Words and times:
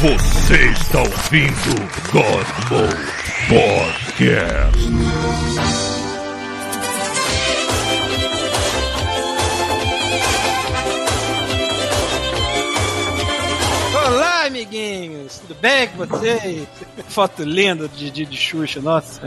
Você 0.00 0.54
está 0.70 1.00
ouvindo 1.00 1.74
Godmo 2.12 2.88
Podcast. 3.48 4.78
Amiguinhos! 14.68 15.38
Tudo 15.38 15.56
bem 15.60 15.88
com 15.88 16.04
vocês? 16.06 16.66
Foto 17.08 17.42
linda 17.42 17.88
de 17.88 18.10
Didi 18.10 18.24
de 18.26 18.36
Xuxa, 18.36 18.80
nossa. 18.80 19.20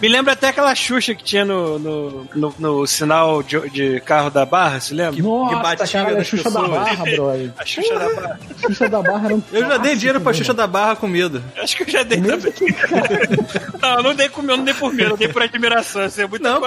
me, 0.00 0.08
lembra 0.08 0.34
até 0.34 0.48
aquela 0.48 0.74
Xuxa 0.74 1.14
que 1.14 1.24
tinha 1.24 1.44
no, 1.44 1.78
no, 1.78 2.28
no, 2.34 2.54
no 2.58 2.86
sinal 2.86 3.42
de, 3.42 3.68
de 3.70 4.00
carro 4.00 4.30
da 4.30 4.44
Barra, 4.44 4.80
se 4.80 4.94
lembra? 4.94 5.20
Nossa, 5.22 5.56
que 5.56 5.62
batia 5.62 6.04
cara, 6.04 6.20
a 6.20 6.24
Xuxa 6.24 6.50
da 6.50 6.60
pessoas. 6.60 6.70
Barra, 6.70 7.04
brother. 7.04 7.52
A 7.58 7.64
Xuxa 7.64 7.94
da 7.98 8.08
Barra. 8.14 8.40
A 8.50 8.68
Xuxa 8.68 8.88
da 8.88 9.02
Barra 9.02 9.24
era 9.26 9.34
um 9.34 9.42
Eu 9.52 9.60
já 9.66 9.76
dei 9.78 9.96
dinheiro 9.96 10.20
pra 10.20 10.32
Xuxa 10.32 10.54
da 10.54 10.66
Barra 10.66 10.96
com 10.96 11.06
medo. 11.08 11.42
Acho 11.56 11.76
que 11.76 11.82
eu 11.84 11.88
já 11.90 12.02
dei 12.02 12.20
também. 12.20 12.52
Não, 13.80 13.96
eu 13.96 14.02
não 14.02 14.14
dei 14.14 14.28
com 14.28 14.42
não 14.42 14.64
dei 14.64 14.74
por 14.74 14.92
medo, 14.92 15.10
eu 15.10 15.16
dei 15.16 15.28
por 15.28 15.42
admiração. 15.42 16.04
Isso 16.06 16.20
é 16.20 16.26
muito 16.26 16.42
Não, 16.42 16.60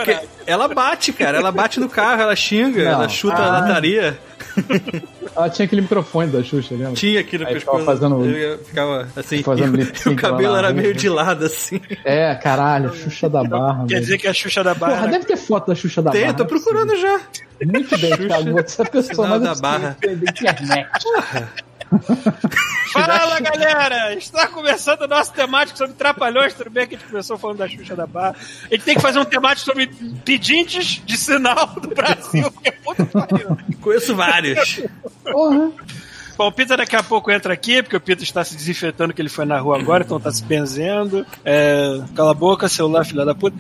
ela 0.46 0.68
bate, 0.68 1.12
cara. 1.12 1.38
Ela 1.38 1.52
bate 1.52 1.80
no 1.80 1.90
carro, 1.90 2.22
ela 2.22 2.36
xinga, 2.36 2.84
Não. 2.86 2.92
ela 2.92 3.10
chuta 3.10 3.36
Ah. 3.38 3.48
a 3.48 3.60
lataria. 3.60 4.18
Ela 5.36 5.50
tinha 5.50 5.66
aquele 5.66 5.82
microfone 5.82 6.32
da 6.32 6.44
Xuxa, 6.44 6.74
lembra? 6.76 6.94
Tinha 6.94 7.20
aqui 7.22 7.38
no 7.38 7.48
Aí 7.48 7.54
pescoço. 7.54 7.80
ficava 7.80 7.98
fazendo- 7.98 8.26
Eu 8.26 8.58
ficava 8.60 9.08
assim. 9.16 9.44
fazendo 9.44 9.80
e 9.82 10.10
o- 10.10 10.16
cabelo 10.16 10.56
era 10.56 10.68
rua. 10.70 10.82
meio 10.82 10.94
de 10.94 11.08
lado, 11.10 11.46
assim. 11.46 11.80
É, 12.04 12.36
caralho, 12.36 12.94
Xuxa 12.94 13.30
da 13.30 13.44
Barra. 13.44 13.86
Quer 13.88 14.00
dizer 14.02 14.18
que 14.18 14.28
a 14.28 14.34
Xuxa 14.34 14.64
da 14.64 14.74
Barra. 14.74 14.96
Porra, 14.96 15.08
deve 15.08 15.26
ter 15.26 15.38
foto 15.38 15.68
da 15.68 15.76
Xuxa 15.76 16.02
da 16.02 16.12
Tem, 16.12 16.22
Barra. 16.22 16.34
eu 16.34 16.38
tô 16.38 16.44
é 16.44 16.48
procurando 16.48 16.98
já. 16.98 17.20
possível. 17.20 17.52
Muito 17.64 17.98
bem, 18.00 18.18
Thiago. 18.18 18.52
Você 18.64 18.82
é 18.82 18.86
a 18.86 18.90
pessoa 18.90 19.28
mais 19.28 19.42
da 19.44 19.56
Barra. 19.56 19.98
da 20.02 20.12
internet. 20.12 20.90
Fala 22.94 23.40
galera! 23.40 24.14
Está 24.16 24.48
começando 24.48 25.02
o 25.02 25.08
nosso 25.08 25.34
temático 25.34 25.78
sobre 25.78 25.94
trapalhões. 25.94 26.54
Tudo 26.54 26.70
bem 26.70 26.88
que 26.88 26.96
a 26.96 26.98
gente 26.98 27.08
começou 27.08 27.38
falando 27.38 27.58
da 27.58 27.68
Xuxa 27.68 27.96
da 27.96 28.08
Barra. 28.08 28.36
A 28.70 28.74
gente 28.74 28.84
tem 28.84 28.96
que 28.96 29.02
fazer 29.02 29.20
um 29.20 29.26
temático 29.26 29.66
sobre 29.66 29.88
pedintes 30.24 31.02
de 31.06 31.18
sinal 31.18 31.68
do 31.68 31.90
Brasil, 31.90 32.52
que 32.52 32.70
é 32.70 32.72
puta 32.72 33.06
que 33.06 33.12
pariu. 33.12 33.58
Conheço 33.82 34.16
vários. 34.16 34.82
Porra. 35.24 35.72
Bom, 36.38 36.48
o 36.48 36.52
Pita 36.52 36.76
daqui 36.78 36.96
a 36.96 37.04
pouco 37.04 37.32
entra 37.32 37.54
aqui, 37.54 37.82
porque 37.82 37.96
o 37.96 38.02
Pita 38.02 38.24
está 38.24 38.44
se 38.44 38.56
desinfetando 38.56 39.14
que 39.14 39.22
ele 39.22 39.30
foi 39.30 39.46
na 39.46 39.60
rua 39.60 39.80
agora, 39.80 40.04
então 40.04 40.20
tá 40.20 40.32
se 40.32 40.44
benzendo. 40.44 41.26
É, 41.44 42.02
cala 42.16 42.32
a 42.32 42.34
boca, 42.34 42.68
celular, 42.68 43.06
filha 43.06 43.26
da 43.26 43.36
puta. 43.36 43.58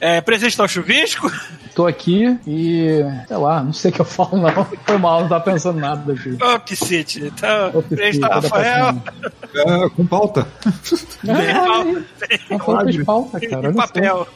É, 0.00 0.20
presente 0.20 0.50
está 0.50 0.64
o 0.64 0.68
chuvisco. 0.68 1.30
Tô 1.74 1.86
aqui 1.86 2.38
e. 2.46 3.04
Sei 3.26 3.36
lá, 3.36 3.62
não 3.62 3.72
sei 3.72 3.90
o 3.90 3.94
que 3.94 4.00
eu 4.00 4.04
falo, 4.04 4.36
não. 4.36 4.64
Foi 4.64 4.98
mal, 4.98 5.22
não 5.22 5.28
tava 5.28 5.44
pensando 5.44 5.80
nada 5.80 6.12
aqui. 6.12 6.36
Ô, 6.40 6.60
Piscite. 6.60 7.24
Então, 7.24 7.70
Ô, 7.74 7.82
presente 7.82 8.16
está 8.16 8.28
toda 8.28 8.48
Rafael. 8.48 9.02
É, 9.54 9.88
com 9.90 10.06
pauta. 10.06 10.46
Não 12.50 12.58
foi 12.58 12.84
fez 12.84 13.04
falta, 13.04 13.40
cara. 13.40 13.52
E 13.52 13.56
olha 13.56 13.72
só. 13.72 13.80
papel. 13.80 14.28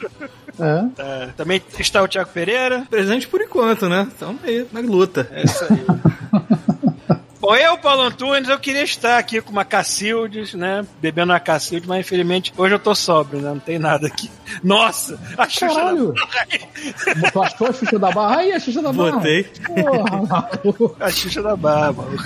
É. 0.59 0.85
Tá, 0.95 1.29
também 1.37 1.61
está 1.79 2.03
o 2.03 2.07
Thiago 2.07 2.29
Pereira. 2.31 2.85
Presente 2.89 3.27
por 3.27 3.41
enquanto, 3.41 3.87
né? 3.87 4.07
Então 4.15 4.37
aí, 4.43 4.67
na 4.71 4.81
luta. 4.81 5.29
É 5.31 5.43
isso 5.43 5.63
aí. 5.63 5.85
Bom, 7.41 7.55
eu, 7.55 7.77
Paulo 7.77 8.01
Antunes, 8.01 8.49
eu 8.49 8.59
queria 8.59 8.83
estar 8.83 9.17
aqui 9.17 9.39
com 9.39 9.51
uma 9.51 9.63
Cacildes, 9.63 10.53
né? 10.53 10.85
Bebendo 11.01 11.31
uma 11.31 11.39
Cacildes, 11.39 11.87
mas 11.87 12.01
infelizmente 12.01 12.53
hoje 12.57 12.75
eu 12.75 12.79
tô 12.79 12.93
sóbrio, 12.93 13.39
né? 13.41 13.49
Não 13.49 13.59
tem 13.59 13.79
nada 13.79 14.07
aqui. 14.07 14.29
Nossa! 14.61 15.17
A 15.37 15.47
Xuxa 15.47 15.67
Caralho! 15.67 16.13
da 16.13 17.31
Tu 17.31 17.41
achou 17.41 17.67
a 17.67 17.73
Xuxa 17.73 17.97
da 17.97 18.11
Barra? 18.11 18.37
Aí, 18.39 18.51
a 18.51 18.59
Xuxa 18.59 18.81
da 18.81 18.91
Barra. 18.91 19.11
Botei. 19.11 19.43
Porra. 19.43 20.49
A 20.99 21.09
Xuxa 21.09 21.41
da 21.41 21.55
Barra, 21.55 21.93
maluco. 21.93 22.23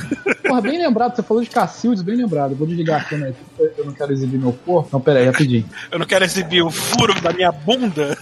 Porra, 0.47 0.61
bem 0.61 0.79
lembrado, 0.79 1.15
você 1.15 1.21
falou 1.21 1.43
de 1.43 1.49
Cacildes, 1.51 2.01
bem 2.01 2.15
lembrado. 2.15 2.55
Vou 2.55 2.65
desligar 2.65 3.01
a 3.01 3.03
câmera 3.03 3.29
aqui, 3.29 3.71
eu 3.77 3.85
não 3.85 3.93
quero 3.93 4.13
exibir 4.13 4.39
meu 4.39 4.53
corpo. 4.65 4.89
Não, 4.91 4.99
pera 4.99 5.19
aí, 5.19 5.25
rapidinho. 5.27 5.69
Eu 5.91 5.99
não 5.99 6.07
quero 6.07 6.25
exibir 6.25 6.63
o 6.63 6.71
furo 6.71 7.13
da 7.21 7.31
minha 7.31 7.51
bunda. 7.51 8.17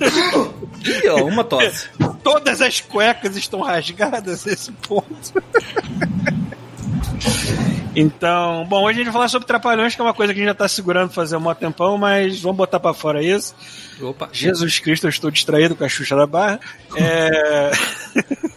Ih, 0.84 1.08
ó, 1.08 1.24
uma 1.24 1.46
tosse. 1.46 1.88
Todas 2.22 2.62
as 2.62 2.82
cuecas 2.82 3.38
estão 3.38 3.62
rasgadas 3.62 4.44
nesse 4.44 4.74
ponto. 4.74 5.42
Então, 7.96 8.66
bom, 8.70 8.84
hoje 8.84 8.96
a 8.96 9.04
gente 9.04 9.06
vai 9.06 9.14
falar 9.14 9.28
sobre 9.28 9.48
Trapalhões, 9.48 9.96
que 9.96 10.02
é 10.02 10.04
uma 10.04 10.14
coisa 10.14 10.34
que 10.34 10.40
a 10.40 10.44
gente 10.44 10.50
já 10.50 10.56
tá 10.56 10.68
segurando 10.68 11.12
fazer 11.12 11.36
um 11.36 11.54
tempão, 11.54 11.98
mas 11.98 12.40
vamos 12.40 12.58
botar 12.58 12.80
pra 12.80 12.94
fora 12.94 13.22
isso. 13.22 13.54
Opa. 14.02 14.30
Jesus 14.32 14.80
Cristo, 14.80 15.06
eu 15.06 15.10
estou 15.10 15.30
distraído 15.30 15.76
com 15.76 15.84
a 15.84 15.90
Xuxa 15.90 16.16
da 16.16 16.26
Barra. 16.26 16.60
É... 16.96 17.72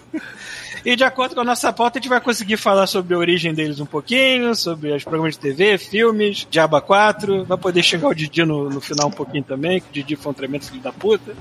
e 0.86 0.94
de 0.94 1.02
acordo 1.02 1.34
com 1.34 1.40
a 1.40 1.44
nossa 1.44 1.72
pauta, 1.72 1.98
a 1.98 2.00
gente 2.00 2.08
vai 2.08 2.20
conseguir 2.20 2.56
falar 2.56 2.86
sobre 2.86 3.14
a 3.14 3.18
origem 3.18 3.52
deles 3.52 3.80
um 3.80 3.86
pouquinho, 3.86 4.54
sobre 4.54 4.92
os 4.92 5.02
programas 5.02 5.34
de 5.34 5.40
TV, 5.40 5.78
filmes, 5.78 6.46
Diaba 6.48 6.80
4. 6.80 7.44
Vai 7.44 7.58
poder 7.58 7.82
xingar 7.82 8.08
o 8.08 8.14
Didi 8.14 8.44
no, 8.44 8.70
no 8.70 8.80
final 8.80 9.08
um 9.08 9.12
pouquinho 9.12 9.42
também, 9.42 9.80
que 9.80 9.88
o 9.88 9.92
Didi 9.92 10.14
foi 10.14 10.30
um 10.30 10.34
tremendo 10.34 10.64
filho 10.64 10.80
da 10.80 10.92
puta. 10.92 11.34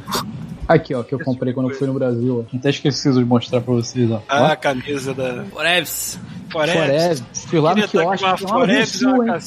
Aqui, 0.68 0.96
ó, 0.96 1.04
que 1.04 1.14
eu 1.14 1.20
comprei 1.20 1.54
quando 1.54 1.70
eu 1.70 1.76
fui 1.76 1.86
no 1.86 1.94
Brasil. 1.94 2.48
Até 2.54 2.70
esqueci 2.70 3.12
de 3.12 3.24
mostrar 3.24 3.62
pra 3.62 3.74
vocês, 3.74 4.10
ó. 4.10 4.22
Ah, 4.28 4.54
a 4.54 4.56
camisa 4.56 5.14
da 5.14 5.44
Foreves. 5.46 6.18
Forever. 6.54 7.18
Fui 7.48 7.60
lá 7.60 7.76
no 7.76 7.88
quiosque. 7.88 8.26
uma 8.26 8.38
Forever 8.38 8.88
uma. 9.04 9.40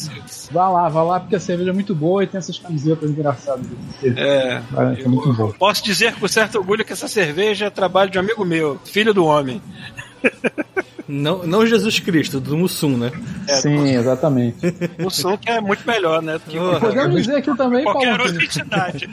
Vá 0.50 0.68
lá, 0.68 0.88
vá 0.88 1.02
lá, 1.02 1.20
porque 1.20 1.36
a 1.36 1.40
cerveja 1.40 1.70
é 1.70 1.72
muito 1.72 1.94
boa 1.94 2.22
e 2.22 2.26
tem 2.26 2.38
essas 2.38 2.58
camisetas 2.58 3.10
engraçadas. 3.10 3.66
É. 4.02 4.08
É, 4.18 4.62
é 5.02 5.08
muito 5.08 5.32
bom. 5.32 5.52
Posso 5.52 5.82
dizer 5.82 6.14
com 6.14 6.28
certo 6.28 6.58
orgulho 6.58 6.84
que 6.84 6.92
essa 6.92 7.08
cerveja 7.08 7.66
é 7.66 7.70
trabalho 7.70 8.10
de 8.10 8.18
um 8.18 8.20
amigo 8.20 8.44
meu, 8.44 8.78
filho 8.84 9.14
do 9.14 9.24
homem. 9.24 9.60
Não, 11.08 11.46
não 11.46 11.64
Jesus 11.64 12.00
Cristo, 12.00 12.40
do 12.40 12.56
Mussum, 12.56 12.96
né? 12.96 13.12
É, 13.48 13.56
Sim, 13.56 13.94
exatamente. 13.94 14.56
O 15.04 15.08
som 15.08 15.38
que 15.38 15.48
é 15.48 15.60
muito 15.60 15.86
melhor, 15.86 16.20
né? 16.20 16.34
Do 16.34 16.40
que. 16.40 16.58
Podemos 16.80 17.22
dizer 17.22 17.36
aqui 17.36 17.56
também, 17.56 17.84
Paulo, 17.84 18.00
qualquer 18.00 18.20
outra 18.20 18.44
entidade. 18.44 19.08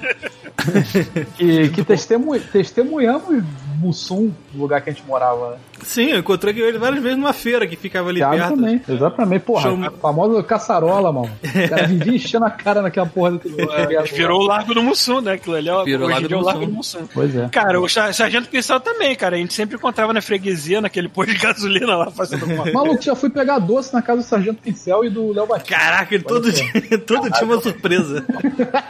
que, 1.37 1.69
que 1.69 1.83
testemu- 1.83 2.39
testemunhamos 2.39 3.43
Mussum, 3.83 4.31
no 4.53 4.61
lugar 4.61 4.81
que 4.81 4.89
a 4.89 4.94
gente 4.94 5.05
morava. 5.05 5.57
Sim, 5.83 6.11
eu 6.11 6.19
encontrei 6.19 6.57
ele 6.61 6.77
várias 6.77 7.01
vezes 7.03 7.17
numa 7.17 7.33
feira 7.33 7.67
que 7.67 7.75
ficava 7.75 8.09
ali 8.09 8.19
Thiago 8.19 8.38
perto. 8.38 8.55
também, 8.55 8.81
exatamente. 8.88 9.41
Porra, 9.44 9.61
Chama- 9.63 9.88
a 9.88 9.91
famosa 9.91 10.41
caçarola, 10.44 11.11
mano. 11.11 11.29
O 11.44 11.69
cara 11.69 11.88
vivia 11.88 12.16
enchendo 12.16 12.45
a 12.45 12.49
cara 12.49 12.81
naquela 12.81 13.05
porra 13.05 13.31
daquele 13.31 13.61
É, 13.61 14.01
virou 14.03 14.41
o 14.41 14.45
Largo 14.45 14.73
do 14.73 14.81
Mussum, 14.81 15.19
né? 15.22 15.33
Aquilo 15.33 15.55
ali 15.55 15.67
é, 15.69 15.83
Virou 15.83 16.07
hoje 16.07 16.23
é 16.23 16.25
o 16.25 16.29
do 16.29 16.39
Largo 16.39 16.66
do 16.66 16.72
Mussum. 16.72 17.05
Pois 17.13 17.35
é. 17.35 17.49
Cara, 17.49 17.81
o 17.81 17.89
Sa- 17.89 18.13
Sargento 18.13 18.47
Pincel 18.47 18.79
também, 18.79 19.16
cara. 19.16 19.35
A 19.35 19.39
gente 19.39 19.53
sempre 19.53 19.75
encontrava 19.75 20.13
na 20.13 20.22
freguesia, 20.22 20.79
naquele 20.79 21.09
posto 21.09 21.33
de 21.33 21.38
gasolina 21.39 21.95
lá, 21.97 22.09
fazendo 22.11 22.43
alguma 22.43 22.63
coisa. 22.63 22.77
Maluco, 22.77 23.01
já 23.01 23.16
fui 23.16 23.29
pegar 23.29 23.59
doce 23.59 23.93
na 23.93 24.01
casa 24.01 24.22
do 24.22 24.25
Sargento 24.25 24.61
Pincel 24.61 25.03
e 25.03 25.09
do 25.09 25.33
Léo 25.33 25.45
Batista. 25.47 25.75
Caraca, 25.77 26.16
ele 26.16 26.23
todo 26.23 26.49
dia, 26.51 26.72
todo 27.05 27.29
dia 27.29 27.43
uma 27.43 27.59
surpresa. 27.61 28.25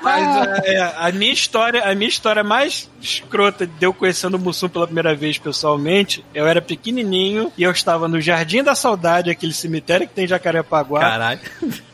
Mas 0.02 0.66
é, 0.66 0.94
a 0.98 1.12
minha 1.12 1.34
história, 1.34 1.84
a 1.84 1.96
minha 1.96 2.08
história 2.10 2.44
mais 2.44 2.90
escrota 3.02 3.66
de 3.66 3.86
eu 3.86 3.94
conhecendo 3.94 4.36
o 4.36 4.40
Mussum 4.40 4.70
pela 4.70 4.83
primeira 4.88 5.16
vez 5.16 5.38
pessoalmente, 5.38 6.24
eu 6.34 6.48
era 6.48 6.62
pequenininho 6.62 7.52
e 7.58 7.64
eu 7.64 7.72
estava 7.72 8.08
no 8.08 8.20
Jardim 8.22 8.64
da 8.64 8.76
Saudade, 8.76 9.30
aquele 9.30 9.54
cemitério 9.54 10.08
que 10.08 10.14
tem 10.14 10.26
em 10.26 10.28
Jacarepaguá, 10.28 11.00
Caralho. 11.00 11.40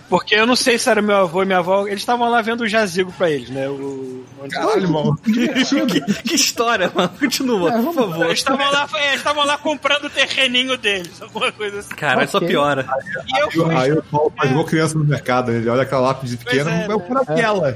Porque 0.10 0.36
eu 0.36 0.46
não 0.48 0.56
sei 0.56 0.78
se 0.80 0.90
era 0.90 1.02
meu 1.02 1.16
avô 1.18 1.44
e 1.44 1.46
minha 1.46 1.60
avó, 1.60 1.86
eles 1.88 2.00
estavam 2.00 2.30
lá 2.30 2.42
vendo 2.42 2.62
o 2.62 2.68
jazigo 2.68 3.12
pra 3.18 3.30
eles, 3.30 3.50
né? 3.50 3.70
O, 3.70 4.26
onde- 4.42 4.56
Caralho, 4.56 4.90
mano. 4.90 5.18
que, 5.24 6.24
que 6.24 6.36
história, 6.36 6.92
mano. 6.94 7.12
Continua, 7.20 7.72
por 7.72 7.94
favor. 7.94 8.26
Eles 8.26 8.40
estavam 8.40 8.72
lá, 8.72 8.88
é, 8.96 9.08
eles 9.08 9.18
estavam 9.18 9.46
lá 9.46 9.58
comprando 9.58 10.06
o 10.06 10.10
terreninho 10.10 10.78
deles, 10.78 11.22
alguma 11.22 11.52
coisa 11.52 11.80
assim. 11.80 11.90
Caralho, 11.96 12.28
só 12.28 12.38
Ok. 12.38 12.48
piora. 12.50 12.86
E 13.28 13.40
eu 13.42 13.52
fui, 13.52 13.76
Aí 13.76 13.92
o 13.94 14.04
Paulo 14.04 14.34
faz 14.36 14.50
igual 14.50 14.66
criança 14.66 14.98
no 14.98 15.04
mercado, 15.06 15.52
ele 15.52 15.70
olha 15.70 15.84
aquela 15.84 16.02
lápide 16.02 16.38
pequena, 16.38 16.72
é, 16.72 16.88
eu 16.90 17.00
quero 17.00 17.20
aquela. 17.22 17.74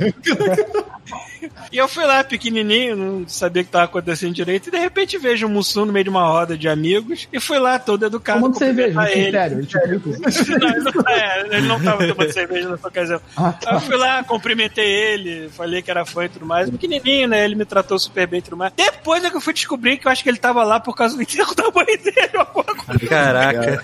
e 1.72 1.78
eu 1.78 1.88
fui 1.88 2.06
lá 2.06 2.24
pequenininho, 2.24 2.96
não 2.96 3.28
sabia 3.28 3.62
o 3.62 3.66
que 3.66 3.70
estava 3.70 3.86
acontecendo 3.86 4.34
direito, 4.34 4.68
e 4.68 4.72
de 4.72 4.78
repente 4.78 5.18
vejo 5.18 5.46
o 5.46 5.50
Mussum 5.50 5.86
no 5.86 5.94
meio 5.94 6.04
de 6.06 6.10
uma 6.10 6.24
roda 6.26 6.58
de 6.58 6.68
amigos, 6.70 7.28
e 7.32 7.40
fui 7.40 7.60
lá 7.60 7.78
todo 7.80 8.06
educado. 8.06 8.40
Tomando 8.40 8.58
cerveja 8.58 9.02
ele. 9.12 9.14
cemitério. 9.22 9.58
Ele 9.60 9.68
tipo, 9.68 10.10
Não, 10.64 10.70
ele 10.70 10.80
não, 10.84 11.10
é, 11.10 11.40
ele 11.58 11.68
não 11.68 11.80
tava 11.84 12.08
tomando 12.08 12.23
cerveja 12.32 12.70
nessa 12.70 12.88
ocasião. 12.88 13.22
Ah, 13.36 13.50
Aí 13.50 13.54
tá. 13.66 13.72
eu 13.74 13.80
fui 13.82 13.98
lá, 13.98 14.24
cumprimentei 14.24 14.86
ele, 14.90 15.50
falei 15.50 15.82
que 15.82 15.90
era 15.92 16.06
fã 16.06 16.26
e 16.26 16.30
tudo 16.30 16.46
mais. 16.46 16.70
Pequenininho, 16.70 17.28
né? 17.28 17.44
Ele 17.44 17.56
me 17.56 17.66
tratou 17.66 17.98
super 18.00 18.28
bem 18.28 18.40
e 18.40 18.42
tudo 18.44 18.56
mais. 18.58 18.72
Depois 18.76 19.24
é 19.24 19.30
que 19.30 19.36
eu 19.36 19.42
fui 19.42 19.54
descobrir 19.54 19.98
que 19.98 20.08
eu 20.08 20.12
acho 20.12 20.24
que 20.24 20.30
ele 20.30 20.38
tava 20.38 20.64
lá 20.64 20.80
por 20.80 20.96
causa 20.96 21.16
do 21.16 21.22
enterro 21.22 21.54
da 21.56 21.64
mãe 21.72 21.86
dele 21.98 22.30
alguma 22.38 22.64
coisa. 22.64 23.08
Caraca. 23.08 23.84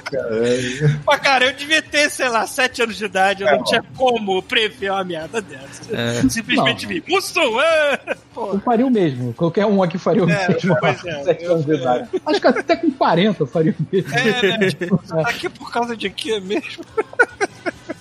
Mas, 1.05 1.19
cara, 1.19 1.45
eu 1.45 1.53
devia 1.53 1.81
ter, 1.81 2.09
sei 2.09 2.29
lá, 2.29 2.45
sete 2.47 2.81
anos 2.81 2.95
de 2.97 3.05
idade, 3.05 3.43
eu 3.43 3.51
não 3.51 3.63
tinha 3.63 3.83
como 3.97 4.41
prever 4.43 4.91
uma 4.91 5.03
merda 5.03 5.41
dessa. 5.41 5.81
É. 5.91 6.21
Simplesmente 6.29 6.85
vi, 6.85 7.03
Mussum! 7.07 7.59
ah! 7.59 8.15
Pô, 8.33 8.53
Eu 8.53 8.59
faria 8.61 8.85
o 8.85 8.91
mesmo. 8.91 9.33
Qualquer 9.33 9.65
um 9.65 9.81
aqui 9.83 9.97
faria 9.97 10.23
o 10.23 10.29
É, 10.29 10.47
mesmo. 10.49 10.77
pois 10.79 11.03
é. 11.05 11.23
Sete 11.23 11.45
anos 11.45 11.65
de 11.65 11.73
idade. 11.75 12.09
Acho 12.25 12.39
que 12.41 12.47
até 12.47 12.75
com 12.75 12.91
40 12.91 13.43
eu 13.43 13.47
faria 13.47 13.75
o 13.77 13.85
mesmo. 13.91 14.13
é, 14.15 14.57
né? 14.57 14.69
Tipo, 14.69 15.01
aqui 15.25 15.49
por 15.49 15.71
causa 15.71 15.97
de 15.97 16.09
quê 16.09 16.39
mesmo? 16.39 16.83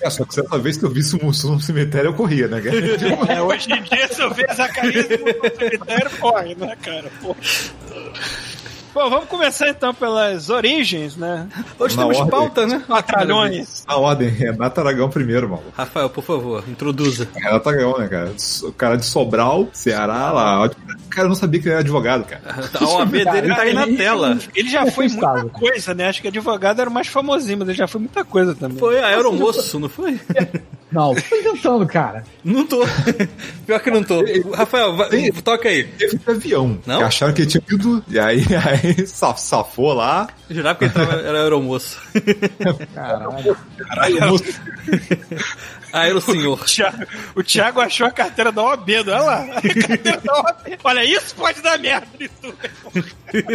É, 0.01 0.09
só 0.09 0.23
que 0.25 0.33
certa 0.33 0.57
vez 0.57 0.77
que 0.77 0.85
eu 0.85 0.89
vi 0.89 1.01
o 1.01 1.25
Mussum 1.25 1.53
no 1.53 1.61
cemitério, 1.61 2.09
eu 2.09 2.13
corria, 2.13 2.47
né, 2.47 2.61
cara? 2.61 2.79
É, 3.33 3.41
hoje 3.41 3.71
em 3.71 3.81
dia, 3.83 4.07
se 4.07 4.21
eu 4.21 4.33
ver 4.33 4.47
Zacarias 4.53 5.07
no 5.09 5.57
cemitério, 5.57 6.09
corre, 6.19 6.55
né, 6.55 6.75
cara? 6.81 7.11
Bom, 8.99 9.09
vamos 9.09 9.29
começar 9.29 9.69
então 9.69 9.93
pelas 9.93 10.49
origens, 10.49 11.15
né? 11.15 11.47
Hoje 11.79 11.95
Na 11.95 12.01
temos 12.01 12.17
ordem. 12.17 12.31
pauta, 12.31 12.67
né? 12.67 12.83
Patralhões. 12.85 13.85
A 13.87 13.95
ordem, 13.95 14.27
Renato 14.27 14.81
Aragão 14.81 15.09
primeiro, 15.09 15.47
mano. 15.47 15.63
Rafael, 15.73 16.09
por 16.09 16.21
favor, 16.21 16.65
introduza. 16.67 17.25
Renato 17.33 17.69
Aragão, 17.69 17.97
né, 17.97 18.09
cara? 18.09 18.33
O 18.63 18.73
cara 18.73 18.97
de 18.97 19.05
Sobral, 19.05 19.69
Ceará, 19.71 20.33
lá. 20.33 20.69
Cara, 21.09 21.27
eu 21.27 21.29
não 21.29 21.35
sabia 21.35 21.61
que 21.61 21.67
ele 21.67 21.75
era 21.75 21.79
advogado, 21.81 22.25
cara. 22.25 22.41
A 22.77 22.83
OAB 22.85 23.11
dele 23.23 23.55
tá 23.55 23.61
aí 23.61 23.73
na 23.73 23.87
Ele- 23.87 23.95
tela. 23.95 24.37
Ele 24.53 24.69
já 24.69 24.85
foi 24.91 25.07
muita 25.07 25.45
coisa, 25.45 25.93
né? 25.93 26.09
Acho 26.09 26.21
que 26.21 26.27
advogado 26.27 26.81
era 26.81 26.89
o 26.89 26.93
mais 26.93 27.07
famosinho, 27.07 27.59
mas 27.59 27.69
ele 27.69 27.77
já 27.77 27.87
foi 27.87 28.01
muita 28.01 28.25
coisa 28.25 28.53
também. 28.53 28.77
Foi 28.79 28.99
aeromoço, 29.01 29.79
não 29.79 29.87
foi? 29.87 30.19
Não, 30.91 31.13
tô 31.13 31.35
inventando, 31.35 31.85
cara. 31.85 32.23
Não 32.43 32.65
tô. 32.65 32.83
Pior 33.67 33.79
que 33.79 33.91
não 33.91 34.03
tô. 34.03 34.23
Rafael, 34.55 34.95
vai, 34.97 35.31
toca 35.43 35.69
aí. 35.69 35.87
Foi 36.23 36.33
de 36.35 36.39
avião. 36.39 36.79
Não? 36.85 36.97
Que 36.97 37.03
acharam 37.03 37.33
que 37.33 37.41
ele 37.43 37.49
tinha 37.51 37.63
ido, 37.71 38.03
e 38.07 38.17
aí, 38.19 38.41
aí 38.55 39.05
sa- 39.05 39.35
safou 39.35 39.93
lá. 39.93 40.27
Eu 40.49 40.55
jurava 40.55 40.79
que 40.79 40.85
ele 40.85 40.93
tava, 40.93 41.13
era 41.21 41.43
aeromoço. 41.43 41.99
Caralho. 42.95 43.55
Caralho, 43.87 44.27
moço. 44.29 44.43
Aerosenhor. 45.93 46.59
O 46.61 46.65
Thiago, 46.65 47.05
o 47.35 47.43
Thiago 47.43 47.81
achou 47.81 48.07
a 48.07 48.11
carteira 48.11 48.51
da 48.51 48.61
OAB, 48.63 48.89
olha 48.89 49.19
lá. 49.21 49.45
Carteira 49.61 50.21
da 50.23 50.33
OAB. 50.33 50.77
Olha, 50.83 51.03
isso 51.05 51.35
pode 51.35 51.61
dar 51.61 51.77
merda. 51.79 52.07
Isso. 52.19 52.53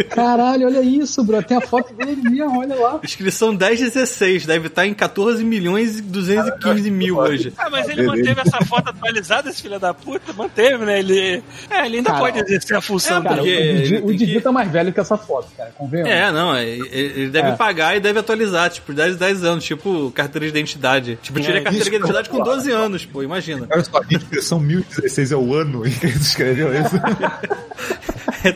Caralho, 0.09 0.67
olha 0.67 0.81
isso, 0.81 1.23
bro. 1.23 1.41
Tem 1.43 1.57
a 1.57 1.61
foto 1.61 1.93
dele 1.93 2.21
mesmo, 2.29 2.59
olha 2.59 2.75
lá. 2.75 2.99
Inscrição 3.03 3.51
1016, 3.51 4.45
deve 4.45 4.67
estar 4.67 4.85
em 4.85 4.93
14 4.93 5.43
milhões 5.43 5.99
e 5.99 6.01
215 6.01 6.89
mil 6.91 7.17
hoje. 7.17 7.53
Ah, 7.57 7.69
mas 7.69 7.87
ele 7.89 8.03
manteve 8.03 8.41
essa 8.41 8.63
foto 8.65 8.89
atualizada, 8.89 9.49
esse 9.49 9.61
filho 9.61 9.79
da 9.79 9.93
puta? 9.93 10.31
Manteve, 10.33 10.85
né? 10.85 10.99
Ele, 10.99 11.43
é, 11.69 11.85
ele 11.85 11.97
ainda 11.97 12.09
Cara, 12.11 12.19
pode 12.21 12.39
exercer 12.39 12.77
a 12.77 12.81
função 12.81 13.19
é, 13.19 13.23
Cara, 13.23 13.41
dele. 13.41 13.97
o 13.99 14.05
o 14.05 14.07
tem 14.07 14.17
Didi 14.17 14.33
que- 14.35 14.41
tá 14.41 14.51
mais 14.51 14.71
velho 14.71 14.93
que 14.93 14.99
essa 14.99 15.17
foto, 15.17 15.49
cara. 15.57 15.71
Convenhamos. 15.77 16.11
É, 16.13 16.31
não, 16.31 16.55
é, 16.55 16.65
ele 16.65 16.85
ele 16.95 17.29
deve 17.29 17.49
É. 17.49 17.55
pagar 17.55 17.95
e 17.95 17.99
deve 17.99 18.19
atualizar, 18.19 18.69
tipo, 18.69 18.93
10, 18.93 19.17
10 19.17 19.43
anos, 19.43 19.63
tipo, 19.63 20.11
carteira 20.11 20.45
de 20.45 20.49
identidade. 20.51 21.19
Tipo, 21.21 21.39
eu 21.39 21.43
tirei 21.43 21.59
a 21.59 21.63
carteira 21.63 21.89
de 21.89 21.95
identidade 21.95 22.24
com 22.27 22.41
12 22.43 22.71
anos, 22.71 23.05
pô, 23.05 23.23
imagina. 23.23 23.67
Olha 23.71 23.83
só, 23.83 23.99
a 23.99 24.13
inscrição 24.13 24.59
1016 24.59 25.31
é 25.31 25.35
o 25.35 25.53
ano 25.53 25.85
em 25.87 25.91
que 25.91 26.05
ele 26.07 26.15
escreveu 26.15 26.73
isso. 26.73 26.95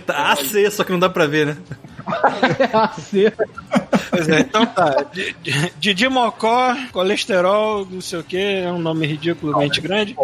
Tá 0.05 0.33
AC, 0.33 0.69
só 0.71 0.83
que 0.83 0.91
não 0.91 0.99
dá 0.99 1.09
pra 1.09 1.25
ver, 1.25 1.47
né? 1.47 1.57
Pois 4.09 4.27
é, 4.29 4.39
então 4.39 4.65
tá. 4.65 5.05
Di- 5.13 5.35
Di- 5.43 5.73
Didi 5.79 6.07
Mocó, 6.09 6.75
colesterol, 6.91 7.87
não 7.89 8.01
sei 8.01 8.19
o 8.19 8.23
que, 8.23 8.37
é 8.37 8.71
um 8.71 8.79
nome 8.79 9.05
ridiculamente 9.07 9.79
grande. 9.81 10.15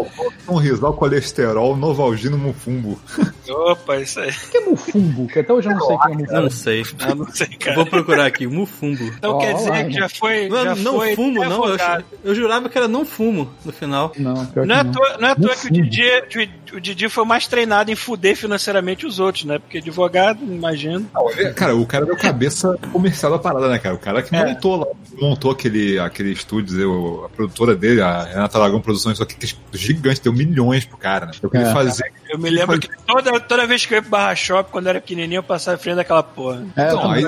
Um 0.48 0.56
risal, 0.56 0.94
colesterol, 0.94 1.76
novalgino, 1.76 2.38
mufumbo. 2.38 3.00
Opa, 3.48 3.98
isso 3.98 4.20
aí. 4.20 4.32
O 4.32 4.50
que 4.52 4.58
é 4.58 4.62
mufumbo? 4.62 5.28
Que 5.28 5.40
até 5.40 5.54
hoje 5.54 5.70
eu 5.70 5.76
não 5.76 5.86
sei 5.86 5.96
o 5.96 6.00
que 6.00 6.08
é 6.08 6.16
mufumbo. 6.16 6.42
Não 6.42 6.50
sei. 6.50 6.84
Eu 7.08 7.16
não 7.16 7.28
sei, 7.32 7.48
cara. 7.48 7.76
Vou 7.76 7.86
procurar 7.86 8.26
aqui, 8.26 8.48
mufumbo. 8.48 9.04
Então 9.04 9.34
Ó, 9.34 9.38
quer 9.40 9.54
dizer 9.54 9.70
lá, 9.70 9.84
que 9.84 9.94
já 9.94 10.10
foi. 10.10 10.50
Não, 10.50 10.64
já 10.64 10.76
não 10.76 10.96
foi 10.96 11.16
fumo, 11.16 11.44
não. 11.46 11.66
Eu, 11.70 11.78
eu 12.24 12.36
jurava 12.36 12.70
que 12.70 12.78
era 12.78 12.88
não 12.88 13.06
fumo 13.06 13.50
no 13.64 13.72
final. 13.72 14.12
Não, 14.18 14.34
Não 14.56 14.76
é 14.76 14.80
à 14.80 14.84
não. 14.84 14.92
toa, 14.92 15.18
não 15.20 15.28
é 15.28 15.32
à 15.32 15.36
toa 15.36 15.56
que 15.56 15.68
o. 15.68 15.72
Didi, 15.72 16.04
que 16.30 16.76
o 16.76 16.82
Didi 16.82 17.08
foi 17.10 17.26
mais 17.26 17.48
treinado 17.48 17.92
em 17.92 17.96
fuder 17.96 18.36
financeiramente 18.36 19.06
os 19.06 19.20
outros, 19.20 19.46
né? 19.46 19.60
Porque 19.60 19.78
advogado, 19.78 20.40
imagino. 20.44 21.06
Não, 21.14 21.30
ele- 21.32 21.54
Cara, 21.76 21.82
o 21.82 21.86
cara 21.86 22.06
deu 22.06 22.16
cabeça 22.18 22.78
comercial 22.92 23.32
da 23.32 23.40
parada, 23.40 23.68
né, 23.68 23.78
cara? 23.80 23.96
O 23.96 24.00
cara 24.00 24.22
que 24.22 24.36
É. 24.36 24.46
montou 24.46 24.76
lá, 24.78 24.88
montou 25.20 25.52
aquele, 25.52 26.00
aquele 26.00 26.32
estúdio, 26.32 26.80
eu- 26.80 27.24
a 27.26 27.30
produtora 27.30 27.76
dele, 27.76 28.02
a 28.02 28.24
Renata 28.24 28.58
Aragão 28.58 28.80
Produções, 28.82 29.18
só 29.18 29.26
que 29.26 29.36
gigante, 29.74 30.22
deu 30.22 30.34
milhões 30.34 30.86
pro 30.86 30.98
cara, 30.98 31.26
né? 31.28 31.32
Eu 31.42 31.50
queria 31.50 31.68
É. 31.68 31.74
fazer. 31.74 32.12
Eu 32.30 32.40
me 32.40 32.50
lembro 32.50 32.80
que 32.80 32.90
toda, 33.06 33.40
toda 33.40 33.68
vez 33.68 33.86
que 33.86 33.94
eu 33.94 33.98
ia 33.98 34.02
pro 34.02 34.12
Barra 34.12 34.36
Shop, 34.36 34.72
quando 34.72 34.86
eu 34.88 34.90
era 34.92 35.02
pequenininho, 35.02 35.40
eu 35.40 35.44
passava 35.44 35.78
em 35.78 35.80
frente 35.80 35.96
daquela 35.96 36.24
porra. 36.24 36.66
É, 36.76 36.88
Então, 36.88 37.12
aí- 37.12 37.26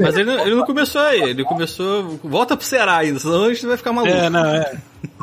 Mas 0.00 0.16
ele, 0.16 0.24
não- 0.24 0.40
ele 0.46 0.54
não 0.56 0.64
começou 0.66 1.00
aí, 1.00 1.20
ele 1.22 1.44
começou. 1.44 2.18
Volta 2.22 2.56
pro 2.56 2.66
Ceará 2.66 2.96
ainda, 2.98 3.18
senão 3.18 3.44
a 3.44 3.52
gente 3.54 3.66
vai 3.66 3.76
ficar 3.76 3.92
maluco. 3.92 4.12
É, 4.14 4.28
não, 4.30 4.44
é. 4.44 4.72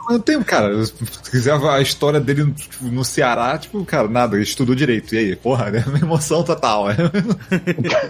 Eu 0.10 0.20
tenho, 0.20 0.44
cara, 0.44 0.86
se 0.86 0.94
quiser 1.32 1.54
a 1.54 1.82
história 1.82 2.20
dele 2.20 2.52
tipo, 2.52 2.86
no 2.86 3.04
Ceará, 3.04 3.58
tipo, 3.58 3.84
cara, 3.86 4.08
nada, 4.08 4.36
ele 4.36 4.44
estudou 4.44 4.76
direito. 4.76 5.16
E 5.16 5.18
aí, 5.18 5.36
porra, 5.36 5.72
né? 5.72 5.84
Uma 5.88 6.00
emoção 6.00 6.44
total. 6.44 6.88
né? 6.88 6.96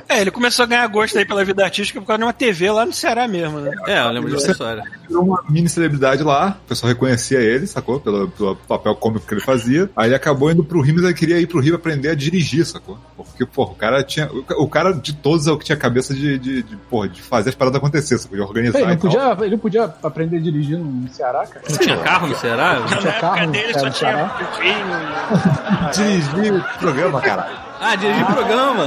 É, 0.08 0.22
ele 0.22 0.32
começou 0.32 0.64
a 0.64 0.68
ganhar 0.68 0.88
gosto 0.88 1.18
aí 1.18 1.26
pela 1.26 1.44
vida 1.44 1.64
artística 1.64 2.00
por 2.00 2.08
causa 2.08 2.20
de 2.20 2.24
uma 2.26 2.34
TV 2.34 2.70
lá 2.72 2.86
no 2.86 2.94
Ceará 2.94 3.28
mesmo, 3.28 3.60
né? 3.60 3.72
É, 3.88 4.00
eu 4.02 4.10
lembro 4.10 4.32
dessa 4.32 4.52
história. 4.52 4.84
Virou 5.08 5.24
uma 5.24 5.44
mini 5.50 5.68
celebridade 5.68 6.24
lá, 6.24 6.58
o 6.66 6.68
pessoal 6.68 6.92
reconhecia 6.92 7.40
ele, 7.40 7.68
sacou? 7.68 8.00
Pelo, 8.00 8.30
pelo 8.30 8.56
papel 8.56 8.96
cômico 8.96 9.26
que 9.26 9.34
ele 9.34 9.42
fazia. 9.42 9.90
Aí 9.96 10.10
ele 10.10 10.16
acabou 10.16 10.52
indo 10.52 10.64
pro 10.64 10.82
Rio, 10.82 10.96
mas 10.96 11.04
ele 11.06 11.14
queria 11.14 11.40
ir 11.40 11.48
pro 11.48 11.60
Rio 11.60 11.76
aprender 11.76 12.10
a 12.10 12.16
dirigir, 12.16 12.66
sacou? 12.66 12.98
Porque, 13.16 13.46
porra, 13.46 13.72
o 13.72 13.76
cara 13.76 14.04
tinha. 14.04 14.30
O 14.58 14.68
cara 14.68 14.92
de 14.92 15.14
todos 15.14 15.48
é 15.48 15.52
o 15.52 15.58
que 15.58 15.66
tinha 15.66 15.78
cabeça 15.78 16.14
de, 16.14 16.38
de, 16.38 16.64
de, 16.64 16.76
porra, 16.90 17.10
de 17.10 17.22
fazer 17.22 17.50
as 17.50 17.56
paradas 17.56 17.78
acontecer, 17.78 18.18
sacou? 18.18 18.38
De 18.38 18.44
organizar. 18.44 18.80
Ele 18.80 18.88
não, 18.88 18.94
e 18.94 18.98
tal. 18.98 19.12
podia, 19.12 19.46
ele 19.46 19.52
não 19.52 19.60
podia 19.60 19.84
aprender 20.04 20.38
a 20.38 20.42
dirigir 20.42 20.78
no 20.78 21.08
Ceará, 21.10 21.46
cara? 21.46 21.66
Não 21.88 21.94
tinha 21.96 21.98
carro 22.04 22.28
no 22.28 22.36
Ceará? 22.36 22.80
Na 22.80 22.98
tinha 22.98 23.14
carro, 23.14 23.48
dele 23.52 23.74
cara, 23.74 23.80
só 23.80 23.90
tinha 23.90 24.32
vinho. 24.60 25.92
Dirigir 25.94 26.54
o 26.56 26.80
programa, 26.80 27.22
cara. 27.22 27.48
Ah, 27.82 27.96
dirigir 27.96 28.26
programa. 28.26 28.86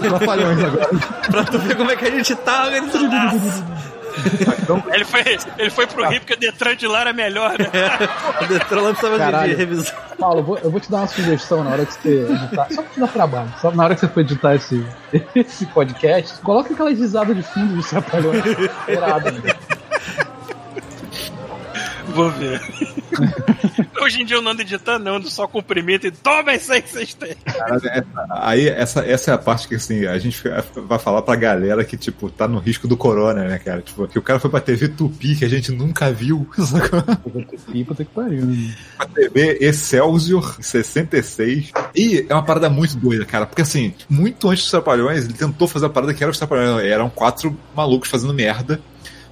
Trapalhões 0.00 0.64
agora. 0.64 0.88
pra 1.30 1.44
tu 1.44 1.58
ver 1.58 1.76
como 1.76 1.90
é 1.90 1.96
que 1.96 2.04
a 2.06 2.10
gente 2.10 2.34
tá 2.36 2.64
organizado. 2.64 3.12
Ele 4.92 5.04
foi, 5.06 5.22
ele 5.58 5.70
foi 5.70 5.86
pro 5.86 6.06
Rio 6.06 6.20
porque 6.20 6.34
o 6.34 6.36
Detran 6.38 6.76
de 6.76 6.86
lá 6.86 7.00
era 7.00 7.14
melhor, 7.14 7.58
né? 7.58 7.64
O 8.42 8.44
Detran 8.46 8.82
lá 8.82 8.88
precisava 8.90 9.18
de- 9.18 9.24
de 9.24 9.30
Caralho. 9.32 9.56
revisão. 9.56 9.94
Paulo, 10.18 10.40
eu 10.40 10.44
vou, 10.44 10.58
eu 10.58 10.70
vou 10.70 10.78
te 10.80 10.90
dar 10.90 10.98
uma 10.98 11.06
sugestão 11.06 11.64
na 11.64 11.70
hora 11.70 11.86
que 11.86 11.94
você 11.94 12.26
editar. 12.30 12.66
Só 12.70 12.82
pra 12.82 12.92
te 12.92 13.00
dar 13.00 13.08
trabalho. 13.08 13.54
Só 13.58 13.70
na 13.70 13.84
hora 13.84 13.94
que 13.94 14.00
você 14.02 14.08
for 14.08 14.20
editar 14.20 14.54
esse, 14.54 14.86
esse 15.34 15.64
podcast, 15.64 16.38
coloca 16.42 16.74
aquela 16.74 16.90
risada 16.90 17.34
de 17.34 17.42
fundo 17.42 17.74
dos 17.74 17.88
trapalhões. 17.88 18.44
Irado, 18.86 19.32
né? 19.32 19.54
Vou 22.14 22.30
ver. 22.30 22.60
Hoje 24.02 24.22
em 24.22 24.24
dia 24.24 24.36
eu 24.36 24.42
não 24.42 24.50
ando 24.50 24.62
editando, 24.62 25.04
não, 25.04 25.16
ando 25.16 25.30
só 25.30 25.46
cumprimento 25.46 26.06
e 26.06 26.10
toma 26.10 26.54
isso 26.54 26.72
aí 26.72 26.82
que 26.82 26.88
vocês 26.90 27.14
têm. 27.14 27.34
Cara, 27.44 27.76
essa- 27.76 28.04
aí, 28.30 28.68
essa, 28.68 29.00
essa 29.06 29.30
é 29.30 29.34
a 29.34 29.38
parte 29.38 29.68
que, 29.68 29.76
assim, 29.76 30.06
a 30.06 30.18
gente 30.18 30.42
vai 30.86 30.98
falar 30.98 31.22
pra 31.22 31.36
galera 31.36 31.84
que, 31.84 31.96
tipo, 31.96 32.28
tá 32.28 32.48
no 32.48 32.58
risco 32.58 32.88
do 32.88 32.96
corona, 32.96 33.44
né, 33.44 33.58
cara? 33.58 33.80
Tipo, 33.80 34.08
que 34.08 34.18
o 34.18 34.22
cara 34.22 34.40
foi 34.40 34.50
pra 34.50 34.60
TV 34.60 34.88
Tupi, 34.88 35.36
que 35.36 35.44
a 35.44 35.48
gente 35.48 35.70
nunca 35.70 36.10
viu? 36.10 36.48
Ih, 37.72 37.84
puta 37.84 38.04
que 38.04 38.10
pariu, 38.10 38.44
né? 38.44 38.74
Pra 38.96 39.06
TV 39.06 39.58
Excelsior 39.60 40.56
66. 40.60 41.70
E 41.94 42.26
é 42.28 42.34
uma 42.34 42.44
parada 42.44 42.68
muito 42.68 42.96
doida, 42.96 43.24
cara, 43.24 43.46
porque, 43.46 43.62
assim, 43.62 43.94
muito 44.08 44.48
antes 44.48 44.64
dos 44.64 44.70
Trapalhões, 44.70 45.24
ele 45.24 45.34
tentou 45.34 45.68
fazer 45.68 45.86
a 45.86 45.90
parada 45.90 46.12
que 46.12 46.22
era 46.24 46.30
os 46.30 46.38
Trapalhões. 46.38 46.84
Eram 46.86 47.08
quatro 47.08 47.56
malucos 47.74 48.08
fazendo 48.08 48.34
merda. 48.34 48.80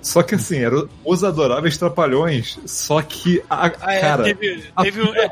Só 0.02 0.23
que, 0.23 0.35
assim, 0.35 0.59
eram 0.59 0.88
os 1.04 1.23
adoráveis 1.23 1.76
Trapalhões, 1.76 2.59
só 2.66 3.02
que, 3.02 3.42
a, 3.50 3.66
Ah, 3.80 3.95
é, 3.95 4.00
cara, 4.00 4.25
teve, 4.25 4.64
teve 4.83 5.02
um- 5.02 5.14
é, 5.14 5.30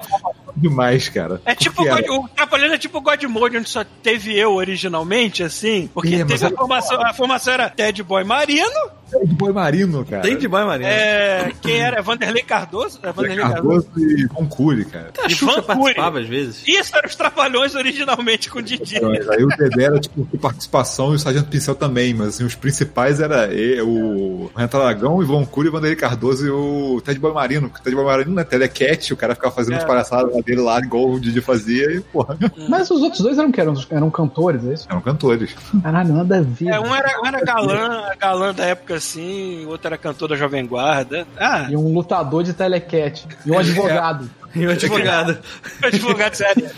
demais, 0.59 1.09
cara. 1.09 1.41
é 1.45 1.55
tipo 1.55 1.85
God, 1.85 2.05
o 2.09 2.29
Trapalhões 2.29 2.73
é 2.73 2.79
tipo 2.79 2.99
o 2.99 3.00
God 3.00 3.23
Mode, 3.25 3.57
onde 3.59 3.69
só 3.69 3.85
teve 4.03 4.37
eu 4.38 4.53
originalmente, 4.55 5.43
assim, 5.43 5.88
porque 5.93 6.17
É, 6.17 6.25
teve 6.25 6.47
a 6.47 6.50
formação, 6.50 7.00
a 7.03 7.12
formação 7.15 7.55
era 7.55 7.69
Ted 7.71 8.03
Boy 8.03 8.25
Marino, 8.25 8.99
de 9.25 9.35
boi 9.35 9.55
marino, 9.55 10.05
cara. 10.05 10.21
Tem 10.21 10.37
de 10.37 10.47
boy 10.47 10.62
Marinho. 10.67 10.87
é, 10.91 11.50
quem 11.62 11.81
era 11.81 12.03
Vanderlei 12.03 12.43
Cardoso, 12.43 13.00
é 13.03 13.11
Vanderlei 13.11 13.38
Cardoso. 13.43 13.87
Cardoso 13.88 14.07
e 14.07 14.29
Concure, 14.29 14.85
cara. 14.85 15.12
A 15.23 15.27
e 15.27 15.31
Xuxa 15.31 15.47
Van 15.47 15.62
participava 15.62 16.21
às 16.21 16.29
vezes. 16.29 16.62
Isso 16.69 16.95
eram 16.95 17.09
os 17.09 17.17
Trapalhões 17.17 17.75
originalmente 17.75 18.50
com 18.50 18.59
o 18.59 18.62
Didi. 18.62 18.97
Aí 18.99 19.45
o 19.45 19.49
Dedé 19.49 19.85
era 19.85 19.99
tipo 19.99 20.27
participação 20.37 21.12
e 21.12 21.17
o 21.17 21.19
Sargento 21.19 21.49
Pincel 21.49 21.75
também, 21.75 22.12
mas 22.12 22.29
assim, 22.29 22.45
os 22.45 22.55
principais 22.55 23.19
era 23.19 23.50
e- 23.50 23.81
o 23.81 24.50
Renato 24.55 24.77
Aragão, 24.77 25.17
o 25.17 25.23
Ivan 25.23 25.43
Cury, 25.47 25.69
o 25.71 25.73
Vanderlei 25.73 25.97
Cardoso 25.97 26.47
e 26.47 26.50
o 26.50 27.00
Ted 27.00 27.19
Boy 27.19 27.33
Marino. 27.33 27.71
Porque 27.71 27.81
o 27.81 27.85
Ted 27.85 27.97
Boy 27.97 28.05
Marino 28.05 28.33
não 28.35 28.43
é 28.43 28.45
telecat, 28.45 29.11
o 29.11 29.17
cara 29.17 29.35
ficava 29.35 29.55
fazendo 29.55 29.77
É. 29.77 29.79
as 29.79 29.85
palhaçadas 29.85 30.35
lá 30.35 30.43
dele 30.49 30.62
lá, 30.62 30.78
igual 30.78 31.11
o 31.11 31.21
Didi 31.21 31.40
fazia, 31.43 31.85
e 31.93 32.00
porra, 32.00 32.37
Mas 32.69 32.90
os 32.90 33.02
outros 33.02 33.21
dois 33.21 33.38
eram 33.38 33.52
que 33.52 33.61
eram, 33.61 33.75
eram 33.90 34.11
cantores, 34.11 34.64
é 34.64 34.73
isso? 34.73 34.87
eram 34.88 35.00
cantores. 35.02 35.55
Caralho, 35.83 36.14
nada 36.14 36.38
a 36.38 36.40
ver. 36.40 36.69
É, 36.69 36.81
um 36.81 36.95
era, 36.95 37.21
um 37.23 37.26
era 37.26 37.45
galã, 37.45 38.02
galã 38.19 38.55
da 38.55 38.64
época 38.64 38.95
assim, 38.95 39.67
o 39.67 39.69
outro 39.71 39.88
era 39.88 39.99
cantor 39.99 40.28
da 40.31 40.37
Jovem 40.37 40.67
Guarda. 40.67 41.26
Ah, 41.38 41.67
E 41.71 41.76
um 41.76 41.93
lutador 41.93 42.43
de 42.43 42.52
telecat. 42.55 43.26
E 43.45 43.50
um 43.50 43.59
advogado. 43.59 44.28
E 44.59 44.67
o 44.67 44.71
advogado. 44.71 45.38
advogado 45.83 46.35
sério. 46.35 46.71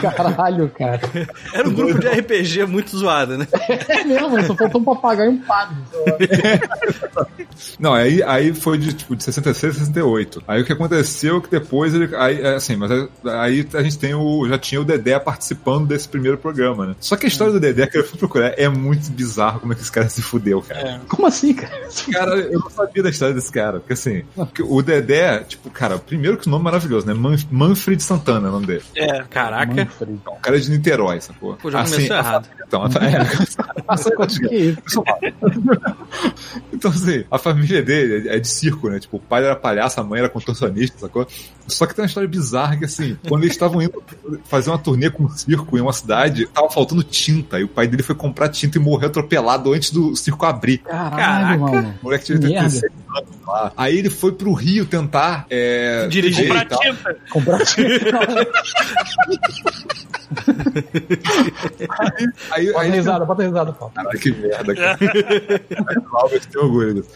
Caralho, 0.00 0.68
cara. 0.70 1.00
Era 1.52 1.68
um 1.68 1.72
grupo 1.72 1.98
de 1.98 2.08
RPG 2.08 2.66
muito 2.66 2.96
zoado, 2.96 3.38
né? 3.38 3.46
É 3.88 4.04
mesmo, 4.04 4.42
só 4.46 4.54
faltou 4.54 4.80
um 4.80 4.84
papagaio 4.84 5.32
e 5.32 5.34
um 5.34 5.38
padre. 5.38 5.76
Não, 7.78 7.92
aí, 7.94 8.22
aí 8.22 8.54
foi 8.54 8.78
de, 8.78 8.92
tipo, 8.92 9.14
de 9.14 9.24
66 9.24 9.76
a 9.76 9.78
68. 9.78 10.42
Aí 10.46 10.62
o 10.62 10.64
que 10.64 10.72
aconteceu 10.72 11.38
é 11.38 11.40
que 11.40 11.50
depois 11.50 11.94
ele. 11.94 12.14
Aí, 12.16 12.40
é, 12.40 12.54
assim, 12.54 12.76
mas 12.76 12.90
aí, 13.24 13.66
a 13.74 13.82
gente 13.82 13.98
tem 13.98 14.14
o. 14.14 14.46
Já 14.48 14.58
tinha 14.58 14.80
o 14.80 14.84
Dedé 14.84 15.18
participando 15.18 15.86
desse 15.86 16.08
primeiro 16.08 16.38
programa, 16.38 16.86
né? 16.86 16.96
Só 17.00 17.16
que 17.16 17.26
a 17.26 17.28
história 17.28 17.52
do 17.52 17.60
Dedé, 17.60 17.86
que 17.86 17.98
eu 17.98 18.04
fui 18.04 18.18
procurar, 18.18 18.54
é 18.56 18.68
muito 18.68 19.10
bizarro 19.10 19.60
como 19.60 19.72
é 19.72 19.76
que 19.76 19.82
esse 19.82 19.92
cara 19.92 20.08
se 20.08 20.22
fudeu, 20.22 20.62
cara. 20.62 20.80
É. 20.80 21.00
Como 21.08 21.26
assim, 21.26 21.54
cara? 21.54 21.88
Cara, 22.12 22.36
eu 22.36 22.58
não 22.60 22.70
sabia 22.70 23.02
da 23.02 23.10
história 23.10 23.34
desse 23.34 23.52
cara. 23.52 23.80
Porque 23.80 23.92
assim, 23.92 24.24
o 24.60 24.82
Dedé, 24.82 25.40
tipo, 25.40 25.70
cara, 25.70 25.98
primeiro 25.98 26.36
que 26.36 26.46
o 26.46 26.50
nome 26.50 26.62
é 26.62 26.64
maravilhoso, 26.64 27.06
né? 27.06 27.14
Man- 27.20 27.36
Manfred 27.50 28.02
Santana, 28.02 28.46
é 28.46 28.50
o 28.50 28.52
nome 28.54 28.66
dele. 28.66 28.82
É. 28.96 29.22
Caraca. 29.30 29.74
Manfred. 29.74 30.12
Então, 30.12 30.32
o 30.34 30.40
cara 30.40 30.56
é 30.56 30.60
de 30.60 30.70
Niterói, 30.70 31.20
sacou? 31.20 31.54
Pô, 31.56 31.70
já 31.70 31.80
Assim, 31.82 31.94
começou 32.06 32.16
errado. 32.16 32.44
família- 32.46 32.60
Então, 32.70 32.84
a, 32.84 32.88
é, 33.04 33.08
é 35.26 35.32
então, 36.72 36.90
assim, 36.90 37.24
a 37.30 37.38
família 37.38 37.82
dele 37.82 38.28
é 38.28 38.38
de 38.38 38.48
circo, 38.48 38.88
né? 38.88 38.98
Tipo, 39.00 39.16
o 39.16 39.20
pai 39.20 39.44
era 39.44 39.56
palhaço, 39.56 40.00
a 40.00 40.04
mãe 40.04 40.20
era 40.20 40.28
contorcionista, 40.28 40.98
sacou? 40.98 41.26
Só 41.66 41.86
que 41.86 41.94
tem 41.94 42.02
uma 42.04 42.08
história 42.08 42.28
bizarra 42.28 42.76
que, 42.76 42.84
assim, 42.84 43.16
quando 43.28 43.42
eles 43.42 43.54
estavam 43.54 43.80
indo 43.82 44.02
fazer 44.44 44.70
uma 44.70 44.78
turnê 44.78 45.10
com 45.10 45.24
um 45.24 45.28
circo 45.30 45.76
em 45.76 45.80
uma 45.80 45.92
cidade, 45.92 46.46
tava 46.46 46.70
faltando 46.70 47.02
tinta. 47.02 47.58
E 47.60 47.64
o 47.64 47.68
pai 47.68 47.86
dele 47.86 48.02
foi 48.02 48.14
comprar 48.14 48.48
tinta 48.48 48.78
e 48.78 48.80
morreu 48.80 49.08
atropelado 49.08 49.72
antes 49.72 49.90
do 49.90 50.14
circo 50.16 50.44
abrir. 50.46 50.78
Caralho, 50.78 51.16
Caraca. 51.16 51.58
mano. 51.58 51.94
O 52.00 52.04
moleque 52.04 52.24
tinha 52.24 52.38
Que 52.38 52.46
merda. 52.48 52.68
36 52.68 52.92
anos 53.16 53.30
lá. 53.46 53.72
Aí 53.76 53.98
ele 53.98 54.10
foi 54.10 54.32
pro 54.32 54.52
Rio 54.52 54.86
tentar 54.86 55.46
é, 55.50 56.06
Dirigir. 56.08 56.48
Comprar 56.48 56.64
e 56.64 56.68
tal. 56.68 56.80
tinta. 56.80 56.99
Comprar 57.30 57.60
Aí, 62.50 62.66
Bota 62.66 62.80
aí 62.80 62.88
ele 62.88 62.96
risada, 62.96 63.24
bota 63.24 63.42
risada, 63.42 63.72
Paulo. 63.72 63.92
Caralho, 63.94 64.18
que 64.18 64.32
merda, 64.32 64.74
cara. 64.74 64.98
o 66.12 66.16
Albert 66.16 66.46
tem 66.46 66.62
orgulho 66.62 66.94
disso. 66.94 67.08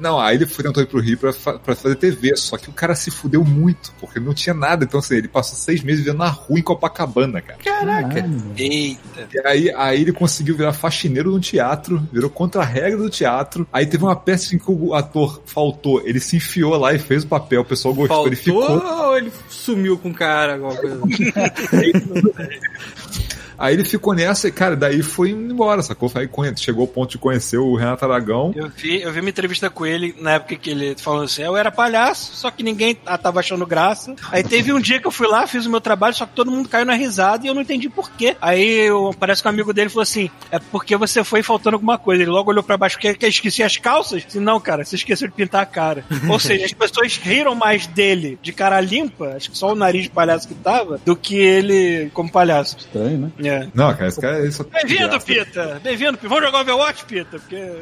Não, 0.00 0.18
aí 0.18 0.36
ele 0.36 0.46
foi 0.46 0.64
tentou 0.64 0.82
ir 0.82 0.86
pro 0.86 1.00
Rio 1.00 1.18
pra, 1.18 1.32
pra 1.32 1.74
fazer 1.74 1.96
TV, 1.96 2.36
só 2.36 2.56
que 2.56 2.68
o 2.68 2.72
cara 2.72 2.94
se 2.94 3.10
fudeu 3.10 3.44
muito, 3.44 3.92
porque 4.00 4.18
não 4.18 4.34
tinha 4.34 4.54
nada. 4.54 4.84
Então, 4.84 5.00
assim, 5.00 5.16
ele 5.16 5.28
passou 5.28 5.56
seis 5.56 5.82
meses 5.82 6.04
vivendo 6.04 6.18
na 6.18 6.28
rua 6.28 6.58
em 6.58 6.62
Copacabana, 6.62 7.40
cara. 7.40 7.58
Caraca. 7.62 8.08
Caralho. 8.08 8.42
Eita. 8.56 9.28
E 9.32 9.46
aí, 9.46 9.70
aí 9.74 10.00
ele 10.02 10.12
conseguiu 10.12 10.56
virar 10.56 10.72
faxineiro 10.72 11.30
no 11.30 11.40
teatro, 11.40 12.06
virou 12.12 12.30
contra 12.30 12.62
a 12.62 12.64
regra 12.64 12.98
do 12.98 13.10
teatro. 13.10 13.66
Aí 13.72 13.86
teve 13.86 14.04
uma 14.04 14.16
peça 14.16 14.54
em 14.54 14.58
que 14.58 14.70
o 14.70 14.94
ator 14.94 15.42
faltou, 15.44 16.02
ele 16.04 16.20
se 16.20 16.36
enfiou 16.36 16.76
lá 16.76 16.92
e 16.94 16.98
fez 16.98 17.24
o 17.24 17.28
papel, 17.28 17.62
o 17.62 17.64
pessoal 17.64 17.94
gostou, 17.94 18.16
Faltou 18.16 18.28
ele 18.28 18.36
ficou. 18.36 18.82
ou 18.82 19.16
ele 19.16 19.32
sumiu 19.48 19.98
com 19.98 20.10
o 20.10 20.14
cara, 20.14 20.54
alguma 20.54 20.74
coisa? 20.76 20.96
Não. 22.06 22.16
É. 22.38 23.45
Aí 23.58 23.74
ele 23.74 23.84
ficou 23.84 24.14
nessa 24.14 24.48
e, 24.48 24.52
cara, 24.52 24.76
daí 24.76 25.02
foi 25.02 25.30
embora, 25.30 25.82
sacou? 25.82 26.10
Aí 26.14 26.28
chegou 26.56 26.82
ao 26.82 26.88
ponto 26.88 27.10
de 27.10 27.18
conhecer 27.18 27.58
o 27.58 27.74
Renato 27.74 28.04
Aragão. 28.04 28.52
Eu 28.54 28.68
vi, 28.68 29.00
eu 29.02 29.12
vi 29.12 29.20
uma 29.20 29.30
entrevista 29.30 29.68
com 29.70 29.84
ele 29.86 30.14
na 30.20 30.32
época 30.32 30.56
que 30.56 30.70
ele 30.70 30.94
falou 30.98 31.22
assim: 31.24 31.42
eu 31.42 31.56
era 31.56 31.70
palhaço, 31.70 32.34
só 32.36 32.50
que 32.50 32.62
ninguém 32.62 32.96
ah, 33.06 33.18
tava 33.18 33.40
achando 33.40 33.66
graça. 33.66 34.14
Aí 34.30 34.42
teve 34.42 34.72
um 34.72 34.80
dia 34.80 35.00
que 35.00 35.06
eu 35.06 35.10
fui 35.10 35.26
lá, 35.26 35.46
fiz 35.46 35.66
o 35.66 35.70
meu 35.70 35.80
trabalho, 35.80 36.14
só 36.14 36.26
que 36.26 36.34
todo 36.34 36.50
mundo 36.50 36.68
caiu 36.68 36.84
na 36.86 36.94
risada 36.94 37.44
e 37.44 37.48
eu 37.48 37.54
não 37.54 37.62
entendi 37.62 37.88
por 37.88 38.10
quê. 38.10 38.36
Aí 38.40 38.86
eu- 38.86 39.14
parece 39.18 39.42
que 39.42 39.48
um 39.48 39.50
amigo 39.50 39.72
dele 39.72 39.88
falou 39.90 40.02
assim: 40.02 40.30
é 40.50 40.58
porque 40.58 40.96
você 40.96 41.22
foi 41.24 41.42
faltando 41.42 41.76
alguma 41.76 41.98
coisa. 41.98 42.22
Ele 42.22 42.30
logo 42.30 42.50
olhou 42.50 42.62
pra 42.62 42.76
baixo, 42.76 42.98
que, 42.98 43.14
que 43.14 43.26
esqueci 43.26 43.62
as 43.62 43.76
calças? 43.76 44.24
Disse, 44.24 44.40
não, 44.40 44.60
cara, 44.60 44.84
você 44.84 44.96
esqueceu 44.96 45.28
de 45.28 45.34
pintar 45.34 45.62
a 45.62 45.66
cara. 45.66 46.04
Ou 46.28 46.38
seja, 46.38 46.64
as 46.64 46.72
pessoas 46.72 47.16
riram 47.16 47.54
mais 47.54 47.86
dele 47.86 48.38
de 48.42 48.52
cara 48.52 48.80
limpa, 48.80 49.34
acho 49.36 49.50
que 49.50 49.58
só 49.58 49.72
o 49.72 49.74
nariz 49.74 50.04
de 50.04 50.10
palhaço 50.10 50.46
que 50.48 50.54
tava, 50.54 51.00
do 51.04 51.16
que 51.16 51.36
ele 51.36 52.10
como 52.12 52.30
palhaço. 52.30 52.76
Estranho, 52.78 53.18
né? 53.18 53.30
É. 53.48 53.68
Não, 53.74 53.92
cara, 53.94 54.08
esse 54.08 54.20
cara 54.20 54.36
tem 54.36 54.50
Bem-vindo. 54.86 55.20
Pita! 55.20 55.80
Bem-vindo, 55.82 56.18
Pita. 56.18 56.28
Vamos 56.28 56.44
jogar 56.44 56.60
Overwatch, 56.60 57.04
Pita? 57.04 57.38
Porque. 57.38 57.56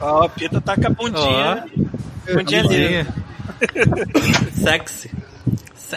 Ó, 0.00 0.26
o 0.26 0.28
Pita 0.28 0.60
tá 0.60 0.76
com 0.76 0.86
a 0.86 0.90
bundinha. 0.90 1.64
bundinha 2.32 2.60
ali. 2.60 3.06
Sexy. 4.62 5.10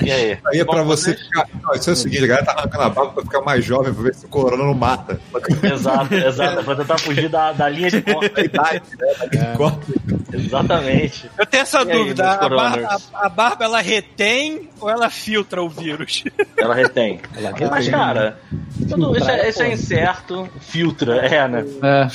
E 0.01 0.12
aí? 0.12 0.38
Aí 0.48 0.60
é 0.60 0.65
pra 0.65 0.84
você 0.84 1.15
ficar. 1.15 1.48
Não, 1.63 1.74
isso 1.74 1.89
é 1.89 1.94
o 1.94 1.96
seguinte, 1.96 2.24
a 2.24 2.27
galera 2.27 2.46
tá 2.46 2.51
arrancando 2.53 2.84
a 2.84 2.89
barba 2.89 3.12
pra 3.13 3.24
ficar 3.24 3.41
mais 3.41 3.63
jovem, 3.65 3.94
pra 3.94 4.03
ver 4.03 4.15
se 4.15 4.25
o 4.25 4.29
corona 4.29 4.63
não 4.63 4.74
mata. 4.74 5.20
Exato, 5.63 6.13
exato. 6.13 6.60
É 6.60 6.63
pra 6.63 6.75
tentar 6.75 6.98
fugir 7.00 7.29
da, 7.29 7.51
da 7.53 7.70
linha 7.70 7.89
de 7.89 8.01
corte. 8.01 8.32
A 8.38 8.41
idade, 8.44 8.82
né? 9.00 9.53
Corta. 9.56 9.88
Exatamente. 10.34 11.29
Eu 11.38 11.46
tenho 11.46 11.63
essa 11.63 11.79
E 11.84 11.91
aí, 11.91 11.98
dúvida: 11.98 12.24
meus 12.24 12.36
a, 12.36 12.50
bar- 12.50 12.72
coroners? 12.72 13.10
a- 13.13 13.25
a 13.25 13.29
barba 13.29 13.65
ela 13.65 13.82
retém 13.82 14.70
ou 14.79 14.89
ela 14.89 15.10
filtra 15.10 15.62
o 15.63 15.70
vírus? 15.70 16.24
Ela 16.58 16.74
retém. 16.74 17.20
Ela 17.36 17.51
Mas, 17.51 17.86
retém. 17.86 17.91
cara, 17.91 18.39
tudo, 18.89 19.15
isso, 19.15 19.29
é, 19.29 19.50
isso 19.50 19.62
é 19.63 19.72
incerto. 19.74 20.50
Filtra, 20.60 21.17
é, 21.17 21.48
né? 21.48 21.63
É. 21.84 22.08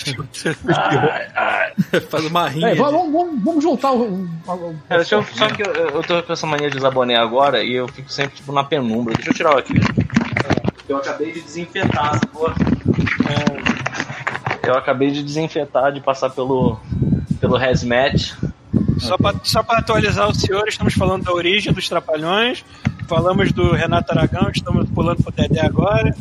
Ai, 0.69 1.29
ai. 1.35 2.01
Faz 2.01 2.25
uma 2.25 2.49
rinha. 2.49 2.69
É, 2.69 2.75
vamos, 2.75 3.13
vamos, 3.13 3.43
vamos 3.45 3.63
juntar 3.63 3.93
o. 3.93 4.03
o- 4.03 4.53
o- 4.53 4.77
Cara, 4.89 5.01
deixa 5.01 5.15
eu, 5.17 5.25
só 5.33 5.47
que 5.49 5.63
eu, 5.63 5.73
eu 5.73 6.03
tô 6.03 6.23
com 6.23 6.33
essa 6.33 6.47
mania 6.47 6.71
de 6.71 6.77
usar 6.77 6.91
boné 6.91 7.17
agora 7.17 7.62
e 7.63 7.75
eu 7.75 7.89
fico 7.89 8.11
sempre 8.11 8.37
tipo 8.37 8.53
na 8.53 8.65
penumbra. 8.65 9.15
Deixa 9.15 9.31
eu 9.31 9.35
tirar 9.35 9.55
o 9.55 9.59
aqui. 9.59 9.75
Eu 10.89 10.97
acabei 10.97 11.33
de 11.33 11.41
desinfetar 11.41 12.17
essa 12.17 12.27
porra. 12.27 12.55
Eu 14.63 14.75
acabei 14.75 15.11
de 15.11 15.23
desinfetar, 15.23 15.93
de 15.93 16.01
passar 16.01 16.31
pelo, 16.31 16.79
pelo 17.41 17.57
hazmat. 17.57 18.37
Só 19.43 19.63
pra 19.63 19.79
atualizar 19.79 20.29
o 20.29 20.35
senhor, 20.35 20.67
estamos 20.69 20.95
falando 20.95 21.25
da 21.25 21.33
origem 21.33 21.73
dos 21.73 21.89
Trapalhões. 21.89 22.65
Falamos 23.09 23.53
do 23.53 23.73
Renato 23.73 24.13
Aragão, 24.13 24.49
estamos 24.55 24.89
pulando 24.91 25.23
pro 25.23 25.33
Dedé 25.33 25.61
agora. 25.61 26.15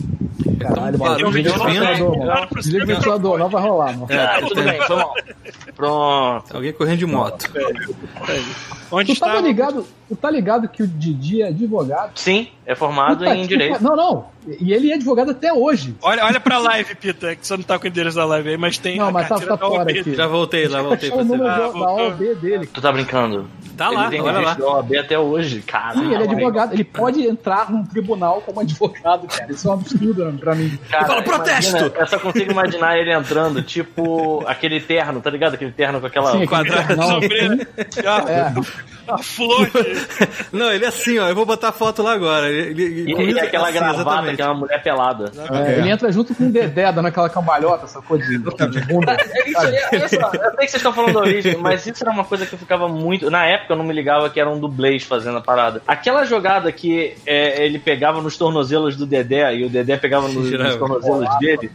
Caralho, 0.59 0.97
Barulho 0.97 1.27
o 1.27 1.31
de 1.31 1.41
ventilador, 2.85 3.35
o 3.35 3.38
não 3.38 3.50
vai 3.50 3.61
rolar, 3.61 3.97
mano. 3.97 4.07
É, 4.11 4.41
tudo 4.41 4.61
bem, 4.63 4.79
mal. 4.79 5.13
Pronto. 5.75 6.55
Alguém 6.55 6.73
correndo 6.73 7.00
de 7.00 7.05
moto. 7.05 7.50
Onde 8.91 9.07
Tu 9.07 9.13
está? 9.13 9.39
ligado, 9.39 9.85
tu 10.09 10.15
tá 10.15 10.29
ligado 10.29 10.67
que 10.67 10.83
o 10.83 10.88
Didi 10.88 11.41
é 11.41 11.47
advogado? 11.47 12.11
Sim, 12.15 12.47
é 12.65 12.75
formado 12.75 13.19
Puta 13.19 13.35
em 13.35 13.47
direito. 13.47 13.81
Não, 13.81 13.95
não. 13.95 14.25
E 14.59 14.73
ele 14.73 14.91
é 14.91 14.95
advogado 14.95 15.31
até 15.31 15.53
hoje. 15.53 15.95
Olha, 16.01 16.25
olha 16.25 16.39
pra 16.39 16.57
live, 16.57 16.93
Pita, 16.95 17.35
que 17.35 17.47
você 17.47 17.55
não 17.55 17.63
tá 17.63 17.79
com 17.79 17.85
o 17.85 17.88
endereço 17.88 18.17
da 18.17 18.25
live 18.25 18.50
aí, 18.50 18.57
mas 18.57 18.77
tem 18.77 18.97
Não, 18.97 19.11
mas 19.11 19.29
tá- 19.29 19.39
tá 19.39 19.57
fora 19.57 19.89
aqui. 19.89 20.13
Já 20.13 20.27
voltei, 20.27 20.67
já 20.67 20.81
voltei 20.81 21.09
Achar 21.09 21.15
pra 21.15 21.23
o 21.23 21.27
você. 21.27 21.38
número 21.38 21.57
da-. 21.57 21.93
OAB 21.93 22.35
dele. 22.35 22.67
Tu 22.74 22.82
tá 22.82 22.92
brincando? 22.92 23.50
Tá 23.75 23.90
lá, 23.90 24.01
ele 24.04 24.12
tem 24.12 24.22
olha 24.22 24.40
lá. 24.40 24.58
OAB 24.60 24.96
até 24.96 25.18
hoje, 25.18 25.62
cara. 25.62 25.94
Sim, 25.96 26.13
ele 26.13 26.24
é 26.24 26.28
advogado. 26.30 26.74
Ele 26.74 26.84
pode 26.84 27.22
entrar 27.25 27.72
num 27.72 27.84
tribunal 27.84 28.42
como 28.42 28.60
advogado, 28.60 29.28
cara. 29.28 29.51
Isso 29.51 29.68
é 29.68 29.72
um 29.72 29.74
absurdo 29.74 30.25
né, 30.25 30.38
pra 30.40 30.56
mim. 30.56 30.78
Cara, 30.90 31.06
Fala, 31.06 31.22
protesto! 31.22 31.78
imagina, 31.78 31.96
Eu 32.00 32.08
só 32.08 32.20
consigo 32.20 32.51
imaginar 32.51 32.98
ele 32.98 33.12
entrando, 33.12 33.62
tipo 33.63 34.44
aquele 34.48 34.80
terno, 34.80 35.20
tá 35.20 35.30
ligado? 35.30 35.56
Aquele 35.56 35.72
terno 35.72 36.00
com 36.00 36.08
aquela. 36.08 36.32
Sim, 36.32 36.46
Quadrado 36.46 36.96
Não, 36.96 37.08
sombrio. 37.10 37.68
A, 38.06 38.32
É, 38.32 38.54
a 39.15 39.18
flor. 39.18 39.70
Não, 40.51 40.72
ele 40.72 40.86
é 40.86 40.88
assim, 40.88 41.18
ó. 41.20 41.27
Eu 41.30 41.36
vou 41.36 41.46
botar 41.46 41.70
a 41.70 41.72
foto 41.72 42.01
lá 42.03 42.13
agora. 42.13 42.50
Ele, 42.50 42.84
ele- 42.84 43.12
E, 43.12 43.15
com 43.15 43.22
e 43.22 43.30
isso- 43.32 43.39
aquela 43.39 43.65
assim, 43.70 43.74
gravata 43.80 44.01
exatamente. 44.01 44.36
que 44.36 44.41
é 44.41 44.46
uma 44.46 44.53
mulher 44.56 44.84
pelada. 44.84 45.32
é, 45.51 45.80
ele 45.80 45.89
entra 45.89 46.12
junto 46.12 46.34
com 46.36 46.48
o 46.48 46.51
Dedé, 46.51 46.91
dando 46.91 47.08
aquela 47.08 47.30
cambalhota, 47.30 47.88
sacou? 47.88 48.18
De, 48.18 48.25
de 48.38 48.82
bunda. 48.86 49.18
É 49.20 49.50
Isso, 49.50 49.60
aí, 49.60 49.75
olha 49.94 50.08
só, 50.10 50.15
eu 50.18 50.30
sei 50.32 50.39
que 50.39 50.56
vocês 50.58 50.74
estão 50.75 50.94
falando 50.94 51.13
da 51.13 51.20
origem, 51.22 51.58
mas 51.58 51.86
isso 51.86 52.03
era 52.03 52.12
uma 52.12 52.24
coisa 52.24 52.46
que 52.46 52.53
eu 52.53 52.60
ficava 52.60 52.88
muito. 52.88 53.30
Na 53.30 53.46
época 53.46 53.74
eu 53.74 53.77
não 53.77 53.84
me 53.86 53.94
ligava 53.94 54.30
que 54.30 54.39
eram 54.39 54.60
dublês 54.60 55.03
fazendo 55.03 55.38
a 55.38 55.41
parada. 55.41 55.82
Aquela 55.88 56.25
jogada 56.25 56.72
que 56.72 57.13
é, 57.25 57.65
ele 57.65 57.80
pegava 57.80 58.22
nos 58.22 58.38
tornozelos 58.38 58.96
do 58.96 59.06
Dedé 59.06 59.56
e 59.56 59.65
o 59.65 59.70
Dedé 59.70 59.98
pegava 59.98 60.27
nos, 60.27 60.50
nos 60.51 60.75
tornozelos 60.75 61.39
dele 61.39 61.72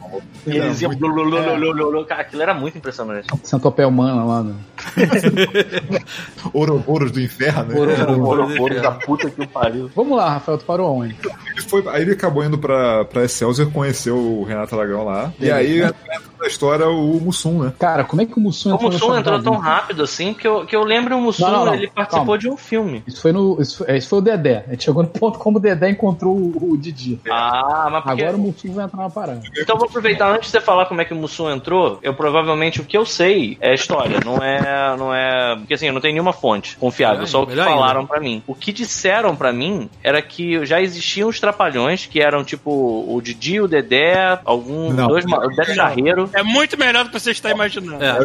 e 0.47 0.57
Era 0.57 0.67
eles 0.67 0.81
iam. 0.81 0.91
muito- 0.91 1.01
blu, 1.01 1.13
blu, 1.15 1.31
blu, 1.43 1.57
blu, 1.57 1.75
blu, 1.75 1.91
blu. 1.91 2.05
Cara, 2.05 2.23
aquilo 2.23 2.43
era 2.43 2.55
muito 2.55 2.79
impressionante. 2.79 3.27
Centopeia 3.43 3.89
humana 3.89 4.25
lá. 4.25 4.43
Né? 4.43 4.55
Ouroboros 6.53 7.11
do 7.11 7.21
inferno, 7.27 7.65
né? 7.75 7.79
Ouro- 7.79 8.23
Ouro, 8.27 8.61
ouro 8.63 8.81
da 8.81 8.91
puta 8.93 9.29
que 9.31 9.43
o 9.43 9.49
pariu. 9.49 9.91
Vamos 9.95 10.17
lá, 10.17 10.31
Rafael, 10.31 10.59
tu 10.59 10.65
parou 10.65 10.91
onde? 10.97 11.17
Ele 11.53 11.63
foi, 11.69 11.85
aí 11.89 12.03
ele 12.03 12.13
acabou 12.13 12.45
indo 12.45 12.59
pra, 12.59 13.05
pra 13.05 13.25
Excelsior, 13.25 13.71
conheceu 13.71 14.17
o 14.17 14.45
Renato 14.45 14.75
Aragão 14.79 15.05
lá. 15.05 15.33
E 15.39 15.51
aí 15.51 15.83
entra 15.83 15.95
na 16.41 16.47
história 16.47 16.87
o 16.89 17.21
Mussum, 17.21 17.63
né? 17.65 17.73
Cara, 17.79 18.05
como 18.05 18.23
é 18.23 18.27
que 18.27 18.37
o 18.37 18.41
Mussum 18.41 18.71
O 18.71 18.75
entrou 18.75 18.91
Mussum 18.93 19.09
nessa 19.09 19.21
entrou 19.21 19.43
tão 19.43 19.57
rápido 19.57 20.03
assim 20.03 20.33
que 20.35 20.47
eu, 20.47 20.65
que 20.67 20.77
eu 20.77 20.85
lembro 20.85 21.17
o 21.17 21.21
Mussum, 21.21 21.45
Não, 21.45 21.53
não, 21.53 21.67
não. 21.67 21.75
ele 21.75 21.89
participou 21.89 22.25
Calma. 22.27 22.39
de 22.39 22.49
um 22.49 22.57
filme. 22.57 23.03
Isso 23.07 23.21
foi 23.23 23.33
no. 23.33 23.61
Isso 23.61 23.79
foi, 23.79 23.97
isso 23.97 24.09
foi 24.09 24.19
o 24.19 24.23
Dedé. 24.23 24.65
A 24.67 24.71
gente 24.71 24.85
chegou 24.85 25.03
no 25.03 25.09
ponto 25.09 25.39
como 25.39 25.59
o 25.59 25.61
Dedé 25.61 25.91
encontrou 25.91 26.35
o, 26.37 26.73
o 26.73 26.77
Didi. 26.77 27.19
Ah, 27.31 27.89
mas 27.91 28.03
porque... 28.05 28.23
Agora 28.23 28.37
o 28.37 28.41
Mussum 28.41 28.73
vai 28.73 28.85
entrar 28.85 29.03
na 29.03 29.11
parada. 29.11 29.41
Então 29.59 29.75
eu 29.75 29.79
vou 29.79 29.89
aproveitar 29.89 30.31
antes 30.31 30.51
de 30.51 30.59
você 30.59 30.61
falar 30.61 30.87
como 30.87 31.01
é 31.01 31.05
que 31.05 31.13
o 31.13 31.17
Mussum 31.17 31.51
entrou. 31.51 31.99
Eu 32.03 32.15
provavelmente 32.15 32.81
o 32.81 32.85
que 32.85 32.97
eu 32.97 33.05
sei 33.07 33.57
é 33.61 33.75
história, 33.75 34.21
não 34.25 34.37
é, 34.39 34.97
não 34.97 35.15
é, 35.15 35.57
porque 35.57 35.75
assim 35.75 35.87
eu 35.87 35.93
não 35.93 36.01
tenho 36.01 36.13
nenhuma 36.15 36.33
fonte 36.33 36.77
confiável, 36.77 37.16
Melhor 37.17 37.27
só 37.29 37.43
o 37.43 37.47
que 37.47 37.57
falaram 37.57 38.07
pra 38.07 38.21
mim. 38.21 38.43
O 38.47 38.55
que 38.55 38.73
disseram 38.73 39.35
pra 39.37 39.53
mim 39.53 39.89
era 40.03 40.21
que 40.23 40.65
já 40.65 40.81
existiam 40.81 41.29
os 41.29 41.39
trapalhões 41.41 42.07
que 42.07 42.21
eram 42.21 42.45
tipo 42.45 42.71
o 43.09 43.21
Didi, 43.21 43.61
o 43.61 43.69
Dedé, 43.69 44.39
algum 44.45 44.93
Não. 44.93 45.09
dois, 45.09 45.25
ma- 45.25 45.39
o 45.45 45.49
Dedé 45.49 45.75
Charreiro. 45.75 46.29
É 46.33 46.43
muito 46.43 46.79
melhor 46.79 47.05
do 47.05 47.11
que 47.11 47.19
você 47.21 47.31
está 47.31 47.51
imaginando. 47.51 48.03
É. 48.03 48.19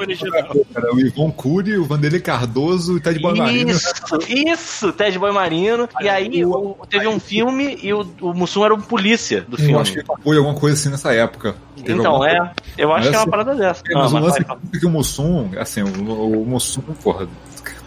original. 0.00 0.50
Era 0.74 0.94
o 0.94 1.00
Ivon 1.00 1.30
Cury, 1.32 1.76
o 1.78 1.84
Vanderlei 1.84 2.20
Cardoso, 2.20 2.96
o 2.96 3.00
Ted 3.00 3.18
Bonarino. 3.20 3.70
Isso, 3.70 3.92
isso, 4.28 4.92
Ted 4.92 5.18
Boy 5.18 5.32
Marino. 5.32 5.88
E 6.00 6.08
aí 6.08 6.44
o- 6.44 6.76
teve 6.88 7.06
um 7.06 7.18
filme 7.20 7.78
e 7.82 7.92
o, 7.92 8.06
o 8.20 8.32
Mussum 8.34 8.64
era 8.64 8.74
um 8.74 8.80
polícia 8.80 9.42
do 9.42 9.54
Eu 9.54 9.58
filme. 9.58 9.80
acho 9.80 9.92
que 9.92 9.98
ele 10.00 10.06
foi 10.22 10.36
alguma 10.36 10.54
coisa 10.54 10.74
assim 10.76 10.88
nessa 10.90 11.12
época. 11.12 11.54
Teve 11.76 11.98
Então, 12.00 12.24
é, 12.24 12.50
eu 12.78 12.92
acho 12.92 13.00
Mas 13.04 13.08
que 13.10 13.14
é 13.14 13.18
uma 13.18 13.22
assim, 13.22 13.30
parada 13.30 13.54
dessa. 13.54 13.82
É, 13.88 13.94
Ah, 13.94 13.98
mas 14.02 14.12
o 14.12 14.18
lance 14.18 14.42
vai, 14.44 14.56
é 14.74 14.78
que 14.78 14.86
o 14.86 14.90
Mussum, 14.90 15.50
assim, 15.58 15.82
o, 15.82 16.42
o 16.42 16.46
Mussum, 16.46 16.80
porra, 17.02 17.28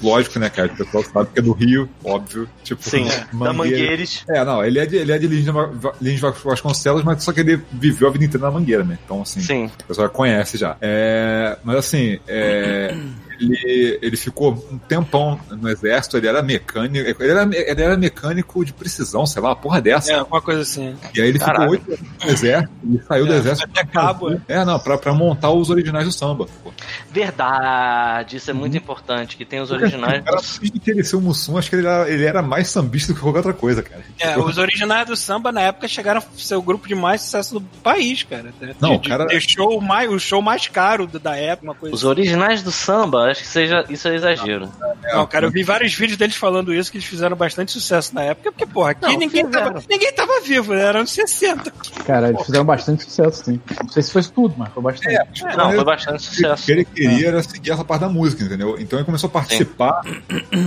lógico, 0.02 0.40
né, 0.40 0.50
cara? 0.50 0.72
O 0.72 0.78
pessoal 0.78 1.04
sabe 1.04 1.30
que 1.34 1.40
é 1.40 1.42
do 1.42 1.52
Rio, 1.52 1.90
óbvio. 2.04 2.48
Tipo, 2.64 2.82
Sim, 2.84 3.08
da 3.34 3.54
Mangueiras. 3.54 4.24
É, 4.30 4.44
não, 4.44 4.64
ele 4.64 4.80
é 4.80 4.86
de, 4.86 4.98
ele 4.98 5.12
é 5.12 5.18
de 5.18 5.28
Lins 5.28 6.20
Vasconcelos, 6.20 7.04
mas 7.04 7.24
só 7.24 7.32
que 7.32 7.40
ele 7.42 7.62
viveu 7.72 8.08
a 8.08 8.12
vida 8.12 8.26
inteira 8.26 8.46
na 8.46 8.52
Mangueira, 8.52 8.84
né? 8.84 8.98
Então, 9.04 9.22
assim, 9.22 9.42
Sim. 9.42 9.66
o 9.66 9.84
pessoal 9.86 10.10
conhece 10.10 10.58
já. 10.58 10.78
É, 10.82 11.58
mas 11.64 11.78
assim, 11.78 12.20
é, 12.28 12.96
ele, 13.40 14.00
ele 14.02 14.18
ficou 14.18 14.54
um 14.72 14.78
tempão 14.78 15.40
no 15.50 15.70
exército, 15.70 16.18
ele 16.18 16.28
era 16.28 16.42
mecânico, 16.42 17.22
ele 17.24 17.32
era, 17.32 17.44
ele 17.52 17.82
era 17.82 17.98
mecânico 17.98 18.64
de 18.66 18.74
precisão, 18.74 19.26
sei 19.26 19.42
lá, 19.42 19.50
uma 19.50 19.56
porra 19.56 19.82
dessa. 19.82 20.12
É, 20.12 20.16
alguma 20.20 20.42
coisa 20.42 20.62
assim. 20.62 20.96
E 21.16 21.22
aí 21.22 21.30
ele 21.30 21.40
Caralho. 21.40 21.72
ficou 21.72 21.92
oito 21.94 22.04
anos 22.04 22.24
no 22.26 22.32
exército, 22.32 22.72
ele 22.84 23.02
saiu 23.08 23.26
do 23.26 23.34
É, 23.34 23.38
exército. 23.38 23.70
até 23.72 23.86
cabo, 23.86 24.32
é. 24.34 24.40
É, 24.48 24.66
não, 24.66 24.80
pra, 24.80 24.98
pra 24.98 25.14
montar 25.14 25.52
os 25.52 25.70
originais 25.70 26.06
do 26.06 26.12
samba. 26.12 26.46
pô. 26.64 26.72
Verdade, 27.12 28.38
isso 28.38 28.50
é 28.50 28.54
muito 28.54 28.76
importante, 28.78 29.38
que 29.38 29.46
tem 29.46 29.60
os 29.62 29.72
originais. 29.72 30.22
O 30.22 30.26
cara, 30.26 30.38
antes 30.38 30.60
de 30.72 30.80
querer 30.80 31.04
ser 31.04 31.16
o 31.16 31.22
Mussum, 31.22 31.58
acho 31.58 31.70
que 31.70 31.76
ele 31.76 31.88
era, 31.88 32.10
ele 32.10 32.24
era 32.26 32.42
mais 32.42 32.68
sambista 32.70 33.14
do 33.14 33.16
que 33.16 33.22
qualquer 33.22 33.40
outra 33.40 33.54
coisa, 33.54 33.82
cara. 33.84 34.04
É, 34.20 34.38
os 34.38 34.58
originais 34.58 35.08
do 35.08 35.16
samba 35.16 35.52
na 35.52 35.62
época 35.62 35.88
chegaram 35.88 36.20
a 36.20 36.24
ser 36.40 36.56
o 36.56 36.62
grupo 36.62 36.88
de 36.88 36.96
mais 36.96 37.22
sucesso 37.22 37.56
do 37.56 37.62
país, 37.84 38.24
cara. 38.24 38.54
Não, 38.80 38.98
de, 38.98 39.08
cara- 39.10 39.26
de 39.26 39.40
show 39.40 39.80
mais, 39.82 40.12
o 40.12 40.20
show 40.20 40.42
mais 40.42 40.68
caro 40.68 41.06
do- 41.08 41.20
da 41.20 41.36
época, 41.36 41.68
uma 41.68 41.76
coisa 41.76 41.96
Os 41.96 42.04
originais 42.04 42.62
do 42.64 42.72
samba, 42.72 43.29
acho 43.30 43.42
que 43.42 43.48
seja, 43.48 43.86
isso 43.90 44.08
é 44.08 44.16
exagero. 44.16 44.70
Não, 45.14 45.26
cara, 45.26 45.46
eu 45.48 45.52
vi 45.52 45.64
vários 45.64 45.94
vídeos 45.94 46.18
deles 46.18 46.36
falando 46.36 46.74
isso, 46.74 46.92
que 46.92 46.98
eles 46.98 47.08
fizeram 47.08 47.36
bastante 47.36 47.72
sucesso 47.72 48.14
na 48.14 48.24
época, 48.24 48.52
porque, 48.52 48.66
porra, 48.66 48.92
aqui 48.92 49.02
Não, 49.04 49.12
ninguém, 49.12 49.46
fizeram. 49.46 49.74
tava, 49.74 49.84
ninguém 49.90 50.14
tava 50.14 50.42
vivo, 50.42 50.74
né? 50.74 50.82
Era 50.82 51.00
anos 51.00 51.12
60. 51.12 51.72
Cara, 52.06 52.30
eles 52.30 52.46
fizeram 52.46 52.66
bastante 52.66 53.04
sucesso, 53.04 53.46
sim. 53.46 53.62
Não 53.82 53.90
sei 53.90 54.04
se 54.04 54.12
foi 54.12 54.24
tudo, 54.24 54.56
mas 54.58 54.70
foi 54.74 54.84
bastante. 54.84 55.44
Não, 55.58 55.72
foi 55.72 55.84
bastante 55.84 56.20
O 56.20 56.24
sucesso. 56.24 56.66
que 56.66 56.72
ele 56.72 56.86
queria 56.86 57.28
era 57.30 57.44
seguir 57.44 57.72
essa 57.72 57.84
parte 57.84 58.02
da 58.02 58.10
música, 58.10 58.44
entendeu? 58.44 58.78
Então 58.80 59.00
ele 59.00 59.06
começou 59.06 59.28
a 59.28 59.32
participar 59.32 60.02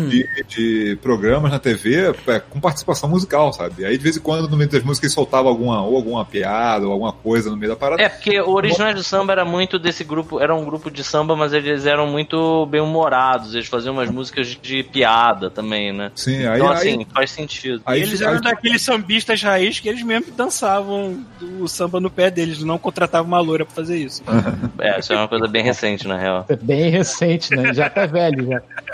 de, 0.09 0.27
de 0.49 0.99
programas 1.03 1.51
na 1.51 1.59
TV 1.59 2.15
é, 2.27 2.41
com 2.41 2.61
participação 2.61 3.09
musical, 3.09 3.53
sabe? 3.53 3.85
Aí 3.85 3.97
de 3.97 4.03
vez 4.03 4.17
em 4.17 4.21
quando, 4.21 4.49
no 4.49 4.57
meio 4.57 4.71
das 4.71 4.83
músicas, 4.83 5.11
ele 5.11 5.15
soltava 5.15 5.49
alguma, 5.49 5.83
ou 5.83 5.97
alguma 5.97 6.25
piada, 6.25 6.87
ou 6.87 6.93
alguma 6.93 7.13
coisa 7.13 7.51
no 7.51 7.57
meio 7.57 7.71
da 7.73 7.77
parada. 7.77 8.03
É, 8.03 8.09
porque 8.09 8.41
o 8.41 8.51
original 8.51 8.93
do 8.95 9.03
samba 9.03 9.33
era 9.33 9.45
muito 9.45 9.79
desse 9.79 10.05
grupo, 10.05 10.41
era 10.41 10.55
um 10.55 10.65
grupo 10.65 10.91
de 10.91 11.03
samba, 11.05 11.37
mas 11.37 11.53
eles 11.53 11.87
eram 11.87 12.07
muito 12.07 12.37
bem 12.67 12.81
humorados, 12.81 13.55
eles 13.55 13.67
faziam 13.67 13.93
umas 13.95 14.11
músicas 14.11 14.49
de 14.61 14.83
piada 14.83 15.51
também, 15.51 15.93
né? 15.93 16.11
Sim, 16.15 16.47
aí, 16.47 16.57
Então, 16.61 16.69
aí, 16.71 16.77
assim, 16.77 17.07
faz 17.13 17.31
sentido. 17.31 17.83
aí, 17.87 18.01
eles 18.03 18.21
aí- 18.23 18.29
eram 18.29 18.41
daqueles 18.41 18.83
sambistas 18.83 19.43
raiz 19.43 19.81
que 19.81 19.89
eles 19.89 20.03
mesmo 20.03 20.33
dançavam 20.33 21.25
o 21.61 21.67
samba 21.69 21.99
no 22.01 22.11
pé 22.11 22.31
deles, 22.31 22.63
não 22.63 22.79
contratavam 22.79 23.27
uma 23.29 23.41
loura 23.41 23.65
pra 23.65 23.75
fazer 23.75 23.97
isso. 23.99 24.23
É, 24.79 24.99
isso 24.99 25.13
é 25.13 25.17
uma 25.17 25.29
coisa 25.29 25.47
bem 25.49 25.63
recente, 25.63 26.07
na 26.07 26.17
real. 26.17 26.45
É 26.49 26.57
bem 26.57 26.91
recente, 26.91 27.55
né? 27.55 27.73
Já 27.75 27.89
tá 27.91 28.07
velho, 28.07 28.47
já. 28.47 28.63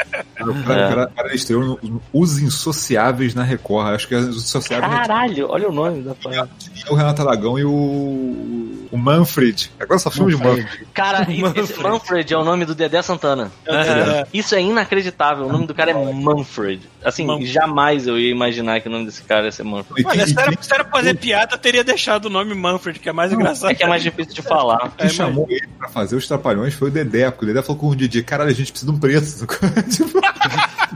o 0.53 0.63
cara, 0.65 0.87
o 0.87 0.89
cara, 0.89 1.05
o 1.13 1.15
cara 1.17 1.35
estreou 1.35 1.63
no- 1.65 1.79
no 1.83 2.03
Os 2.13 2.39
Insociáveis 2.39 3.35
na 3.35 3.43
Record. 3.43 3.95
Acho 3.95 4.09
que 4.09 4.15
é 4.15 4.19
Os 4.19 4.37
Insociáveis 4.45 4.93
Caralho, 4.93 5.47
olha 5.51 5.69
o 5.69 5.73
nome 5.73 6.03
da 6.03 6.15
parada. 6.15 6.49
o 6.91 6.95
Renato 6.95 7.23
Aragão 7.23 7.59
e 7.59 7.65
o, 7.65 8.89
o 8.91 8.97
Manfred. 8.99 9.71
Agora 9.79 9.99
só 9.99 10.11
filme 10.11 10.35
de 10.35 10.43
Manfred. 10.43 10.87
Cara, 10.95 11.27
esse 11.57 11.81
Manfred 11.81 12.33
é 12.33 12.37
o 12.39 12.45
nome 12.45 12.65
do 12.65 12.75
Dedé 12.75 13.01
Santana. 13.03 13.51
É. 13.67 14.27
Isso 14.33 14.55
é 14.55 14.61
inacreditável. 14.61 15.47
O 15.47 15.53
nome 15.53 15.67
do 15.67 15.75
cara 15.75 15.91
é 15.91 16.13
Manfred. 16.13 16.81
Assim, 17.05 17.25
Manfred. 17.27 17.53
jamais 17.53 18.07
eu 18.07 18.19
ia 18.19 18.31
imaginar 18.31 18.81
que 18.81 18.89
o 18.89 18.91
nome 18.91 19.07
desse 19.07 19.23
cara 19.23 19.45
ia 19.47 19.53
ser 19.53 19.63
Manfred. 19.63 20.05
Olha, 20.07 20.25
quem- 20.25 20.35
se 20.35 20.41
era, 20.41 20.53
se 20.61 20.75
era 20.75 20.85
pra 20.85 20.99
fazer 20.99 21.15
piada, 21.17 21.55
eu 21.55 21.59
teria 21.59 21.85
deixado 21.85 22.27
o 22.27 22.31
nome 22.31 22.55
Manfred, 22.55 22.99
que 22.99 23.09
é 23.09 23.13
mais 23.13 23.33
engraçado. 23.33 23.71
É 23.71 23.75
que 23.75 23.85
é 23.85 23.87
mais 23.89 24.03
difícil 24.03 24.35
de 24.35 24.43
falar. 24.43 24.93
Quem 24.97 25.07
É, 25.07 25.09
chamou 25.11 25.47
ele 25.49 25.67
pra 25.79 25.89
fazer 25.89 26.17
os 26.17 26.27
Trapalhões 26.27 26.75
foi 26.75 26.89
o 26.89 26.91
Dedé, 26.91 27.31
porque 27.31 27.45
o 27.45 27.49
Dedé 27.49 27.63
falou 27.63 27.79
com 27.81 27.89
o 27.89 27.97
Didi, 27.97 28.23
caralho, 28.23 28.51
a 28.51 28.55
gente 28.55 28.73
precisa 28.73 28.91
de 28.91 28.97
um 28.97 29.01
preço. 29.01 29.47
tipo, 29.91 30.19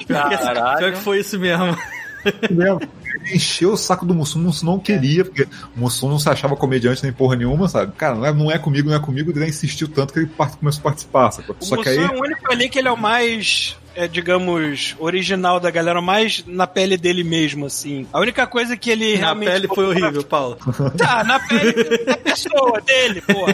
Pior 0.07 0.31
Caralho. 0.31 0.93
que 0.93 0.99
foi 0.99 1.21
isso 1.21 1.39
mesmo. 1.39 1.77
ele 2.25 3.35
encheu 3.35 3.73
o 3.73 3.77
saco 3.77 4.07
do 4.07 4.15
Mussum, 4.15 4.39
o 4.39 4.43
Mussum 4.43 4.67
não 4.67 4.79
queria, 4.79 5.25
porque 5.25 5.43
o 5.77 5.81
Mussum 5.81 6.09
não 6.09 6.19
se 6.19 6.29
achava 6.29 6.55
comediante 6.57 7.03
nem 7.03 7.13
porra 7.13 7.35
nenhuma, 7.37 7.69
sabe? 7.69 7.93
Cara, 7.97 8.15
não 8.15 8.27
é, 8.27 8.33
não 8.33 8.51
é 8.51 8.59
comigo, 8.59 8.89
não 8.89 8.97
é 8.97 9.01
comigo, 9.01 9.31
o 9.31 9.33
Dedé 9.33 9.49
insistiu 9.49 9.89
tanto 9.89 10.13
que 10.13 10.21
ele 10.21 10.27
part- 10.27 10.57
começou 10.57 10.81
a 10.81 10.85
participar, 10.85 11.31
sacou? 11.33 11.57
O 11.61 11.65
Só 11.65 11.77
que 11.83 11.89
Mussum 11.91 12.01
aí... 12.01 12.07
é 12.07 12.11
o 12.11 12.21
único 12.21 12.53
ali 12.53 12.69
que 12.69 12.79
ele 12.79 12.89
é 12.89 12.93
o 12.93 12.97
mais, 12.97 13.77
é, 13.95 14.09
digamos, 14.09 14.95
original 14.99 15.59
da 15.61 15.71
galera, 15.71 16.01
mais 16.01 16.43
na 16.47 16.67
pele 16.67 16.97
dele 16.97 17.23
mesmo, 17.25 17.67
assim. 17.67 18.07
A 18.13 18.21
única 18.21 18.47
coisa 18.47 18.77
que 18.77 18.91
ele 18.91 19.15
Na 19.15 19.27
realmente. 19.27 19.51
pele 19.51 19.69
foi 19.69 19.85
horrível, 19.87 20.23
Paulo. 20.25 20.59
Tá, 20.97 21.25
na 21.25 21.39
pele 21.41 22.05
da 22.05 22.17
pessoa 22.17 22.81
dele, 22.81 23.21
pô. 23.23 23.47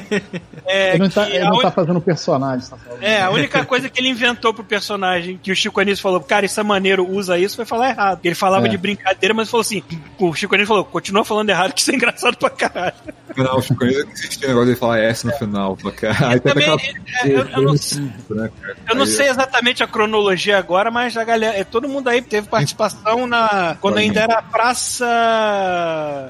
É, 0.66 0.90
Ele 0.90 0.98
não 1.04 1.08
tá, 1.10 1.28
ele 1.28 1.38
a 1.38 1.44
não 1.46 1.52
uni- 1.54 1.62
tá 1.62 1.70
fazendo 1.70 2.00
personagem, 2.00 2.68
tá 2.68 2.76
falando. 2.76 3.02
É, 3.02 3.22
a 3.22 3.30
única 3.30 3.64
coisa 3.64 3.88
que 3.88 4.00
ele 4.00 4.08
inventou 4.08 4.52
pro 4.52 4.64
personagem, 4.64 5.38
que 5.42 5.50
o 5.52 5.56
Chico 5.56 5.80
Anísio 5.80 6.02
falou, 6.02 6.20
cara, 6.20 6.44
isso 6.46 6.58
é 6.60 6.62
maneiro, 6.62 7.08
usa 7.08 7.38
isso, 7.38 7.56
foi 7.56 7.64
falar 7.64 7.90
errado. 7.90 8.20
Ele 8.24 8.34
falava 8.34 8.66
É. 8.66 8.68
de 8.68 8.76
brincadeira, 8.76 9.34
mas 9.34 9.48
falou 9.48 9.62
assim, 9.62 9.82
o 10.18 10.34
Chico 10.34 10.54
Anísio 10.54 10.68
falou, 10.68 10.84
continua 10.84 11.24
falando 11.24 11.48
errado, 11.50 11.72
que 11.72 11.80
isso 11.80 11.90
é 11.90 11.94
engraçado 11.94 12.36
pra 12.36 12.50
caralho. 12.50 12.94
Não, 13.36 13.56
o 13.56 13.62
Chico 13.62 13.82
Anísio 13.84 14.08
existia 14.12 14.46
o 14.46 14.48
negócio 14.48 14.66
dele 14.66 14.78
falar 14.78 14.98
S 15.00 15.26
no 15.26 15.32
final. 15.32 15.78
Aí 16.26 16.40
tem 16.40 16.52
Também, 16.52 16.68
aquela... 16.68 16.80
é, 17.24 17.28
eu, 17.28 17.48
eu 17.48 17.62
não, 17.62 17.74
cara? 18.36 18.52
eu 18.90 18.94
não 18.94 19.02
Aí- 19.04 19.08
sei 19.08 19.28
exatamente 19.28 19.82
a 19.82 19.86
cronologia 19.86 20.27
agora, 20.56 20.90
mas 20.90 21.16
a 21.16 21.24
galera, 21.24 21.56
é, 21.56 21.64
todo 21.64 21.88
mundo 21.88 22.08
aí 22.08 22.22
teve 22.22 22.48
participação 22.48 23.26
na, 23.26 23.76
quando 23.80 23.98
ainda 23.98 24.20
era 24.20 24.42
Praça... 24.42 25.04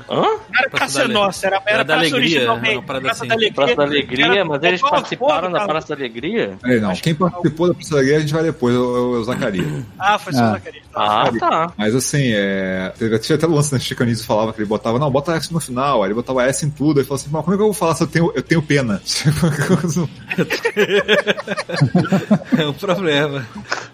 Hã? 0.08 0.22
Não 0.22 0.40
era 0.58 0.70
Praça 0.70 0.98
Praça 1.00 1.08
Nossa, 1.08 1.46
era, 1.46 1.62
era 1.66 1.84
Praça 1.84 2.00
Alegria, 2.00 2.20
originalmente, 2.50 2.86
Praça 2.86 3.10
assim. 3.10 3.28
da 3.28 3.34
Alegria. 3.34 3.54
Praça 3.54 3.76
da 3.76 3.82
Alegria, 3.84 4.26
Era- 4.26 4.44
mas 4.44 4.62
eles 4.62 4.80
participaram 4.80 5.50
da. 5.50 5.66
Praça 5.66 5.88
da 5.88 5.94
Alegria? 5.94 6.58
Peraí, 6.60 6.80
não. 6.80 6.92
Quem 6.94 7.14
participou 7.14 7.68
da 7.68 7.74
Praça 7.74 7.94
da 7.96 8.02
Guerra 8.02 8.16
a 8.16 8.20
gente 8.20 8.32
vai 8.34 8.42
depois, 8.42 8.74
é 8.74 8.78
o, 8.78 9.16
é 9.16 9.18
o 9.18 9.24
Zacarias. 9.24 9.84
Ah, 9.98 10.18
foi 10.18 10.32
só 10.32 10.42
Ah. 10.42 10.48
o 10.48 10.52
Zacarias. 10.52 10.84
Ah, 10.94 11.30
tá. 11.38 11.72
Mas 11.76 11.94
assim, 11.94 12.32
é. 12.34 12.92
teve- 12.98 13.18
Tinha 13.18 13.36
até 13.36 13.46
o 13.46 13.50
lance, 13.50 13.72
né? 13.72 13.78
Chico 13.80 14.02
Anísio 14.02 14.26
falava 14.26 14.52
que 14.52 14.60
ele 14.60 14.68
botava, 14.68 14.98
não, 14.98 15.10
bota 15.10 15.34
S 15.36 15.52
no 15.52 15.60
final. 15.60 16.02
Aí 16.02 16.08
ele 16.08 16.14
botava 16.14 16.44
S 16.44 16.64
em 16.64 16.70
tudo. 16.70 16.98
Aí 16.98 17.02
ele 17.02 17.08
falou 17.08 17.20
assim, 17.20 17.30
mas 17.30 17.42
como 17.44 17.54
é 17.54 17.56
que 17.56 17.62
eu 17.62 17.66
vou 17.66 17.74
falar 17.74 17.94
se 17.94 18.02
eu 18.02 18.06
tenho, 18.08 18.32
eu 18.34 18.42
tenho 18.42 18.62
pena? 18.62 19.00
É 22.58 22.66
um 22.66 22.72
problema. 22.72 23.46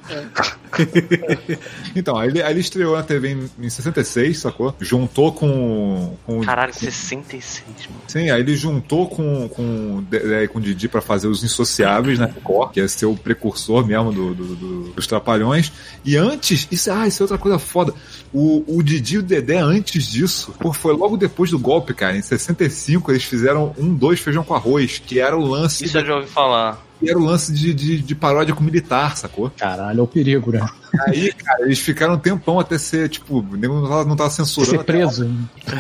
então, 1.95 2.17
aí 2.17 2.29
ele, 2.29 2.43
aí 2.43 2.53
ele 2.53 2.61
estreou 2.61 2.97
na 2.97 3.03
TV 3.03 3.33
em, 3.33 3.51
em 3.67 3.71
66, 3.71 4.39
sacou? 4.39 4.75
Juntou 4.81 5.33
com. 5.33 6.17
com 6.27 6.41
Caralho, 6.43 6.75
66, 6.75 7.63
mano. 7.89 8.01
Sim, 8.09 8.31
aí 8.31 8.41
ele 8.41 8.57
juntou 8.57 9.09
com, 9.09 9.49
com, 9.49 10.05
é, 10.13 10.47
com 10.47 10.59
o 10.59 10.61
Didi 10.63 10.89
pra 10.89 11.01
fazer 11.01 11.29
os 11.29 11.43
Insociáveis 11.45 12.19
na 12.19 12.27
Record, 12.27 12.73
que 12.73 12.81
ia 12.81 12.89
ser 12.89 13.07
o 13.07 13.15
precursor 13.17 13.87
mesmo 13.87 14.13
do, 14.13 14.35
do- 14.35 14.57
do- 14.57 14.83
dos 14.93 15.07
Trapalhões. 15.07 15.73
E 16.05 16.17
antes, 16.17 16.67
isso, 16.71 16.91
ah, 16.91 17.07
isso 17.07 17.23
é 17.23 17.25
outra 17.25 17.39
coisa 17.39 17.59
foda. 17.59 17.95
O, 18.33 18.65
o 18.79 18.83
Didi 18.83 19.15
e 19.17 19.19
o 19.19 19.23
Dedé, 19.23 19.59
antes 19.59 20.05
disso, 20.07 20.55
pô, 20.59 20.73
foi 20.73 20.93
logo 20.95 21.17
depois 21.17 21.51
do 21.51 21.59
golpe, 21.59 21.95
cara. 21.95 22.17
Em 22.17 22.23
65, 22.23 23.11
eles 23.13 23.25
fizeram 23.25 23.75
um, 23.79 23.95
dois 23.95 24.21
feijão 24.21 24.43
com 24.43 24.55
arroz, 24.55 24.99
que 25.05 25.21
era 25.21 25.37
o 25.37 25.45
lance, 25.45 25.85
Isso 25.85 25.99
eu 25.99 26.05
já 26.07 26.17
ouvi 26.17 26.29
falar. 26.29 26.85
Que 27.05 27.11
era 27.11 27.19
o 27.19 27.25
lance 27.25 27.53
de, 27.53 27.73
de, 27.75 27.99
de 28.03 28.15
paródia 28.15 28.55
com 28.55 28.65
militar, 28.65 29.17
sacou? 29.17 29.51
Caralho, 29.51 30.01
é 30.01 30.03
o 30.03 30.07
perigo, 30.07 30.51
né? 30.53 30.67
Aí, 31.07 31.33
cara, 31.33 31.65
eles 31.65 31.79
ficaram 31.79 32.15
um 32.15 32.19
tempão 32.19 32.59
até 32.59 32.79
ser, 32.79 33.09
tipo, 33.09 33.41
o 33.41 33.57
nego 33.57 33.75
não 33.81 33.89
tava, 33.89 34.05
não 34.05 34.17
tava 34.17 34.31
censurando. 34.31 34.79
Ser 34.79 34.85
preso. 34.85 35.31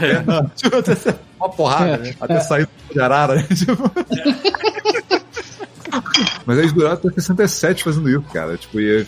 É, 0.00 0.22
não, 0.22 0.46
tipo, 0.48 0.76
até 0.76 0.94
ser 0.94 1.16
uma 1.38 1.48
porrada, 1.48 1.96
né? 1.98 2.14
Até 2.20 2.40
sair 2.40 2.68
de 2.92 3.00
arara, 3.00 3.36
né? 3.36 3.42
Tipo... 3.54 3.90
Mas 6.44 6.58
eles 6.58 6.72
duraram 6.72 6.94
até 6.94 7.08
67 7.10 7.84
fazendo 7.84 8.08
isso, 8.10 8.22
cara. 8.32 8.56
Tipo, 8.56 8.80
e 8.80 9.06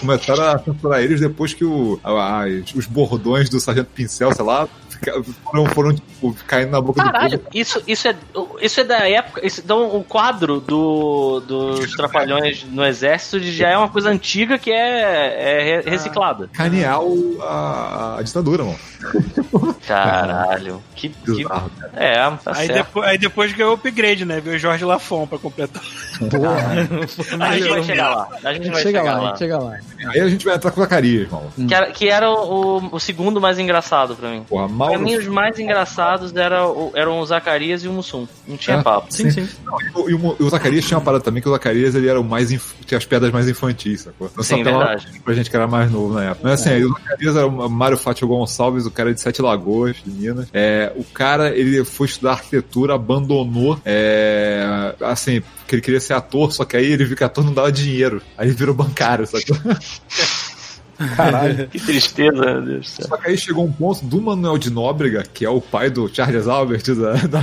começaram 0.00 0.42
a 0.44 0.58
censurar 0.58 1.00
eles 1.00 1.20
depois 1.20 1.54
que 1.54 1.64
o, 1.64 1.98
a- 2.02 2.44
os 2.74 2.86
bordões 2.86 3.48
do 3.48 3.60
Sargento 3.60 3.90
Pincel, 3.94 4.32
sei 4.34 4.44
lá, 4.44 4.68
foram, 5.44 5.66
foram 5.66 5.94
tipo, 5.94 6.34
caindo 6.46 6.70
na 6.70 6.80
boca 6.80 7.00
do 7.02 7.04
Caralho, 7.12 7.38
povo. 7.38 7.50
isso, 7.54 7.82
isso, 7.86 8.08
é, 8.08 8.14
isso 8.60 8.80
é 8.80 8.84
da 8.84 9.08
época. 9.08 9.46
Isso, 9.46 9.60
então, 9.64 9.96
o 9.96 10.04
quadro 10.04 10.60
do, 10.60 11.40
dos 11.40 11.92
Trapalhões 11.96 12.64
no 12.70 12.84
Exército 12.84 13.40
já 13.40 13.68
é 13.70 13.76
uma 13.76 13.88
coisa 13.88 14.10
antiga 14.10 14.58
que 14.58 14.70
é, 14.70 14.78
é 15.58 15.62
re- 15.82 15.90
reciclada. 15.90 16.48
Canear 16.52 17.00
o- 17.02 17.38
a, 17.42 18.16
a 18.18 18.22
ditadura, 18.22 18.64
mano. 18.64 18.78
Caralho. 19.86 20.82
Que, 20.94 21.08
que, 21.08 21.46
é, 21.94 22.14
tá 22.16 22.38
Aí, 22.46 22.66
certo. 22.66 22.72
depois, 22.74 23.08
aí 23.08 23.18
depois 23.18 23.52
ganhou 23.52 23.72
o 23.72 23.74
upgrade, 23.74 24.24
né? 24.26 24.40
Veio 24.40 24.56
o 24.56 24.58
Jorge 24.58 24.84
Lafon 24.84 25.26
pra 25.26 25.38
completar. 25.38 25.82
A 27.40 27.56
gente 27.56 27.68
vai 27.68 27.82
chegar 27.82 28.10
lá. 28.14 28.28
A 28.44 28.52
gente 28.52 28.68
vai 28.70 28.82
Chega 28.82 28.98
chegar 29.00 29.02
lá, 29.04 29.10
a 29.12 29.20
lá. 29.22 29.28
gente 29.30 29.38
chega 29.38 29.58
lá. 29.58 29.78
Aí 30.08 30.20
a 30.20 30.28
gente 30.28 30.44
vai 30.44 30.54
entrar 30.56 30.70
com 30.70 30.80
o 30.80 30.84
Zacarias, 30.84 31.30
mano. 31.30 31.50
Que 31.66 31.74
era, 31.74 31.90
que 31.92 32.08
era 32.08 32.30
o, 32.30 32.94
o 32.94 33.00
segundo 33.00 33.40
mais 33.40 33.58
engraçado 33.58 34.14
pra 34.14 34.28
mim. 34.30 34.44
Porra, 34.48 34.68
Pra 34.90 34.98
mim, 34.98 35.16
os 35.16 35.26
mais 35.26 35.58
engraçados 35.58 36.34
era 36.34 36.60
eram 36.94 37.20
o 37.20 37.26
Zacarias 37.26 37.82
e 37.84 37.88
o 37.88 37.92
Mussum. 37.92 38.26
Não 38.46 38.56
tinha 38.56 38.76
É. 38.78 38.82
papo. 38.82 39.06
Sim, 39.10 39.30
sim. 39.30 39.48
E 39.94 39.98
o, 39.98 40.10
e 40.10 40.14
o- 40.14 40.36
e 40.40 40.42
o 40.42 40.50
Zacarias 40.50 40.84
tinha 40.86 40.98
uma 40.98 41.04
parada 41.04 41.22
também, 41.24 41.42
que 41.42 41.48
o 41.48 41.52
Zacarias 41.52 41.94
ele 41.94 42.08
era 42.08 42.20
o 42.20 42.24
mais. 42.24 42.50
inf- 42.52 42.74
tinha 42.86 42.98
as 42.98 43.04
piadas 43.04 43.30
mais 43.32 43.48
infantis, 43.48 44.02
sacou? 44.02 44.30
Não 44.36 44.42
Sim, 44.42 44.62
verdade. 44.62 45.06
pra 45.24 45.34
gente 45.34 45.48
que 45.50 45.56
era 45.56 45.66
mais 45.66 45.90
novo 45.90 46.14
na 46.14 46.24
época. 46.24 46.40
Mas 46.48 46.60
assim, 46.60 46.70
aí 46.70 46.84
o 46.84 46.88
Zacarias 46.88 47.36
era 47.36 47.46
o 47.46 47.68
Mário 47.70 47.96
Fátio 47.96 48.26
Gonçalves, 48.28 48.86
o 48.86 48.90
cara 48.90 49.12
de 49.14 49.20
Sete 49.20 49.40
Lagoas, 49.42 49.96
de 50.04 50.10
Minas. 50.10 50.48
É, 50.52 50.92
o 50.96 51.04
cara, 51.04 51.50
ele 51.56 51.84
foi 51.84 52.06
estudar 52.06 52.32
arquitetura, 52.32 52.94
abandonou, 52.94 53.78
é, 53.84 54.94
assim, 55.00 55.42
que 55.68 55.74
ele 55.76 55.82
queria 55.82 56.00
ser 56.00 56.14
ator, 56.14 56.52
só 56.52 56.64
que 56.64 56.76
aí 56.76 56.86
ele 56.86 57.04
viu 57.04 57.16
que 57.16 57.22
ator 57.24 57.44
não 57.44 57.52
dava 57.54 57.70
dinheiro. 57.70 58.20
Aí 58.36 58.48
ele 58.48 58.56
virou 58.56 58.74
bancário, 58.74 59.26
sacou? 59.26 59.56
Caralho. 61.16 61.68
Que 61.70 61.78
tristeza, 61.80 62.32
meu 62.44 62.62
Deus 62.62 62.80
do 62.80 62.86
céu. 62.86 63.06
Só 63.08 63.16
que 63.16 63.28
aí 63.30 63.38
chegou 63.38 63.64
um 63.64 63.72
ponto 63.72 64.04
do 64.04 64.20
Manuel 64.20 64.58
de 64.58 64.70
Nóbrega, 64.70 65.24
que 65.32 65.44
é 65.44 65.50
o 65.50 65.60
pai 65.60 65.88
do 65.90 66.08
Charles 66.12 66.46
Albert 66.48 66.82
da, 66.94 67.12
da 67.26 67.42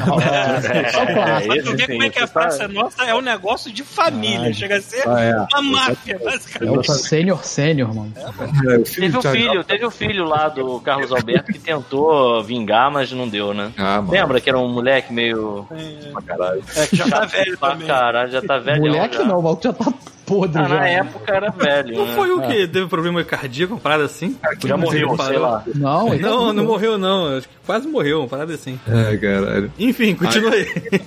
Só 0.92 1.06
clássico. 1.06 1.54
Pra 1.54 1.64
tu 1.64 1.78
ver 1.78 1.88
como 1.88 2.04
é 2.04 2.10
que 2.10 2.20
a 2.20 2.28
Praça 2.28 2.68
Nossa 2.68 3.04
é 3.04 3.14
um 3.16 3.22
negócio 3.22 3.72
de 3.72 3.84
família. 3.84 4.54
Chega 4.54 4.78
a 4.78 4.82
ser 4.82 5.08
Ah, 5.08 5.22
é. 5.22 5.36
uma 5.60 5.62
máfia, 5.62 6.16
É 6.16 6.18
basicamente. 6.24 6.90
o 6.92 6.94
sênior 6.94 7.44
sênior, 7.44 7.94
mano. 7.96 8.14
É, 8.16 8.78
o 8.78 8.86
filho 8.86 9.12
Teve 9.12 9.22
Charles 9.22 9.42
filho, 9.44 9.64
teve 9.64 9.86
o 9.86 9.92
filho 9.92 10.26
lá 10.26 10.50
do 10.50 10.80
Carlos 10.82 11.12
Alberto 11.12 11.52
que 11.52 11.60
tentou 11.60 12.44
vingar, 12.44 12.92
mas 12.92 13.12
não 13.12 13.28
deu, 13.28 13.54
né? 13.54 13.72
Ah. 13.78 13.98
Albert. 13.98 14.42
que 14.42 14.50
era 14.50 14.58
um 14.60 14.68
moleque 14.68 15.12
meio. 15.14 15.66
Pra 16.12 16.22
caralho. 16.22 16.64
É, 16.76 16.88
que 16.88 16.96
já 16.96 17.08
tá 17.10 17.26
velho 17.26 17.58
Pra 17.58 17.72
também. 17.72 17.88
caralho, 17.88 18.32
já 18.32 18.42
tá 18.42 18.58
velho. 18.60 18.82
Moleque 18.82 19.18
já. 19.18 19.24
não, 19.24 19.40
o 19.40 19.44
maluco 19.44 19.64
já 19.64 19.74
tá 19.74 19.94
podre 20.28 20.62
Ah, 20.62 20.68
já. 20.68 20.76
na 20.76 20.88
época 20.90 21.34
era 21.34 21.50
velho. 21.50 21.98
Não 21.98 22.06
né? 22.06 22.16
foi 22.16 22.32
o 22.32 22.42
que 22.42 22.68
teve 22.68 22.86
problema 22.88 23.24
cardíaco, 23.24 23.74
uma 23.74 23.80
parada 23.80 24.04
assim? 24.04 24.38
Já 24.64 24.76
morreu, 24.78 25.16
sei 25.18 25.38
lá. 25.38 25.64
Não, 25.74 26.06
Não, 26.10 26.10
vivo. 26.12 26.54
não 26.54 26.64
morreu 26.66 26.98
não. 26.98 27.38
Acho 27.38 27.48
que 27.48 27.56
quase 27.66 27.88
morreu, 27.88 28.20
uma 28.20 28.28
parada 28.28 28.54
assim. 28.54 28.78
É, 28.88 29.16
caralho. 29.18 29.72
Enfim, 29.80 30.14
continua 30.14 30.52
aí. 30.54 30.68
Aí, 30.92 31.00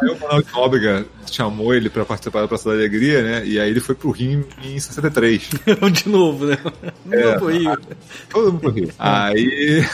aí 0.00 0.08
o 0.10 0.18
Manuel 0.20 0.42
de 0.42 0.52
Nóbrega 0.52 1.06
chamou 1.30 1.74
ele 1.74 1.90
pra 1.90 2.04
participar 2.04 2.40
da 2.42 2.48
Praça 2.48 2.68
da 2.70 2.74
Alegria, 2.76 3.22
né? 3.22 3.42
E 3.44 3.58
aí 3.60 3.68
ele 3.68 3.80
foi 3.80 3.94
pro 3.94 4.10
Rio 4.10 4.46
em 4.64 4.78
63. 4.78 5.50
De 5.92 6.08
novo, 6.08 6.46
né? 6.46 6.56
É. 7.10 7.32
Não 7.32 7.38
foi 7.40 7.58
Rio. 7.58 7.78
Todo 8.30 8.52
mundo 8.52 8.60
pro 8.60 8.70
Rio. 8.70 8.90
Aí. 8.98 9.84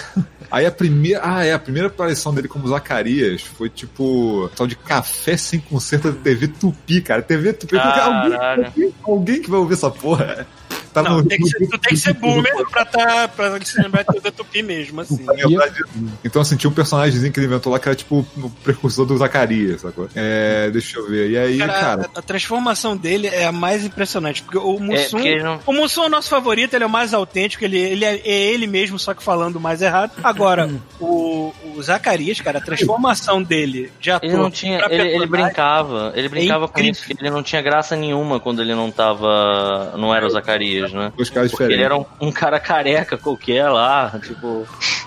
Aí 0.51 0.67
a 0.67 0.71
primeira. 0.71 1.21
Ah, 1.23 1.45
é, 1.45 1.53
a 1.53 1.59
primeira 1.59 1.89
aparição 1.89 2.35
dele 2.35 2.49
como 2.49 2.69
Zacarias 2.69 3.43
foi 3.43 3.69
tipo. 3.69 4.51
Tal 4.57 4.67
de 4.67 4.77
café 4.77 5.37
sem 5.37 5.61
conserto 5.61 6.13
da 6.13 6.19
TV 6.21 6.49
Tupi, 6.49 7.01
cara. 7.01 7.23
TV 7.23 7.53
Tupi. 7.53 7.77
Caralho. 7.77 8.67
Alguém, 8.67 8.95
alguém 9.03 9.43
que 9.43 9.51
vai 9.51 9.61
ouvir 9.61 9.75
essa 9.75 9.91
porra. 9.91 10.47
Tá 10.95 11.03
Não, 11.03 11.25
tem 11.25 11.39
que 11.39 11.49
ser, 11.49 11.59
tu 11.69 11.77
tem 11.79 11.91
que 11.93 11.97
ser 11.97 12.15
boomer 12.15 12.55
pra, 12.71 12.85
tá, 12.85 13.27
pra 13.29 13.61
se 13.61 13.83
lembrar 13.83 14.05
de 14.05 14.31
Tupi 14.31 14.63
mesmo, 14.63 15.01
assim. 15.01 15.17
Disso. 15.17 15.85
Então, 16.25 16.41
assim, 16.41 16.57
tinha 16.57 16.71
um 16.71 16.75
personagemzinho 16.75 17.33
que 17.33 17.41
ele 17.41 17.49
inventou 17.49 17.73
lá 17.73 17.81
que 17.81 17.89
era 17.89 17.97
tipo 17.97 18.25
o 18.37 18.51
precursor 18.63 19.05
do 19.05 19.17
Zacarias, 19.19 19.81
sacou? 19.81 20.09
É, 20.15 20.71
deixa 20.71 20.99
eu 20.99 21.09
ver. 21.09 21.31
E 21.31 21.37
aí, 21.37 21.59
Cara, 21.59 21.73
cara. 21.73 22.11
a, 22.15 22.19
a 22.21 22.23
transformação 22.23 22.97
dele 22.97 23.27
é 23.27 23.45
a 23.45 23.51
mais 23.53 23.85
impressionante, 23.85 24.43
porque 24.43 24.57
o 24.57 24.79
Mussum, 24.79 25.11
porque 25.19 25.29
ele 25.29 25.43
não- 25.43 25.59
o 25.67 25.73
Mussum 25.73 26.05
é 26.05 26.07
o 26.07 26.11
nosso 26.11 26.29
favorito, 26.31 26.75
ele 26.75 26.85
é 26.85 26.87
o 26.87 26.91
mais 26.91 27.13
autêntico, 27.13 27.65
ele, 27.65 27.79
ele 27.79 28.05
é, 28.05 28.15
é 28.25 28.53
ele 28.53 28.67
mesmo, 28.69 28.97
só 28.99 29.13
que 29.15 29.23
falando 29.23 29.59
mais 29.59 29.83
errado. 29.83 30.13
Agora, 30.23 30.71
o, 31.01 31.53
o 31.75 31.83
Zacarias, 31.83 32.41
cara, 32.41 32.59
a 32.59 32.63
transformação 32.63 33.43
dele 33.43 33.91
de 34.01 34.11
ator 34.13 34.29
Ele 34.29 34.37
não 34.39 34.51
tinha. 34.51 34.79
pra 34.79 34.95
Ele, 34.95 35.09
ele 35.09 35.27
brincava. 35.27 36.13
Ele 36.15 36.29
brincava 36.29 36.69
com 36.69 36.75
incrível. 36.79 36.93
isso, 36.93 37.05
que 37.07 37.17
ele 37.19 37.31
não 37.31 37.43
tinha 37.43 37.61
graça 37.61 37.97
nenhuma 37.97 38.39
quando 38.39 38.63
ele 38.63 38.75
não 38.75 38.91
tava. 38.91 39.95
Não 39.97 40.15
era 40.15 40.27
o 40.27 40.31
Zacarias, 40.31 40.84
né? 40.93 41.13
Dois 41.17 41.31
caras 41.31 41.51
Porque 41.51 41.65
diferentes. 41.65 41.75
ele 41.75 41.83
era 41.83 41.97
um, 41.97 42.05
um 42.29 42.33
cara 42.33 42.59
careca 42.61 43.17
qualquer 43.19 43.69
lá, 43.69 44.19
tipo. 44.23 44.67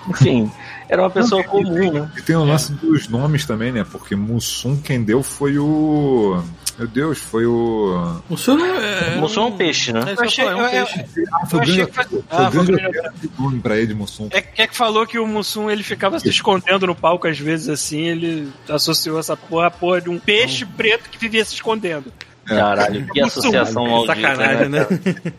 Enfim, 0.10 0.50
era 0.88 1.02
uma 1.02 1.10
pessoa 1.10 1.44
comum, 1.44 1.92
né? 1.92 2.10
E 2.18 2.22
tem 2.22 2.36
o 2.36 2.44
lance 2.46 2.72
dos 2.74 3.08
nomes 3.10 3.46
também, 3.46 3.72
né? 3.72 3.86
Porque 3.90 4.16
Mussum 4.16 4.78
quem 4.82 5.04
deu 5.04 5.22
foi 5.22 5.58
o. 5.58 6.42
Meu 6.80 6.88
Deus, 6.88 7.18
foi 7.18 7.46
o. 7.46 8.22
Senhor 8.38 8.60
é. 8.62 9.16
Mussum 9.16 9.42
é 9.42 9.46
um 9.46 9.52
peixe, 9.58 9.92
né? 9.92 10.02
É 10.08 10.14
eu 10.14 10.22
achei- 10.24 10.46
é 10.46 10.56
um 10.56 10.62
eu- 10.62 10.70
peixe. 10.86 11.06
Ah, 11.34 11.46
foi 11.48 11.58
Eu 11.58 11.60
o 11.60 11.62
achei 11.64 11.76
grande, 11.76 11.92
que 11.92 11.96
foi- 12.10 12.24
Ah, 12.30 12.52
foi 12.52 12.60
o 12.62 12.64
grande 12.66 13.00
nome 13.40 13.60
pra 13.60 13.78
ele, 13.78 13.94
Mussum. 13.96 14.30
É, 14.32 14.44
é 14.58 14.68
que 14.68 14.76
falou 14.78 15.06
que 15.08 15.18
o 15.18 15.26
Mussum 15.28 15.70
ele 15.72 15.82
ficava 15.84 16.20
se 16.20 16.30
escondendo 16.30 16.86
no 16.88 16.94
palco 16.96 17.28
às 17.28 17.38
vezes 17.40 17.68
assim, 17.68 18.02
ele 18.02 18.50
associou 18.70 19.20
essa 19.20 19.36
porra 19.36 19.72
porra 19.72 20.02
de 20.02 20.10
um 20.10 20.20
peixe 20.20 20.66
preto 20.66 21.10
que 21.10 21.18
vivia 21.18 21.44
se 21.44 21.56
escondendo. 21.56 22.14
Caralho, 22.48 23.06
que 23.08 23.20
associação 23.22 23.86
maldita. 23.86 24.16
Sacanagem, 24.16 24.70
né? 24.70 24.86
cara? 24.86 25.34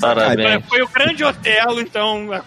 Parabéns. 0.00 0.64
Foi 0.68 0.82
o 0.82 0.88
grande 0.88 1.24
Otelo, 1.24 1.80
então. 1.80 2.32
a- 2.32 2.42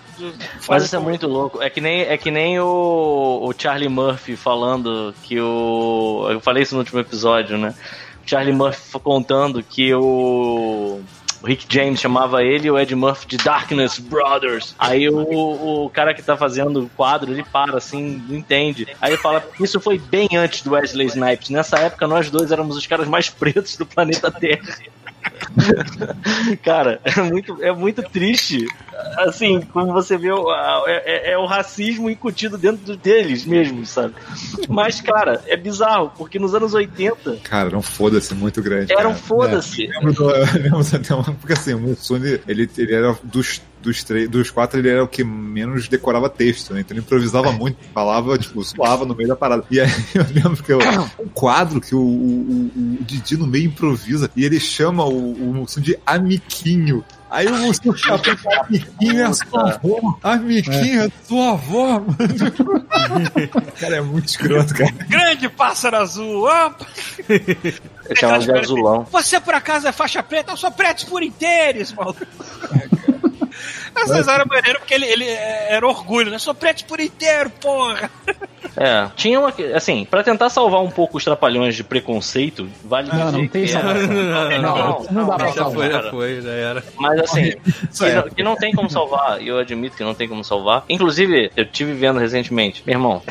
Mas 0.69 0.83
isso 0.83 0.95
é 0.95 0.99
muito 0.99 1.27
louco. 1.27 1.61
É 1.61 1.69
que 1.69 1.81
nem, 1.81 2.01
é 2.01 2.17
que 2.17 2.29
nem 2.31 2.59
o, 2.59 3.39
o 3.43 3.53
Charlie 3.57 3.89
Murphy 3.89 4.35
falando 4.35 5.13
que 5.23 5.39
o. 5.39 6.27
Eu 6.29 6.39
falei 6.39 6.63
isso 6.63 6.75
no 6.75 6.79
último 6.81 6.99
episódio, 6.99 7.57
né? 7.57 7.73
O 8.25 8.29
Charlie 8.29 8.53
Murphy 8.55 8.99
contando 8.99 9.61
que 9.63 9.93
o. 9.93 11.01
O 11.43 11.45
Rick 11.45 11.65
James 11.69 11.99
chamava 11.99 12.41
ele 12.41 12.67
e 12.67 12.71
o 12.71 12.79
Ed 12.79 12.95
Murphy 12.95 13.27
de 13.27 13.37
Darkness 13.37 13.99
Brothers. 13.99 14.73
Aí 14.79 15.09
o, 15.09 15.83
o 15.83 15.89
cara 15.89 16.13
que 16.13 16.23
tá 16.23 16.37
fazendo 16.37 16.85
o 16.85 16.89
quadro, 16.89 17.33
ele 17.33 17.43
para 17.43 17.77
assim, 17.77 18.23
não 18.29 18.37
entende. 18.37 18.87
Aí 19.01 19.11
ele 19.11 19.21
fala: 19.21 19.45
Isso 19.59 19.77
foi 19.81 19.99
bem 19.99 20.29
antes 20.37 20.61
do 20.61 20.71
Wesley 20.71 21.07
Snipes. 21.07 21.49
Nessa 21.49 21.77
época, 21.79 22.07
nós 22.07 22.31
dois 22.31 22.49
éramos 22.49 22.77
os 22.77 22.87
caras 22.87 23.09
mais 23.09 23.29
pretos 23.29 23.75
do 23.75 23.85
planeta 23.85 24.31
Terra. 24.31 24.63
Cara, 26.63 27.01
é 27.03 27.21
muito, 27.21 27.61
é 27.61 27.73
muito 27.73 28.01
triste. 28.03 28.65
Assim, 29.17 29.61
como 29.61 29.91
você 29.93 30.17
vê, 30.17 30.29
é, 30.29 31.29
é- 31.29 31.31
é 31.33 31.37
o 31.37 31.45
racismo 31.45 32.09
incutido 32.09 32.57
dentro 32.57 32.95
deles 32.97 33.45
mesmo, 33.45 33.85
sabe? 33.85 34.13
Mas, 34.67 35.01
cara, 35.01 35.41
é 35.47 35.55
bizarro, 35.57 36.11
porque 36.17 36.39
nos 36.39 36.53
anos 36.55 36.73
80 36.73 37.37
Cara, 37.43 37.69
era 37.69 37.77
um 37.77 37.81
foda-se 37.81 38.33
muito 38.33 38.61
grande. 38.61 38.91
era 38.93 39.07
um 39.07 39.15
foda-se. 39.15 39.85
É, 39.85 39.89
lembro 39.99 40.13
do- 40.13 40.27
lembro 40.59 40.79
até 40.95 41.13
uma- 41.13 41.23
porque 41.23 41.53
assim, 41.53 41.73
o 41.73 41.79
Mussum, 41.79 42.17
ele, 42.17 42.41
ele, 42.77 42.93
era 42.93 43.17
dos, 43.23 43.61
dos, 43.81 44.03
três, 44.03 44.29
dos 44.29 44.49
quatro, 44.51 44.79
ele 44.79 44.89
era 44.89 45.03
o 45.03 45.07
que 45.07 45.23
menos 45.23 45.87
decorava 45.87 46.29
texto, 46.29 46.73
né? 46.73 46.81
Então 46.81 46.95
ele 46.95 47.03
improvisava 47.05 47.51
muito, 47.53 47.77
falava, 47.93 48.37
tipo, 48.37 48.63
suava 48.63 49.05
no 49.05 49.15
meio 49.15 49.29
da 49.29 49.35
parada. 49.35 49.63
E 49.69 49.79
aí 49.79 49.89
eu 50.15 50.25
lembro 50.33 50.63
que 50.63 50.71
eu, 50.71 50.79
um 51.19 51.27
quadro 51.29 51.79
que 51.81 51.93
o, 51.95 51.99
o, 51.99 52.71
o, 52.75 52.97
o 52.99 53.03
Didi 53.03 53.37
no 53.37 53.47
meio 53.47 53.65
improvisa 53.65 54.29
e 54.35 54.43
ele 54.45 54.59
chama 54.59 55.03
o, 55.05 55.33
o 55.33 55.53
Mussum 55.53 55.81
de 55.81 55.97
Amiquinho. 56.05 57.03
Aí 57.33 57.47
o 57.47 57.57
Mussum 57.57 57.91
fica 57.93 58.13
Amiquinho 58.61 59.25
é 59.25 59.33
sua 59.33 59.73
avó. 59.73 60.19
Amiquinho 60.21 61.01
é 61.05 61.11
sua 61.27 61.53
avó, 61.53 61.87
mano. 61.93 62.15
cara, 63.79 63.95
é 63.95 64.01
muito 64.01 64.27
escroto, 64.27 64.71
cara. 64.75 64.91
Grande 65.09 65.49
pássaro 65.49 65.97
azul! 65.97 66.43
Opa! 66.43 66.85
Eu 68.07 68.15
chamava 68.15 68.43
de 68.43 68.51
azulão. 68.51 69.07
Você 69.11 69.39
por 69.39 69.55
acaso 69.55 69.87
é 69.87 69.91
faixa 69.91 70.21
preta? 70.21 70.51
Eu 70.51 70.57
sou 70.57 70.71
preto 70.71 71.07
por 71.07 71.23
inteiros, 71.23 71.91
maluco. 71.93 72.23
Essas 73.95 74.27
eram 74.27 74.45
maneiro 74.45 74.79
porque 74.79 74.93
ele, 74.93 75.05
ele 75.05 75.25
é, 75.25 75.67
era 75.73 75.87
orgulho, 75.87 76.31
né? 76.31 76.39
Sou 76.39 76.53
preto 76.53 76.85
por 76.85 76.99
inteiro, 76.99 77.49
porra! 77.61 78.09
É, 78.75 79.07
tinha 79.15 79.39
uma. 79.39 79.53
Assim, 79.75 80.03
pra 80.05 80.23
tentar 80.23 80.49
salvar 80.49 80.81
um 80.81 80.89
pouco 80.89 81.17
os 81.17 81.23
trapalhões 81.23 81.75
de 81.75 81.83
preconceito, 81.83 82.67
vale 82.83 83.07
Não, 83.09 83.25
dizer 83.25 83.31
não 83.37 83.47
tem 83.47 83.61
que- 83.65 83.71
salvação. 83.71 84.07
Não, 84.07 84.61
Não, 84.61 85.05
não 85.11 85.27
dá 85.27 85.35
pra 85.35 85.51
salvar. 85.53 85.91
já 85.91 86.09
foi, 86.09 86.41
já 86.41 86.49
era. 86.51 86.83
Mas 86.97 87.19
assim, 87.19 87.51
que, 87.95 88.05
é. 88.05 88.15
não, 88.15 88.23
que 88.29 88.43
não 88.43 88.55
tem 88.55 88.71
como 88.73 88.89
salvar, 88.89 89.41
e 89.41 89.47
eu 89.47 89.59
admito 89.59 89.95
que 89.95 90.03
não 90.03 90.15
tem 90.15 90.27
como 90.27 90.43
salvar. 90.43 90.83
Inclusive, 90.89 91.51
eu 91.55 91.65
tive 91.65 91.93
vendo 91.93 92.19
recentemente, 92.19 92.81
meu 92.85 92.93
irmão. 92.95 93.21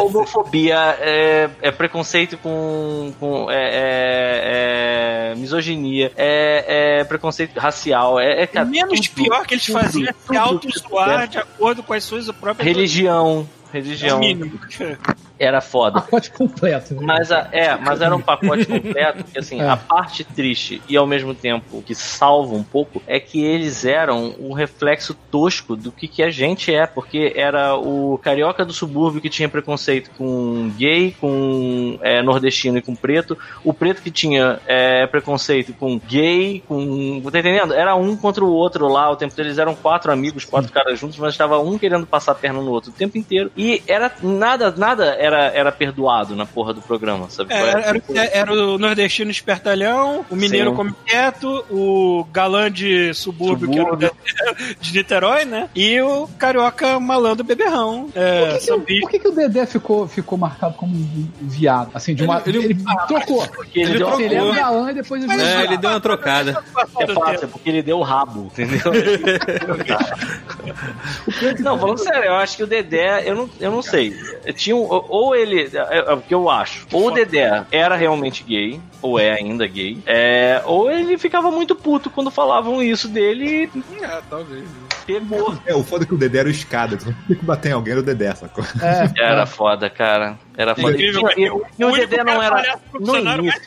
Homofobia 0.00 0.96
é, 1.00 1.50
é 1.60 1.70
preconceito 1.70 2.36
com. 2.38 3.12
com 3.20 3.50
é, 3.50 3.54
é- 3.56 5.32
é 5.32 5.34
misoginia, 5.36 6.10
é, 6.16 6.98
é 7.00 7.04
preconceito 7.04 7.56
racial, 7.58 8.18
é, 8.18 8.42
é 8.42 8.46
cara, 8.46 8.64
Menos 8.66 9.00
tudo, 9.08 9.27
pior 9.28 9.46
que 9.46 9.54
eles 9.54 9.66
faziam 9.66 10.08
é 10.08 10.12
se 10.12 10.26
tudo. 10.26 10.36
auto-zoar 10.38 11.28
de 11.28 11.38
acordo 11.38 11.82
com 11.82 11.92
as 11.92 12.04
suas 12.04 12.30
próprias 12.30 12.66
Religião. 12.66 13.48
É 13.72 13.76
Religião. 13.78 14.18
mínimo. 14.18 14.58
Era 15.40 15.60
foda. 15.60 16.00
Pacote 16.00 16.32
completo. 16.32 16.94
né? 16.94 17.00
Mas, 17.04 17.30
a- 17.30 17.48
é, 17.52 17.76
mas 17.76 18.00
era 18.00 18.12
um 18.16 18.20
pacote 18.20 18.66
completo, 18.66 19.22
que 19.22 19.38
assim, 19.38 19.60
É. 19.60 19.68
a 19.68 19.76
parte 19.76 20.24
triste 20.24 20.82
e 20.88 20.96
ao 20.96 21.06
mesmo 21.06 21.32
tempo 21.32 21.80
que 21.82 21.94
salva 21.94 22.56
um 22.56 22.62
pouco 22.64 23.00
é 23.06 23.20
que 23.20 23.40
eles 23.44 23.84
eram 23.84 24.34
um 24.40 24.52
reflexo 24.52 25.14
tosco 25.30 25.76
do 25.76 25.92
que, 25.92 26.08
que 26.08 26.24
a 26.24 26.30
gente 26.30 26.74
é, 26.74 26.88
porque 26.88 27.32
era 27.36 27.76
o 27.76 28.18
carioca 28.20 28.64
do 28.64 28.72
subúrbio 28.72 29.20
que 29.20 29.28
tinha 29.30 29.48
preconceito 29.48 30.10
com 30.18 30.70
gay, 30.76 31.14
com 31.20 31.96
é, 32.02 32.20
nordestino 32.20 32.78
e 32.78 32.82
com 32.82 32.96
preto, 32.96 33.38
o 33.62 33.72
preto 33.72 34.02
que 34.02 34.10
tinha 34.10 34.58
é, 34.66 35.06
preconceito 35.06 35.72
com 35.72 36.00
gay, 36.00 36.64
com. 36.66 37.20
Tá 37.30 37.38
entendendo? 37.38 37.74
Era 37.74 37.94
um 37.94 38.16
contra 38.16 38.44
o 38.44 38.50
outro 38.50 38.88
lá, 38.88 39.08
o 39.08 39.14
tempo 39.14 39.36
deles 39.36 39.56
eram 39.56 39.76
quatro 39.76 40.10
amigos, 40.10 40.44
quatro 40.44 40.72
caras 40.72 40.98
juntos, 40.98 41.16
mas 41.16 41.34
estava 41.34 41.60
um 41.60 41.78
querendo 41.78 42.08
passar 42.08 42.32
a 42.32 42.34
perna 42.34 42.60
no 42.60 42.72
outro 42.72 42.90
o 42.90 42.94
tempo 42.94 43.16
inteiro. 43.16 43.52
E 43.58 43.82
era 43.88 44.10
nada, 44.22 44.72
nada 44.76 45.16
era, 45.18 45.46
era 45.46 45.72
perdoado 45.72 46.36
na 46.36 46.46
porra 46.46 46.72
do 46.72 46.80
programa, 46.80 47.28
sabe? 47.28 47.52
É, 47.52 47.58
era, 47.58 47.80
era- 48.08 48.30
era 48.32 48.52
o 48.52 48.78
nordestino 48.78 49.32
espertalhão, 49.32 50.24
o 50.30 50.36
mineiro 50.36 50.70
Sim. 50.70 50.76
come 50.76 50.94
quieto, 51.04 51.64
o 51.68 52.24
galã 52.32 52.70
de 52.70 53.12
subúrbio, 53.14 53.68
que 53.68 53.76
era 53.78 53.84
Subúrbio. 53.90 54.12
de 54.80 54.92
Niterói, 54.96 55.44
né? 55.44 55.68
E 55.74 56.00
o 56.00 56.28
carioca 56.38 57.00
malandro 57.00 57.44
beberrão. 57.44 58.08
É, 58.14 58.46
Por 58.46 58.60
que, 58.60 58.66
que, 58.66 58.72
o- 58.72 59.00
por 59.00 59.10
que 59.10 59.18
que 59.18 59.28
o 59.28 59.32
Dedé 59.32 59.66
ficou, 59.66 60.06
ficou 60.06 60.38
marcado 60.38 60.74
como 60.74 60.94
um 60.94 61.28
viado? 61.40 61.90
Assim, 61.94 62.14
de 62.14 62.22
uma. 62.22 62.40
Ele- 62.46 62.58
Ele, 62.58 62.66
ele- 62.74 62.84
trocou. 63.08 63.44
Porque 63.48 63.80
ele, 63.80 63.90
Ele 63.90 63.98
deu 63.98 64.06
trocou. 64.06 64.24
Ele 64.24 64.34
é 64.36 64.42
uma 64.42 64.52
um 64.52 64.54
galã 64.54 64.90
e 64.90 64.94
depois 64.94 65.24
ele 65.24 65.32
É, 65.42 65.64
ele 65.64 65.76
deu 65.76 65.90
uma 65.90 66.00
trocada. 66.00 66.62
É 67.00 67.06
fácil, 67.12 67.48
porque 67.48 67.68
ele 67.68 67.82
deu 67.82 67.98
o 67.98 68.02
rabo, 68.02 68.44
entendeu? 68.52 68.78
não, 71.60 71.78
falando 71.78 71.98
sério, 71.98 72.24
eu 72.24 72.34
acho 72.36 72.56
que 72.56 72.62
o 72.62 72.66
Dedé, 72.66 73.28
eu 73.28 73.34
não, 73.34 73.47
não, 73.48 73.66
eu 73.66 73.70
não 73.70 73.82
sei. 73.82 74.14
Tinha 74.54 74.76
um, 74.76 74.86
ou 74.88 75.34
ele, 75.34 75.70
é, 75.72 75.98
é 75.98 76.12
o 76.12 76.20
que 76.20 76.34
eu 76.34 76.48
acho, 76.50 76.86
ou 76.92 77.08
o 77.08 77.10
Dedé 77.10 77.64
era 77.70 77.96
realmente 77.96 78.42
gay, 78.44 78.80
ou 79.02 79.18
é 79.18 79.32
ainda 79.32 79.66
gay, 79.66 79.98
é, 80.06 80.62
ou 80.64 80.90
ele 80.90 81.16
ficava 81.18 81.50
muito 81.50 81.74
puto 81.74 82.10
quando 82.10 82.30
falavam 82.30 82.82
isso 82.82 83.08
dele 83.08 83.70
e 83.74 84.04
É, 84.04 84.20
talvez. 84.28 84.64
pegou. 85.06 85.56
É, 85.66 85.74
o 85.74 85.82
foda 85.82 86.04
é 86.04 86.06
que 86.06 86.14
o 86.14 86.18
Dedé 86.18 86.38
era 86.40 86.48
o 86.48 86.50
escada. 86.50 86.96
Tu 86.96 87.06
não 87.06 87.14
tem 87.26 87.36
que 87.36 87.44
bater 87.44 87.70
em 87.70 87.72
alguém, 87.72 87.92
era 87.92 88.00
o 88.00 88.04
Dedé, 88.04 88.34
sacou? 88.34 88.64
É, 88.82 89.08
Era 89.22 89.46
foda, 89.46 89.88
cara. 89.90 90.38
Era 90.56 90.74
foda. 90.74 90.96
E, 90.96 91.10
e- 91.10 91.50
e 91.78 91.84
o 91.84 91.92
Dedé 91.92 92.24
não 92.24 92.42
era. 92.42 92.78
No 92.98 93.16
início. 93.16 93.60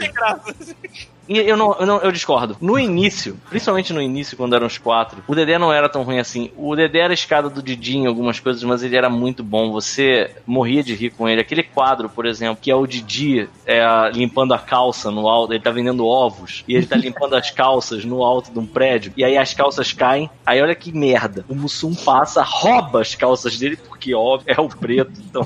E 1.32 1.38
eu 1.38 1.56
não, 1.56 1.74
eu 1.80 1.86
não, 1.86 1.98
eu 2.00 2.12
discordo. 2.12 2.58
No 2.60 2.78
início, 2.78 3.40
principalmente 3.50 3.94
no 3.94 4.02
início, 4.02 4.36
quando 4.36 4.54
eram 4.54 4.68
os 4.68 4.78
quatro, 4.78 5.24
o 5.26 5.34
Dedé 5.34 5.58
não 5.58 5.72
era 5.72 5.88
tão 5.88 6.04
ruim 6.04 6.20
assim. 6.20 6.52
O 6.58 6.76
Dedé 6.76 7.00
era 7.00 7.14
a 7.14 7.14
escada 7.14 7.50
do 7.50 7.64
Didi 7.64 7.98
em 7.98 8.06
algumas 8.06 8.38
coisas, 8.38 8.62
mas 8.64 8.84
ele 8.84 8.98
era 8.98 9.10
muito 9.10 9.42
bom. 9.42 9.72
Você 9.72 10.32
morria 10.46 10.84
de 10.84 10.94
rir 10.94 11.12
com 11.12 11.30
ele. 11.30 11.40
Aquele 11.40 11.64
quadro, 11.64 12.10
por 12.10 12.26
exemplo, 12.26 12.58
que 12.62 12.70
é 12.70 12.76
o 12.76 12.86
Didi 12.86 13.48
é, 13.66 13.82
limpando 14.14 14.54
a 14.54 14.60
calça 14.60 15.10
no 15.10 15.30
alto, 15.30 15.54
ele 15.54 15.64
tá 15.64 15.72
vendendo 15.72 16.06
ovos, 16.06 16.66
e 16.68 16.76
ele 16.76 16.86
tá 16.86 16.98
limpando 16.98 17.36
as 17.36 17.50
calças 17.50 18.04
no 18.04 18.24
alto 18.24 18.52
de 18.52 18.60
um 18.60 18.66
prédio, 18.66 19.14
e 19.16 19.24
aí 19.24 19.38
as 19.38 19.54
calças 19.54 19.94
caem. 19.94 20.30
Aí 20.46 20.62
olha 20.62 20.76
que 20.76 20.92
merda. 20.92 21.46
O 21.48 21.56
Mussum 21.56 21.96
passa, 21.96 22.44
rouba 22.44 23.00
as 23.00 23.16
calças 23.16 23.58
dele, 23.58 23.78
porque 23.78 24.14
óbvio, 24.14 24.54
é 24.54 24.60
o 24.60 24.68
preto. 24.68 25.12
Então, 25.30 25.46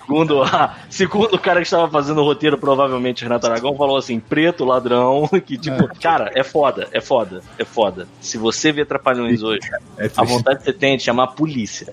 segundo, 0.00 0.42
a, 0.42 0.74
segundo 0.90 1.34
o 1.34 1.38
cara 1.38 1.60
que 1.60 1.66
estava 1.66 1.88
fazendo 1.88 2.20
o 2.20 2.24
roteiro, 2.24 2.58
provavelmente 2.58 3.22
Renato 3.22 3.46
Aragão, 3.46 3.76
falou 3.76 3.96
assim: 3.96 4.18
preto, 4.18 4.63
ladrão, 4.64 5.28
que 5.44 5.56
tipo, 5.56 5.88
cara, 6.00 6.30
é 6.34 6.42
foda, 6.42 6.88
é 6.92 7.00
foda, 7.00 7.42
é 7.58 7.64
foda. 7.64 8.08
Se 8.20 8.38
você 8.38 8.72
vê 8.72 8.84
Trapalhões 8.84 9.42
hoje, 9.44 9.68
É 9.98 10.10
a 10.16 10.24
vontade 10.24 10.58
que 10.58 10.64
você 10.64 10.72
tem 10.72 10.94
é 10.94 10.96
de 10.96 11.02
chamar 11.02 11.24
a 11.24 11.28
polícia. 11.28 11.92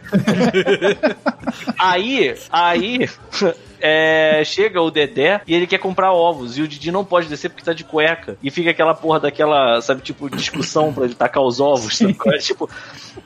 aí, 1.78 2.36
aí. 2.52 3.10
É, 3.82 4.44
chega 4.46 4.82
o 4.82 4.92
Dedé 4.92 5.42
e 5.48 5.54
ele 5.54 5.68
quer 5.68 5.78
comprar 5.78 6.12
ovos. 6.14 6.58
E 6.58 6.62
o 6.62 6.68
Didi 6.68 6.92
não 6.92 7.06
pode 7.06 7.28
descer 7.28 7.50
porque 7.50 7.64
tá 7.64 7.74
de 7.74 7.84
cueca. 7.84 8.38
E 8.42 8.52
fica 8.52 8.72
aquela 8.72 8.94
porra 8.94 9.20
daquela, 9.22 9.82
sabe, 9.82 10.02
tipo, 10.02 10.30
discussão 10.30 10.94
pra 10.94 11.06
ele 11.06 11.16
tacar 11.16 11.44
os 11.44 11.60
ovos. 11.60 11.98
Sabe? 11.98 12.14
qual 12.14 12.36
é? 12.36 12.38
Tipo, 12.38 12.70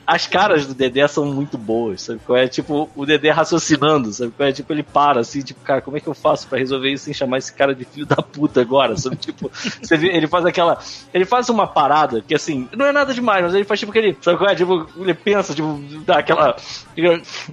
as 0.06 0.26
caras 0.26 0.66
do 0.66 0.74
Dedé 0.74 1.06
são 1.08 1.24
muito 1.26 1.58
boas, 1.58 2.02
sabe? 2.02 2.20
qual 2.24 2.38
é? 2.38 2.46
Tipo, 2.46 2.88
o 2.94 3.04
Dedé 3.04 3.30
raciocinando, 3.30 4.12
sabe? 4.12 4.32
qual 4.36 4.48
é? 4.48 4.52
Tipo, 4.52 4.72
ele 4.72 4.82
para 4.82 5.20
assim, 5.20 5.42
tipo, 5.42 5.60
cara, 5.62 5.80
como 5.80 5.96
é 5.96 6.00
que 6.00 6.06
eu 6.06 6.14
faço 6.14 6.46
pra 6.46 6.58
resolver 6.58 6.92
isso 6.92 7.04
sem 7.04 7.14
chamar 7.14 7.38
esse 7.38 7.52
cara 7.52 7.74
de 7.74 7.84
filho 7.84 8.06
da 8.06 8.16
puta 8.16 8.60
agora? 8.60 8.96
Sabe? 8.96 9.16
Tipo, 9.16 9.50
você 9.50 9.96
vê, 9.96 10.08
ele 10.08 10.26
faz 10.26 10.44
aquela. 10.44 10.78
Ele 11.12 11.24
faz 11.24 11.48
uma 11.48 11.66
parada 11.66 12.20
que 12.20 12.34
assim, 12.34 12.68
não 12.76 12.86
é 12.86 12.92
nada 12.92 13.12
demais, 13.12 13.42
mas 13.42 13.54
ele 13.54 13.64
faz 13.64 13.80
tipo 13.80 13.90
aquele. 13.90 14.16
Sabe 14.20 14.38
qual 14.38 14.50
é? 14.50 14.54
Tipo, 14.54 14.86
ele 14.96 15.14
pensa, 15.14 15.54
tipo, 15.54 15.80
dá 16.04 16.18
aquela. 16.18 16.56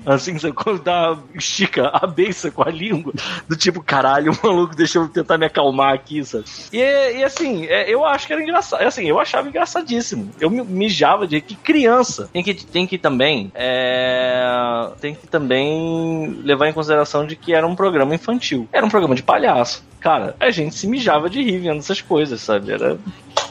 Assim, 0.06 0.38
sabe? 0.38 0.54
qual? 0.54 0.78
dá, 0.78 1.18
estica 1.34 1.88
a 1.88 2.06
beça 2.06 2.52
com 2.52 2.62
a 2.62 2.70
língua, 2.70 2.93
do 3.48 3.56
tipo, 3.56 3.82
caralho, 3.82 4.38
maluco, 4.44 4.76
deixa 4.76 5.00
eu 5.00 5.08
tentar 5.08 5.38
me 5.38 5.46
acalmar 5.46 5.94
aqui, 5.94 6.24
sabe? 6.24 6.46
E, 6.72 6.78
e 6.78 7.24
assim, 7.24 7.66
é, 7.66 7.90
eu 7.90 8.06
acho 8.06 8.28
que 8.28 8.34
era 8.34 8.42
engraçado. 8.42 8.82
Assim, 8.82 9.08
eu 9.08 9.20
achava 9.20 9.48
engraçadíssimo. 9.48 10.32
Eu 10.40 10.50
mijava 10.50 11.28
de 11.28 11.42
que 11.42 11.56
criança 11.56 12.30
tem 12.32 12.44
que, 12.44 12.54
tem 12.54 12.88
que 12.88 12.98
também. 12.98 13.52
é, 13.56 14.90
tem 15.00 15.16
que 15.16 15.28
também 15.28 16.42
levar 16.44 16.68
em 16.68 16.74
consideração 16.74 17.26
de 17.26 17.36
que 17.36 17.54
era 17.54 17.66
um 17.66 17.76
programa 17.76 18.16
infantil. 18.16 18.68
Era 18.72 18.86
um 18.86 18.90
programa 18.90 19.16
de 19.16 19.24
palhaço. 19.24 19.84
Cara, 20.04 20.36
a 20.40 20.52
gente 20.52 20.76
se 20.76 20.86
mijava 20.86 21.30
de 21.30 21.42
rir 21.42 21.60
vendo 21.60 21.80
essas 21.80 22.02
coisas, 22.02 22.42
sabe? 22.42 22.74
Era. 22.74 22.98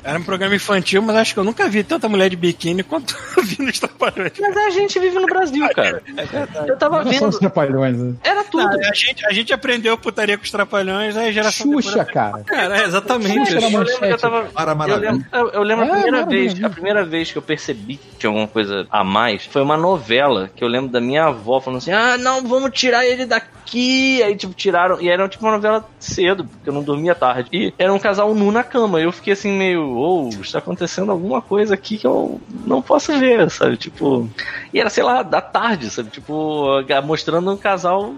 Era 0.05 0.19
um 0.19 0.23
programa 0.23 0.55
infantil, 0.55 1.01
mas 1.01 1.15
acho 1.17 1.33
que 1.35 1.39
eu 1.41 1.45
nunca 1.45 1.69
vi 1.69 1.83
tanta 1.85 2.09
mulher 2.09 2.29
de 2.29 2.35
biquíni 2.37 2.83
quanto 2.83 3.17
eu 3.37 3.43
vi 3.45 3.63
nos 3.63 3.79
Trapalhões. 3.79 4.33
Mas 4.39 4.57
a 4.57 4.71
gente 4.71 4.99
vive 4.99 5.17
no 5.19 5.27
Brasil, 5.27 5.67
cara. 5.75 6.03
É 6.17 6.25
verdade. 6.25 6.69
Eu 6.69 6.77
tava 6.77 7.05
não 7.05 7.11
vendo. 7.11 7.29
os 7.29 7.39
trapalhões. 7.39 7.97
Né? 7.97 8.15
Era 8.25 8.43
tudo. 8.45 8.67
Ah, 8.67 8.91
a, 8.91 8.95
gente, 8.95 9.25
a 9.27 9.33
gente 9.33 9.53
aprendeu 9.53 9.97
putaria 9.97 10.37
com 10.37 10.45
os 10.45 10.51
Trapalhões, 10.51 11.17
aí 11.17 11.29
a 11.29 11.33
geração 11.33 11.73
Xuxa, 11.73 11.91
depois- 11.91 12.11
cara. 12.13 12.45
Cara, 12.45 12.81
é 12.81 12.85
exatamente. 12.85 13.51
Xuxa 13.53 13.57
era 13.57 13.65
Eu 13.65 13.71
lembro 13.71 13.87
que 13.87 14.05
eu 14.05 14.19
tava. 14.19 14.49
Eu 14.89 14.97
lembro, 14.99 15.27
eu, 15.33 15.49
eu 15.51 15.63
lembro 15.63 15.85
a 15.85 15.89
É, 15.89 15.91
primeira 15.93 16.17
maravilha. 16.19 16.49
vez, 16.53 16.65
a 16.65 16.71
primeira 16.71 17.05
vez 17.05 17.33
que 17.33 17.39
eu 17.39 17.43
percebi 17.43 18.01
tinha 18.23 18.31
alguma 18.31 18.47
coisa 18.47 18.87
a 18.91 19.03
mais 19.03 19.45
foi 19.47 19.63
uma 19.63 19.77
novela 19.77 20.51
que 20.55 20.63
eu 20.63 20.69
lembro 20.69 20.91
da 20.91 21.01
minha 21.01 21.25
avó 21.25 21.61
falando 21.61 21.79
assim: 21.79 21.91
"Ah, 21.91 22.17
não, 22.17 22.47
vamos 22.47 22.71
tirar 22.73 23.05
ele 23.05 23.27
daqui". 23.27 24.23
Aí 24.23 24.37
tipo 24.37 24.55
tiraram 24.55 25.01
e 25.01 25.09
era 25.09 25.29
tipo 25.29 25.45
uma 25.45 25.53
novela 25.53 25.85
cedo, 25.99 26.45
porque 26.45 26.69
eu 26.69 26.73
não 26.73 26.83
dormia 26.83 27.15
tarde. 27.15 27.49
E 27.53 27.73
era 27.79 27.93
um 27.93 27.99
casal 27.99 28.35
nu 28.35 28.53
na 28.53 28.63
cama. 28.63 29.01
E 29.01 29.05
eu 29.05 29.13
fiquei 29.13 29.33
assim 29.33 29.51
meio, 29.51 29.89
ou 29.89 30.29
está 30.29 30.59
acontecendo 30.59 31.11
alguma 31.11 31.41
coisa 31.43 31.75
aqui 31.75 31.99
que 31.99 32.07
eu 32.07 32.41
não 32.65 32.81
posso 32.81 33.19
ver, 33.19 33.51
sabe? 33.51 33.77
Tipo, 33.77 34.29
e 34.73 34.79
era 34.79 34.91
sei 34.91 35.03
lá, 35.03 35.23
da 35.23 35.41
tarde, 35.41 35.91
sabe? 35.91 36.11
Tipo, 36.11 36.83
mostrando 37.05 37.51
um 37.51 37.57
casal 37.57 38.15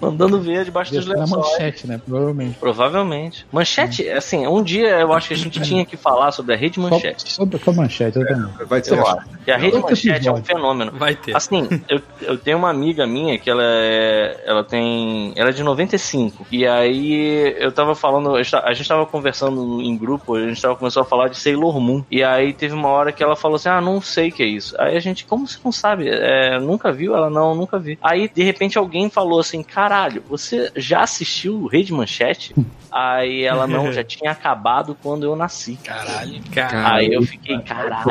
andando 0.00 0.40
ver 0.40 0.64
debaixo 0.64 0.92
dos 0.92 1.04
ser 1.04 1.10
lençóis. 1.14 1.46
manchete, 1.46 1.86
né? 1.86 2.00
Provavelmente. 2.04 2.58
Provavelmente. 2.58 3.46
Manchete, 3.52 4.08
assim, 4.08 4.46
um 4.46 4.62
dia 4.62 5.00
eu 5.00 5.12
acho 5.12 5.28
que 5.28 5.34
a 5.34 5.36
gente 5.36 5.60
tinha 5.60 5.84
que 5.84 5.96
falar 5.96 6.32
sobre 6.32 6.54
a 6.54 6.56
rede 6.56 6.78
manchete. 6.80 7.30
só, 7.30 7.44
só 7.44 7.72
manchete, 7.72 8.18
eu 8.18 8.26
também. 8.26 8.66
Vai 8.66 8.82
Eu 8.86 9.06
acho. 9.06 9.26
E 9.46 9.50
a 9.50 9.56
rede 9.56 9.78
manchete 9.78 10.28
é 10.28 10.32
um 10.32 10.42
fenômeno. 10.42 10.92
Vai 10.92 11.14
ter. 11.14 11.36
Assim, 11.36 11.68
eu, 11.88 12.00
eu 12.20 12.38
tenho 12.38 12.58
uma 12.58 12.70
amiga 12.70 13.06
minha 13.06 13.38
que 13.38 13.50
ela 13.50 13.62
é. 13.64 14.42
Ela 14.46 14.64
tem. 14.64 15.32
Ela 15.36 15.50
é 15.50 15.52
de 15.52 15.62
95. 15.62 16.46
E 16.50 16.66
aí 16.66 17.54
eu 17.58 17.72
tava 17.72 17.94
falando. 17.94 18.36
A 18.36 18.72
gente 18.72 18.88
tava 18.88 19.06
conversando 19.06 19.80
em 19.80 19.96
grupo, 19.96 20.34
a 20.34 20.48
gente 20.48 20.60
tava 20.60 20.76
começando 20.76 21.04
a 21.04 21.08
falar 21.08 21.28
de 21.28 21.38
Sailor 21.38 21.80
Moon. 21.80 22.04
E 22.10 22.22
aí 22.22 22.52
teve 22.52 22.74
uma 22.74 22.88
hora 22.88 23.12
que 23.12 23.22
ela 23.22 23.36
falou 23.36 23.56
assim: 23.56 23.68
Ah, 23.68 23.80
não 23.80 24.00
sei 24.00 24.28
o 24.28 24.32
que 24.32 24.42
é 24.42 24.46
isso. 24.46 24.74
Aí 24.78 24.96
a 24.96 25.00
gente, 25.00 25.24
como 25.24 25.46
você 25.46 25.58
não 25.64 25.72
sabe? 25.72 26.08
É, 26.08 26.58
nunca 26.60 26.92
viu? 26.92 27.16
Ela, 27.16 27.30
não, 27.30 27.54
nunca 27.54 27.78
vi. 27.78 27.98
Aí, 28.02 28.28
de 28.28 28.42
repente, 28.42 28.78
alguém 28.78 29.10
falou 29.10 29.40
assim: 29.40 29.62
Caralho, 29.62 30.22
você 30.28 30.70
já 30.76 31.02
assistiu 31.02 31.66
Rede 31.66 31.92
Manchete? 31.92 32.54
Aí 32.90 33.42
ela 33.42 33.66
não, 33.66 33.90
já 33.90 34.04
tinha 34.04 34.30
acabado 34.30 34.96
quando 35.02 35.24
eu 35.24 35.34
nasci. 35.34 35.78
Caralho. 35.82 36.40
Cara, 36.52 36.94
Aí 36.94 37.12
eu 37.12 37.22
fiquei, 37.22 37.58
caralho. 37.60 38.04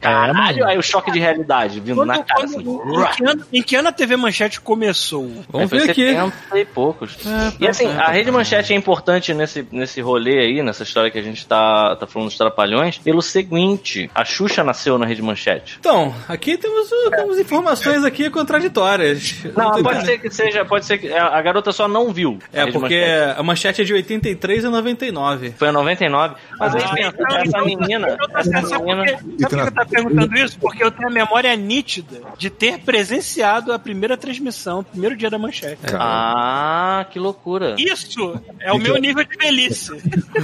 Caralho. 0.00 0.66
Aí 0.66 0.78
o 0.78 0.82
choque 0.82 1.10
de 1.10 1.18
realidade 1.18 1.80
vindo 1.80 2.04
na 2.04 2.14
Quando- 2.18 2.26
cara 2.26 2.40
quando- 2.48 3.04
assim. 3.04 3.12
em, 3.12 3.14
que 3.16 3.24
ano, 3.24 3.44
em 3.54 3.62
que 3.62 3.76
ano 3.76 3.88
a 3.88 3.92
TV 3.92 4.16
Manchete 4.16 4.60
começou? 4.60 5.30
vamos 5.48 5.70
ver 5.70 5.90
aqui. 5.90 6.06
70 6.08 6.32
e 6.58 6.64
poucos. 6.64 7.16
É, 7.26 7.64
E 7.64 7.68
assim, 7.68 7.88
tá, 7.88 8.04
a 8.04 8.10
Rede 8.10 8.30
Manchete 8.30 8.72
é 8.72 8.76
importante 8.76 9.32
nesse, 9.34 9.66
nesse 9.70 10.00
rolê 10.00 10.38
aí, 10.40 10.62
nessa 10.62 10.82
história 10.82 11.10
que 11.10 11.18
a 11.18 11.22
gente 11.22 11.46
tá, 11.46 11.96
tá 11.96 12.06
falando 12.06 12.28
dos 12.28 12.36
Trapalhões, 12.38 12.98
pelo 12.98 13.20
seguinte: 13.22 14.10
a 14.14 14.24
Xuxa 14.24 14.62
nasceu 14.64 14.98
na 14.98 15.06
Rede 15.06 15.22
Manchete. 15.22 15.76
Então, 15.80 16.14
aqui 16.28 16.56
temos, 16.56 16.88
temos 17.10 17.38
informações 17.38 18.04
aqui 18.04 18.30
contraditórias. 18.30 19.36
Não, 19.56 19.72
tô 19.72 19.82
pode 19.82 20.04
ser 20.04 20.18
que 20.18 20.30
seja, 20.30 20.64
pode 20.64 20.84
ser 20.84 20.98
que. 20.98 21.12
A 21.12 21.38
a 21.38 21.42
garota 21.42 21.70
só 21.72 21.86
não 21.86 22.12
viu. 22.12 22.38
a 22.52 22.56
É, 22.58 22.64
Rede 22.64 22.72
porque 22.78 22.98
Manchete. 23.00 23.40
a 23.40 23.42
manchete 23.42 23.82
é 23.82 23.84
de 23.84 23.92
83 23.94 24.64
a 24.64 24.70
99. 24.70 25.54
Foi 25.56 25.68
a 25.68 25.72
99. 25.72 26.34
Mas 26.58 26.74
aí 26.74 26.82
Ah, 26.84 26.94
pensa, 26.94 27.08
então- 27.08 27.36
essa 27.36 27.46
então- 27.46 27.64
menina. 27.64 28.16
Tô- 28.16 28.38
Essa 28.38 28.78
menina. 28.78 29.18
Sabe 29.50 29.70
por 29.70 29.72
que 29.72 29.78
eu 29.80 29.84
tô 29.84 29.90
perguntando 29.90 30.34
isso? 30.38 30.58
Porque 30.58 30.84
eu 30.84 30.90
tenho 30.90 31.08
a 31.08 31.12
memória 31.12 31.54
nítida 31.56 32.20
de 32.36 32.50
ter 32.50 32.78
presenciado 32.80 33.72
a 33.72 33.78
primeira 33.78 34.16
transmissão, 34.16 34.80
o 34.80 34.84
primeiro 34.84 35.16
dia 35.16 35.30
da 35.30 35.38
manchete. 35.38 35.78
Ah, 35.94 37.06
que 37.10 37.18
loucura. 37.18 37.74
Isso 37.78 38.40
é 38.60 38.72
o 38.72 38.78
meu 38.78 38.96
nível 38.96 39.24
de 39.24 39.36
velhice. 39.36 39.92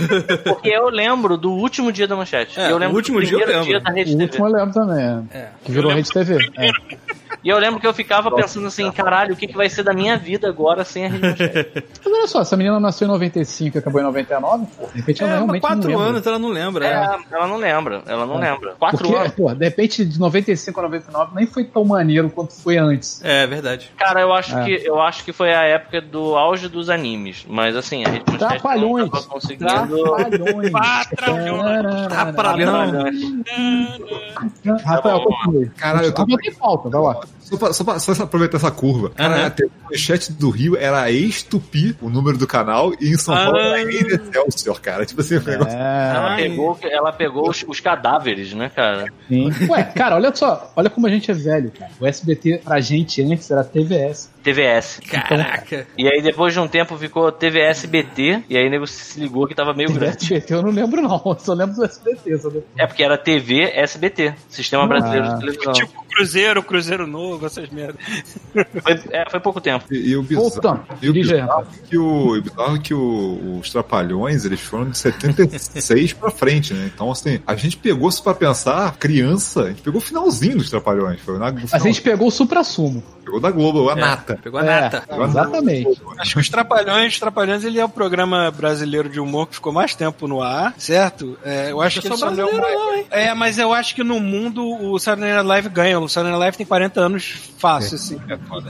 Porque 0.44 0.68
eu 0.68 0.88
lembro 0.88 1.36
do 1.36 1.50
último 1.52 1.92
dia 1.92 2.06
da 2.06 2.16
manchete. 2.16 2.58
É, 2.58 2.70
eu 2.70 2.78
lembro 2.78 2.94
o 2.94 2.96
último 2.96 3.20
do 3.20 3.26
dia 3.26 3.38
eu 3.38 3.46
lembro. 3.46 3.64
dia 3.64 3.80
da 3.80 3.90
Rede 3.90 4.10
O 4.14 4.18
TV. 4.18 4.24
último 4.24 4.46
eu 4.48 4.52
lembro 4.52 4.74
também. 4.74 5.04
é. 5.32 5.38
É. 5.38 5.48
Que 5.64 5.72
virou 5.72 5.92
Rede 5.92 6.10
TV. 6.10 6.38
É. 6.56 6.70
E 7.42 7.48
eu 7.48 7.58
lembro 7.58 7.80
que 7.80 7.86
eu 7.86 7.92
ficava 7.94 8.30
pensando 8.30 8.66
assim, 8.66 8.90
caralho, 8.92 9.34
o 9.34 9.36
que, 9.36 9.46
que 9.46 9.56
vai 9.56 9.68
ser 9.68 9.82
da 9.82 9.92
minha 9.92 10.16
vida 10.16 10.48
agora 10.48 10.84
sem 10.84 11.06
a 11.06 11.08
Rede 11.08 11.28
Manchete? 11.28 11.84
Mas 12.04 12.12
olha 12.14 12.26
só, 12.26 12.40
essa 12.42 12.56
menina 12.56 12.78
nasceu 12.80 13.06
em 13.06 13.10
95 13.10 13.76
e 13.76 13.78
acabou 13.78 14.00
em 14.00 14.04
99, 14.04 14.66
pô. 14.76 14.86
De 14.86 14.98
repente 15.00 15.22
ela 15.22 15.30
É, 15.30 15.34
mas 15.34 15.42
realmente 15.44 15.62
não 15.62 15.68
quatro 15.70 15.88
lembra. 15.90 16.04
anos 16.06 16.26
ela 16.26 16.38
não 16.38 16.48
lembra. 16.48 16.86
É, 16.86 16.90
é. 16.92 17.18
ela 17.36 17.46
não 17.46 17.56
lembra, 17.56 18.02
ela 18.06 18.26
não 18.26 18.38
lembra. 18.38 18.74
Quatro 18.78 18.98
Porque, 18.98 19.14
anos. 19.16 19.32
pô, 19.32 19.54
de 19.54 19.64
repente 19.64 20.04
de 20.04 20.18
95 20.18 20.80
a 20.80 20.82
99 20.84 21.30
nem 21.34 21.46
foi 21.46 21.64
tão 21.64 21.84
maneiro 21.84 22.30
quanto 22.30 22.52
foi 22.54 22.76
antes. 22.78 23.22
É, 23.24 23.46
verdade. 23.46 23.90
Cara, 23.96 24.20
eu 24.20 24.32
acho, 24.32 24.56
É. 24.58 24.64
que, 24.64 24.86
eu 24.86 25.00
acho 25.00 25.24
que 25.24 25.32
foi 25.32 25.52
a 25.54 25.62
época 25.64 26.00
do 26.00 26.36
auge 26.36 26.68
dos 26.68 26.88
animes. 26.90 27.44
Mas 27.48 27.76
assim, 27.76 28.04
a 28.04 28.08
Rede 28.08 28.24
Manchete 28.30 28.60
Trapalhões. 28.60 29.04
não 29.04 29.10
tava 29.10 29.26
conseguindo... 29.26 29.64
Trapalhões. 29.66 30.70
Patralhões. 30.70 32.06
Trapalhão. 32.08 33.04
Rafael, 34.84 35.18
Tá 35.18 35.24
bom. 35.24 35.24
continue. 35.24 35.68
Caralho, 35.70 36.06
eu 36.06 36.12
tô- 36.14 36.26
Não 36.26 36.36
tem 36.36 36.52
falta, 36.52 36.88
vai 36.88 37.00
lá. 37.00 37.20
Fox. 37.26 37.43
Só 37.54 37.66
pra, 37.66 37.72
só 37.72 37.84
pra- 37.84 37.98
só 37.98 38.14
pra 38.14 38.24
aproveitar 38.24 38.56
essa 38.58 38.70
curva. 38.70 39.10
Cara, 39.10 39.34
Aham. 39.36 39.46
a 39.46 39.90
manchete 39.90 40.32
do 40.32 40.50
Rio 40.50 40.76
era 40.76 41.10
ex-tupi, 41.10 41.96
o 42.00 42.08
número 42.10 42.36
do 42.38 42.46
canal, 42.46 42.92
e 43.00 43.10
em 43.10 43.16
São 43.16 43.34
Paulo 43.34 43.56
Ah. 43.58 43.78
era 43.80 43.92
ex-Excelsior, 43.92 44.80
cara. 44.80 45.04
Tipo 45.06 45.20
assim, 45.20 45.36
o 45.36 45.42
negócio. 45.42 45.76
Ela 45.78 46.36
pegou, 46.36 46.78
ela 46.82 47.12
pegou 47.12 47.48
os, 47.50 47.64
os 47.66 47.80
cadáveres, 47.80 48.52
né, 48.54 48.70
cara? 48.74 49.06
Sim. 49.28 49.50
Ué, 49.68 49.82
cara, 49.84 50.16
olha 50.16 50.34
só, 50.34 50.72
olha 50.76 50.90
como 50.90 51.06
a 51.06 51.10
gente 51.10 51.30
é 51.30 51.34
velho, 51.34 51.70
cara. 51.70 51.90
O 52.00 52.06
SBT 52.06 52.60
pra 52.64 52.80
gente 52.80 53.22
antes 53.22 53.50
era 53.50 53.62
TVS. 53.64 54.30
TVS. 54.42 55.00
Caraca. 55.10 55.86
E 55.96 56.06
aí 56.06 56.20
depois 56.22 56.52
de 56.52 56.60
um 56.60 56.68
tempo 56.68 56.96
ficou 56.98 57.32
TVS-BT, 57.32 58.44
e 58.48 58.56
aí 58.56 58.66
o 58.66 58.70
nego 58.70 58.86
se 58.86 59.18
ligou 59.18 59.46
que 59.46 59.54
tava 59.54 59.72
meio 59.72 59.90
grande. 59.92 60.16
SBT 60.24 60.54
eu 60.54 60.62
não 60.62 60.70
lembro, 60.70 61.00
não. 61.02 61.20
Eu 61.24 61.38
só 61.38 61.54
lembro 61.54 61.74
do 61.76 61.84
SBT. 61.84 62.38
Só 62.38 62.48
lembro. 62.48 62.64
É 62.78 62.86
porque 62.86 63.02
era 63.02 63.16
TV 63.16 63.62
SBT, 63.74 64.34
Sistema 64.48 64.86
Brasileiro 64.86 65.26
Ah. 65.26 65.34
de 65.34 65.40
Televisão. 65.40 65.72
Tipo 65.72 66.04
Cruzeiro, 66.14 66.62
Cruzeiro 66.62 67.06
Novo. 67.06 67.43
Com 67.44 67.60
essas 67.60 67.70
merdas. 67.70 67.96
Foi, 68.82 69.00
é, 69.10 69.28
foi 69.30 69.40
pouco 69.40 69.60
tempo. 69.60 69.84
E, 69.90 70.10
e 70.10 70.16
o 70.16 70.22
bizarro, 70.22 70.50
Voltando. 70.50 70.80
e 71.02 71.08
o 71.08 71.12
bizarro 71.12 71.62
é 71.62 71.88
que, 71.88 71.98
o, 71.98 72.36
o 72.38 72.40
bizarro 72.42 72.76
é 72.76 72.78
que 72.78 72.94
o- 72.94 73.58
os 73.60 73.70
Trapalhões, 73.70 74.44
eles 74.44 74.60
foram 74.60 74.90
de 74.90 74.98
76 74.98 76.12
pra 76.12 76.30
frente, 76.30 76.72
né? 76.74 76.90
Então, 76.94 77.10
assim, 77.10 77.40
a 77.46 77.54
gente 77.56 77.76
pegou, 77.76 78.10
se 78.10 78.22
pra 78.22 78.34
pensar, 78.34 78.96
criança, 78.96 79.62
a 79.64 79.68
gente 79.68 79.82
pegou 79.82 79.98
o 79.98 80.04
finalzinho 80.04 80.56
dos 80.58 80.70
Trapalhões. 80.70 81.20
Foi 81.20 81.38
na, 81.38 81.52
A 81.72 81.78
gente 81.78 82.00
pegou 82.02 82.28
o 82.28 82.30
supra-sumo. 82.30 83.02
Pegou 83.24 83.40
da 83.40 83.50
Globo, 83.50 83.88
a 83.90 83.96
nata. 83.96 84.38
Pegou 84.42 84.60
a 84.60 84.64
É, 84.64 84.80
nata. 84.82 85.04
exatamente. 85.24 86.00
Acho 86.18 86.34
que 86.34 86.40
os 86.40 86.48
Trapalhões, 86.48 87.18
Trapalhões, 87.18 87.64
ele 87.64 87.78
é 87.80 87.84
o 87.84 87.88
programa 87.88 88.50
brasileiro 88.50 89.08
de 89.08 89.18
humor 89.20 89.46
que 89.48 89.54
ficou 89.54 89.72
mais 89.72 89.94
tempo 89.94 90.26
no 90.28 90.42
ar, 90.42 90.74
certo? 90.78 91.38
É, 91.44 91.70
eu 91.70 91.80
acho 91.80 91.98
Eu 91.98 92.02
que 92.02 92.08
sou 92.08 92.28
ele 92.28 92.36
só 92.36 92.48
é 92.48 92.60
mais-? 92.60 93.06
É, 93.10 93.34
mas 93.34 93.58
eu 93.58 93.72
acho 93.72 93.94
que 93.94 94.04
no 94.04 94.20
mundo 94.20 94.64
o 94.64 94.98
Saturday 94.98 95.32
Night 95.34 95.46
Live 95.48 95.68
ganha. 95.68 95.98
O 96.00 96.08
Saturday 96.08 96.32
Night 96.32 96.40
Live 96.40 96.56
tem 96.56 96.66
40 96.66 97.00
anos 97.00 97.34
fácil, 97.58 97.96
assim. 97.96 98.20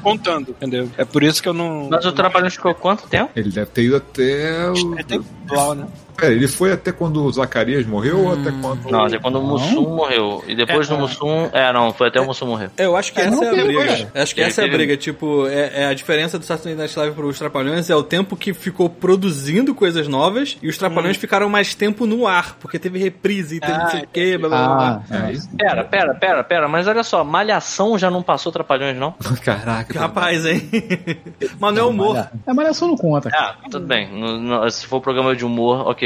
Contando, 0.03 0.51
entendeu? 0.51 0.91
É 0.97 1.05
por 1.05 1.23
isso 1.23 1.43
que 1.43 1.49
eu 1.49 1.55
não... 1.55 1.89
Mas 1.91 2.05
o 2.05 2.13
Trapalhões 2.13 2.55
ficou 2.55 2.75
quanto 2.75 3.07
tempo? 3.09 3.31
Ele 3.35 3.51
deve 3.51 3.67
ter 3.71 3.83
ido 3.85 3.97
até. 3.97 4.71
o- 4.71 4.99
É 4.99 5.03
tempo 5.03 5.25
igual, 5.45 5.75
né? 5.75 5.87
Pera, 6.17 6.33
ele 6.33 6.49
foi 6.49 6.73
até 6.73 6.93
quando 6.93 7.25
o 7.25 7.33
Zacarias 7.33 7.85
morreu 7.87 8.25
ou 8.25 8.33
até 8.33 8.51
quando. 8.61 8.91
Não, 8.91 9.05
até 9.05 9.19
quando 9.19 9.37
o 9.39 9.43
Mussum 9.43 9.83
morreu. 9.97 10.45
E 10.47 10.55
depois 10.55 10.89
do 10.89 10.97
Mussum. 10.99 11.49
É, 11.53 11.73
não, 11.73 11.93
foi 11.93 12.09
até 12.09 12.21
o 12.21 12.25
Mussum 12.27 12.47
morrer. 12.47 12.71
Eu 12.79 12.97
acho 12.97 13.13
que 13.13 13.21
É, 13.21 13.25
essa 13.25 13.37
não 13.37 13.43
é 13.43 13.49
a 13.49 13.51
teve, 13.51 13.65
briga. 13.65 13.85
cara. 13.85 14.23
Acho 14.23 14.35
que 14.35 14.41
Ele 14.41 14.49
essa 14.49 14.61
é 14.61 14.65
a 14.65 14.67
teve- 14.67 14.77
briga. 14.77 14.97
Tipo, 14.97 15.47
é, 15.49 15.83
é 15.83 15.87
a 15.87 15.95
diferença 15.95 16.39
do 16.39 16.45
Saturday 16.45 16.75
Night 16.75 16.99
Live 16.99 17.15
pros 17.15 17.39
Trapalhões 17.39 17.91
é 17.91 17.97
o 17.97 18.03
tempo 18.03 18.37
que 18.37 18.55
ficou 18.55 18.89
produzindo 18.89 19.75
coisas 19.75 20.07
novas 20.09 20.57
e 20.63 20.69
os 20.69 20.79
Trapalhões 20.79 21.17
ficaram 21.17 21.49
mais 21.49 21.75
tempo 21.75 22.07
no 22.07 22.27
ar, 22.27 22.57
porque 22.61 22.79
teve 22.79 22.99
reprise, 22.99 23.61
teve 23.61 23.77
não 23.77 23.91
sei 23.91 24.01
o 24.03 24.09
quê, 24.13 24.39
blá 24.39 24.49
blá 24.49 24.67
blá. 24.69 25.03
Ah, 25.11 25.29
É 25.29 25.33
isso? 25.33 25.49
Pera, 25.57 25.85
pera, 25.85 26.15
pera, 26.15 26.45
pera, 26.45 26.69
mas 26.69 26.87
olha 26.87 27.03
só, 27.03 27.23
Malhação 27.25 27.99
já 27.99 28.11
não 28.11 28.23
passou 28.23 28.53
Trapalhões, 28.53 28.97
não? 28.97 29.13
Caraca. 29.45 29.99
Rapaz, 29.99 30.47
hein? 30.47 30.63
Mas 31.61 31.75
não 31.75 31.83
é 31.83 31.85
humor. 31.85 32.29
É, 32.47 32.53
malhação 32.53 32.89
não 32.89 32.97
conta. 32.97 33.31
cara. 33.31 33.57
Ah, 33.65 33.69
tudo 33.71 33.87
bem. 33.87 34.09
No- 34.11 34.39
no- 34.39 34.71
se 34.71 34.87
for 34.87 35.01
programa 35.01 35.35
de 35.37 35.45
humor, 35.45 35.87
ok. 35.89 36.04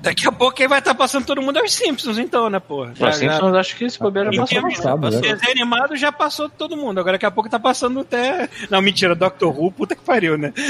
Daqui 0.00 0.26
a 0.26 0.32
pouco 0.32 0.54
quem 0.56 0.68
vai 0.68 0.78
estar 0.78 0.94
passando 0.94 1.24
todo 1.26 1.40
mundo 1.42 1.58
é 1.58 1.62
os 1.62 1.72
Simpsons, 1.72 2.18
então, 2.18 2.48
né, 2.50 2.58
porra? 2.58 2.92
Os 2.92 3.16
Simpsons, 3.16 3.54
acho 3.54 3.76
que 3.76 3.84
esse 3.84 3.98
bobeira 3.98 4.32
já, 4.32 4.42
passou. 4.42 4.62
passado, 4.62 5.10
né? 5.10 5.20
desenho 5.20 5.50
animado 5.52 5.96
já 5.96 6.10
passou 6.12 6.48
todo 6.48 6.76
mundo. 6.76 6.98
Agora 7.00 7.14
daqui 7.14 7.26
a 7.26 7.30
pouco 7.30 7.48
tá 7.50 7.58
passando 7.58 8.00
até. 8.00 8.48
Não, 8.70 8.80
mentira, 8.82 9.14
Doctor 9.14 9.58
Who, 9.58 9.72
puta 9.72 9.94
que 9.94 10.02
pariu, 10.02 10.36
né? 10.38 10.52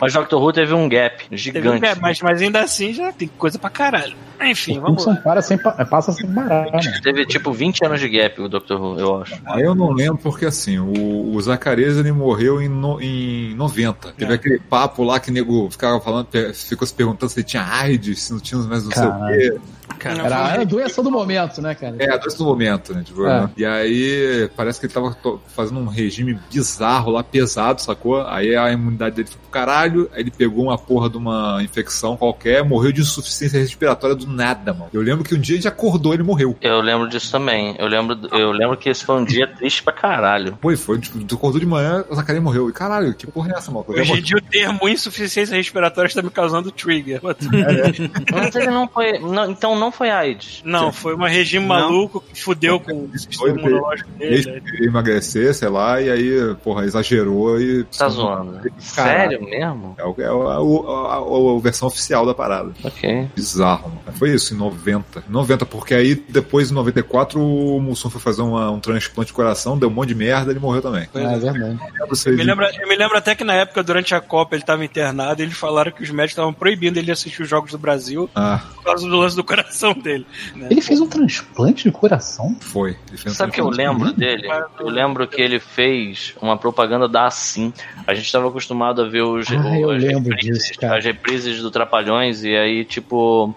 Mas 0.00 0.12
Doctor 0.12 0.40
Who 0.40 0.52
teve 0.52 0.72
um 0.74 0.88
gap 0.88 1.16
Teve 1.24 1.34
um 1.34 1.36
gigante. 1.36 1.80
gap, 1.80 2.00
mas, 2.00 2.20
mas 2.20 2.40
ainda 2.40 2.60
assim 2.60 2.92
já 2.92 3.10
tem 3.12 3.26
coisa 3.26 3.58
pra 3.58 3.68
caralho. 3.68 4.14
Enfim, 4.40 4.78
vamos 4.78 5.02
Simpson 5.02 5.16
lá. 5.16 5.22
para 5.22 5.42
sem, 5.42 5.58
pa- 5.58 5.72
passa 5.84 6.12
sem 6.12 6.32
parar, 6.32 6.70
né? 6.70 6.78
Teve 7.02 7.26
tipo 7.26 7.52
20 7.52 7.84
anos 7.84 7.98
de 8.00 8.08
gap 8.08 8.40
o 8.40 8.48
Doctor 8.48 8.80
Who, 8.80 9.00
eu 9.00 9.22
acho. 9.22 9.34
Aí 9.44 9.62
eu 9.64 9.74
não 9.74 9.90
lembro 9.90 10.18
porque 10.18 10.46
assim, 10.46 10.78
o, 10.78 11.34
o 11.34 11.40
Zacarias 11.42 11.96
ele 11.96 12.12
morreu 12.12 12.62
em, 12.62 12.68
no, 12.68 13.00
em 13.02 13.54
90. 13.56 14.12
Teve 14.12 14.34
aquele 14.34 14.60
papo 14.60 15.02
lá 15.02 15.18
que 15.18 15.30
o 15.30 15.34
nego 15.34 15.68
ficava 15.68 15.98
falando, 16.00 16.28
ficou 16.54 16.86
se 16.86 16.94
perguntando 16.94 17.32
se 17.32 17.40
ele 17.40 17.46
tinha 17.48 17.62
AIDS, 17.68 18.22
se 18.22 18.32
não 18.32 18.40
tinha 18.40 18.60
mais 18.62 18.84
não 18.84 18.92
sei 18.92 19.04
o 19.04 19.26
quê. 19.26 19.60
Cara, 19.98 20.22
Era, 20.24 20.48
era 20.52 20.62
a 20.62 20.64
doença 20.64 21.02
do 21.02 21.10
momento, 21.10 21.60
né, 21.60 21.74
cara? 21.74 21.96
É, 21.98 22.12
a 22.12 22.16
doença 22.16 22.38
do 22.38 22.44
momento, 22.44 22.94
né? 22.94 23.02
Tipo, 23.04 23.26
É. 23.26 23.40
né? 23.42 23.50
E 23.56 23.64
aí 23.64 24.50
parece 24.56 24.78
que 24.80 24.86
ele 24.86 24.92
tava 24.92 25.16
fazendo 25.54 25.80
um 25.80 25.86
regime 25.86 26.38
bizarro 26.50 27.10
lá, 27.12 27.22
pesado, 27.22 27.80
sacou? 27.82 28.20
Aí 28.26 28.54
a 28.56 28.70
imunidade 28.70 29.16
dele 29.16 29.28
foi 29.28 29.38
pro 29.40 29.50
caralho, 29.50 30.08
aí 30.14 30.20
ele 30.22 30.30
pegou 30.30 30.64
uma 30.64 30.78
porra 30.78 31.08
de 31.10 31.16
uma 31.16 31.62
infecção 31.62 32.16
qualquer, 32.16 32.64
morreu 32.64 32.92
de 32.92 33.00
insuficiência 33.00 33.58
respiratória 33.58 34.14
do 34.16 34.26
nada, 34.26 34.72
mano. 34.72 34.90
Eu 34.92 35.02
lembro 35.02 35.24
que 35.24 35.34
um 35.34 35.40
dia 35.40 35.54
a 35.54 35.58
gente 35.58 35.68
acordou 35.68 36.12
e 36.12 36.16
ele 36.16 36.22
morreu. 36.22 36.56
Eu 36.60 36.80
lembro 36.80 37.08
disso 37.08 37.30
também. 37.30 37.74
Eu 37.78 37.86
lembro, 37.86 38.18
eu 38.32 38.50
lembro 38.52 38.76
que 38.76 38.88
esse 38.88 39.04
foi 39.04 39.16
um 39.16 39.24
dia 39.24 39.46
triste 39.46 39.82
pra 39.82 39.92
caralho. 39.92 40.56
Foi, 40.60 40.76
foi, 40.76 40.98
tipo, 40.98 41.18
tu 41.24 41.34
acordou 41.34 41.60
de 41.60 41.66
manhã, 41.66 42.04
o 42.08 42.14
Zacarias 42.14 42.42
morreu. 42.44 42.68
E 42.68 42.72
caralho, 42.72 43.14
que 43.14 43.26
porra 43.26 43.50
é 43.52 43.58
essa, 43.58 43.70
mano? 43.70 43.84
Hoje 43.88 44.12
em 44.12 44.22
dia 44.22 44.36
o 44.36 44.40
termo 44.42 44.88
insuficiência 44.88 45.56
respiratória 45.56 46.08
está 46.08 46.22
me 46.22 46.30
causando 46.30 46.70
trigger. 46.70 47.20
Mas 47.22 48.54
ele 48.56 48.70
não 48.70 48.88
foi. 48.88 49.18
não- 49.18 49.50
então 49.50 49.76
não 49.78 49.87
foi 49.92 50.10
AIDS. 50.10 50.62
Não, 50.64 50.92
foi 50.92 51.14
um 51.14 51.24
regime 51.24 51.66
Não. 51.66 51.74
maluco 51.74 52.20
que 52.20 52.42
fudeu 52.42 52.78
com 52.80 53.04
o 53.04 53.18
sistema 53.18 53.48
imunológico 53.50 54.10
Ele 54.20 54.42
dele. 54.44 54.60
queria 54.60 54.86
emagrecer, 54.86 55.54
sei 55.54 55.68
lá, 55.68 56.00
e 56.00 56.10
aí, 56.10 56.54
porra, 56.62 56.84
exagerou 56.84 57.60
e. 57.60 57.84
Tá 57.84 58.08
zoando. 58.08 58.60
Caralho. 58.94 59.30
Sério 59.38 59.44
mesmo? 59.44 59.94
É, 59.98 60.04
o- 60.04 60.14
é 60.18 60.32
o- 60.32 60.48
a, 60.48 60.60
o- 60.62 60.90
a- 60.90 61.14
a- 61.14 61.56
a 61.58 61.60
versão 61.60 61.88
oficial 61.88 62.24
da 62.26 62.34
parada. 62.34 62.72
Ok. 62.84 63.28
Bizarro, 63.34 63.88
mano. 63.88 64.18
Foi 64.18 64.30
isso, 64.30 64.54
em 64.54 64.56
90. 64.56 65.24
90, 65.28 65.64
porque 65.66 65.94
aí 65.94 66.14
depois, 66.14 66.70
em 66.70 66.74
94, 66.74 67.40
o 67.40 67.80
Mussum 67.80 68.10
foi 68.10 68.20
fazer 68.20 68.42
uma- 68.42 68.70
um 68.70 68.80
transplante 68.80 69.28
de 69.28 69.32
coração, 69.34 69.78
deu 69.78 69.88
um 69.88 69.92
monte 69.92 70.08
de 70.08 70.14
merda 70.14 70.50
ele 70.50 70.60
morreu 70.60 70.82
também. 70.82 71.08
É, 71.14 71.22
é 71.22 71.38
verdade. 71.38 71.58
Eu 71.58 72.32
ele- 72.32 72.36
me, 72.36 72.44
lembro, 72.44 72.64
eu 72.80 72.88
me 72.88 72.96
lembro 72.96 73.16
até 73.18 73.34
que 73.34 73.44
na 73.44 73.54
época, 73.54 73.82
durante 73.82 74.14
a 74.14 74.20
Copa, 74.20 74.54
ele 74.54 74.62
estava 74.62 74.84
internado 74.84 75.40
e 75.42 75.44
eles 75.44 75.56
falaram 75.56 75.90
que 75.92 76.02
os 76.02 76.10
médicos 76.10 76.32
estavam 76.32 76.52
proibindo 76.52 76.96
ele 76.98 77.10
assistir 77.10 77.42
os 77.42 77.48
Jogos 77.48 77.70
do 77.72 77.78
Brasil 77.78 78.28
Ah, 78.34 78.60
por 78.74 78.84
causa 78.84 79.06
do 79.08 79.16
lance 79.16 79.36
do 79.36 79.44
coração 79.44 79.68
dele. 79.94 80.26
né? 80.54 80.68
Ele 80.70 80.80
fez 80.80 81.00
um 81.00 81.06
transplante 81.06 81.84
de 81.84 81.90
coração? 81.92 82.56
foi. 82.60 82.96
Ele 83.08 83.16
fez 83.16 83.34
um 83.34 83.36
Sabe 83.36 83.50
o 83.50 83.54
que 83.54 83.60
eu 83.60 83.68
lembro 83.68 84.12
dele? 84.12 84.48
Eu 84.78 84.88
lembro 84.88 85.26
que 85.26 85.40
ele 85.40 85.58
fez 85.58 86.34
uma 86.40 86.56
propaganda 86.56 87.08
da 87.08 87.26
Assim. 87.26 87.72
A 88.06 88.14
gente 88.14 88.26
estava 88.26 88.48
acostumado 88.48 89.02
a 89.02 89.08
ver 89.08 89.22
os, 89.22 89.46
Ah, 89.50 89.54
as, 89.94 90.02
reprises, 90.02 90.64
disso, 90.70 90.86
as 90.86 91.04
reprises 91.04 91.62
do 91.62 91.70
Trapalhões 91.70 92.42
e 92.44 92.56
aí, 92.56 92.84
tipo, 92.84 93.54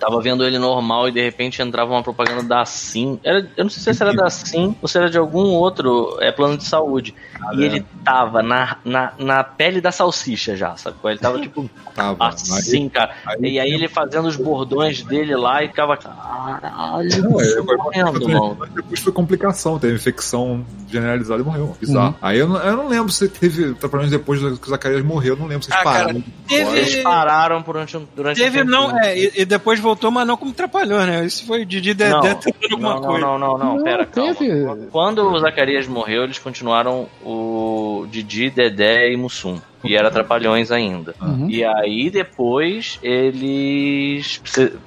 tava 0.00 0.20
vendo 0.20 0.44
ele 0.44 0.58
normal 0.58 1.08
e 1.08 1.12
de 1.12 1.22
repente 1.22 1.62
entrava 1.62 1.92
uma 1.92 2.02
propaganda 2.02 2.42
da 2.42 2.60
Assim. 2.62 3.20
Era, 3.22 3.48
eu 3.56 3.64
não 3.64 3.70
sei 3.70 3.92
se 3.94 4.02
era 4.02 4.12
da 4.12 4.26
Assim 4.26 4.74
ou 4.82 4.88
se 4.88 4.98
era 4.98 5.08
de 5.08 5.16
algum 5.18 5.46
outro 5.52 6.16
é, 6.20 6.32
plano 6.32 6.56
de 6.56 6.64
saúde. 6.64 7.14
e 7.54 7.62
ele 7.64 7.84
tava 8.04 8.42
na, 8.42 8.76
na, 8.84 9.12
na 9.18 9.44
pele 9.44 9.80
da 9.80 9.92
salsicha 9.92 10.56
já, 10.56 10.76
sabe? 10.76 10.96
Ele 11.04 11.18
tava, 11.18 11.40
tipo, 11.40 11.68
Tava. 11.94 12.28
assim, 12.28 12.88
cara. 12.88 13.14
aí- 13.26 13.52
e 13.52 13.60
aí 13.60 13.70
ele 13.72 13.86
fazendo 13.88 14.26
os 14.26 14.34
bordões 14.36 15.02
dele 15.02 15.21
lá 15.34 15.62
e 15.62 15.68
ficava. 15.68 15.96
Caralho, 15.96 17.22
Não, 17.22 17.40
é, 17.40 17.60
morrendo, 17.76 18.28
mano. 18.28 18.58
Depois 18.74 19.00
foi 19.00 19.12
complicação, 19.12 19.78
teve 19.78 19.94
infecção 19.94 20.64
generalizada 20.88 21.40
e 21.40 21.44
morreu. 21.44 21.76
Bizarro. 21.80 22.08
Uhum. 22.08 22.14
Aí 22.20 22.38
eu 22.38 22.48
não, 22.48 22.56
eu 22.56 22.76
não 22.76 22.88
lembro 22.88 23.12
se 23.12 23.28
teve 23.28 23.74
Trapalhões 23.74 24.10
depois 24.10 24.40
que 24.40 24.66
o 24.66 24.70
Zacarias 24.70 25.02
morreu, 25.02 25.34
eu 25.34 25.38
não 25.40 25.46
lembro 25.46 25.64
se 25.64 25.70
eles 25.70 25.80
Ah, 25.80 25.84
cara, 25.84 25.98
pararam. 26.06 26.24
Teve, 26.48 26.78
Eles 26.78 26.96
pararam 26.96 27.62
durante 27.62 27.96
um 27.96 28.06
durante 28.14 28.40
um 28.40 28.44
teve 28.44 28.58
tempo. 28.58 28.70
não, 28.70 28.98
é, 29.00 29.18
e, 29.18 29.32
e 29.36 29.44
depois 29.44 29.78
voltou, 29.80 30.10
mas 30.10 30.26
não 30.26 30.36
como 30.36 30.52
trapalhão, 30.52 31.06
né? 31.06 31.24
Isso 31.24 31.46
foi 31.46 31.64
Didi 31.64 31.94
Dedé 31.94 32.10
Não, 32.10 32.20
tentando 32.20 32.56
alguma 32.72 32.94
não, 32.94 33.00
não, 33.00 33.08
coisa. 33.08 33.26
não, 33.26 33.38
não, 33.38 33.58
não, 33.58 33.76
Não, 33.76 33.84
pera, 33.84 34.04
calma. 34.06 34.34
teve. 34.34 34.86
Quando 34.90 35.22
o 35.30 35.38
Zacarias 35.38 35.86
morreu, 35.86 36.24
eles 36.24 36.38
continuaram 36.38 37.06
o 37.24 38.06
Didi, 38.10 38.50
Dedé 38.50 39.10
e 39.12 39.16
Mussum. 39.16 39.58
E 39.84 39.96
era 39.96 40.10
Trapalhões 40.10 40.70
ainda. 40.70 41.14
Uhum. 41.20 41.48
E 41.50 41.64
aí 41.64 42.10
depois 42.10 42.98
eles. 43.02 44.40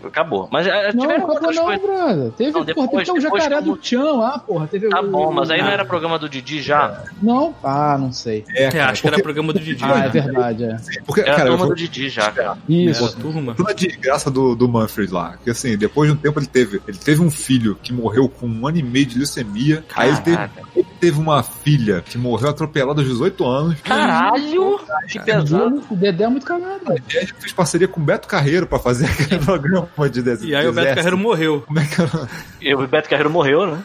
Acabou. 0.04 0.48
Mas 0.52 0.68
eh, 0.68 0.92
Não, 0.94 1.02
tiveram 1.02 1.26
acabou 1.26 1.52
não, 1.54 1.64
coisas. 1.66 1.82
brother. 1.82 2.32
Teve, 2.32 2.52
Não, 2.52 2.66
porra, 2.66 2.66
depois- 2.66 2.90
teve 2.90 3.02
até 3.02 3.12
o 3.12 3.22
depois 3.22 3.44
jacaré 3.44 3.62
como- 3.62 3.76
do 3.76 3.82
Tchan 3.82 4.12
lá, 4.14 4.40
porra. 4.40 4.68
Teve 4.68 4.90
Tá 4.90 5.02
o- 5.02 5.08
bom, 5.10 5.32
mas 5.34 5.50
aí 5.50 5.62
não 5.62 5.68
Ah, 5.70 5.74
era 5.74 5.86
programa 5.86 6.18
do 6.20 6.30
Didi 6.30 6.62
já? 6.62 7.04
Não? 7.22 7.54
Ah, 7.64 7.98
não 8.00 8.12
sei. 8.12 8.46
É, 8.50 8.66
É, 8.66 8.72
cara, 8.72 8.92
acho 8.92 9.02
que 9.02 9.08
era 9.08 9.16
porque, 9.16 9.24
programa 9.24 9.54
do 9.54 9.60
Didi. 9.60 9.84
Ah, 9.84 9.98
é 9.98 10.00
né? 10.04 10.08
verdade, 10.10 10.64
é. 10.64 10.78
porque, 11.06 11.22
Era 11.22 11.32
cara, 11.32 11.42
eu 11.44 11.52
turma 11.54 11.66
vou- 11.66 11.76
do 11.76 11.80
Didi 11.80 12.10
já, 12.10 12.32
cara. 12.32 12.58
Isso. 12.70 13.18
Turma. 13.18 13.54
Toda 13.56 13.72
a 13.72 13.74
desgraça 13.74 14.30
do, 14.32 14.56
do 14.56 14.68
Manfred 14.68 15.12
lá. 15.12 15.38
Que 15.44 15.50
assim, 15.50 15.78
depois 15.78 16.10
de 16.10 16.16
um 16.16 16.20
tempo 16.20 16.40
ele 16.40 16.48
teve. 16.48 16.82
Ele 16.88 16.98
teve 16.98 17.22
um 17.22 17.30
filho 17.32 17.78
que 17.82 17.94
morreu 17.94 18.28
com 18.30 18.48
um 18.48 18.68
ano 18.68 18.78
e 18.78 18.84
meio 18.84 19.06
de 19.06 19.18
leucemia. 19.18 19.84
Aí 19.96 20.10
ele 20.10 20.18
teve, 20.22 20.38
Caraca. 20.38 20.62
ele 20.76 20.88
teve 21.00 21.20
uma 21.20 21.44
filha 21.44 22.02
que 22.02 22.18
morreu 22.18 22.50
atropelada 22.50 23.02
aos 23.02 23.08
18 23.10 23.46
anos. 23.46 23.80
Caralho! 23.82 24.80
Que 25.08 25.20
pesado. 25.20 25.84
O 25.90 25.96
Dedé 25.96 26.24
é 26.24 26.28
muito 26.28 26.46
cagado, 26.46 26.82
ele 26.92 27.28
fez 27.40 27.52
parceria 27.54 27.88
com 27.88 28.00
o 28.00 28.04
Beto 28.04 28.28
Carreiro 28.28 28.68
pra 28.68 28.80
fazer 28.80 29.06
aquele 29.06 29.44
programa 29.44 29.88
de 30.12 30.22
desenho. 30.22 30.52
E 30.52 30.56
aí 30.56 30.68
o 30.68 30.74
Beto 30.74 30.96
Carreiro 30.96 31.18
morreu. 31.18 31.64
Como 31.66 31.80
é 31.80 31.86
que 31.86 32.02
era? 32.02 32.30
E 32.62 32.74
o 32.74 32.88
Beto 32.88 33.10
Carreiro 33.10 33.30
morreu, 33.30 33.68
né? 33.68 33.84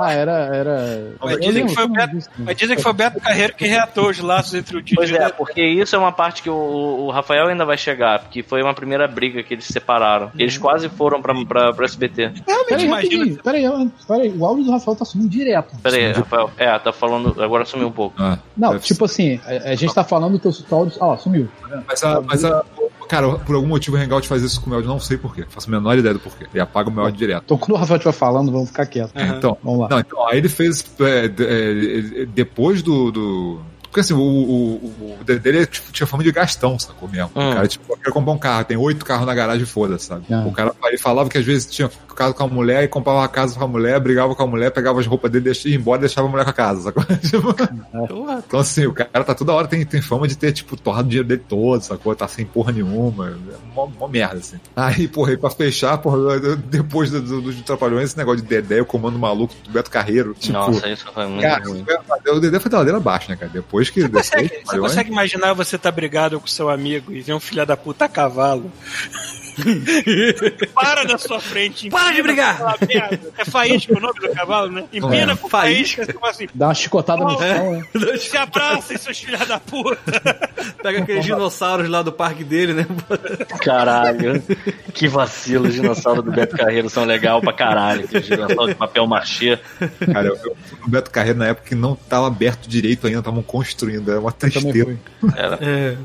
Ah, 0.00 0.12
era. 0.12 0.32
era... 0.54 1.12
Mas 1.20 1.40
dizem 1.40 1.66
que 1.66 1.74
foi 1.74 1.84
o 1.84 1.88
Beto-. 1.88 2.30
Mas 2.38 2.56
dizem 2.56 2.76
que 2.76 2.82
foi 2.82 2.92
o 2.92 2.94
Beto 2.94 3.20
Carreiro 3.20 3.54
que 3.54 3.66
reatou 3.66 4.08
os 4.10 4.18
laços 4.18 4.54
entre 4.54 4.76
o 4.76 4.82
Didi 4.82 4.96
Pois 4.96 5.10
e 5.10 5.14
o 5.14 5.16
é, 5.16 5.28
porque 5.30 5.62
isso 5.62 5.94
é 5.94 5.98
uma 5.98 6.12
parte 6.12 6.42
que 6.42 6.50
o, 6.50 6.54
o 6.54 7.10
Rafael 7.10 7.48
ainda 7.48 7.64
vai 7.64 7.76
chegar, 7.76 8.20
porque 8.20 8.42
foi 8.42 8.62
uma 8.62 8.74
primeira 8.74 9.06
briga 9.06 9.42
que 9.42 9.54
eles 9.54 9.64
se 9.64 9.72
separaram. 9.72 10.30
Eles 10.38 10.56
quase 10.58 10.88
foram 10.88 11.20
pra, 11.20 11.34
pra, 11.44 11.72
pra 11.72 11.84
SBT. 11.84 12.32
Realmente, 12.46 12.68
Peraí, 12.68 12.84
imagina. 12.84 13.42
Peraí, 13.42 13.90
peraí, 14.06 14.34
o 14.36 14.44
áudio 14.44 14.64
do 14.64 14.70
Rafael 14.72 14.96
tá 14.96 15.04
sumindo 15.04 15.28
direto. 15.28 15.76
Pera 15.82 15.96
aí, 15.96 16.12
Rafael. 16.12 16.50
É, 16.56 16.78
tá 16.78 16.92
falando. 16.92 17.42
Agora 17.42 17.64
sumiu 17.64 17.88
um 17.88 17.92
pouco. 17.92 18.16
Ah, 18.20 18.38
Não, 18.56 18.78
tipo 18.78 19.04
assim, 19.04 19.40
a, 19.44 19.70
a 19.70 19.74
gente 19.74 19.94
tá 19.94 20.04
falando 20.04 20.17
do 20.26 20.38
teu 20.38 20.52
áudio. 20.70 20.96
Ó, 21.00 21.16
sumiu. 21.16 21.48
Mas 21.86 22.02
a, 22.02 22.20
mas 22.20 22.44
a. 22.44 22.64
Cara, 23.08 23.38
por 23.38 23.54
algum 23.54 23.68
motivo 23.68 23.96
o 23.96 24.00
Hangout 24.00 24.26
faz 24.28 24.42
isso 24.42 24.60
com 24.60 24.66
o 24.66 24.68
meu 24.70 24.78
áudio, 24.78 24.90
não 24.90 25.00
sei 25.00 25.16
porquê. 25.16 25.44
Faço 25.48 25.68
a 25.68 25.70
menor 25.70 25.96
ideia 25.96 26.12
do 26.14 26.20
porquê. 26.20 26.46
Ele 26.52 26.60
apaga 26.60 26.90
o 26.90 26.92
meu 26.92 27.04
áudio 27.04 27.18
direto. 27.18 27.42
Então 27.44 27.56
quando 27.56 27.72
o 27.76 27.80
Rafael 27.80 27.96
estiver 27.96 28.12
falando, 28.12 28.50
vamos 28.52 28.68
ficar 28.68 28.86
quietos. 28.86 29.12
Então, 29.16 29.56
Vamos 29.62 29.80
lá. 29.80 29.88
Não, 29.90 29.98
então, 30.00 30.26
aí 30.28 30.38
ele 30.38 30.48
fez. 30.48 30.84
é, 31.00 31.28
de- 31.28 31.46
é, 32.22 32.26
depois 32.26 32.82
do. 32.82 33.10
do- 33.10 33.60
porque 33.82 34.00
assim, 34.00 34.12
o, 34.12 34.18
o, 34.20 35.16
o 35.20 35.24
Dedé 35.24 35.48
ele, 35.48 35.66
tipo, 35.66 35.90
tinha 35.90 36.06
fama 36.06 36.22
de 36.22 36.30
gastão, 36.30 36.78
sacou 36.78 37.08
mesmo? 37.08 37.30
Hum. 37.34 37.50
O 37.50 37.54
cara, 37.54 37.66
tipo, 37.66 37.90
eu 37.90 37.96
quero 37.96 38.12
comprar 38.12 38.32
um 38.32 38.38
carro, 38.38 38.64
tem 38.66 38.76
oito 38.76 39.02
carros 39.02 39.26
na 39.26 39.34
garagem, 39.34 39.64
foda, 39.64 39.98
sabe? 39.98 40.24
Ah. 40.30 40.44
O 40.46 40.52
cara 40.52 40.74
ele 40.84 40.98
falava 40.98 41.30
que 41.30 41.38
às 41.38 41.44
vezes 41.46 41.64
tinha 41.70 41.90
casa 42.18 42.34
com 42.34 42.42
a 42.44 42.48
mulher 42.48 42.82
e 42.84 42.88
comprava 42.88 43.20
uma 43.20 43.28
casa 43.28 43.56
com 43.58 43.64
a 43.64 43.68
mulher, 43.68 43.98
brigava 44.00 44.34
com 44.34 44.42
a 44.42 44.46
mulher, 44.46 44.70
pegava 44.70 44.98
as 45.00 45.06
roupas 45.06 45.30
dele, 45.30 45.44
deixava, 45.44 45.68
ia 45.68 45.76
embora 45.76 45.98
e 45.98 46.00
deixava 46.00 46.26
a 46.26 46.30
mulher 46.30 46.44
com 46.44 46.50
a 46.50 46.52
casa, 46.52 46.82
sacou? 46.82 47.04
Tipo, 47.28 47.54
então 48.46 48.60
assim, 48.60 48.86
o 48.86 48.92
cara 48.92 49.24
tá 49.24 49.34
toda 49.34 49.52
hora 49.52 49.66
tem, 49.68 49.84
tem 49.86 50.00
fama 50.02 50.26
de 50.26 50.36
ter, 50.36 50.52
tipo, 50.52 50.76
torrado 50.76 51.06
o 51.06 51.10
dinheiro 51.10 51.28
dele 51.28 51.42
todo, 51.48 51.80
sacou? 51.82 52.14
Tá 52.14 52.26
sem 52.26 52.44
porra 52.44 52.72
nenhuma. 52.72 53.28
É 53.30 53.74
mó, 53.74 53.86
mó 53.86 54.08
merda, 54.08 54.36
assim. 54.38 54.56
Aí, 54.74 55.06
porra, 55.06 55.32
e 55.32 55.36
pra 55.36 55.50
fechar, 55.50 55.96
porra, 55.98 56.38
depois 56.56 57.10
do- 57.10 57.20
do- 57.22 57.40
dos 57.42 57.60
Trapalhões, 57.62 58.06
esse 58.06 58.16
negócio 58.18 58.42
de 58.42 58.48
Dedé, 58.48 58.80
o 58.80 58.86
comando 58.86 59.18
maluco 59.18 59.54
do 59.64 59.70
Beto 59.70 59.90
Carreiro. 59.90 60.34
Tipo, 60.34 60.54
Nossa, 60.54 60.88
isso 60.88 61.06
foi 61.12 61.26
muito 61.26 61.42
cara, 61.42 61.64
ruim. 61.64 61.84
o 62.28 62.40
Dedé 62.40 62.58
foi 62.58 62.70
da 62.70 62.78
ladeira 62.78 62.98
abaixo, 62.98 63.30
né, 63.30 63.36
cara? 63.36 63.50
Depois 63.52 63.90
que 63.90 64.00
Você 64.02 64.08
desceu 64.08 64.38
consegue, 64.40 64.64
você 64.66 64.78
consegue 64.78 65.10
imaginar 65.12 65.52
você 65.54 65.78
tá 65.78 65.90
brigado 65.90 66.40
com 66.40 66.46
seu 66.46 66.68
amigo 66.68 67.12
e 67.12 67.20
ver 67.20 67.34
um 67.34 67.40
filho 67.40 67.64
da 67.66 67.76
puta 67.76 68.06
a 68.06 68.08
cavalo? 68.08 68.70
Para 70.74 71.04
da 71.04 71.18
sua 71.18 71.40
frente. 71.40 71.88
Para 71.90 72.12
de 72.12 72.22
brigar. 72.22 72.76
É 73.36 73.44
faísca 73.44 73.96
o 73.96 74.00
nome 74.00 74.20
do 74.20 74.30
cavalo, 74.30 74.70
né? 74.70 74.84
Empina 74.92 75.32
É. 75.32 75.36
com 75.36 75.48
faísca. 75.48 76.04
Você 76.04 76.12
fala 76.12 76.30
assim, 76.30 76.48
Dá 76.54 76.66
uma 76.68 76.74
chicotada 76.74 77.22
no 77.22 77.30
chão, 77.38 77.72
né? 77.72 78.16
se 78.18 78.36
abracem, 78.36 78.96
seus 78.96 79.18
filhos 79.18 79.46
da 79.46 79.58
puta. 79.58 79.98
pega 80.82 81.00
aqueles 81.00 81.24
dinossauros 81.24 81.88
lá 81.88 82.02
do 82.02 82.12
parque 82.12 82.44
dele, 82.44 82.72
né? 82.72 82.86
Caralho. 83.60 84.42
Que 84.94 85.08
vacilo, 85.08 85.68
os 85.68 85.74
dinossauros 85.74 86.24
do 86.24 86.30
Beto 86.30 86.56
Carreiro 86.56 86.88
são 86.88 87.04
legal 87.04 87.40
pra 87.40 87.52
caralho. 87.52 88.04
Aqueles 88.04 88.26
dinossauros 88.26 88.68
de 88.68 88.74
papel 88.74 89.06
machê. 89.06 89.58
Cara, 90.12 90.28
eu, 90.28 90.56
no 90.82 90.88
Beto 90.88 91.10
Carreiro 91.10 91.38
na 91.38 91.46
época 91.48 91.68
que 91.68 91.74
não 91.74 91.94
tava 91.94 92.26
aberto 92.26 92.68
direito 92.68 93.06
ainda, 93.06 93.18
estavam 93.20 93.42
construindo, 93.42 94.10
era 94.10 94.20
uma 94.20 94.32
tristeza. 94.32 94.98
Era. 95.36 95.58
É. 95.60 95.96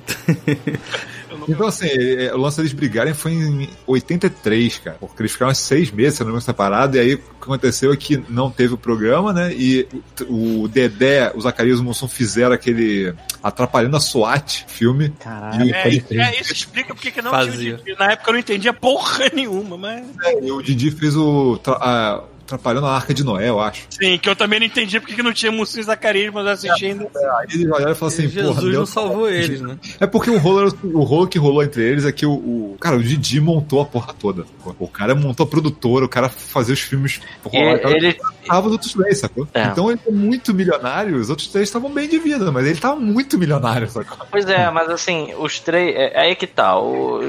Então, 1.47 1.67
assim, 1.67 1.87
é, 1.87 2.33
o 2.33 2.37
lance 2.37 2.57
deles 2.57 2.73
brigarem 2.73 3.13
foi 3.13 3.31
em 3.33 3.69
83, 3.87 4.77
cara. 4.79 4.97
Porque 4.99 5.21
eles 5.21 5.31
ficaram 5.31 5.51
uns 5.51 5.57
seis 5.57 5.91
meses, 5.91 6.15
se 6.15 6.19
não 6.21 6.27
me 6.27 6.31
engano, 6.31 6.41
separados. 6.41 6.95
E 6.95 6.99
aí 6.99 7.13
o 7.15 7.17
que 7.17 7.23
aconteceu 7.41 7.91
é 7.91 7.97
que 7.97 8.23
não 8.29 8.49
teve 8.49 8.73
o 8.73 8.77
programa, 8.77 9.33
né? 9.33 9.53
E 9.53 9.87
o, 10.27 10.67
Dedé, 10.67 11.31
o 11.35 11.41
Zacarias 11.41 11.79
e 11.79 11.81
o 11.81 11.83
Mussum 11.83 12.07
fizeram 12.07 12.53
aquele 12.53 13.13
Atrapalhando 13.41 13.97
a 13.97 13.99
SWAT 13.99 14.65
filme. 14.67 15.09
Caralho, 15.19 15.73
É, 15.73 15.87
é, 16.11 16.39
isso 16.41 16.53
explica 16.53 16.93
porque 16.93 17.11
que 17.11 17.21
não 17.21 17.31
Fazia. 17.31 17.53
tinha 17.59 17.75
o 17.75 17.77
Didi. 17.77 17.95
Na 17.99 18.11
época 18.13 18.29
eu 18.29 18.33
não 18.33 18.39
entendia 18.39 18.73
porra 18.73 19.25
nenhuma, 19.33 19.77
mas. 19.77 20.05
E 20.41 20.51
o 20.51 20.61
Didi 20.61 20.91
fez 20.91 21.15
o 21.17 21.59
a- 21.67 22.23
Atrapalhando 22.45 22.85
a 22.87 22.95
Arca 22.95 23.13
de 23.13 23.23
Noé, 23.23 23.49
eu 23.49 23.59
acho. 23.59 23.87
Sim, 23.89 24.17
que 24.17 24.27
eu 24.29 24.35
também 24.35 24.59
não 24.59 24.67
entendi 24.67 24.99
porque 24.99 25.15
que 25.15 25.23
não 25.23 25.31
tinha 25.33 25.51
Mussu 25.51 25.79
e 25.79 25.83
Zacarias, 25.83 26.33
mas 26.33 26.45
eu 26.45 26.51
assisti 26.51 26.85
ainda. 26.87 27.03
Aí 27.39 27.47
eles 27.53 27.65
olharam 27.71 27.91
e 27.91 27.95
falaram 27.95 28.07
assim, 28.17 28.27
Jesus 28.27 28.55
porra, 28.55 28.69
não 28.71 28.85
salvou 28.85 29.29
eles, 29.29 29.61
né? 29.61 29.77
É 29.99 30.05
porque 30.05 30.29
o 30.29 30.37
rolo, 30.37 30.77
o 30.83 31.03
rolo 31.03 31.27
que 31.27 31.39
rolou 31.39 31.63
entre 31.63 31.81
eles 31.83 32.05
é 32.05 32.11
que 32.11 32.25
o, 32.25 32.33
o- 32.33 32.77
Cara, 32.81 32.97
o 32.97 33.03
Didi 33.03 33.39
montou 33.39 33.79
a 33.81 33.85
porra 33.85 34.13
toda. 34.13 34.43
sacou? 34.57 34.75
O 34.77 34.87
cara 34.89 35.15
montou 35.15 35.45
a 35.45 35.47
produtora, 35.49 36.03
o 36.05 36.09
cara 36.09 36.27
fazia 36.27 36.73
os 36.73 36.81
filmes. 36.81 37.21
E 37.51 37.57
rolar, 37.57 37.91
ele, 37.95 38.17
tava 38.45 38.67
os 38.67 38.73
outros 38.73 38.91
três, 38.93 39.19
sacou? 39.19 39.47
É. 39.53 39.63
Então 39.67 39.89
ele 39.89 39.99
é 40.05 40.11
muito 40.11 40.53
milionário, 40.53 41.15
os 41.17 41.29
outros 41.29 41.47
três 41.47 41.69
estavam 41.69 41.89
bem 41.91 42.09
de 42.09 42.19
vida, 42.19 42.51
mas 42.51 42.65
ele 42.67 42.77
tava 42.79 42.97
muito 42.97 43.37
milionário, 43.37 43.89
sacou? 43.89 44.27
Pois 44.29 44.45
é, 44.47 44.69
mas 44.69 44.89
assim, 44.89 45.33
os 45.39 45.59
três. 45.59 45.95
É, 45.95 46.19
aí 46.19 46.35
que 46.35 46.45
tá. 46.45 46.77
O, 46.77 47.21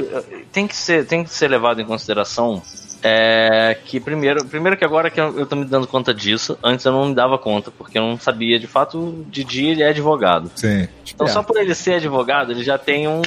tem, 0.53 0.67
que 0.67 0.75
ser, 0.77 1.07
tem 1.07 1.23
que 1.23 1.31
ser 1.31 1.47
levado 1.49 1.81
em 1.81 1.85
consideração. 1.87 2.61
É 3.07 3.76
que 3.84 4.00
primeiro, 4.00 4.44
primeiro 4.46 4.76
que 4.78 4.84
agora 4.84 5.11
que 5.11 5.20
eu, 5.20 5.38
eu 5.38 5.46
tô 5.46 5.55
me 5.57 5.64
dando 5.66 5.86
conta 5.86 6.14
disso, 6.14 6.59
antes 6.62 6.84
eu 6.86 6.92
não 6.92 7.07
me 7.11 7.14
dava 7.14 7.36
conta, 7.36 7.70
porque 7.70 7.98
eu 7.98 8.02
não 8.02 8.18
sabia, 8.18 8.59
de 8.59 8.66
fato, 8.66 8.98
o 8.98 9.24
Didi 9.28 9.66
ele 9.66 9.82
é 9.82 9.88
advogado. 9.88 10.50
Sim. 10.55 10.88
Então 11.14 11.26
só 11.26 11.42
por 11.42 11.57
ele 11.59 11.74
ser 11.74 11.94
advogado, 11.94 12.50
ele 12.52 12.64
já 12.64 12.78
tem 12.78 13.07
um, 13.07 13.20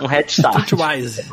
um 0.00 0.06
head 0.06 0.30
start. 0.30 0.64
Streetwise. 0.72 1.24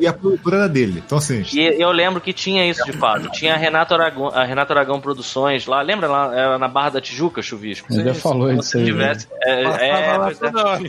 E 0.00 0.06
a 0.06 0.12
produtora 0.12 0.56
era 0.56 0.68
dele. 0.68 1.02
Então, 1.06 1.18
assim, 1.18 1.44
E 1.52 1.60
eu 1.80 1.90
lembro 1.92 2.20
que 2.20 2.32
tinha 2.32 2.68
isso 2.68 2.84
de 2.84 2.92
fato. 2.92 3.30
Tinha 3.30 3.54
a 3.54 3.56
Renato 3.56 3.94
Aragão, 3.94 4.26
a 4.28 4.44
Renato 4.44 4.72
Aragão 4.72 5.00
Produções 5.00 5.66
lá, 5.66 5.80
lembra 5.82 6.08
lá? 6.08 6.34
Era 6.34 6.58
na 6.58 6.68
Barra 6.68 6.90
da 6.90 7.00
Tijuca, 7.00 7.40
Chuvisco. 7.42 7.86
Ele 7.92 8.04
já 8.04 8.14
falou 8.14 8.52
isso 8.52 8.76
aí. 8.76 8.82
né? 8.84 8.90
tivesse. 8.90 9.28
É, 9.42 9.62
Passava 9.64 10.28
é, 10.28 10.30
é, 10.30 10.34
toda 10.34 10.66
hora. 10.66 10.88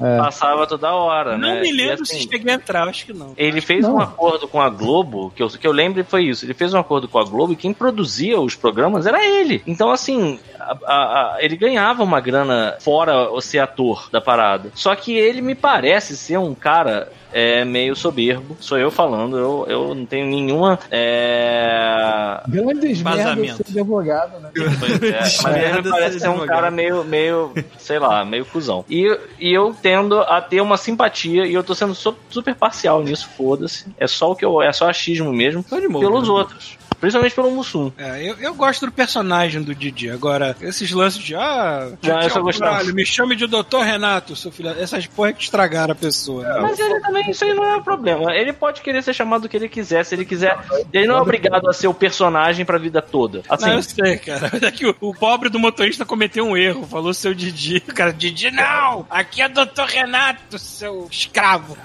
É. 0.00 0.16
passava 0.18 0.66
toda 0.66 0.92
hora, 0.94 1.38
Não 1.38 1.54
né? 1.54 1.60
me 1.60 1.68
E, 1.68 1.72
lembro 1.72 2.02
assim, 2.02 2.20
se 2.20 2.28
cheguei 2.28 2.52
a 2.52 2.56
entrar, 2.56 2.88
acho 2.88 3.06
que 3.06 3.12
não. 3.12 3.32
Ele 3.36 3.60
fez 3.60 3.82
Não. 3.82 3.96
um 3.96 4.00
acordo 4.00 4.48
com 4.48 4.60
a 4.60 4.68
Globo, 4.68 5.32
que 5.34 5.42
eu, 5.42 5.48
que 5.48 5.66
eu 5.66 5.72
lembro 5.72 5.91
foi 6.04 6.24
isso. 6.24 6.44
Ele 6.44 6.54
fez 6.54 6.72
um 6.74 6.78
acordo 6.78 7.08
com 7.08 7.18
a 7.18 7.24
Globo 7.24 7.52
e 7.52 7.56
quem 7.56 7.72
produzia 7.74 8.40
os 8.40 8.54
programas 8.54 9.06
era 9.06 9.24
ele. 9.24 9.62
Então, 9.66 9.90
assim, 9.90 10.38
a- 10.58 10.76
a- 10.86 11.34
a- 11.34 11.36
ele 11.40 11.56
ganhava 11.56 12.02
uma 12.02 12.20
grana 12.20 12.76
fora 12.80 13.28
ser 13.40 13.58
ator 13.58 14.08
da 14.10 14.20
parada. 14.20 14.70
Só 14.74 14.94
que 14.94 15.12
ele 15.16 15.40
me 15.42 15.54
parece 15.54 16.16
ser 16.16 16.38
um 16.38 16.54
cara. 16.54 17.10
É 17.32 17.64
meio 17.64 17.96
soberbo, 17.96 18.56
sou 18.60 18.78
eu 18.78 18.90
falando, 18.90 19.38
eu, 19.38 19.64
eu 19.68 19.94
não 19.94 20.04
tenho 20.04 20.26
nenhuma. 20.26 20.78
É... 20.90 22.40
Grandes 22.48 23.02
merdas 23.02 23.56
ser 23.56 23.64
advogado, 23.68 24.38
né? 24.40 24.50
Pois 24.78 25.02
é, 25.02 25.20
mas 25.42 25.56
ele 25.56 25.82
me 25.82 25.90
parece 25.90 26.20
ser 26.20 26.28
um 26.28 26.46
cara 26.46 26.70
meio, 26.70 27.04
meio, 27.04 27.52
sei 27.78 27.98
lá, 27.98 28.24
meio 28.24 28.44
cuzão. 28.44 28.84
E, 28.88 29.06
e 29.38 29.52
eu 29.52 29.74
tendo 29.80 30.20
a 30.20 30.40
ter 30.40 30.60
uma 30.60 30.76
simpatia, 30.76 31.46
e 31.46 31.54
eu 31.54 31.62
tô 31.64 31.74
sendo 31.74 31.94
su- 31.94 32.16
super 32.30 32.54
parcial 32.54 33.02
nisso, 33.02 33.28
foda-se. 33.36 33.86
É 33.98 34.06
só 34.06 34.32
o 34.32 34.36
que 34.36 34.44
eu. 34.44 34.60
É 34.62 34.72
só 34.72 34.88
achismo 34.88 35.32
mesmo. 35.32 35.62
De 35.62 35.88
pelos 35.88 36.28
né? 36.28 36.34
outros. 36.34 36.78
Principalmente 37.02 37.34
pelo 37.34 37.50
Mussum. 37.50 37.90
É, 37.98 38.22
eu, 38.22 38.36
eu 38.36 38.54
gosto 38.54 38.86
do 38.86 38.92
personagem 38.92 39.60
do 39.60 39.74
Didi. 39.74 40.08
Agora, 40.08 40.56
esses 40.60 40.92
lances 40.92 41.20
de 41.20 41.34
ah, 41.34 41.90
Não, 42.00 42.20
eu 42.22 42.30
só 42.30 42.40
gostava. 42.40 42.84
me 42.92 43.04
chame 43.04 43.34
de 43.34 43.48
Doutor 43.48 43.82
Renato, 43.82 44.36
seu 44.36 44.52
filho. 44.52 44.68
Essas 44.70 45.04
porra 45.08 45.32
que 45.32 45.42
estragaram 45.42 45.90
a 45.90 45.96
pessoa. 45.96 46.44
né? 46.44 46.60
Mas 46.60 46.78
ele 46.78 47.00
também, 47.00 47.28
isso 47.28 47.44
aí 47.44 47.54
não 47.54 47.64
é 47.64 47.74
um 47.74 47.82
problema. 47.82 48.32
Ele 48.32 48.52
pode 48.52 48.82
querer 48.82 49.02
ser 49.02 49.12
chamado 49.14 49.42
do 49.42 49.48
que 49.48 49.56
ele 49.56 49.68
quiser, 49.68 50.04
se 50.04 50.14
ele 50.14 50.24
quiser. 50.24 50.56
Ele 50.92 51.08
não 51.08 51.16
é 51.16 51.20
obrigado 51.20 51.68
a 51.68 51.72
ser 51.72 51.88
o 51.88 51.94
personagem 51.94 52.64
pra 52.64 52.78
vida 52.78 53.02
toda. 53.02 53.42
Assim, 53.48 53.66
Não, 53.66 53.74
eu 53.74 53.82
sei, 53.82 54.18
cara. 54.18 54.52
É 54.62 54.70
que 54.70 54.86
o, 54.86 54.94
o 55.00 55.12
pobre 55.12 55.48
do 55.48 55.58
motorista 55.58 56.04
cometeu 56.04 56.46
um 56.46 56.56
erro. 56.56 56.86
Falou 56.86 57.12
seu 57.12 57.34
Didi. 57.34 57.82
O 57.88 57.92
cara, 57.92 58.12
Didi, 58.12 58.52
não! 58.52 59.04
Aqui 59.10 59.42
é 59.42 59.48
Doutor 59.48 59.88
Renato, 59.88 60.56
seu 60.56 61.08
escravo. 61.10 61.76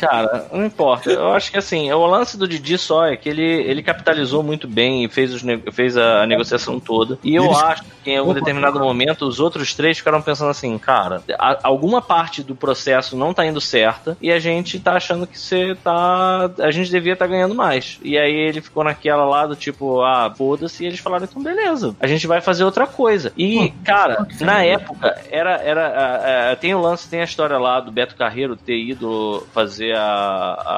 Cara, 0.00 0.46
não 0.50 0.64
importa. 0.64 1.10
Eu 1.10 1.32
acho 1.34 1.50
que 1.50 1.58
assim, 1.58 1.92
o 1.92 2.06
lance 2.06 2.38
do 2.38 2.48
Didi 2.48 2.78
só 2.78 3.04
é 3.04 3.14
que 3.14 3.28
ele, 3.28 3.42
ele 3.44 3.82
capitalizou 3.82 4.37
muito 4.42 4.66
bem 4.68 5.04
e 5.04 5.08
fez, 5.08 5.32
os 5.34 5.42
fez 5.72 5.96
a, 5.96 6.22
a 6.22 6.26
negociação 6.26 6.78
toda. 6.80 7.18
E 7.22 7.34
eu 7.34 7.44
Eles- 7.44 7.58
acho 7.62 7.82
que 8.04 8.10
em 8.10 8.16
algum 8.18 8.34
determinado 8.34 8.78
momento 8.80 9.26
os 9.26 9.40
outros 9.40 9.74
três 9.74 9.98
ficaram 9.98 10.20
pensando 10.22 10.50
assim, 10.50 10.76
cara, 10.78 11.22
a- 11.38 11.58
alguma 11.62 12.00
parte 12.02 12.42
do 12.42 12.54
processo 12.54 13.16
não 13.16 13.32
tá 13.34 13.44
indo 13.46 13.60
certa 13.60 14.16
e 14.20 14.30
a 14.32 14.38
gente 14.38 14.78
tá 14.78 14.94
achando 14.94 15.26
que 15.26 15.38
você 15.38 15.76
tá. 15.82 16.50
A 16.60 16.70
gente 16.70 16.90
devia 16.90 17.12
estar 17.14 17.26
ganhando 17.26 17.54
mais. 17.54 17.98
E 18.02 18.16
aí 18.18 18.32
ele 18.34 18.60
ficou 18.60 18.84
naquela 18.84 19.24
lá 19.24 19.46
do 19.46 19.56
tipo, 19.56 20.02
ah, 20.02 20.32
foda-se, 20.36 20.84
e 20.84 20.86
eles 20.86 20.98
falaram, 21.00 21.24
então 21.24 21.42
beleza, 21.42 21.94
a 22.00 22.06
gente 22.06 22.26
vai 22.26 22.40
fazer 22.40 22.64
outra 22.64 22.86
coisa. 22.86 23.32
E, 23.36 23.70
cara, 23.84 24.26
na 24.40 24.62
época, 24.64 25.20
era. 25.30 25.56
era 25.62 26.52
ah, 26.52 26.56
tem 26.56 26.74
o 26.74 26.80
lance, 26.80 27.08
tem 27.08 27.20
a 27.20 27.24
história 27.24 27.58
lá 27.58 27.80
do 27.80 27.90
Beto 27.92 28.14
Carreiro 28.16 28.56
ter 28.56 28.76
ido 28.78 29.46
fazer 29.52 29.94
a, 29.96 30.02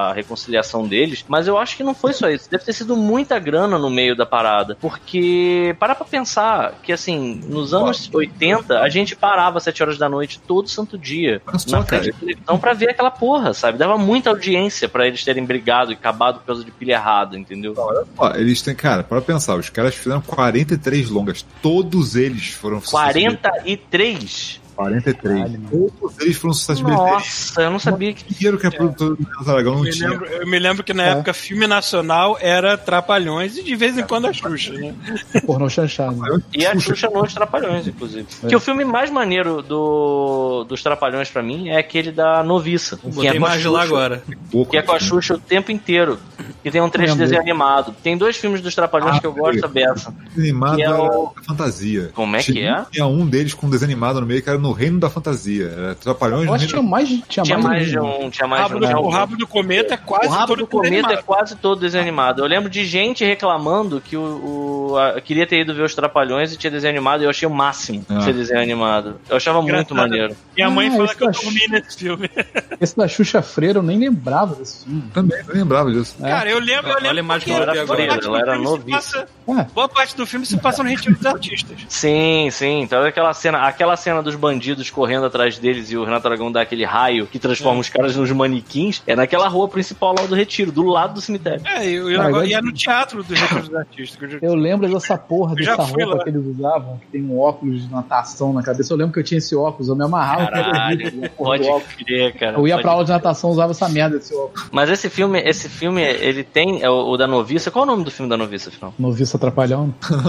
a 0.09 0.13
reconciliação 0.13 0.87
deles, 0.87 1.25
mas 1.29 1.47
eu 1.47 1.57
acho 1.59 1.77
que 1.77 1.83
não 1.83 1.95
foi 1.95 2.13
só 2.13 2.29
isso. 2.29 2.51
Deve 2.51 2.65
ter 2.65 2.73
sido 2.73 2.97
muita 2.97 3.39
grana 3.39 3.50
no 3.51 3.91
meio 3.91 4.17
da 4.17 4.27
parada. 4.27 4.77
Porque, 4.81 5.75
para 5.79 5.95
pra 5.95 6.05
pensar 6.05 6.75
que, 6.83 6.93
assim, 6.93 7.41
nos 7.47 7.73
anos 7.75 8.11
80, 8.13 8.81
a 8.81 8.89
gente 8.89 9.17
parava 9.17 9.59
às 9.59 9.65
7 9.65 9.83
horas 9.83 9.99
da 9.99 10.09
noite 10.09 10.41
todo 10.47 10.69
santo 10.69 10.99
dia 10.99 11.41
Olha 11.47 11.59
só, 11.59 11.79
na 11.79 11.85
frente 11.85 12.03
cara. 12.03 12.13
da 12.13 12.19
televisão 12.19 12.59
pra 12.59 12.73
ver 12.73 12.91
aquela 12.91 13.11
porra, 13.11 13.53
sabe? 13.55 13.79
Dava 13.79 13.97
muita 13.99 14.31
audiência 14.31 14.89
pra 14.89 15.07
eles 15.07 15.25
terem 15.25 15.45
brigado 15.45 15.93
e 15.93 15.95
acabado 15.95 16.41
por 16.41 16.47
causa 16.47 16.65
de 16.65 16.71
pilha 16.71 16.95
errada, 16.95 17.39
entendeu? 17.39 17.75
Ó, 18.17 18.35
eles 18.35 18.63
têm, 18.63 18.75
cara, 18.75 19.03
para 19.03 19.21
pensar, 19.21 19.57
os 19.57 19.71
caras 19.71 19.95
fizeram 19.95 20.21
43 20.21 21.11
longas. 21.11 21.45
Todos 21.63 22.17
eles 22.17 22.49
foram 22.49 22.81
sucesso 22.81 22.97
43? 22.97 24.61
43. 24.85 25.39
Caralho. 25.41 25.61
Todos 26.01 26.19
eles 26.21 26.37
foram 26.37 26.55
sucesso 26.55 26.79
de 26.79 26.85
bilheteria. 26.85 27.13
Nossa, 27.15 27.63
eu 27.63 27.71
não 27.71 27.79
sabia 27.79 28.13
que. 28.13 28.35
dinheiro 28.35 28.59
que 28.59 28.67
a 28.67 28.71
produtora 28.71 29.15
do 29.15 29.23
Renato 29.25 29.51
Aragão 29.51 29.73
Eu 29.73 29.77
não 29.79 29.85
me, 29.85 29.91
tinha. 29.91 30.09
lembro, 30.09 30.27
eu 30.27 30.47
me 30.47 30.59
lembro 30.59 30.85
que 30.85 30.95
na 30.95 31.05
É. 31.07 31.11
época 31.11 31.33
filme 31.35 31.67
nacional 31.67 32.37
era 32.41 32.77
Trapalhões 32.79 33.57
e 33.57 33.63
de 33.63 33.77
vez 33.77 33.97
em 33.99 34.03
quando 34.03 34.27
a 34.27 34.33
Xuxa, 34.33 34.73
né? 34.73 34.95
Pornô 35.47 35.69
chanchado. 35.69 36.21
E 36.55 36.65
a 36.67 36.79
Xuxa 36.79 37.09
nos 37.11 37.33
Trapalhões, 37.35 37.87
inclusive. 37.87 38.27
Que 38.49 38.57
o 38.57 38.61
filme 38.61 38.85
mais 38.85 39.11
maneiro 39.11 39.63
do, 39.63 40.65
dos 40.69 40.83
Trapalhões 40.83 41.29
pra 41.31 41.43
mim 41.43 41.69
é 41.69 41.79
aquele 41.79 42.11
da 42.13 42.43
Noviça. 42.43 42.97
que 42.97 43.27
é 43.27 43.39
mais 43.39 43.65
lá 43.65 43.83
agora. 43.83 44.23
Que 44.71 44.77
é 44.77 44.83
com 44.83 44.93
a 44.93 44.99
Xuxa 44.99 45.35
o 45.35 45.39
tempo 45.39 45.71
inteiro. 45.73 46.19
Que 46.63 46.71
tem 46.71 46.81
um 46.81 46.89
trecho 46.91 47.13
de 47.15 47.21
desenho 47.21 47.41
animado. 47.41 47.95
Tem 48.03 48.17
dois 48.17 48.37
filmes 48.37 48.61
dos 48.61 48.75
Trapalhões 48.75 49.17
Ah, 49.17 49.21
que 49.21 49.27
eu 49.27 49.33
gosto 49.33 49.67
dessa. 49.69 50.15
animado 50.37 50.81
é 50.81 50.91
o- 50.91 51.33
fantasia. 51.47 52.11
Como 52.15 52.37
é 52.37 52.43
que 52.43 52.61
é? 52.61 52.85
Tinha 52.91 53.07
um 53.07 53.27
deles 53.27 53.55
com 53.55 53.69
desenho 53.71 53.91
animado 53.91 54.21
no 54.21 54.27
meio 54.27 54.43
que 54.43 54.49
era 54.49 54.59
no 54.59 54.70
Reino 54.73 54.99
da 55.01 55.09
Fantasia. 55.11 55.67
Era 55.77 55.95
Trapalhões 55.95 56.45
Eu 56.47 56.53
no 56.53 56.57
Reino 56.57 56.69
tinha 56.69 56.83
mais, 56.83 57.09
tinha 57.29 57.43
Tinha 57.45 57.59
mais 57.59 57.77
mais, 57.79 57.89
de 57.89 57.99
um. 57.99 58.31
Tinha 58.31 58.47
O 58.47 58.51
mais 58.51 58.63
rabo, 58.63 58.81
de 58.81 58.87
um. 58.87 58.91
do, 58.93 59.01
o 59.01 59.09
rabo 59.11 59.37
do 59.37 59.47
cometa 59.47 59.95
é 59.95 59.97
quase 59.97 60.27
O 60.27 60.31
rabo 60.31 60.47
todo 60.49 60.59
do 60.59 60.67
cometa 60.67 61.13
é 61.13 61.17
quase 61.23 61.57
todo 61.57 61.81
desenho 61.81 62.03
animado. 62.03 62.41
Eu 62.41 62.47
lembro 62.47 62.69
de 62.71 62.85
gente 62.85 63.25
reclamando 63.25 64.01
que 64.01 64.17
o, 64.17 64.91
o- 64.93 64.99
a- 64.99 65.21
queria 65.21 65.47
ter 65.47 65.61
ido 65.61 65.75
ver 65.75 65.83
os 65.83 65.95
Trapalhões 65.95 66.53
e 66.53 66.57
tinha 66.57 66.71
desenho 66.71 66.93
animado 66.93 67.23
e 67.23 67.25
eu 67.25 67.31
achei 67.31 67.47
o 67.47 67.51
máximo 67.51 68.05
Ah. 68.09 68.21
ser 68.23 68.33
desenho 68.33 68.61
animado. 68.61 69.21
Eu 69.29 69.37
achava 69.37 69.61
muito 69.61 69.75
Engraçado. 69.75 69.97
maneiro. 69.97 70.37
Minha 70.57 70.71
mãe 70.71 70.89
Ah, 70.89 70.93
fala 70.93 71.05
esse 71.05 71.17
que 71.17 71.25
eu 71.25 71.31
dormi 71.33 71.61
nesse 71.69 71.97
filme. 71.99 72.31
Esse 72.81 72.97
da 72.97 73.07
Xuxa 73.07 73.43
Freira 73.43 73.79
eu 73.79 73.83
nem 73.83 73.99
lembrava 73.99 74.55
desse 74.55 74.85
filme. 74.85 75.03
Também, 75.13 75.39
eu 75.47 75.55
lembrava 75.55 75.91
disso. 75.93 76.17
É. 76.23 76.29
Cara, 76.31 76.51
eu 76.51 76.59
lembro, 76.59 76.89
eu 76.91 76.95
lembro. 76.95 77.09
Olha 77.11 77.21
a 77.21 77.25
imagem 77.25 77.49
porque 77.49 77.55
que 77.65 77.71
era 77.71 77.83
agora. 77.83 77.97
freira, 77.99 78.21
ela 78.25 78.39
era 78.39 78.81
passa- 78.91 79.27
Ué. 79.47 79.67
Boa 79.75 79.89
parte 79.89 80.17
do 80.17 80.25
filme 80.27 80.47
se 80.47 80.57
passa 80.57 80.83
no 80.83 80.89
retiro 80.89 81.15
dos 81.15 81.27
artistas. 81.27 81.77
Sim, 81.89 82.49
sim. 82.51 82.81
Então 82.83 83.03
aquela 83.05 83.35
cena, 83.35 83.67
aquela 83.67 83.97
cena 83.97 84.23
dos 84.23 84.35
bandidos 84.35 84.60
correndo 84.93 85.27
atrás 85.27 85.59
deles 85.59 85.91
e 85.91 85.97
o 85.97 86.05
Renato 86.05 86.27
Aragão 86.27 86.51
dá 86.53 86.61
aquele 86.61 86.85
raio 86.85 87.27
que 87.27 87.39
transforma 87.39 87.81
os 87.81 87.89
caras 87.89 88.17
nos 88.17 88.31
manequins, 88.33 89.03
é 89.07 89.15
naquela 89.17 89.49
rua 89.49 89.69
principal 89.69 90.15
lá 90.19 90.27
do 90.27 90.35
retiro, 90.35 90.71
do 90.73 90.85
lado 90.85 91.15
do 91.15 91.21
cemitério. 91.21 91.63
É, 91.67 91.87
e, 91.87 91.95
e, 91.97 92.17
Ah, 92.17 92.25
agora- 92.25 92.45
eu- 92.45 92.51
e 92.51 92.55
é 92.55 92.61
no 92.61 92.73
teatro 92.73 93.23
do 93.23 93.35
retiro 93.35 93.61
dos 93.63 93.75
artistas. 93.77 94.23
eu 94.23 94.29
já- 94.31 94.39
Eu 94.43 94.55
lembro 94.55 94.89
dessa 94.89 95.17
porra 95.17 95.55
Eu 95.59 95.65
já 95.65 95.77
dessa 95.77 95.91
roupa 95.91 96.17
lá. 96.17 96.25
que 96.25 96.31
eles 96.31 96.45
usavam, 96.47 96.99
que 96.99 97.07
tem 97.07 97.23
um 97.25 97.39
óculos 97.39 97.83
de 97.87 97.91
natação 97.93 98.53
na 98.53 98.63
cabeça. 98.63 98.93
Eu 98.93 98.97
lembro 98.97 99.13
que 99.13 99.21
eu 99.21 99.25
tinha 99.25 99.39
esse 99.39 99.55
óculos, 99.55 99.89
eu 99.89 99.97
me 99.97 100.05
amarrava 100.05 100.47
Caralho, 100.51 101.31
porra 101.37 101.59
pode 101.59 101.95
crer, 102.05 102.35
cara. 102.37 102.59
Eu 102.59 102.67
ia 102.69 102.79
pra 102.79 102.93
aula 102.93 103.05
de 103.05 103.11
natação, 103.11 103.51
usava 103.51 103.71
essa 103.73 103.89
merda 103.89 104.19
desse 104.19 104.35
óculos. 104.35 104.69
Mas 104.73 104.91
esse 104.91 105.09
filme, 105.11 105.39
esse 105.41 105.69
filme, 105.69 106.03
ele 106.03 106.43
tem 106.45 106.83
é 106.83 106.91
o, 106.91 107.11
o 107.11 107.17
da 107.17 107.27
noviça. 107.27 107.71
Qual 107.71 107.85
é 107.85 107.89
o 107.89 107.91
nome 107.91 108.05
do 108.05 108.11
filme 108.11 108.29
da 108.29 108.37
noviça, 108.37 108.69
afinal? 108.71 108.93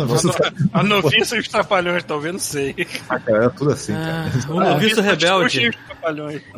Você 0.08 0.30
tá... 0.32 0.52
A 0.74 0.84
noviça 0.84 1.36
e 1.36 1.40
os 1.40 1.48
trapalhões, 1.48 2.04
talvez, 2.04 2.34
não 2.34 2.40
sei. 2.40 2.76
Ah, 3.10 3.20
cara, 3.20 3.38
era 3.40 3.50
tudo 3.50 3.72
assim, 3.72 3.94
cara. 3.94 4.11
Ah, 4.12 4.26
o 4.50 4.60
Noviço 4.60 5.02
Rebelde. 5.02 5.72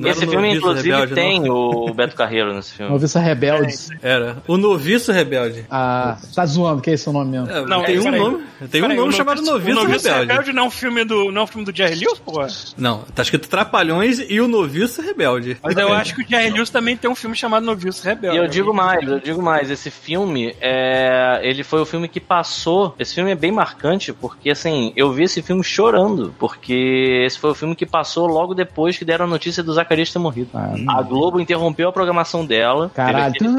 esse 0.06 0.20
filme, 0.26 0.36
Noviço 0.36 0.58
inclusive, 0.58 0.90
Rebelde, 0.92 1.14
tem 1.14 1.40
não. 1.42 1.56
o 1.56 1.94
Beto 1.94 2.16
Carreiro 2.16 2.54
nesse 2.54 2.74
filme. 2.74 2.92
Noviça 2.92 3.20
Rebeldes. 3.20 3.90
Era. 4.02 4.38
O 4.48 4.58
Noviço 4.58 5.12
Rebelde. 5.12 5.66
Ah, 5.70 6.18
tá 6.34 6.46
zoando, 6.46 6.82
que 6.82 6.90
é 6.90 6.94
esse 6.94 7.08
o 7.08 7.14
nome 7.14 7.32
mesmo? 7.32 7.50
É, 7.50 7.66
Não, 7.66 7.84
tem 7.84 8.00
um 8.00 8.12
nome, 8.12 8.44
tem 8.72 8.84
um 8.84 8.96
nome 8.96 9.14
chamado 9.14 9.42
Noviço, 9.42 9.78
O 9.80 9.84
Noviço 9.84 10.08
Rebelde. 10.08 10.28
Rebelde 10.32 10.54
não 10.54 10.64
é 10.64 10.66
um 10.68 10.72
filme 10.72 11.04
do, 11.04 11.32
não 11.32 11.42
é 11.42 11.44
um 11.44 11.48
filme 11.48 11.66
do 11.66 11.76
Jerry 11.76 11.96
Lewis, 11.96 12.20
porra? 12.20 12.48
Não, 12.78 13.00
tá 13.14 13.22
escrito 13.22 13.48
Trapalhões 13.48 14.20
e 14.30 14.40
o 14.42 14.48
Noviço 14.48 15.02
Rebelde. 15.02 15.58
Mas 15.62 15.78
eu 15.78 15.94
acho 15.94 16.16
que 16.16 16.24
o 16.24 16.28
Jerry 16.28 16.50
Lewis 16.50 16.70
também 16.70 16.96
tem 16.98 17.10
um 17.10 17.16
filme 17.16 17.36
chamado 17.36 17.66
Noviço 17.66 18.04
Rebelde. 18.06 18.38
E 18.38 18.40
eu 18.40 18.48
digo 18.48 18.74
mais, 18.74 19.08
eu 19.08 19.20
digo 19.20 19.42
mais, 19.42 19.70
esse 19.70 19.92
filme, 19.92 20.56
é, 20.62 21.40
ele 21.44 21.64
foi 21.64 21.82
o 21.82 21.86
filme 21.86 22.08
que 22.08 22.20
passou. 22.20 22.96
Esse 22.98 23.16
filme 23.16 23.32
é 23.32 23.36
bem 23.36 23.52
marcante, 23.52 24.14
porque 24.14 24.50
assim, 24.50 24.94
eu 24.96 25.12
vi 25.12 25.24
esse 25.24 25.42
filme 25.42 25.64
chorando, 25.64 26.34
porque 26.40 27.24
esse 27.26 27.38
foi 27.44 27.52
o 27.52 27.56
filme 27.56 27.76
que 27.76 27.86
passou 27.86 28.26
logo 28.26 28.54
depois 28.54 28.98
que 28.98 29.04
deram 29.04 29.26
a 29.26 29.28
notícia 29.28 29.62
do 29.62 29.74
Zacarias 29.74 30.14
ter 30.14 30.18
morrido. 30.18 30.50
Ah, 30.54 30.74
A 30.88 31.02
Globo 31.02 31.42
interrompeu 31.42 31.90
a 31.90 31.92
programação 31.92 32.46
dela. 32.46 32.90
Caralho. 32.96 33.34
Aquele-. 33.36 33.50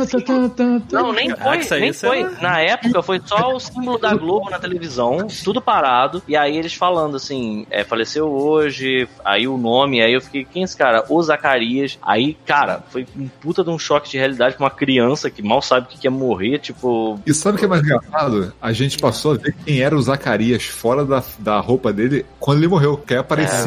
Não, 0.91 1.12
nem 1.12 1.28
Caraca, 1.28 1.62
foi, 1.64 1.80
nem 1.80 1.91
isso 1.91 2.07
foi. 2.07 2.22
é- 2.22 2.30
Na 2.41 2.61
época 2.61 3.03
foi 3.03 3.20
só 3.26 3.55
o 3.55 3.61
símbolo 3.61 3.99
da 3.99 4.14
Globo 4.14 4.49
na 4.49 4.59
televisão, 4.59 5.26
tudo 5.45 5.61
parado, 5.61 6.22
e 6.26 6.35
aí 6.35 6.57
eles 6.57 6.72
falando 6.72 7.16
assim, 7.16 7.66
é, 7.70 7.85
faleceu 7.85 8.26
hoje, 8.32 9.07
aí 9.22 9.47
o 9.47 9.59
nome, 9.59 10.01
aí 10.01 10.14
eu 10.14 10.20
fiquei, 10.22 10.47
quem 10.47 10.62
é 10.62 10.64
esse 10.64 10.76
cara? 10.76 11.05
O 11.11 11.22
Zacarias. 11.22 11.99
Aí, 12.01 12.39
cara, 12.47 12.82
foi 12.89 13.07
um 13.14 13.28
puta 13.28 13.62
de 13.62 13.68
um 13.68 13.78
choque 13.78 14.09
de 14.09 14.16
realidade 14.16 14.55
pra 14.57 14.64
uma 14.64 14.70
criança 14.70 15.30
que 15.30 15.43
mal 15.43 15.61
sabe 15.61 15.87
o 15.87 15.99
que 15.99 16.07
é 16.07 16.11
morrer, 16.11 16.59
tipo... 16.59 17.20
E 17.26 17.35
sabe 17.35 17.57
o 17.57 17.59
que 17.59 17.66
é 17.66 17.68
mais 17.68 17.82
engraçado? 17.82 18.55
A 18.62 18.72
gente 18.72 18.97
passou 18.97 19.32
a 19.32 19.37
ver 19.37 19.55
quem 19.62 19.80
era 19.82 19.95
o 19.95 20.01
Zacarias 20.01 20.64
fora 20.64 21.05
da, 21.05 21.22
da 21.39 21.61
roupa 21.61 21.93
dele 21.93 22.24
quando 22.41 22.59
ele 22.59 22.68
morreu, 22.68 22.97
que 22.97 23.12
aí 23.12 23.20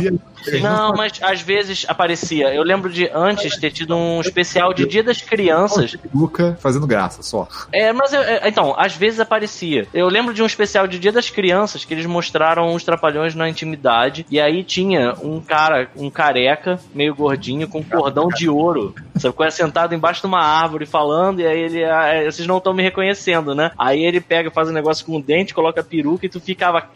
aparecia. 0.08 0.62
Não, 0.62 0.94
mas 0.94 1.14
às 1.22 1.42
vezes 1.42 1.86
aparecia. 1.88 2.54
Eu 2.54 2.64
lembro 2.64 2.90
de 2.90 3.10
antes 3.14 3.58
ter 3.58 3.72
tido 3.72 3.96
um 3.96 4.22
especial 4.22 4.74
de 4.74 4.86
Dia 4.88 5.04
das 5.04 5.22
Crianças. 5.22 5.96
Luca 6.14 6.58
fazendo 6.62 6.88
graça 6.88 7.22
só. 7.22 7.48
É, 7.72 7.92
mas 7.92 8.14
eu- 8.14 8.22
é, 8.22 8.48
então, 8.48 8.74
às 8.78 8.96
vezes 8.96 9.20
aparecia. 9.20 9.88
Eu 9.94 10.08
lembro 10.08 10.34
de 10.34 10.42
um 10.42 10.46
especial 10.46 10.88
de 10.88 11.00
Dia 11.00 11.12
das 11.12 11.30
Crianças 11.30 11.84
que 11.86 11.94
eles 11.94 12.06
mostraram 12.06 12.74
os 12.74 12.84
trapalhões 12.84 13.36
na 13.36 13.50
intimidade. 13.50 14.26
E 14.30 14.40
aí 14.40 14.64
tinha 14.64 15.14
um 15.22 15.42
cara, 15.42 15.90
um 15.96 16.10
careca, 16.10 16.80
meio 16.94 17.14
gordinho, 17.16 17.68
com 17.68 17.80
um 17.80 17.84
cordão 17.84 18.28
de 18.30 18.48
ouro. 18.50 18.94
Sabe, 19.18 19.36
é 19.42 19.50
sentado 19.50 19.96
embaixo 19.96 20.22
de 20.22 20.28
uma 20.28 20.42
árvore 20.44 20.86
falando. 20.86 21.40
E 21.42 21.48
aí 21.48 21.60
ele, 21.60 21.84
ah, 21.84 22.08
é, 22.08 22.26
vocês 22.30 22.48
não 22.48 22.58
estão 22.58 22.74
me 22.74 22.84
reconhecendo, 22.84 23.54
né? 23.56 23.72
Aí 23.78 24.04
ele 24.04 24.22
pega, 24.22 24.52
faz 24.52 24.70
um 24.70 24.74
negócio 24.74 25.06
com 25.06 25.18
o 25.18 25.22
dente, 25.22 25.54
coloca 25.54 25.82
a 25.82 25.84
peruca 25.84 26.26
e 26.26 26.30
tu 26.30 26.40
ficava. 26.40 26.88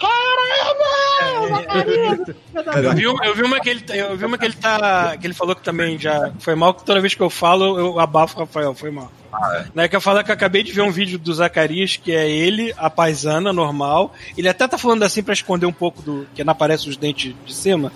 Eu 2.84 2.94
vi, 2.94 3.04
eu 3.04 3.36
vi 3.36 3.44
uma 3.44 3.60
que 3.60 3.70
ele, 3.70 3.84
eu 3.90 4.18
vi 4.18 4.26
uma 4.26 4.38
que 4.38 4.46
ele 4.46 4.54
tá, 4.54 5.16
que 5.18 5.26
ele 5.28 5.34
falou 5.34 5.56
que 5.56 5.64
também 5.64 5.98
já 5.98 6.32
foi 6.40 6.56
mal, 6.56 6.74
que 6.74 6.86
toda 6.86 7.02
vez 7.02 7.14
que 7.14 7.22
eu 7.22 7.30
falo, 7.30 7.80
eu 7.80 8.00
abafo 8.00 8.36
o 8.38 8.40
Rafael, 8.40 8.74
foi 8.74 8.92
mal. 8.92 9.12
Né, 9.74 9.88
que 9.88 9.96
eu 9.96 10.02
falo 10.02 10.24
que 10.24 10.30
eu 10.32 10.34
acabei 10.34 10.64
de 10.64 10.72
ver 10.72 10.82
um 10.82 10.92
vídeo 10.92 11.18
do 11.18 11.34
Zacarias, 11.34 11.96
que 11.98 12.12
é 12.12 12.30
ele, 12.30 12.74
a 12.78 12.90
paisana, 12.90 13.54
normal. 13.54 14.14
Ele 14.38 14.48
até 14.50 14.68
tá 14.68 14.78
falando 14.78 15.04
assim 15.04 15.24
pra 15.24 15.34
esconder 15.34 15.66
um 15.66 15.72
pouco 15.72 16.02
do. 16.02 16.28
que 16.36 16.44
não 16.44 16.52
aparece 16.52 16.90
os 16.90 16.98
dentes 16.98 17.34
de 17.46 17.54
cima. 17.54 17.92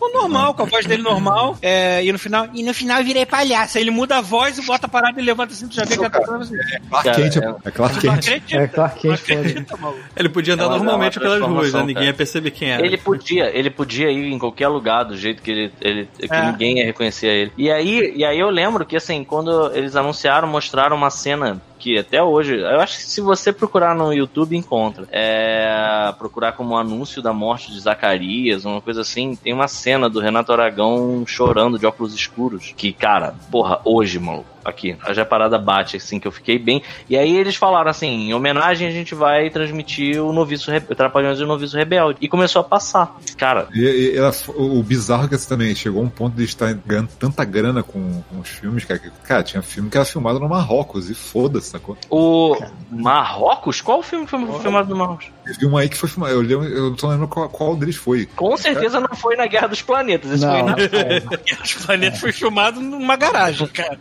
O 0.00 0.08
normal, 0.12 0.54
com 0.54 0.62
a 0.62 0.66
voz 0.66 0.86
dele 0.86 1.02
normal. 1.02 1.58
é, 1.60 2.02
e 2.04 2.10
no 2.12 2.18
final. 2.18 2.48
E 2.54 2.62
no 2.62 2.72
final 2.72 2.98
eu 2.98 3.04
virei 3.04 3.26
palhaço. 3.26 3.76
Aí 3.76 3.84
ele 3.84 3.90
muda 3.90 4.18
a 4.18 4.20
voz 4.20 4.56
e 4.58 4.62
bota 4.62 4.86
a 4.86 4.88
parada 4.88 5.20
e 5.20 5.24
levanta 5.24 5.52
assim, 5.52 5.68
tu 5.68 5.74
já 5.74 5.84
vê 5.84 5.96
que 5.96 6.10
pessoa 6.10 6.38
assim. 6.38 6.54
Clark 6.88 7.04
Cara, 7.10 7.22
Kent, 7.22 7.36
é- 7.36 7.68
é 7.68 7.70
Clark 7.70 7.94
Não 7.94 8.00
Kent. 8.14 8.18
acredita. 8.28 8.56
É 8.62 8.66
Clark 8.68 9.06
Não 9.06 9.16
Kent, 9.16 9.26
foda. 9.26 9.40
acredita, 9.40 9.76
maluco. 9.76 10.00
Ele 10.16 10.28
podia 10.28 10.54
andar 10.54 10.64
É 10.64 10.68
normalmente 10.70 11.18
é 11.18 11.20
pelas 11.20 11.40
ruas, 11.42 11.72
né? 11.72 11.82
Ninguém 11.84 12.04
ia 12.04 12.14
perceber 12.14 12.50
quem 12.50 12.70
era. 12.72 12.84
Ele 12.84 12.96
podia, 12.96 13.50
ele 13.56 13.70
podia 13.70 14.10
ir 14.10 14.32
em 14.32 14.38
qualquer 14.38 14.68
lugar 14.68 15.04
do 15.04 15.16
jeito 15.16 15.42
que 15.42 15.50
ele, 15.50 15.72
ele 15.80 16.08
que 16.18 16.32
É. 16.34 16.50
ninguém 16.50 16.78
ia 16.78 16.84
reconhecer 16.86 17.26
ele. 17.26 17.52
E 17.58 17.70
aí, 17.70 18.12
e 18.16 18.24
aí 18.24 18.38
eu 18.38 18.48
lembro 18.50 18.86
que 18.86 18.96
assim, 18.96 19.22
quando 19.22 19.70
eles 19.74 19.94
anunciaram, 19.96 20.48
mostraram 20.48 20.69
uma 20.92 21.10
cena 21.10 21.60
que 21.78 21.98
até 21.98 22.22
hoje, 22.22 22.58
eu 22.58 22.80
acho 22.80 22.98
que 22.98 23.04
se 23.04 23.20
você 23.20 23.52
procurar 23.52 23.94
no 23.94 24.12
YouTube 24.12 24.56
encontra. 24.56 25.08
É, 25.10 26.12
procurar 26.18 26.52
como 26.52 26.76
anúncio 26.76 27.22
da 27.22 27.32
morte 27.32 27.72
de 27.72 27.80
Zacarias, 27.80 28.64
uma 28.64 28.80
coisa 28.80 29.00
assim, 29.00 29.34
tem 29.34 29.52
uma 29.52 29.66
cena 29.66 30.08
do 30.08 30.20
Renato 30.20 30.52
Aragão 30.52 31.24
chorando 31.26 31.78
de 31.78 31.86
óculos 31.86 32.14
escuros, 32.14 32.74
que 32.76 32.92
cara, 32.92 33.34
porra, 33.50 33.80
hoje, 33.84 34.18
maluco, 34.18 34.46
aqui, 34.64 34.96
já 35.12 35.22
a 35.22 35.26
parada 35.26 35.58
bate 35.58 35.96
assim 35.96 36.18
que 36.20 36.26
eu 36.28 36.32
fiquei 36.32 36.58
bem. 36.58 36.82
E 37.08 37.16
aí 37.16 37.36
eles 37.36 37.56
falaram 37.56 37.90
assim, 37.90 38.28
em 38.28 38.34
homenagem 38.34 38.86
a 38.86 38.90
gente 38.90 39.14
vai 39.14 39.50
transmitir 39.50 40.22
o 40.22 40.32
Noviço 40.32 40.70
Re... 40.70 40.80
Trapalhões 40.80 41.38
e 41.38 41.42
o 41.42 41.46
Noviço 41.46 41.76
Rebelde. 41.76 42.18
E 42.20 42.28
começou 42.28 42.60
a 42.60 42.64
passar. 42.64 43.16
Cara, 43.36 43.68
E, 43.74 43.80
e 43.80 44.16
ela- 44.16 44.32
o 44.56 44.82
bizarro 44.82 45.24
é 45.24 45.28
que 45.28 45.34
assim, 45.34 45.48
também 45.48 45.74
chegou 45.74 46.02
um 46.02 46.08
ponto 46.08 46.36
de 46.36 46.44
estar 46.44 46.72
ganhando 46.74 47.08
tanta 47.18 47.44
grana 47.44 47.82
com, 47.82 48.22
com 48.28 48.40
os 48.40 48.48
filmes, 48.48 48.84
cara, 48.84 48.98
que, 49.00 49.10
cara, 49.24 49.42
tinha 49.42 49.62
filme 49.62 49.88
que 49.90 49.96
era 49.96 50.04
filmado 50.04 50.38
no 50.40 50.48
Marrocos 50.48 51.08
e 51.10 51.14
foda-se, 51.14 51.70
sacou? 51.70 51.96
O 52.10 52.56
Marrocos? 52.90 53.80
Qual 53.80 54.00
o 54.00 54.02
filme 54.02 54.24
que 54.24 54.30
foi 54.30 54.60
filmado 54.60 54.88
no 54.90 54.96
Marrocos? 54.96 55.26
Teve 55.52 55.66
um 55.66 55.76
aí 55.76 55.88
que 55.88 55.96
foi 55.96 56.08
filmado, 56.08 56.32
eu, 56.34 56.40
lembro, 56.40 56.64
eu 56.68 56.82
não 56.90 56.94
tô 56.96 57.08
lembrando 57.08 57.28
qual, 57.28 57.48
qual 57.48 57.76
deles 57.76 57.96
foi. 57.96 58.26
Com 58.36 58.56
certeza 58.56 59.00
não 59.00 59.14
foi 59.16 59.36
na 59.36 59.46
Guerra 59.46 59.66
dos 59.68 59.82
Planetas. 59.82 60.30
Foi 60.40 60.48
Não, 60.48 60.66
na... 60.66 60.76
é, 60.78 61.62
Os 61.62 61.74
planetas 61.74 62.20
foi 62.20 62.32
filmado 62.32 62.80
numa 62.80 63.16
garagem, 63.16 63.66
cara. 63.68 63.98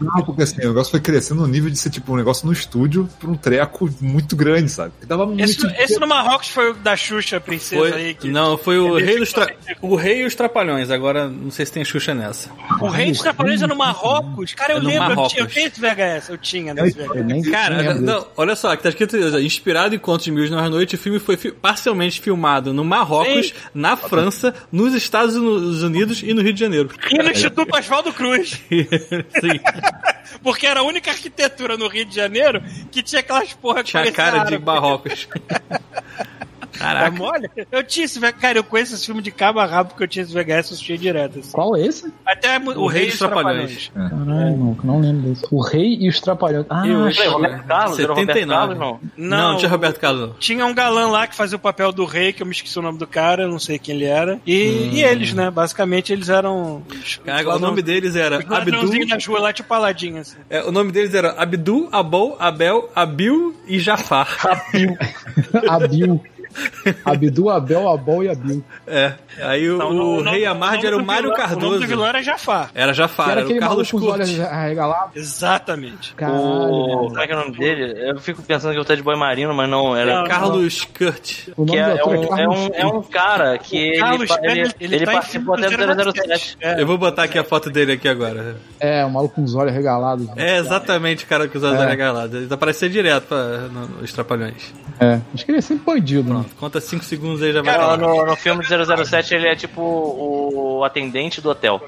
Não, 0.00 0.24
porque 0.24 0.42
assim, 0.42 0.56
o 0.64 0.68
negócio 0.68 0.90
foi 0.90 1.00
crescendo 1.00 1.40
no 1.42 1.46
nível 1.46 1.70
de 1.70 1.78
ser 1.78 1.90
tipo 1.90 2.12
um 2.12 2.16
negócio 2.16 2.46
no 2.46 2.52
estúdio 2.52 3.08
pra 3.18 3.30
um 3.30 3.34
treco 3.36 3.88
muito 4.00 4.36
grande, 4.36 4.70
sabe? 4.70 4.92
Que 5.00 5.06
dava 5.06 5.26
muito. 5.26 5.42
Esse, 5.42 5.66
esse 5.78 5.98
no 5.98 6.06
Marrocos 6.06 6.48
foi 6.48 6.70
o 6.70 6.74
da 6.74 6.96
Xuxa, 6.96 7.40
princesa 7.40 7.80
Foi- 7.80 7.92
aí. 7.92 8.14
Que... 8.14 8.28
Não, 8.30 8.56
foi 8.56 8.78
o 8.78 8.96
rei, 8.96 9.18
dos 9.18 9.32
tra... 9.32 9.46
o 9.80 9.94
rei 9.96 10.22
e 10.22 10.26
os 10.26 10.34
Trapalhões. 10.34 10.90
Agora, 10.90 11.28
não 11.28 11.50
sei 11.50 11.66
se 11.66 11.72
tem 11.72 11.84
Xuxa 11.84 12.14
nessa. 12.14 12.50
O 12.80 12.88
Rei 12.88 13.10
dos 13.10 13.20
Trapalhões 13.20 13.62
é 13.62 13.66
no 13.66 13.76
Marrocos. 13.76 14.54
Cara, 14.54 14.74
eu 14.74 14.78
É 14.78 14.80
lembro, 14.80 14.94
eu 14.94 15.08
Marrocos. 15.08 15.32
tinha, 15.32 15.42
eu 15.44 15.48
tenho 15.48 15.66
esse 15.68 15.80
VHS, 15.80 16.28
eu 16.30 16.38
tinha 16.38 16.74
nesse 16.74 16.96
VHS. 16.98 17.16
eu 17.16 17.24
nem 17.24 17.42
Cara, 17.42 17.94
não, 17.94 18.26
olha 18.36 18.56
só, 18.56 18.74
que 18.76 18.82
tá 18.82 18.88
escrito 18.88 19.16
inspirado 19.38 19.93
em 19.94 19.98
Contos 19.98 20.24
de 20.24 20.30
Noite, 20.32 20.94
o 20.94 20.98
filme 20.98 21.18
foi 21.18 21.36
fi- 21.36 21.52
parcialmente 21.52 22.20
filmado 22.20 22.72
no 22.72 22.84
Marrocos, 22.84 23.48
Sim. 23.48 23.52
na 23.74 23.96
França, 23.96 24.54
nos 24.70 24.94
Estados 24.94 25.34
Unidos 25.36 26.22
e 26.22 26.34
no 26.34 26.42
Rio 26.42 26.52
de 26.52 26.60
Janeiro. 26.60 26.90
E 27.10 27.18
no 27.18 27.30
Instituto 27.30 27.76
Oswaldo 27.76 28.12
Cruz. 28.12 28.60
Sim, 28.68 29.60
Porque 30.42 30.66
era 30.66 30.80
a 30.80 30.82
única 30.82 31.10
arquitetura 31.10 31.76
no 31.76 31.88
Rio 31.88 32.04
de 32.04 32.14
Janeiro 32.14 32.62
que 32.90 33.02
tinha 33.02 33.20
aquelas 33.20 33.52
porra 33.54 33.82
que 33.82 33.90
tinha 33.90 34.12
cara 34.12 34.44
de 34.44 34.54
árabe. 34.54 34.58
Marrocos. 36.78 36.78
Tá 36.78 36.84
Caraca. 36.84 37.16
mole? 37.16 37.50
Eu 37.70 37.82
tinha 37.84 38.04
esse 38.06 38.18
VHS. 38.18 38.34
Cara, 38.40 38.58
eu 38.58 38.64
conheço 38.64 38.94
esse 38.94 39.06
filme 39.06 39.22
de 39.22 39.30
cabo 39.30 39.60
a 39.60 39.66
rabo 39.66 39.90
porque 39.90 40.04
eu 40.04 40.08
tinha 40.08 40.22
esse 40.22 40.32
VHS, 40.32 40.72
assistia 40.72 40.98
direto. 40.98 41.38
assim. 41.38 41.52
Qual 41.52 41.76
é 41.76 41.86
esse? 41.86 42.12
Até 42.26 42.58
o, 42.58 42.86
Rei 42.86 43.06
dos 43.06 43.18
Trapalhões. 43.18 43.90
Caralho, 43.94 44.56
não, 44.56 44.76
não 44.82 45.00
lembro 45.00 45.28
desse. 45.30 45.44
O 45.50 45.60
Rei 45.60 45.96
e 46.00 46.08
os 46.08 46.20
Trapalhões. 46.20 46.66
Ah, 46.70 46.86
Eu 46.86 47.04
Peraí, 47.12 47.28
Roberto 47.28 47.64
Carlos? 47.66 47.98
Era 47.98 48.12
o 48.12 48.14
Roberto 48.16 48.26
79. 48.38 48.74
Carlos, 48.74 48.78
não? 48.78 49.00
Não, 49.16 49.52
Não, 49.52 49.58
tinha 49.58 49.70
Roberto 49.70 50.00
Carlos. 50.00 50.20
não. 50.28 50.34
Tinha 50.38 50.66
um 50.66 50.74
galã 50.74 51.08
lá 51.08 51.26
que 51.26 51.34
fazia 51.34 51.56
o 51.56 51.60
papel 51.60 51.92
do 51.92 52.04
rei, 52.04 52.32
que 52.32 52.42
eu 52.42 52.46
me 52.46 52.52
esqueci 52.52 52.78
o 52.78 52.82
nome 52.82 52.98
do 52.98 53.06
cara, 53.06 53.46
não 53.48 53.58
sei 53.58 53.78
quem 53.78 53.94
ele 53.96 54.04
era. 54.04 54.40
E, 54.46 54.90
e 54.94 55.02
eles, 55.02 55.32
né? 55.32 55.50
Basicamente, 55.50 56.12
eles 56.12 56.28
eram. 56.28 56.82
os- 56.90 57.16
Caraca, 57.24 57.50
os 57.50 57.56
o 57.56 57.58
nome 57.58 57.82
deles 57.82 58.16
era 58.16 58.38
Os 58.38 58.50
Abdu. 58.50 59.06
nas 59.06 59.26
ruas 59.26 59.42
lá, 59.42 59.52
tipo 59.52 59.72
assim. 59.74 60.36
É, 60.50 60.62
o 60.62 60.72
nome 60.72 60.92
deles 60.92 61.14
era 61.14 61.30
Abdu, 61.40 61.88
Abol, 61.92 62.36
Abel, 62.38 62.90
Abil 62.94 63.54
e 63.66 63.78
Jafar. 63.78 64.28
Abil. 65.68 66.20
Abdu, 67.04 67.50
Abel, 67.50 67.88
Abol 67.88 68.22
e 68.24 68.28
Abil. 68.28 68.64
É. 68.86 69.14
Aí 69.42 69.68
o, 69.70 69.78
Não, 69.78 69.90
o 69.90 69.92
não, 69.94 70.20
não, 70.22 70.32
Rei 70.32 70.44
o 70.46 70.50
Amard 70.50 70.86
era 70.86 70.96
o 70.96 71.04
Mário 71.04 71.30
vilão- 71.30 71.34
O 71.34 71.38
nome 71.38 71.48
Cardoso. 71.56 71.80
do 71.80 71.86
vilão 71.86 72.06
era 72.06 72.22
Jafar. 72.22 72.70
Era 72.74 72.92
Jafar, 72.92 73.30
era 73.30 73.40
era 73.40 73.48
o 73.50 73.58
Carlos 73.58 73.90
maluco 73.90 73.90
com 73.90 73.96
os 73.96 74.02
Kurt. 74.02 74.14
olhos 74.36 74.40
arregalados. 74.40 75.16
Exatamente. 75.16 76.14
Caralho. 76.14 76.38
O, 76.40 77.06
como 77.08 77.20
é 77.20 77.26
que 77.26 77.32
é 77.32 77.36
o 77.36 77.38
nome 77.40 77.58
dele? 77.58 78.10
Eu 78.10 78.18
fico 78.20 78.42
pensando 78.42 78.72
que 78.72 78.78
é 78.78 78.80
o 78.80 78.84
Ted 78.84 79.02
Boy 79.02 79.16
Marino, 79.16 79.52
mas 79.54 79.68
não, 79.68 79.96
era. 79.96 80.20
Não, 80.20 80.28
Carlos 80.28 80.84
Kurt. 80.84 81.48
O 81.56 81.64
nome 81.64 81.78
é, 81.78 81.82
é 81.82 81.98
é 81.98 82.04
um, 82.04 82.14
é, 82.38 82.48
um, 82.48 82.66
é 82.74 82.86
um 82.86 83.02
cara 83.02 83.58
que 83.58 83.76
ele, 83.76 83.98
Carlos, 83.98 84.30
ele, 84.42 84.60
ele, 84.60 84.70
ele, 84.80 84.94
ele 84.96 85.06
tá 85.06 85.12
participou 85.12 85.54
até 85.54 85.68
do 85.70 85.94
do 85.94 86.12
007. 86.12 86.56
É. 86.60 86.80
Eu 86.80 86.86
vou 86.86 86.96
botar 86.98 87.24
aqui 87.24 87.38
a 87.38 87.44
foto 87.44 87.70
dele 87.70 87.92
aqui 87.92 88.08
agora. 88.08 88.56
É, 88.78 89.04
o 89.04 89.10
maluco 89.10 89.34
com 89.34 89.42
os 89.44 89.54
olhos 89.54 89.72
arregalados. 89.72 90.28
É 90.36 90.58
exatamente 90.58 91.24
o 91.24 91.26
cara 91.28 91.48
com 91.48 91.58
os 91.58 91.64
olhos 91.64 91.80
É. 91.80 91.84
arregalados. 91.84 92.34
Ele 92.36 92.46
tá 92.46 92.54
aparecendo 92.54 92.92
direto 92.92 93.24
pra, 93.26 93.38
no, 93.68 93.88
nos 94.00 94.12
Trapalhões. 94.12 94.72
É. 95.00 95.18
Acho 95.34 95.44
que 95.44 95.50
ele 95.50 95.58
é 95.58 95.62
sempre 95.62 95.84
bandido, 95.84 96.32
né? 96.32 96.43
Conta 96.58 96.80
5 96.80 97.04
segundos 97.04 97.42
aí 97.42 97.52
já 97.52 97.62
vai 97.62 97.74
falar. 97.74 97.96
no, 97.96 98.26
no 98.26 98.36
filme 98.36 98.64
do 98.64 99.04
007 99.04 99.34
ele 99.34 99.48
é 99.48 99.56
tipo 99.56 99.80
o 99.82 100.84
atendente 100.84 101.40
do 101.40 101.50
hotel. 101.50 101.82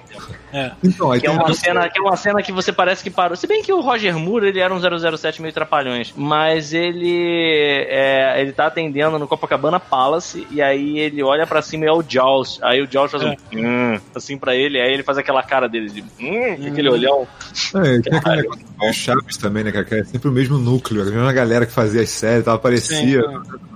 Então, 0.82 1.12
aí 1.12 1.20
Que 1.20 1.26
é, 1.26 1.30
tem 1.30 1.38
uma 1.38 1.54
cena, 1.54 1.88
que 1.88 1.98
é 1.98 2.02
uma 2.02 2.16
cena 2.16 2.42
que 2.42 2.52
você 2.52 2.72
parece 2.72 3.02
que 3.02 3.10
parou. 3.10 3.36
Se 3.36 3.46
bem 3.46 3.62
que 3.62 3.72
o 3.72 3.80
Roger 3.80 4.18
Moore 4.18 4.46
ele 4.46 4.60
era 4.60 4.72
um 4.72 4.80
007 4.80 5.42
meio 5.42 5.52
trapalhões, 5.52 6.12
mas 6.16 6.72
ele 6.72 7.86
é, 7.88 8.40
ele 8.40 8.52
tá 8.52 8.66
atendendo 8.66 9.18
no 9.18 9.28
Copacabana 9.28 9.78
Palace 9.78 10.46
e 10.50 10.62
aí 10.62 10.98
ele 10.98 11.22
olha 11.22 11.46
pra 11.46 11.62
cima 11.62 11.84
e 11.84 11.88
é 11.88 11.92
o 11.92 12.02
Jaws. 12.06 12.58
Aí 12.62 12.80
o 12.80 12.90
Jaws 12.90 13.10
faz 13.10 13.22
um 13.22 13.34
hum, 13.54 14.00
assim 14.14 14.38
pra 14.38 14.54
ele, 14.54 14.80
aí 14.80 14.92
ele 14.92 15.02
faz 15.02 15.18
aquela 15.18 15.42
cara 15.42 15.68
dele 15.68 15.90
de 15.90 16.02
hum, 16.02 16.56
com 16.56 16.66
aquele 16.68 16.88
olhão. 16.88 17.26
É, 17.74 18.00
tem 18.00 18.18
aquele 18.18 18.36
negócio 18.36 18.66
Chaves 18.92 19.36
também, 19.36 19.64
né, 19.64 19.72
cara? 19.72 19.84
Que 19.84 19.94
é 19.96 20.04
sempre 20.04 20.28
o 20.28 20.32
mesmo 20.32 20.58
núcleo, 20.58 21.02
a 21.02 21.04
mesma 21.04 21.32
galera 21.32 21.66
que 21.66 21.72
fazia 21.72 22.02
as 22.02 22.10
séries, 22.10 22.44
tava, 22.44 22.56
aparecia 22.56 23.22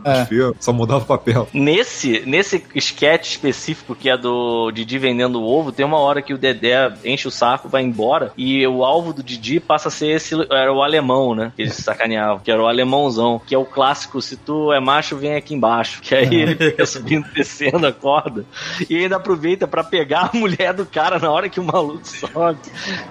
É. 0.05 0.27
só 0.59 0.73
mudava 0.73 1.05
o 1.05 1.07
papel. 1.07 1.49
Nesse, 1.53 2.23
nesse 2.27 2.65
sketch 2.75 3.31
específico 3.31 3.95
que 3.95 4.09
é 4.09 4.17
do 4.17 4.71
Didi 4.71 4.99
vendendo 4.99 5.41
o 5.41 5.47
ovo, 5.47 5.73
tem 5.73 5.85
uma 5.85 5.99
hora 5.99 6.23
que 6.23 6.35
o 6.35 6.39
Dedé 6.39 6.93
enche 7.05 7.29
o 7.29 7.31
saco, 7.31 7.69
vai 7.69 7.83
embora, 7.83 8.33
e 8.37 8.67
o 8.67 8.85
alvo 8.85 9.13
do 9.13 9.23
Didi 9.23 9.61
passa 9.61 9.89
a 9.89 9.91
ser 9.91 10.09
esse. 10.09 10.35
Era 10.51 10.73
o 10.73 10.83
alemão, 10.83 11.35
né? 11.35 11.53
Que 11.57 11.63
eles 11.63 11.75
sacaneavam, 11.75 12.41
que 12.41 12.51
era 12.51 12.63
o 12.63 12.67
alemãozão, 12.67 13.41
que 13.45 13.55
é 13.55 13.59
o 13.59 13.65
clássico: 13.65 14.21
se 14.21 14.37
tu 14.37 14.73
é 14.73 14.81
macho, 14.81 15.17
vem 15.17 15.35
aqui 15.35 15.55
embaixo. 15.55 16.01
Que 16.03 16.15
aí 16.15 16.35
ele 16.35 16.57
fica 16.57 16.87
subindo, 16.87 17.27
descendo 17.35 17.87
a 17.87 17.93
corda, 17.93 18.45
e 18.89 18.97
ainda 18.97 19.17
aproveita 19.17 19.67
pra 19.67 19.85
pegar 19.85 20.31
a 20.33 20.37
mulher 20.37 20.73
do 20.73 20.87
cara 20.87 21.19
na 21.19 21.31
hora 21.31 21.49
que 21.49 21.61
o 21.61 21.65
maluco 21.65 22.07
sobe. 22.07 22.59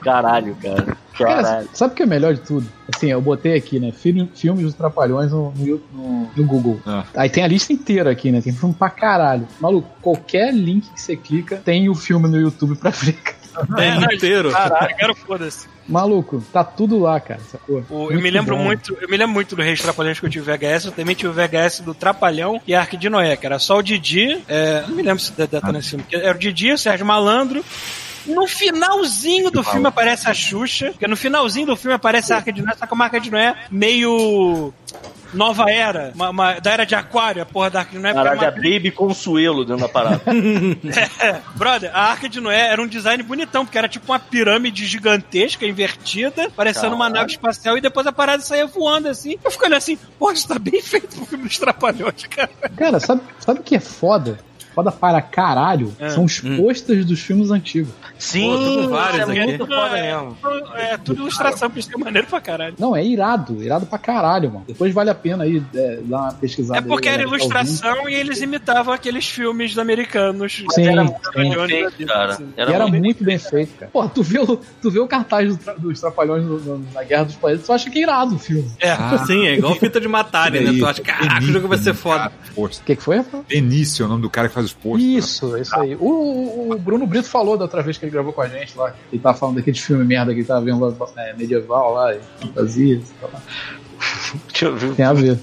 Caralho, 0.02 0.56
cara. 0.62 0.98
Cara, 1.18 1.44
Caralho. 1.44 1.70
sabe 1.74 1.94
o 1.94 1.96
que 1.96 2.04
é 2.04 2.06
melhor 2.06 2.34
de 2.34 2.42
tudo? 2.42 2.79
Assim, 2.96 3.08
eu 3.08 3.22
botei 3.22 3.56
aqui, 3.56 3.80
né? 3.80 3.92
Filme, 3.92 4.30
filmes 4.36 4.64
dos 4.64 4.74
Trapalhões 4.74 5.32
no, 5.32 5.52
no, 5.56 5.82
no- 5.94 6.30
no 6.36 6.44
Google. 6.46 6.80
Ah. 6.86 7.04
Aí 7.16 7.30
tem 7.30 7.44
a 7.44 7.48
lista 7.48 7.72
inteira 7.74 8.10
aqui, 8.12 8.32
né? 8.32 8.42
Tem 8.42 8.54
filme 8.54 8.74
pra 8.74 8.90
caralho. 8.90 9.48
Maluco, 9.60 9.88
qualquer 10.02 10.54
link 10.54 10.90
que 10.94 11.02
você 11.02 11.16
clica, 11.16 11.58
tem 11.58 11.90
o 11.90 11.96
filme 11.96 12.28
no 12.28 12.40
YouTube 12.40 12.76
pra 12.76 12.90
ver. 12.92 13.18
É, 13.78 14.14
inteiro. 14.16 14.52
Caralho, 14.52 14.96
quero 14.96 15.16
foda-se. 15.16 15.68
Maluco, 15.88 16.42
tá 16.54 16.64
tudo 16.64 17.00
lá, 17.00 17.20
cara, 17.20 17.40
sacou? 17.52 17.84
O- 17.90 18.12
eu 18.12 18.22
me 18.22 18.30
lembro 18.30 18.56
bom. 18.56 18.64
muito, 18.64 18.96
eu 19.02 19.10
me 19.10 19.18
lembro 19.18 19.34
muito 19.34 19.56
do 19.56 19.62
Reis 19.62 19.82
Trapalhões 19.82 20.20
que 20.20 20.26
eu 20.26 20.30
tive 20.30 20.46
VHS, 20.46 20.86
eu 20.86 20.92
também 20.92 21.16
tive 21.16 21.30
o 21.30 21.34
VHS 21.34 21.82
do 21.82 21.96
Trapalhão 21.96 22.62
e 22.68 22.76
Arque 22.76 22.96
de 22.96 23.10
Noé, 23.10 23.36
que 23.36 23.46
era 23.46 23.58
só 23.58 23.80
o 23.80 23.82
Didi, 23.82 24.40
é, 24.48 24.84
não 24.88 24.96
me 24.96 25.02
lembro 25.02 25.20
se 25.22 25.32
Dedé 25.34 25.60
tá 25.60 25.72
nesse 25.72 25.90
filme, 25.90 26.06
era 26.12 26.36
o 26.36 26.40
Didi, 26.40 26.72
o 26.74 26.78
Sérgio 26.78 27.06
Malandro. 27.08 27.66
No 28.26 28.48
finalzinho 28.48 29.50
do 29.52 29.64
filme 29.64 29.88
aparece 29.88 30.30
a 30.30 30.34
Xuxa, 30.34 30.92
porque 30.92 31.08
no 31.08 31.18
finalzinho 31.18 31.68
do 31.68 31.76
filme 31.76 31.96
aparece 31.96 32.34
a 32.34 32.38
Arca 32.38 32.52
de 32.52 32.62
Noé, 32.62 32.76
só 32.78 32.86
que 32.86 32.94
uma 32.94 33.06
Arca 33.06 33.20
de 33.20 33.32
Noé 33.32 33.56
meio 33.72 34.74
nova 35.32 35.70
era, 35.70 36.12
uma- 36.16 36.30
uma- 36.32 36.60
da 36.60 36.72
era 36.72 36.86
de 36.86 36.96
aquário, 36.96 37.42
a 37.44 37.46
porra 37.46 37.70
da 37.70 37.80
Arca 37.82 37.92
de 37.92 38.00
Noé. 38.00 38.14
Caralho, 38.14 38.42
é 38.42 38.46
a 38.46 38.50
uma- 38.50 38.56
Baby 38.56 38.90
Consuelo 38.92 39.64
dentro 39.64 39.84
da 39.84 39.90
parada. 39.90 40.22
É, 41.22 41.40
brother, 41.56 41.92
a 41.96 42.02
Arca 42.10 42.28
de 42.28 42.40
Noé 42.42 42.68
era 42.72 42.82
um 42.82 42.88
design 42.88 43.22
bonitão, 43.22 43.64
porque 43.66 43.78
era 43.78 43.88
tipo 43.88 44.12
uma 44.12 44.20
pirâmide 44.20 44.86
gigantesca, 44.88 45.66
invertida, 45.66 46.50
parecendo 46.56 46.96
uma 46.96 47.10
nave 47.10 47.32
espacial, 47.32 47.78
e 47.78 47.82
depois 47.82 48.08
a 48.08 48.12
parada 48.12 48.42
saía 48.42 48.66
voando 48.66 49.08
assim. 49.08 49.38
Eu 49.44 49.52
fico 49.52 49.64
olhando 49.66 49.78
assim, 49.78 49.98
pô, 50.18 50.32
isso 50.32 50.48
tá 50.48 50.58
bem 50.58 50.82
feito 50.82 51.16
pro 51.16 51.26
filme 51.26 51.44
dos 51.46 51.58
Trapalhões, 51.60 52.26
cara. 52.28 52.50
Cara, 52.76 53.00
sabe, 53.00 53.22
sabe 53.40 53.60
o 53.60 53.64
que 53.64 53.76
é 53.76 53.80
foda? 53.80 54.40
Foda 54.74 54.92
para 54.92 55.22
caralho 55.22 55.92
É. 56.00 56.10
são 56.10 56.24
os 56.26 56.40
posters 56.40 57.06
dos 57.06 57.20
filmes 57.20 57.52
antigos. 57.52 57.92
Sim, 58.18 58.50
Pô, 58.52 58.82
com 58.84 58.88
vários 58.90 59.20
é 59.20 59.24
aqui. 59.32 59.44
muito 59.44 59.66
foda 59.68 59.98
é, 59.98 60.12
mesmo. 60.14 60.38
é 60.76 60.98
tudo 60.98 61.22
ilustração, 61.22 61.70
por 61.70 61.80
isso 61.80 61.90
que 61.90 61.96
é 61.96 61.98
maneiro 61.98 62.28
pra 62.28 62.40
caralho. 62.42 62.76
Não, 62.78 62.96
é 62.96 63.04
irado, 63.06 63.64
irado 63.64 63.86
pra 63.86 63.98
caralho, 63.98 64.52
mano. 64.52 64.66
Depois 64.68 64.94
vale 64.94 65.10
a 65.10 65.16
pena 65.16 65.44
aí 65.46 65.62
é, 65.74 66.00
dar 66.04 66.18
uma 66.24 66.34
pesquisada. 66.34 66.80
É 66.80 66.82
porque 66.82 67.08
aí, 67.08 67.16
era 67.16 67.24
ilustração 67.24 68.08
e 68.10 68.14
eles 68.14 68.42
imitavam 68.42 68.94
aqueles 68.94 69.28
filmes 69.28 69.78
americanos. 69.78 70.64
Sim, 70.72 70.86
Era 70.88 71.06
sim. 71.06 71.14
muito 71.14 71.32
bem 71.34 71.68
feito, 71.68 72.06
cara. 72.08 72.34
Assim. 72.34 72.50
E 72.58 72.62
era 72.62 72.88
muito 72.88 73.04
muito 73.04 73.24
bem 73.24 73.38
feito, 73.40 73.74
cara. 73.78 73.92
Pô, 73.92 74.08
tu 74.08 74.22
vê 74.22 74.40
o, 74.40 74.58
tu 74.82 74.92
vê 74.92 75.00
o 75.00 75.08
cartaz 75.08 75.56
do 75.58 75.60
dos 75.80 76.00
Trapalhões 76.00 76.44
no- 76.44 76.60
no- 76.60 76.86
na 76.94 77.04
Guerra 77.04 77.24
dos 77.26 77.36
Planetas, 77.36 77.66
tu 77.66 77.74
acha 77.74 77.90
que 77.90 78.00
é 78.00 78.02
irado 78.04 78.36
o 78.36 78.40
filme. 78.40 78.70
É. 78.80 78.96
Sim, 79.26 79.48
é 79.48 79.56
igual 79.56 79.76
fita 79.76 80.00
de 80.00 80.08
matarem, 80.08 80.62
né? 80.64 80.74
Tu 80.78 80.86
acha, 80.86 81.02
caraca, 81.02 81.40
o 81.40 81.48
jogo 81.48 81.68
vai 81.68 81.78
ser 81.78 81.94
foda. 81.94 82.32
O 82.56 82.68
que, 82.68 82.96
que 82.96 83.02
foi, 83.04 83.18
Rafael? 83.18 83.44
Benício 83.48 84.04
é 84.04 84.06
o 84.06 84.10
nome 84.10 84.22
do 84.22 84.30
cara 84.30 84.48
que 84.48 84.54
faz 84.60 84.66
os 84.68 84.74
posts. 84.74 85.08
Isso, 85.10 85.58
isso 85.58 85.80
aí. 85.80 85.96
O, 85.96 86.72
o- 86.74 86.80
Bruno 86.80 87.06
Brito 87.08 87.28
falou 87.28 87.58
da 87.58 87.64
outra 87.66 87.82
vez 87.82 87.98
que 87.98 88.06
ele 88.06 88.12
gravou 88.12 88.32
com 88.34 88.42
a 88.42 88.48
gente 88.48 88.78
lá. 88.78 88.94
Ele 89.12 89.22
tava 89.22 89.38
falando 89.38 89.56
daquele 89.56 89.78
filme 89.78 90.04
merda 90.04 90.34
que 90.34 90.40
ele 90.40 90.48
tava 90.48 90.62
vendo 90.66 90.80
lá, 90.86 90.94
é, 91.18 91.34
medieval 91.34 91.94
lá, 91.94 92.16
e 92.16 92.20
fantasia. 92.42 93.02
Sei 94.00 94.40
lá. 94.40 94.44
Deixa 94.48 94.66
eu 94.66 94.76
ver. 94.76 94.96
Tem 94.96 95.06
a 95.06 95.14
ver. 95.14 95.40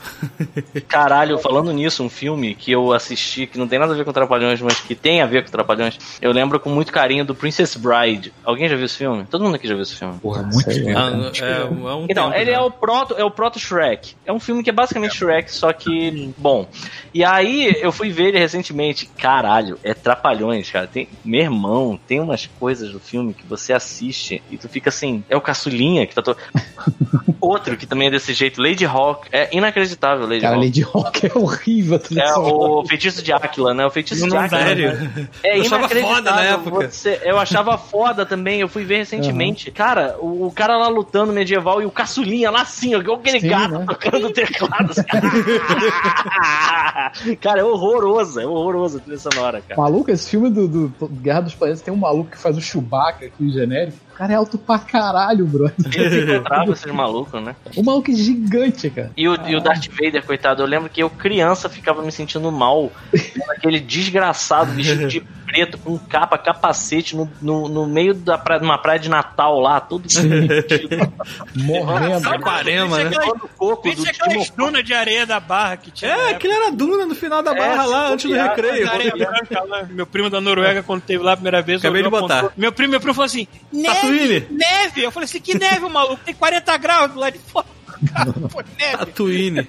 Caralho, 0.88 1.38
falando 1.38 1.72
nisso, 1.72 2.02
um 2.02 2.08
filme 2.08 2.54
que 2.54 2.70
eu 2.72 2.92
assisti 2.92 3.46
que 3.46 3.58
não 3.58 3.66
tem 3.68 3.78
nada 3.78 3.92
a 3.92 3.96
ver 3.96 4.04
com 4.04 4.12
Trapalhões, 4.12 4.60
mas 4.60 4.80
que 4.80 4.94
tem 4.94 5.20
a 5.22 5.26
ver 5.26 5.44
com 5.44 5.50
Trapalhões, 5.50 5.98
eu 6.20 6.32
lembro 6.32 6.58
com 6.60 6.70
muito 6.70 6.92
carinho 6.92 7.24
do 7.24 7.34
Princess 7.34 7.74
Bride. 7.76 8.32
Alguém 8.44 8.68
já 8.68 8.76
viu 8.76 8.84
esse 8.86 8.96
filme? 8.96 9.24
Todo 9.30 9.44
mundo 9.44 9.56
aqui 9.56 9.66
já 9.68 9.74
viu 9.74 9.82
esse 9.82 9.94
filme. 9.96 10.18
Porra, 10.18 10.42
muito 10.42 10.70
estranho. 10.70 10.98
Ah, 10.98 11.30
é, 11.40 11.62
é 11.62 11.64
um 11.94 12.06
Então, 12.08 12.26
tempo 12.30 12.40
ele 12.40 12.50
já. 12.50 12.56
é 12.56 12.60
o 12.60 12.70
proto, 12.70 13.14
é 13.18 13.24
o 13.24 13.30
proto 13.30 13.58
Shrek. 13.58 14.14
É 14.24 14.32
um 14.32 14.40
filme 14.40 14.62
que 14.62 14.70
é 14.70 14.72
basicamente 14.72 15.16
Shrek, 15.16 15.50
só 15.52 15.72
que 15.72 16.32
bom. 16.36 16.68
E 17.12 17.24
aí 17.24 17.74
eu 17.80 17.92
fui 17.92 18.10
ver 18.10 18.28
ele 18.28 18.38
recentemente. 18.38 19.06
Caralho, 19.18 19.78
é 19.82 19.94
Trapalhões, 19.94 20.70
cara. 20.70 20.86
Tem, 20.86 21.08
meu 21.24 21.40
irmão, 21.42 21.98
tem 22.06 22.20
umas 22.20 22.46
coisas 22.58 22.90
do 22.92 23.00
filme 23.00 23.34
que 23.34 23.46
você 23.46 23.72
assiste 23.72 24.42
e 24.50 24.56
tu 24.56 24.68
fica 24.68 24.88
assim, 24.90 25.24
é 25.28 25.36
o 25.36 25.40
caçulinha 25.40 26.06
que 26.06 26.14
tá 26.14 26.22
todo 26.22 26.36
Outro 27.40 27.76
que 27.76 27.86
também 27.86 28.08
é 28.08 28.10
desse 28.10 28.32
jeito, 28.32 28.45
Lady 28.56 28.84
Hawk. 28.86 29.28
É 29.32 29.48
inacreditável, 29.56 30.26
Lady 30.26 30.40
Cara, 30.40 30.54
Hawk. 30.56 30.64
Lady 30.66 30.82
Hawk 30.84 31.26
é 31.26 31.32
horrível. 31.38 32.00
É 32.16 32.34
o 32.38 32.84
feitiço 32.86 33.22
de 33.22 33.32
Áquila, 33.32 33.74
né? 33.74 33.86
O 33.86 33.90
feitiço 33.90 34.22
Não, 34.26 34.28
de 34.28 34.36
Áquila. 34.36 34.60
sério. 34.60 34.96
É 35.42 35.56
Eu 35.58 35.62
achava 35.62 35.78
inacreditável. 35.80 36.16
foda 36.16 36.30
na 36.32 36.42
época. 36.42 36.90
Você- 36.90 37.20
eu 37.24 37.38
achava 37.38 37.78
foda 37.78 38.26
também. 38.26 38.60
Eu 38.60 38.68
fui 38.68 38.84
ver 38.84 38.98
recentemente. 38.98 39.70
Cara, 39.70 40.16
o, 40.20 40.46
o 40.46 40.52
cara 40.52 40.76
lá 40.76 40.88
lutando 40.88 41.32
medieval 41.32 41.80
e 41.82 41.86
o 41.86 41.90
caçulinha 41.90 42.50
lá 42.50 42.62
assim, 42.62 42.94
ó, 42.94 42.98
igual 43.00 43.18
aquele 43.18 43.40
Sim, 43.40 43.48
gato 43.48 43.78
né? 43.78 43.84
tocando 43.88 44.30
teclado. 44.30 44.90
assim. 44.90 45.02
cara, 47.40 47.60
é 47.60 47.64
horroroso. 47.64 48.40
É 48.40 48.46
horroroso 48.46 48.98
a 48.98 49.00
trilha 49.00 49.18
sonora, 49.18 49.60
cara. 49.66 49.80
Maluco, 49.80 50.10
esse 50.10 50.30
filme 50.30 50.50
do, 50.50 50.66
do 50.68 51.08
Guerra 51.08 51.40
dos 51.42 51.54
Planetas 51.54 51.82
tem 51.82 51.92
um 51.92 51.96
maluco 51.96 52.30
que 52.30 52.38
faz 52.38 52.56
o 52.56 52.60
Chewbacca 52.60 53.26
aqui, 53.26 53.50
genérico. 53.50 53.96
O 54.16 54.18
cara 54.18 54.32
é 54.32 54.36
alto 54.36 54.56
pra 54.56 54.78
caralho, 54.78 55.44
brother. 55.44 55.74
Ele 55.94 56.36
encontrava 56.36 56.72
esses 56.72 56.90
malucos, 56.90 57.42
né? 57.42 57.54
O 57.76 57.82
maluco 57.82 58.10
é 58.10 58.14
gigante, 58.14 58.88
cara. 58.88 59.10
E 59.14 59.28
o, 59.28 59.34
e 59.46 59.54
o 59.54 59.60
Darth 59.60 59.88
Vader, 59.90 60.24
coitado, 60.24 60.62
eu 60.62 60.66
lembro 60.66 60.88
que 60.88 61.02
eu, 61.02 61.10
criança, 61.10 61.68
ficava 61.68 62.00
me 62.00 62.10
sentindo 62.10 62.50
mal. 62.50 62.90
Aquele 63.66 63.80
desgraçado 63.80 64.72
vestido 64.72 65.08
de 65.08 65.20
preto, 65.46 65.78
com 65.78 65.96
capa, 65.98 66.36
capacete, 66.36 67.16
no, 67.16 67.30
no, 67.40 67.68
no 67.68 67.86
meio 67.86 68.12
da 68.14 68.36
praia, 68.36 68.60
numa 68.60 68.78
praia 68.78 68.98
de 68.98 69.08
Natal 69.08 69.60
lá, 69.60 69.80
todo. 69.80 70.06
Morrendo. 71.54 72.20
Saquarema, 72.20 73.04
né? 73.04 73.10
Coco 73.56 73.88
do 73.90 73.96
Pensa 73.96 74.10
aquelas 74.10 74.50
dunas 74.50 74.84
de 74.84 74.92
areia 74.92 75.26
da 75.26 75.40
barra 75.40 75.76
que 75.76 75.90
tinha. 75.90 76.10
É, 76.10 76.30
aquele 76.30 76.52
era 76.52 76.70
Duna 76.72 77.06
no 77.06 77.14
final 77.14 77.42
da 77.42 77.54
barra 77.54 77.84
É, 77.84 77.86
lá, 77.86 78.08
antes 78.10 78.30
do 78.30 78.36
recreio. 78.36 78.86
Branca 79.16 79.64
lá. 79.64 79.82
Meu 79.90 80.06
primo 80.06 80.28
da 80.28 80.40
Noruega, 80.40 80.82
quando 80.82 81.02
teve 81.02 81.22
lá 81.22 81.32
a 81.32 81.36
primeira 81.36 81.62
vez, 81.62 81.80
Acabei 81.80 82.02
de 82.02 82.10
botar. 82.10 82.38
apontou. 82.38 82.52
Meu 82.56 82.72
primo, 82.72 82.90
meu 82.90 83.00
primo 83.00 83.14
falou 83.14 83.26
assim: 83.26 83.46
neve, 83.72 84.46
neve. 84.50 85.02
Eu 85.02 85.10
falei 85.10 85.24
assim: 85.24 85.40
que 85.40 85.56
neve, 85.56 85.88
maluco? 85.88 86.20
Tem 86.24 86.34
40 86.34 86.76
graus 86.76 87.14
lado 87.14 87.32
de 87.32 87.38
fora. 87.38 87.66
Cara, 88.12 88.32
pô, 88.32 88.62
neve. 88.78 88.96
Tatooine. 88.98 89.68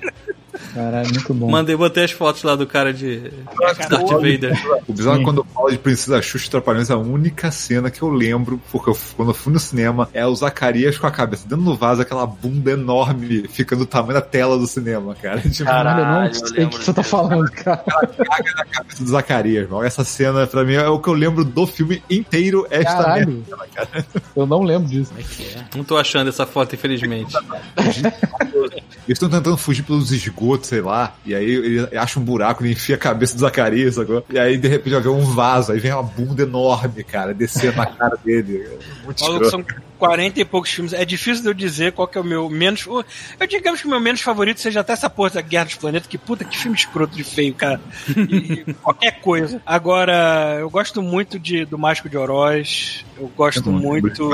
Caralho, 0.74 1.10
muito 1.12 1.34
bom. 1.34 1.49
Mandei, 1.49 1.76
botei 1.76 2.03
as 2.03 2.12
fotos 2.12 2.43
lá 2.43 2.55
do 2.55 2.68
cara 2.68 2.93
de 2.93 3.32
Darth 3.89 4.10
Vader. 4.10 4.53
O 4.88 4.93
bizarro 4.93 5.22
é 5.22 5.24
quando 5.24 5.38
eu 5.41 5.45
falo 5.45 5.72
de 5.72 5.78
Princesa 5.78 6.22
Xuxa 6.22 6.47
e 6.47 6.49
Trapalhões, 6.49 6.91
a 6.91 6.97
única 6.97 7.51
cena 7.51 7.89
que 7.89 8.01
eu 8.01 8.10
lembro, 8.10 8.60
porque 8.72 8.89
eu, 8.89 8.97
quando 9.16 9.30
eu 9.30 9.34
fui 9.34 9.53
no 9.53 9.60
cinema, 9.60 10.10
é 10.14 10.26
o 10.26 10.36
Zacarias 10.36 10.97
com 10.97 11.08
a 11.08 11.12
cabeça 11.12 11.47
dentro 11.47 11.66
do 11.66 11.76
vaso, 11.76 12.01
aquela 12.01 12.26
bunda 12.26 12.72
enorme, 12.72 13.47
ficando 13.47 13.80
do 13.80 13.86
tamanho 13.86 14.14
da 14.14 14.22
tela 14.22 14.58
do 14.58 14.68
cinema, 14.68 15.16
cara. 15.16 15.41
Tipo, 15.58 15.70
Caralho, 15.70 15.99
eu 15.99 16.05
não 16.05 16.34
sei 16.34 16.66
o 16.66 16.70
que 16.70 16.84
você 16.84 16.93
tá 16.93 17.03
falando, 17.03 17.49
cara. 17.51 17.78
caga 17.78 18.53
na 18.55 18.66
cabeça 18.66 19.03
do 19.03 19.10
Zacarias, 19.10 19.70
mano. 19.70 19.84
Essa 19.84 20.03
cena, 20.03 20.45
pra 20.45 20.64
mim, 20.64 20.74
é 20.74 20.88
o 20.88 20.99
que 20.99 21.08
eu 21.08 21.14
lembro 21.14 21.43
do 21.43 21.66
filme 21.66 22.03
inteiro, 22.10 22.68
é 22.70 22.80
esta 22.80 23.03
Caralho. 23.03 23.28
merda, 23.28 23.68
cara. 23.74 24.05
Eu 24.36 24.45
não 24.45 24.64
lembro 24.64 24.88
disso. 24.88 25.12
Não 25.76 25.84
tô 25.84 25.97
achando 25.97 26.30
essa 26.30 26.45
foto, 26.45 26.76
infelizmente. 26.76 27.36
Eles 27.78 28.84
estão 29.10 29.30
tentando 29.30 29.58
fugir 29.58 29.84
pelos 29.84 30.12
esgotos 30.12 30.47
esgoto, 30.48 30.68
sei 30.68 30.82
lá. 30.82 31.16
E 31.26 31.36
aí 31.36 31.45
ele 31.50 31.98
acha 31.98 32.20
um 32.20 32.24
buraco, 32.24 32.64
ele 32.64 32.74
enfia 32.74 32.95
a 32.95 33.00
cabeça 33.00 33.34
do 33.36 33.39
Zacarias, 33.41 33.95
sacou? 33.95 34.24
E 34.30 34.39
aí 34.39 34.58
de 34.58 34.68
repente 34.68 34.93
vai 34.93 35.02
ver 35.02 35.10
um 35.10 35.22
vaso, 35.22 35.72
aí 35.72 35.80
vem 35.80 35.91
uma 35.93 36.04
bunda 36.04 36.43
enorme, 36.43 37.04
cara, 37.04 37.34
descendo 37.34 37.78
na 37.78 37.86
cara 37.86 38.18
dele. 38.24 38.68
Muito 39.04 39.24
Maluco, 39.24 39.45
escroto. 39.45 39.50
são 39.72 39.82
40 39.98 40.39
e 40.39 40.45
poucos 40.45 40.70
filmes. 40.72 40.93
É 40.93 41.04
difícil 41.04 41.41
de 41.43 41.50
eu 41.50 41.54
dizer 41.54 41.91
qual 41.91 42.08
que 42.08 42.18
é 42.18 42.22
o 42.22 42.24
meu 42.24 42.50
menos. 42.50 42.86
o- 42.88 43.04
Eu 43.39 43.48
digamos 43.48 43.82
que 43.82 43.88
o 43.88 43.89
meu 43.89 44.00
menos 44.00 44.22
favorito 44.22 44.60
seja 44.60 44.82
até 44.82 44.93
essa 44.93 45.10
porra 45.10 45.32
da 45.32 45.41
Guerra 45.41 45.66
dos 45.66 45.76
Planetas, 45.76 46.08
que 46.08 46.18
puta 46.18 46.45
que 46.45 46.58
filme 46.58 46.78
escroto 46.78 47.16
de 47.16 47.24
feio, 47.24 47.54
cara. 47.54 47.80
E- 48.16 48.74
qualquer 48.84 49.20
coisa. 49.22 49.60
Agora, 49.66 50.58
eu 50.60 50.70
gosto 50.70 51.02
muito 51.02 51.39
de, 51.39 51.66
do 51.66 51.78
Mágico 51.78 52.08
de 52.10 52.18
Oroz. 52.18 53.04
Eu 53.20 53.28
gosto 53.36 53.68
Eu 53.68 53.74
não 53.74 53.80
muito. 53.80 54.30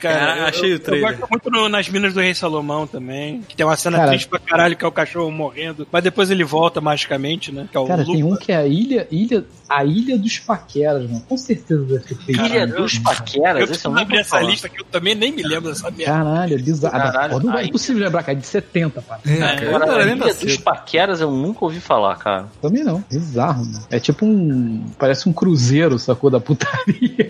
Cara, 0.00 0.38
eu- 0.38 0.46
achei 0.46 0.70
o 0.70 0.72
eu, 0.72 0.72
eu 0.72 0.80
trailer. 0.80 1.16
gosto 1.18 1.30
muito 1.30 1.50
no- 1.50 1.68
nas 1.68 1.88
Minas 1.88 2.12
do 2.12 2.20
Rei 2.20 2.34
Salomão 2.34 2.84
também. 2.86 3.42
Que 3.42 3.54
tem 3.54 3.64
uma 3.64 3.76
cena 3.76 3.98
Cara- 3.98 4.08
triste 4.10 4.26
pra 4.28 4.40
caralho, 4.40 4.76
que 4.76 4.84
é 4.84 4.88
o 4.88 4.92
cachorro 4.92 5.27
morrendo. 5.30 5.86
Mas 5.90 6.02
depois 6.02 6.30
ele 6.30 6.44
volta 6.44 6.80
magicamente, 6.80 7.52
né? 7.52 7.68
É 7.72 7.86
Cara, 7.86 8.04
tem 8.04 8.22
Lupa. 8.22 8.34
um 8.34 8.38
que 8.38 8.52
é 8.52 8.56
a 8.56 8.66
ilha, 8.66 9.06
ilha, 9.10 9.44
a 9.68 9.84
Ilha 9.84 10.18
dos 10.18 10.38
Paqueras, 10.38 11.02
mano. 11.08 11.22
Com 11.28 11.36
certeza 11.36 11.84
deve 11.84 12.04
ter 12.04 12.14
feito. 12.16 12.40
Ilha 12.40 12.64
isso. 12.64 12.76
dos 12.76 12.94
Eu 12.96 13.02
Paqueras, 13.02 13.54
esse 13.54 13.60
eu 13.62 13.66
preciso 13.68 13.88
nunca 13.90 14.00
abrir 14.02 14.14
ouvi 14.16 14.20
essa 14.20 14.30
falar. 14.38 14.50
lista 14.50 14.68
que 14.68 14.80
eu 14.80 14.84
também 14.84 15.14
nem 15.14 15.32
me 15.32 15.42
lembro 15.42 15.68
dessa 15.70 15.90
merda. 15.90 16.04
Caralho, 16.12 16.54
é 16.54 16.58
bizarro. 16.58 16.92
Caralho, 16.98 17.30
Pô, 17.32 17.40
não 17.40 17.58
é 17.58 17.64
impossível 17.64 18.02
lembrar, 18.04 18.22
cara. 18.22 18.38
É 18.38 18.40
de 18.40 18.46
70, 18.46 19.02
pá. 19.02 19.18
É, 19.26 19.36
cara. 19.36 19.68
Agora, 19.68 19.86
Eu 19.86 19.92
a 19.92 20.04
lembro 20.04 20.26
Ilha 20.28 20.34
dos 20.34 20.56
Paqueras 20.58 21.20
eu 21.20 21.30
nunca 21.30 21.64
ouvi 21.64 21.80
falar, 21.80 22.16
cara. 22.16 22.46
Também 22.62 22.82
não. 22.84 23.04
Bizarro, 23.10 23.64
mano. 23.64 23.84
É 23.90 23.98
tipo 24.00 24.24
um. 24.24 24.84
Parece 24.98 25.28
um 25.28 25.32
cruzeiro, 25.32 25.98
sacou? 25.98 26.30
Da 26.30 26.40
putaria. 26.40 27.28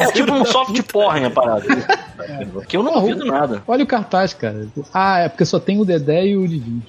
É 0.00 0.12
tipo 0.12 0.32
um 0.32 0.44
soft 0.44 0.80
porn 0.84 1.24
a 1.26 1.30
parada. 1.30 1.62
Que 2.68 2.76
eu 2.76 2.82
não 2.82 2.94
duvido 2.94 3.24
nada. 3.24 3.62
Olha 3.66 3.84
o 3.84 3.86
cartaz, 3.86 4.32
cara. 4.34 4.66
Ah, 4.92 5.18
é 5.20 5.28
porque 5.28 5.44
só 5.44 5.58
tem 5.58 5.80
o 5.80 5.84
Dedé 5.84 6.26
e 6.26 6.36
o 6.36 6.44
Livinho. 6.46 6.82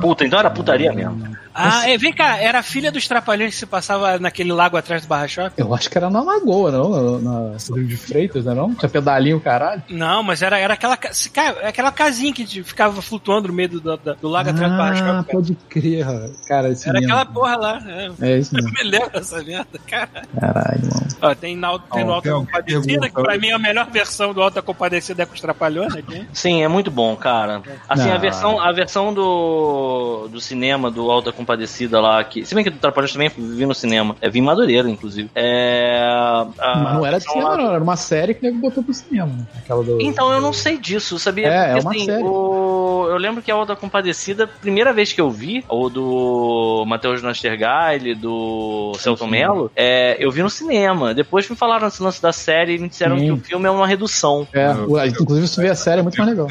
Puta, 0.00 0.24
então 0.24 0.38
era 0.38 0.50
putaria 0.50 0.92
mesmo. 0.92 1.36
Ah, 1.54 1.88
é, 1.88 1.96
vem 1.96 2.12
cá, 2.12 2.36
era 2.38 2.58
a 2.58 2.62
filha 2.62 2.90
dos 2.90 3.06
Trapalhões 3.06 3.50
que 3.54 3.56
se 3.60 3.66
passava 3.66 4.03
naquele 4.20 4.52
lago 4.52 4.76
atrás 4.76 5.02
do 5.02 5.08
Barra 5.08 5.26
Shopping? 5.28 5.54
Eu 5.62 5.74
acho 5.74 5.90
que 5.90 5.98
era 5.98 6.08
na 6.10 6.22
Lagoa, 6.22 6.70
não? 6.70 7.18
Na, 7.20 7.40
na 7.50 7.56
Rio 7.74 7.86
de 7.86 7.96
Freitas, 7.96 8.44
né? 8.44 8.54
Não? 8.54 8.74
Tinha 8.74 8.88
pedalinho, 8.88 9.40
caralho. 9.40 9.82
Não, 9.90 10.22
mas 10.22 10.42
era, 10.42 10.58
era 10.58 10.74
aquela, 10.74 10.96
cara, 10.96 11.68
aquela 11.68 11.90
casinha 11.92 12.32
que 12.32 12.44
ficava 12.62 13.00
flutuando 13.02 13.48
no 13.48 13.54
meio 13.54 13.68
do, 13.68 13.80
do, 13.80 13.96
do 14.14 14.28
lago 14.28 14.50
atrás 14.50 14.70
do 14.70 14.76
Barra 14.78 14.90
Ah, 14.90 14.94
Shopping. 14.96 15.10
cara. 15.10 15.22
pode 15.24 15.54
crer, 15.68 16.06
cara. 16.46 16.68
Esse 16.70 16.88
Era 16.88 17.00
mesmo. 17.00 17.14
aquela 17.14 17.26
porra 17.32 17.56
lá. 17.56 17.82
É. 18.20 18.34
É 18.34 18.38
isso 18.38 18.56
Eu 18.56 18.62
mesmo. 18.62 18.72
me 18.78 18.90
lembro 18.90 19.10
dessa 19.10 19.42
merda, 19.42 19.78
cara. 19.86 20.08
Caralho, 20.38 20.80
mano. 20.82 21.06
Ó, 21.22 21.34
tem, 21.34 21.56
na, 21.56 21.78
tem 21.78 22.04
no 22.04 22.12
Alta 22.12 22.30
Compadecida, 22.30 23.08
que 23.08 23.14
pra 23.22 23.38
mim 23.38 23.48
é 23.48 23.52
a 23.54 23.58
melhor 23.58 23.88
versão 23.90 24.32
do 24.32 24.42
Alta 24.42 24.60
Compadecida 24.62 25.22
é 25.22 25.26
com 25.26 25.34
os 25.34 25.40
Trapalhões, 25.40 25.94
né? 25.94 26.26
Sim, 26.32 26.62
é 26.62 26.68
muito 26.68 26.90
bom, 26.90 27.14
cara. 27.16 27.62
Assim, 27.88 28.10
a 28.10 28.18
versão, 28.18 28.60
a 28.60 28.72
versão 28.72 29.12
do, 29.14 30.28
do 30.30 30.40
cinema 30.40 30.90
do 30.90 31.10
Alta 31.10 31.32
Compadecida 31.32 32.00
lá, 32.00 32.22
que, 32.24 32.44
se 32.44 32.54
bem 32.54 32.64
que 32.64 32.70
do 32.70 32.78
Trapalhões 32.78 33.12
também 33.12 33.28
vi 33.36 33.64
no 33.66 33.74
cinema, 33.74 33.93
é 34.20 34.30
vi 34.30 34.38
em 34.38 34.42
Madureira, 34.42 34.88
inclusive. 34.88 35.30
É, 35.34 35.98
a- 36.58 36.78
Mas 36.78 36.94
não 36.94 37.06
era 37.06 37.18
de 37.18 37.24
cinema, 37.24 37.48
lá- 37.50 37.56
não. 37.56 37.74
Era 37.74 37.82
uma 37.84 37.96
série 37.96 38.34
que 38.34 38.42
nego 38.42 38.58
botou 38.58 38.82
pro 38.82 38.92
cinema, 38.94 39.26
né? 39.32 39.44
Aquela 39.58 39.82
do. 39.82 40.00
Então, 40.00 40.32
eu 40.32 40.40
não 40.40 40.52
sei 40.52 40.78
disso, 40.78 41.18
sabia? 41.18 41.48
É, 41.48 41.50
é 41.50 41.66
Porque, 41.74 41.80
uma 41.80 41.90
assim, 41.90 42.04
série. 42.06 42.22
o- 42.24 43.06
eu 43.10 43.16
lembro 43.16 43.42
que 43.42 43.50
a 43.50 43.54
Alta 43.54 43.76
Compadecida, 43.76 44.46
primeira 44.46 44.92
vez 44.92 45.12
que 45.12 45.20
eu 45.20 45.30
vi, 45.30 45.64
ou 45.68 45.88
do 45.90 46.84
Matheus 46.86 47.22
Nastergaile, 47.22 48.14
do 48.14 48.92
Celton 48.98 49.26
Mello, 49.26 49.70
é, 49.76 50.16
eu 50.18 50.30
vi 50.30 50.42
no 50.42 50.50
cinema. 50.50 51.12
Depois 51.14 51.48
me 51.48 51.56
falaram 51.56 51.88
esse 51.88 52.02
lance 52.02 52.20
da 52.20 52.32
série 52.32 52.74
e 52.74 52.78
me 52.78 52.88
disseram 52.88 53.18
Sim. 53.18 53.24
que 53.26 53.32
o 53.32 53.36
filme 53.38 53.66
é 53.66 53.70
uma 53.70 53.86
redução. 53.86 54.46
É, 54.52 54.70
o- 54.72 55.04
inclusive 55.04 55.46
se 55.48 55.60
vê 55.60 55.68
a 55.70 55.74
série 55.74 56.00
é 56.00 56.02
muito 56.02 56.16
mais 56.18 56.30
legal. 56.30 56.48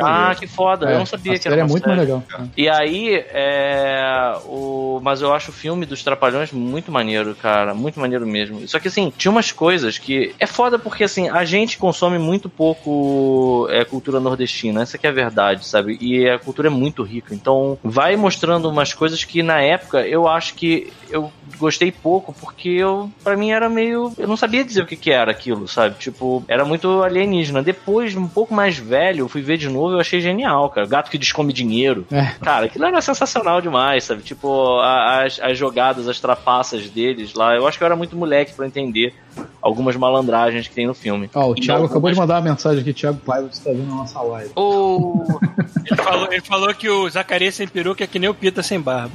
Ah, 0.00 0.34
que 0.38 0.46
foda, 0.46 0.86
eu 0.86 0.90
É, 0.94 0.98
não 0.98 1.06
sabia 1.06 1.32
a 1.32 1.36
que 1.36 1.42
série 1.42 1.54
era 1.54 1.62
é 1.62 1.64
uma 1.64 1.70
muito 1.70 1.84
série. 1.84 1.96
mais 1.96 2.08
legal. 2.08 2.22
E 2.56 2.68
aí, 2.68 3.24
é. 3.32 4.34
O... 4.46 5.00
Mas 5.02 5.20
eu 5.20 5.32
acho 5.32 5.50
o 5.50 5.54
filme 5.54 5.84
dos 5.86 6.02
Trapalhões 6.02 6.52
muito 6.74 6.90
maneiro, 6.90 7.36
cara. 7.36 7.72
Muito 7.72 8.00
maneiro 8.00 8.26
mesmo. 8.26 8.66
Só 8.66 8.80
que 8.80 8.88
assim, 8.88 9.12
tinha 9.16 9.30
umas 9.30 9.52
coisas 9.52 9.96
que. 9.96 10.34
É 10.40 10.46
foda 10.46 10.76
porque 10.76 11.04
assim, 11.04 11.28
a 11.28 11.44
gente 11.44 11.78
consome 11.78 12.18
muito 12.18 12.48
pouco 12.48 13.68
é, 13.70 13.84
cultura 13.84 14.18
nordestina. 14.18 14.82
Essa 14.82 14.98
que 14.98 15.06
é 15.06 15.10
a 15.10 15.12
verdade, 15.12 15.64
sabe? 15.64 15.96
E 16.00 16.28
a 16.28 16.38
cultura 16.38 16.68
é 16.68 16.70
muito 16.70 17.04
rica. 17.04 17.32
Então, 17.32 17.78
vai 17.82 18.16
mostrando 18.16 18.68
umas 18.68 18.92
coisas 18.92 19.22
que 19.22 19.40
na 19.42 19.60
época 19.60 20.00
eu 20.06 20.26
acho 20.26 20.54
que 20.54 20.92
eu 21.08 21.32
gostei 21.58 21.92
pouco, 21.92 22.32
porque 22.32 22.70
eu, 22.70 23.08
para 23.22 23.36
mim 23.36 23.52
era 23.52 23.68
meio. 23.68 24.12
Eu 24.18 24.26
não 24.26 24.36
sabia 24.36 24.64
dizer 24.64 24.82
o 24.82 24.86
que, 24.86 24.96
que 24.96 25.12
era 25.12 25.30
aquilo, 25.30 25.68
sabe? 25.68 25.96
Tipo, 25.98 26.44
era 26.48 26.64
muito 26.64 27.02
alienígena. 27.02 27.62
Depois, 27.62 28.16
um 28.16 28.26
pouco 28.26 28.52
mais 28.52 28.76
velho, 28.76 29.20
eu 29.20 29.28
fui 29.28 29.42
ver 29.42 29.58
de 29.58 29.68
novo 29.68 29.92
e 29.92 29.94
eu 29.94 30.00
achei 30.00 30.20
genial, 30.20 30.68
cara. 30.70 30.86
Gato 30.88 31.10
que 31.10 31.18
descome 31.18 31.52
dinheiro. 31.52 32.04
É. 32.10 32.32
Cara, 32.42 32.66
aquilo 32.66 32.84
era 32.84 33.00
sensacional 33.00 33.60
demais, 33.60 34.02
sabe? 34.02 34.22
Tipo, 34.22 34.80
as, 34.80 35.38
as 35.40 35.56
jogadas, 35.56 36.08
as 36.08 36.18
trapaças 36.18 36.63
deles 36.90 37.34
lá. 37.34 37.54
Eu 37.54 37.66
acho 37.66 37.78
que 37.78 37.84
eu 37.84 37.86
era 37.86 37.96
muito 37.96 38.16
moleque 38.16 38.52
pra 38.54 38.66
entender 38.66 39.14
algumas 39.60 39.96
malandragens 39.96 40.68
que 40.68 40.74
tem 40.74 40.86
no 40.86 40.94
filme. 40.94 41.28
Ó, 41.34 41.50
o 41.50 41.54
Thiago 41.54 41.80
Não, 41.80 41.86
acabou 41.86 42.10
de 42.10 42.16
mandar 42.16 42.34
uma 42.34 42.50
mensagem 42.52 42.80
aqui, 42.80 42.92
Thiago 42.92 43.18
Paiva, 43.18 43.48
você 43.50 43.62
tá 43.62 43.70
vendo 43.70 43.92
a 43.92 43.96
nossa 43.96 44.20
live. 44.20 44.50
Ô, 44.56 45.24
Ele 45.86 45.96
falou, 46.02 46.28
ele 46.32 46.40
falou 46.40 46.74
que 46.74 46.88
o 46.88 47.08
Zacarias 47.10 47.54
sem 47.54 47.68
peruca 47.68 48.04
é 48.04 48.06
que 48.06 48.18
nem 48.18 48.28
o 48.28 48.34
Pita 48.34 48.62
sem 48.62 48.80
barba. 48.80 49.12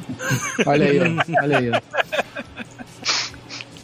Olha 0.66 0.86
aí. 0.86 1.00
Olha 1.42 1.58
aí. 1.58 1.72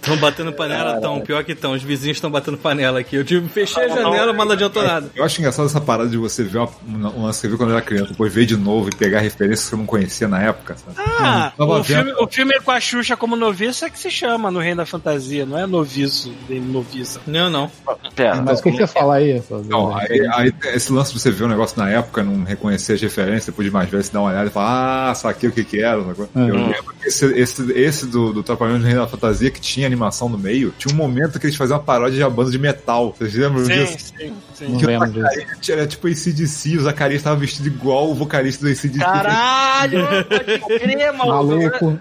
Estão 0.06 0.18
batendo 0.18 0.54
panela, 0.54 1.02
tão. 1.02 1.20
Pior 1.20 1.44
que 1.44 1.54
estão. 1.54 1.72
Os 1.72 1.82
vizinhos 1.82 2.18
estão 2.18 2.30
batendo 2.30 2.58
panela 2.58 3.00
aqui. 3.00 3.16
Eu 3.16 3.26
tive, 3.26 3.50
fechei 3.50 3.86
a 3.86 3.88
janela, 3.88 4.32
mas 4.32 4.46
não 4.46 4.54
adiantou 4.54 4.84
nada. 4.84 5.10
Eu 5.16 5.24
acho 5.24 5.40
engraçado 5.40 5.66
essa 5.66 5.82
parada 5.82 6.08
de 6.08 6.18
você 6.18 6.44
ver 6.44 6.60
uma, 6.60 7.10
um 7.10 7.24
lance 7.24 7.40
que 7.40 7.42
você 7.42 7.48
viu 7.48 7.58
quando 7.58 7.72
era 7.72 7.82
criança, 7.82 8.12
depois 8.12 8.32
ver 8.32 8.46
de 8.46 8.56
novo 8.56 8.90
e 8.90 8.96
pegar 8.96 9.20
referências 9.20 9.64
que 9.64 9.70
você 9.72 9.76
não 9.76 9.86
conhecia 9.88 10.28
na 10.28 10.44
época. 10.44 10.76
Sabe? 10.78 10.96
Ah, 11.00 11.52
o 11.58 11.84
filme, 11.84 12.14
o 12.20 12.28
filme 12.28 12.60
com 12.62 12.72
a 12.72 12.80
Xuxa 12.80 13.18
como 13.18 13.36
noviça 13.36 13.88
é 13.88 13.90
que 13.90 13.98
se 13.98 14.12
chama 14.12 14.52
no 14.52 14.60
Reino 14.60 14.78
da 14.78 14.86
Fantasia, 14.86 15.44
não 15.44 15.58
é 15.58 15.66
noviço, 15.66 16.32
noviça. 16.50 17.20
Não, 17.26 17.50
não. 17.50 17.72
pera. 18.16 18.42
Mas 18.42 18.60
o 18.60 18.64
que, 18.64 18.72
que 18.72 18.78
você 18.78 18.84
ia 18.84 18.88
falar 18.88 19.16
aí? 19.16 19.42
Não, 19.68 19.96
aí, 19.96 20.28
aí 20.34 20.54
esse 20.66 20.92
lance 20.92 21.14
de 21.14 21.20
você 21.20 21.32
ver 21.32 21.46
um 21.46 21.50
negócio 21.50 21.80
na 21.82 21.90
época, 21.90 22.24
não 22.24 22.44
reconhecer 22.44 22.94
as 22.94 23.02
referências, 23.02 23.48
depois 23.48 23.66
de 23.66 23.74
mais 23.74 23.90
velho, 23.90 24.04
você 24.04 24.12
dá 24.12 24.22
uma 24.22 24.30
olhada 24.30 24.48
e 24.48 24.52
fala, 24.52 25.10
ah, 25.10 25.16
saquei 25.16 25.50
o 25.50 25.52
que 25.52 25.64
que 25.64 25.82
era. 25.82 26.00
Uhum. 26.00 26.28
Eu 26.36 26.56
lembro 26.68 26.94
que 27.02 27.08
esse, 27.08 27.26
esse, 27.34 27.72
esse 27.72 28.06
do, 28.06 28.32
do 28.32 28.44
Trapalhões 28.44 28.82
do 28.82 28.86
Reino 28.86 29.02
da 29.02 29.08
Fantasia, 29.08 29.50
que 29.50 29.60
tinha 29.60 29.90
animação 29.96 30.30
no 30.30 30.38
meio, 30.38 30.74
tinha 30.78 30.94
um 30.94 30.98
momento 30.98 31.40
que 31.40 31.46
eles 31.46 31.56
faziam 31.56 31.78
uma 31.78 31.84
paródia 31.84 32.18
de 32.18 32.24
uma 32.24 32.30
banda 32.30 32.52
de 32.52 32.60
metal. 32.60 33.16
Vocês 33.18 33.34
lembram 33.34 33.66
Sim, 33.66 33.74
disso? 33.74 34.14
sim, 34.18 34.34
sim. 34.54 34.68
Não 34.70 34.78
Que 34.78 34.86
o 34.86 34.88
lembro 34.88 35.12
disso. 35.12 35.72
Era 35.72 35.88
tipo 35.88 36.08
ACDC, 36.08 36.78
o 36.78 36.82
Zacarias 36.82 37.22
estava 37.22 37.36
vestido 37.36 37.68
igual 37.68 38.12
o 38.12 38.14
vocalista 38.14 38.66
do 38.66 38.72
ACDC. 38.72 39.00
Caralho, 39.00 40.08
pode 40.60 40.80
crer, 40.80 41.14
maluco. 41.14 41.56
Maluco. 41.56 42.00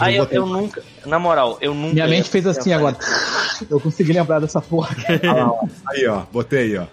Aí 0.00 0.16
eu, 0.16 0.24
eu 0.30 0.46
nunca, 0.46 0.82
na 1.06 1.18
moral, 1.18 1.58
eu 1.60 1.74
nunca. 1.74 1.94
Minha 1.94 2.08
mente 2.08 2.28
fez 2.28 2.46
assim 2.46 2.72
agora. 2.72 2.96
Eu 3.70 3.80
consegui 3.80 4.12
lembrar 4.12 4.40
dessa 4.40 4.60
porra. 4.60 4.94
Aí, 5.88 6.06
ó, 6.06 6.22
botei 6.32 6.76
aí, 6.76 6.78
ó. 6.78 6.86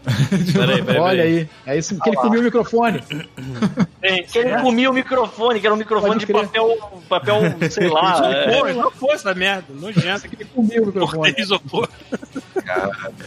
Peraí, 0.54 0.84
peraí. 0.84 1.00
Olha 1.02 1.24
peraí. 1.24 1.38
aí. 1.38 1.50
É 1.66 1.78
isso 1.78 2.00
que 2.00 2.10
ele 2.10 2.16
comeu 2.18 2.40
o 2.40 2.44
microfone. 2.44 3.04
Sim, 3.04 4.24
Que 4.32 4.40
ele 4.40 4.62
comia 4.62 4.90
o 4.90 4.94
microfone, 4.94 5.60
que 5.60 5.66
era 5.66 5.74
um 5.74 5.78
microfone 5.78 6.14
Pode 6.14 6.20
de 6.22 6.26
crer. 6.26 6.46
papel, 6.46 6.92
papel, 7.10 7.42
sei 7.70 7.88
lá. 7.90 8.14
Isopor, 8.48 8.68
é. 8.68 8.72
isopor 8.72 9.12
essa 9.14 9.34
merda, 9.34 9.66
nojento. 9.70 10.28
Ele 10.28 10.46
comeu 10.46 10.84
o 10.84 10.86
microfone. 10.88 11.18
Cortei 11.18 11.36
isopor. 11.44 11.90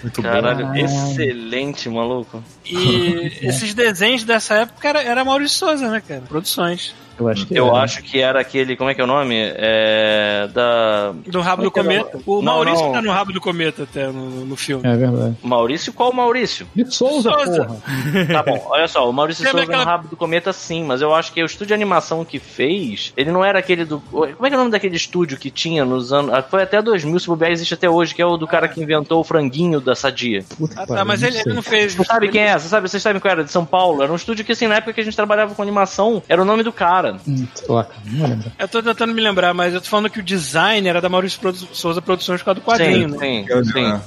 Muito 0.02 0.22
bom. 0.22 0.28
Caralho, 0.28 0.66
Caralho. 0.66 0.76
excelente, 0.84 1.88
maluco. 1.88 2.42
E 2.64 3.32
esses 3.42 3.74
desenhos 3.74 4.24
dessa 4.24 4.54
época 4.54 4.88
era, 4.88 5.02
era 5.02 5.24
Maurício 5.24 5.58
Souza, 5.58 5.90
né, 5.90 6.02
cara? 6.06 6.22
Produções. 6.22 6.94
Eu 7.18 7.28
acho 7.28 7.46
que 7.46 7.54
Eu 7.58 7.66
era. 7.68 7.78
acho 7.78 8.02
que 8.02 8.20
era 8.20 8.40
aquele, 8.40 8.76
como 8.76 8.90
é 8.90 8.94
que 8.94 9.00
é 9.00 9.04
o 9.04 9.06
nome? 9.06 9.34
É. 9.36 10.48
Da. 10.52 11.12
Do 11.26 11.40
Rabo 11.40 11.62
do 11.62 11.70
Como 11.70 11.90
é 11.90 11.98
Cometa. 11.98 12.16
era? 12.16 12.22
O 12.26 12.36
Não, 12.42 12.54
Maurício 12.54 12.84
não. 12.86 12.92
tá 12.92 13.02
no 13.02 13.10
Rabo 13.10 13.32
do 13.32 13.40
Cometa 13.40 13.82
até 13.84 14.06
no, 14.08 14.44
no 14.46 14.56
filme. 14.56 14.86
É 14.86 14.96
verdade. 14.96 15.36
Maurício? 15.42 15.92
Qual 15.92 16.12
Maurício? 16.12 16.66
De 16.74 16.92
Souza, 16.94 17.30
Souza. 17.30 17.64
porra. 17.64 18.26
Tá 18.32 18.42
bom, 18.42 18.66
olha 18.70 18.88
só, 18.88 19.08
o 19.08 19.12
Maurício 19.12 19.44
Lembra 19.44 19.62
Souza 19.62 19.72
no 19.72 19.78
aquela- 19.80 19.96
Rabo 19.96 20.08
do 20.08 20.16
Cometa, 20.16 20.52
sim, 20.52 20.84
mas 20.84 21.00
eu 21.02 21.14
acho 21.14 21.32
que 21.32 21.42
o 21.42 21.46
estúdio 21.46 21.68
de 21.68 21.74
animação 21.74 22.24
que 22.24 22.38
fez, 22.38 23.12
ele 23.16 23.30
não 23.30 23.44
era 23.44 23.58
aquele 23.58 23.84
do. 23.84 24.00
Como 24.00 24.24
é 24.46 24.48
que 24.48 24.54
é 24.54 24.56
o 24.56 24.60
nome 24.60 24.70
daquele 24.70 24.96
estúdio 24.96 25.38
que 25.38 25.50
tinha 25.50 25.84
nos 25.84 26.12
anos. 26.12 26.32
ah, 26.34 26.42
Foi 26.42 26.62
até 26.62 26.80
2000, 26.82 27.18
se 27.20 27.26
bobear, 27.26 27.50
existe 27.50 27.74
até 27.74 27.88
hoje, 27.88 28.14
que 28.14 28.22
é 28.22 28.26
o 28.26 28.36
do 28.36 28.46
cara 28.46 28.68
que 28.68 28.80
inventou 28.82 29.20
o 29.20 29.24
franguinho 29.24 29.80
da 29.80 29.94
Sadia. 29.94 30.44
Puta 30.56 30.82
Ah, 30.82 30.86
tá, 30.86 31.04
mas 31.04 31.22
ele, 31.22 31.38
ele 31.38 31.54
não 31.54 31.62
fez. 31.62 31.94
Você 31.94 32.04
sabe 32.04 32.28
quem 32.28 32.42
é? 32.42 32.58
Você 32.58 32.68
sabe, 32.68 32.88
vocês 32.88 33.02
sabem 33.02 33.20
qual 33.20 33.32
era? 33.32 33.44
De 33.44 33.50
São 33.50 33.64
Paulo. 33.64 34.02
Era 34.02 34.12
um 34.12 34.16
estúdio 34.16 34.44
que, 34.44 34.52
assim, 34.52 34.66
na 34.66 34.76
época 34.76 34.92
que 34.92 35.00
a 35.00 35.04
gente 35.04 35.16
trabalhava 35.16 35.54
com 35.54 35.62
animação, 35.62 36.22
era 36.28 36.40
o 36.40 36.44
nome 36.44 36.62
do 36.62 36.72
cara. 36.72 37.05
Hum, 37.26 37.46
sei 37.54 37.66
lá, 37.68 37.84
cara. 37.84 38.00
Não 38.04 38.26
lembro. 38.28 38.52
Eu 38.58 38.68
tô 38.68 38.82
tentando 38.82 39.12
me 39.14 39.20
lembrar, 39.20 39.52
mas 39.54 39.74
eu 39.74 39.80
tô 39.80 39.86
falando 39.88 40.10
que 40.10 40.20
o 40.20 40.22
design 40.22 40.88
era 40.88 41.00
da 41.00 41.08
Maurício 41.08 41.40
Produ- 41.40 41.68
Souza 41.72 42.00
Produções 42.02 42.40
por 42.40 42.46
causa 42.46 42.60
do 42.60 42.64
quadrinho, 42.64 43.08
né? 43.08 43.18
sim, 43.18 43.44
Eu- 43.48 43.64
sim, 43.64 43.72
sim. 43.72 43.84
é. 43.92 44.00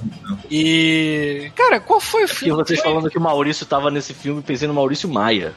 E. 0.52 1.52
Cara, 1.56 1.80
qual 1.80 2.00
foi 2.00 2.24
o 2.24 2.26
E 2.26 2.28
filme? 2.28 2.64
vocês 2.64 2.80
Foi- 2.80 2.90
falando 2.90 3.10
que 3.10 3.18
o 3.18 3.22
Maurício 3.22 3.66
tava 3.66 3.90
nesse 3.90 4.14
filme, 4.14 4.42
pensei 4.42 4.68
no 4.68 4.74
Maurício 4.74 5.08
Maia. 5.10 5.54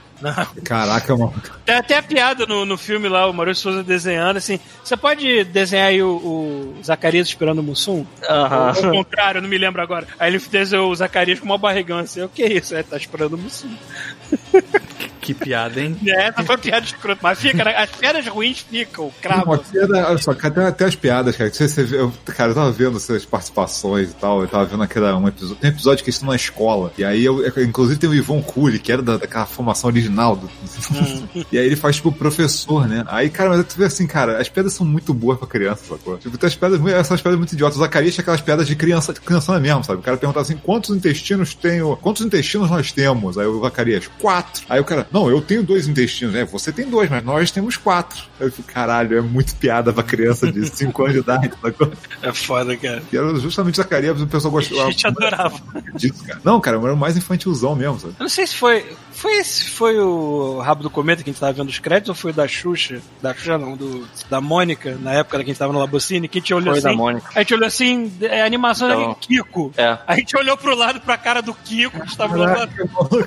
Caraca, 0.64 1.16
mano. 1.16 1.34
Tem 1.64 1.74
até 1.76 1.98
a 1.98 2.02
piada 2.02 2.46
no, 2.46 2.64
no 2.64 2.76
filme 2.78 3.08
lá, 3.08 3.26
o 3.28 3.32
Maurício 3.32 3.62
Souza 3.62 3.82
desenhando, 3.82 4.36
assim. 4.36 4.58
Você 4.82 4.96
pode 4.96 5.44
desenhar 5.44 5.88
aí 5.88 6.02
o, 6.02 6.08
o 6.16 6.74
Zacarias 6.84 7.28
esperando 7.28 7.58
o 7.60 7.62
Mussum? 7.62 8.04
Aham. 8.28 8.72
Ou 8.78 8.84
Ao 8.86 8.92
contrário, 8.92 9.38
eu 9.38 9.42
não 9.42 9.48
me 9.48 9.58
lembro 9.58 9.80
agora. 9.82 10.06
Aí 10.18 10.30
ele 10.32 10.42
desenhou 10.50 10.90
o 10.90 10.94
Zacarias 10.96 11.38
com 11.40 11.46
uma 11.46 11.58
barrigão 11.58 11.98
assim. 11.98 12.22
O 12.22 12.28
que 12.28 12.42
é 12.42 12.52
isso? 12.52 12.74
É, 12.74 12.82
tá 12.82 12.96
esperando 12.96 13.34
o 13.34 13.38
Mussum. 13.38 13.70
Que 15.20 15.32
piada, 15.34 15.80
hein? 15.80 15.96
É, 16.12 16.28
essa 16.28 16.42
foi 16.42 16.54
uma 16.56 16.58
piada 16.60 16.84
escrota. 16.84 17.20
Mas 17.22 17.38
fica, 17.38 17.64
né? 17.64 17.74
as 17.76 17.90
piadas 17.90 18.26
ruins 18.26 18.58
ficam, 18.68 19.10
cravo. 19.22 19.56
piada, 19.58 20.08
olha 20.08 20.18
só, 20.18 20.34
tem 20.34 20.64
até 20.64 20.84
as 20.84 20.96
piadas, 20.96 21.36
cara. 21.36 21.48
que 21.50 21.56
Você, 21.56 21.68
você, 21.68 21.96
eu, 21.96 22.12
cara, 22.36 22.50
eu 22.50 22.54
tava 22.54 22.72
vendo 22.72 22.96
essas 22.96 23.24
participações 23.24 24.10
e 24.10 24.14
tal. 24.14 24.42
Eu 24.42 24.48
tava 24.48 24.64
vendo 24.66 24.82
aquela, 24.82 25.16
um 25.16 25.28
episódio. 25.28 25.56
Tem 25.56 25.70
um 25.70 25.74
episódio 25.74 26.04
que 26.04 26.10
eles 26.10 26.16
estão 26.16 26.28
na 26.28 26.36
escola. 26.36 26.92
E 26.98 27.04
aí, 27.04 27.24
eu, 27.24 27.44
eu- 27.44 27.64
inclusive, 27.64 27.98
tem 28.00 28.10
o 28.10 28.14
Ivon 28.14 28.42
Cury, 28.42 28.78
que 28.78 28.90
era 28.92 29.00
da, 29.00 29.16
daquela 29.16 29.46
formação 29.46 29.88
original. 29.88 30.11
Do, 30.12 30.48
e 31.52 31.58
aí 31.58 31.66
ele 31.66 31.76
faz, 31.76 31.96
tipo, 31.96 32.12
professor, 32.12 32.86
né? 32.88 33.04
Aí, 33.08 33.28
cara, 33.30 33.50
mas 33.50 33.66
tu 33.66 33.76
vê 33.76 33.84
assim, 33.84 34.06
cara, 34.06 34.40
as 34.40 34.48
piadas 34.48 34.72
são 34.72 34.86
muito 34.86 35.12
boas 35.14 35.38
pra 35.38 35.46
criança, 35.48 35.82
sacou? 35.88 36.16
Tipo, 36.18 36.36
tem 36.38 36.46
as 36.46 36.54
piadas, 36.54 36.78
muito- 36.80 36.94
essas 36.94 37.20
piadas 37.20 37.38
muito 37.38 37.52
idiotas. 37.52 37.76
O 37.76 37.80
Zacarias 37.80 38.14
tinha 38.14 38.22
aquelas 38.22 38.40
piadas 38.40 38.66
de 38.66 38.76
criança, 38.76 39.12
de 39.12 39.20
criança 39.20 39.58
mesmo, 39.58 39.82
sabe? 39.84 40.00
O 40.00 40.02
cara 40.02 40.16
perguntava 40.16 40.42
assim, 40.44 40.56
quantos 40.56 40.94
intestinos 40.94 41.54
tenho, 41.54 41.96
quantos 41.96 42.24
intestinos 42.24 42.70
nós 42.70 42.92
temos? 42.92 43.38
Aí 43.38 43.46
o 43.46 43.60
Zacarias, 43.60 44.08
quatro. 44.20 44.62
Aí 44.68 44.80
o 44.80 44.84
cara, 44.84 45.06
não, 45.12 45.28
eu 45.30 45.40
tenho 45.40 45.62
dois 45.62 45.88
intestinos. 45.88 46.34
É, 46.34 46.44
você 46.44 46.72
tem 46.72 46.88
dois, 46.88 47.08
mas 47.10 47.24
nós 47.24 47.50
temos 47.50 47.76
quatro. 47.76 48.22
Aí 48.40 48.46
eu 48.46 48.52
fico, 48.52 48.70
caralho, 48.72 49.16
é 49.18 49.20
muito 49.20 49.54
piada 49.56 49.92
pra 49.92 50.02
criança 50.02 50.50
de 50.50 50.66
5 50.68 51.02
anos 51.02 51.14
de 51.14 51.20
idade, 51.20 51.50
sacou? 51.60 51.92
É 52.22 52.32
foda, 52.32 52.76
cara. 52.76 53.02
E 53.12 53.16
era 53.16 53.34
justamente 53.38 53.76
Zacarias, 53.76 54.20
o 54.20 54.26
pessoal 54.26 54.52
A 54.52 54.56
gostava 54.60 54.90
gente 54.90 55.06
adorava. 55.06 55.60
disso, 55.94 56.24
cara. 56.24 56.40
Não, 56.44 56.60
cara, 56.60 56.76
era 56.78 56.94
o 56.94 56.96
mais 56.96 57.16
infantilzão 57.16 57.74
mesmo, 57.74 57.98
sabe? 58.00 58.14
Eu 58.18 58.22
não 58.24 58.28
sei 58.28 58.46
se 58.46 58.56
foi. 58.56 58.84
Foi 59.12 59.36
esse 59.38 59.68
foi 59.70 59.98
o 60.02 60.58
Rabo 60.60 60.82
do 60.82 60.90
Cometa 60.90 61.22
que 61.22 61.30
a 61.30 61.32
gente 61.32 61.40
tava 61.40 61.52
vendo 61.52 61.68
os 61.68 61.78
créditos 61.78 62.10
ou 62.10 62.14
foi 62.14 62.30
o 62.30 62.34
da 62.34 62.46
Xuxa? 62.46 63.00
Da 63.20 63.32
Xuxa 63.34 63.56
não, 63.58 63.76
do, 63.76 64.06
da 64.28 64.40
Mônica, 64.40 64.96
na 65.00 65.12
época 65.14 65.38
que 65.38 65.42
a 65.44 65.46
gente 65.46 65.58
tava 65.58 65.72
no 65.72 65.78
Labocine, 65.78 66.28
que 66.28 66.38
a 66.38 66.40
gente 66.40 66.52
olhou 66.54 66.72
Foi 66.74 66.78
assim. 66.78 66.88
da 66.88 66.94
Mônica. 66.94 67.30
A 67.34 67.38
gente 67.40 67.54
olhou 67.54 67.66
assim, 67.66 68.12
é, 68.22 68.42
animação 68.42 68.88
Então. 68.90 69.08
do 69.10 69.14
Kiko. 69.16 69.72
É. 69.76 69.98
A 70.06 70.16
gente 70.16 70.36
olhou 70.36 70.56
pro 70.56 70.74
lado, 70.76 71.00
pra 71.00 71.16
cara 71.16 71.40
do 71.40 71.54
Kiko, 71.54 72.00
que 72.00 72.06
estava 72.08 72.36
lado. 72.36 72.72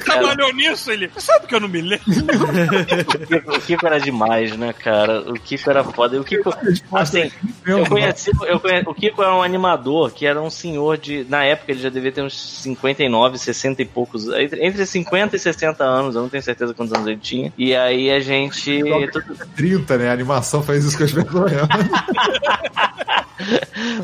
Trabalhou 0.04 0.54
nisso, 0.54 0.92
ele. 0.92 1.10
Sabe 1.18 1.48
que 1.48 1.56
eu 1.56 1.60
não 1.60 1.68
me 1.68 1.82
lembro? 1.82 2.06
O 2.08 3.26
Kiko, 3.28 3.56
o 3.56 3.62
Kiko 3.62 3.86
era 3.88 4.00
demais, 4.00 4.56
né, 4.58 4.74
cara? 4.74 5.22
O 5.22 5.34
Kiko 5.34 5.70
era 5.70 5.84
foda. 5.84 6.16
E 6.16 6.20
O 6.20 6.24
Kiko, 6.24 6.54
assim, 6.92 7.32
eu 7.66 7.86
conheci, 7.86 8.32
eu 8.48 8.60
conheci, 8.60 8.88
o 8.90 8.94
Kiko 8.94 9.22
era 9.24 9.34
um 9.36 9.42
animador 9.44 10.12
que 10.12 10.26
era 10.26 10.42
um 10.42 10.50
senhor 10.50 10.98
de, 10.98 11.26
na 11.30 11.44
época 11.44 11.72
ele 11.72 11.82
já 11.82 11.90
devia 11.90 12.12
ter 12.12 12.22
uns 12.22 12.40
59, 12.62 13.38
60 13.38 13.82
e 13.82 13.86
poucos, 13.86 14.28
entre 14.30 14.66
entre 14.66 14.86
50 14.86 15.36
e 15.36 15.40
60 15.40 15.84
anos, 15.84 16.16
eu 16.16 16.22
não 16.22 16.30
tenho 16.30 16.42
certeza 16.44 16.55
quantos 16.76 16.94
anos 16.94 17.08
ele 17.08 17.20
tinha. 17.20 17.52
E 17.58 17.76
aí 17.76 18.10
a 18.12 18.20
gente, 18.20 18.82
tudo- 19.12 19.36
30, 19.56 19.98
né? 19.98 20.10
A 20.10 20.14
animação 20.14 20.62
faz 20.64 20.86
isso 20.86 20.98
com 20.98 21.04
as 21.04 21.12
pessoas. 21.12 21.52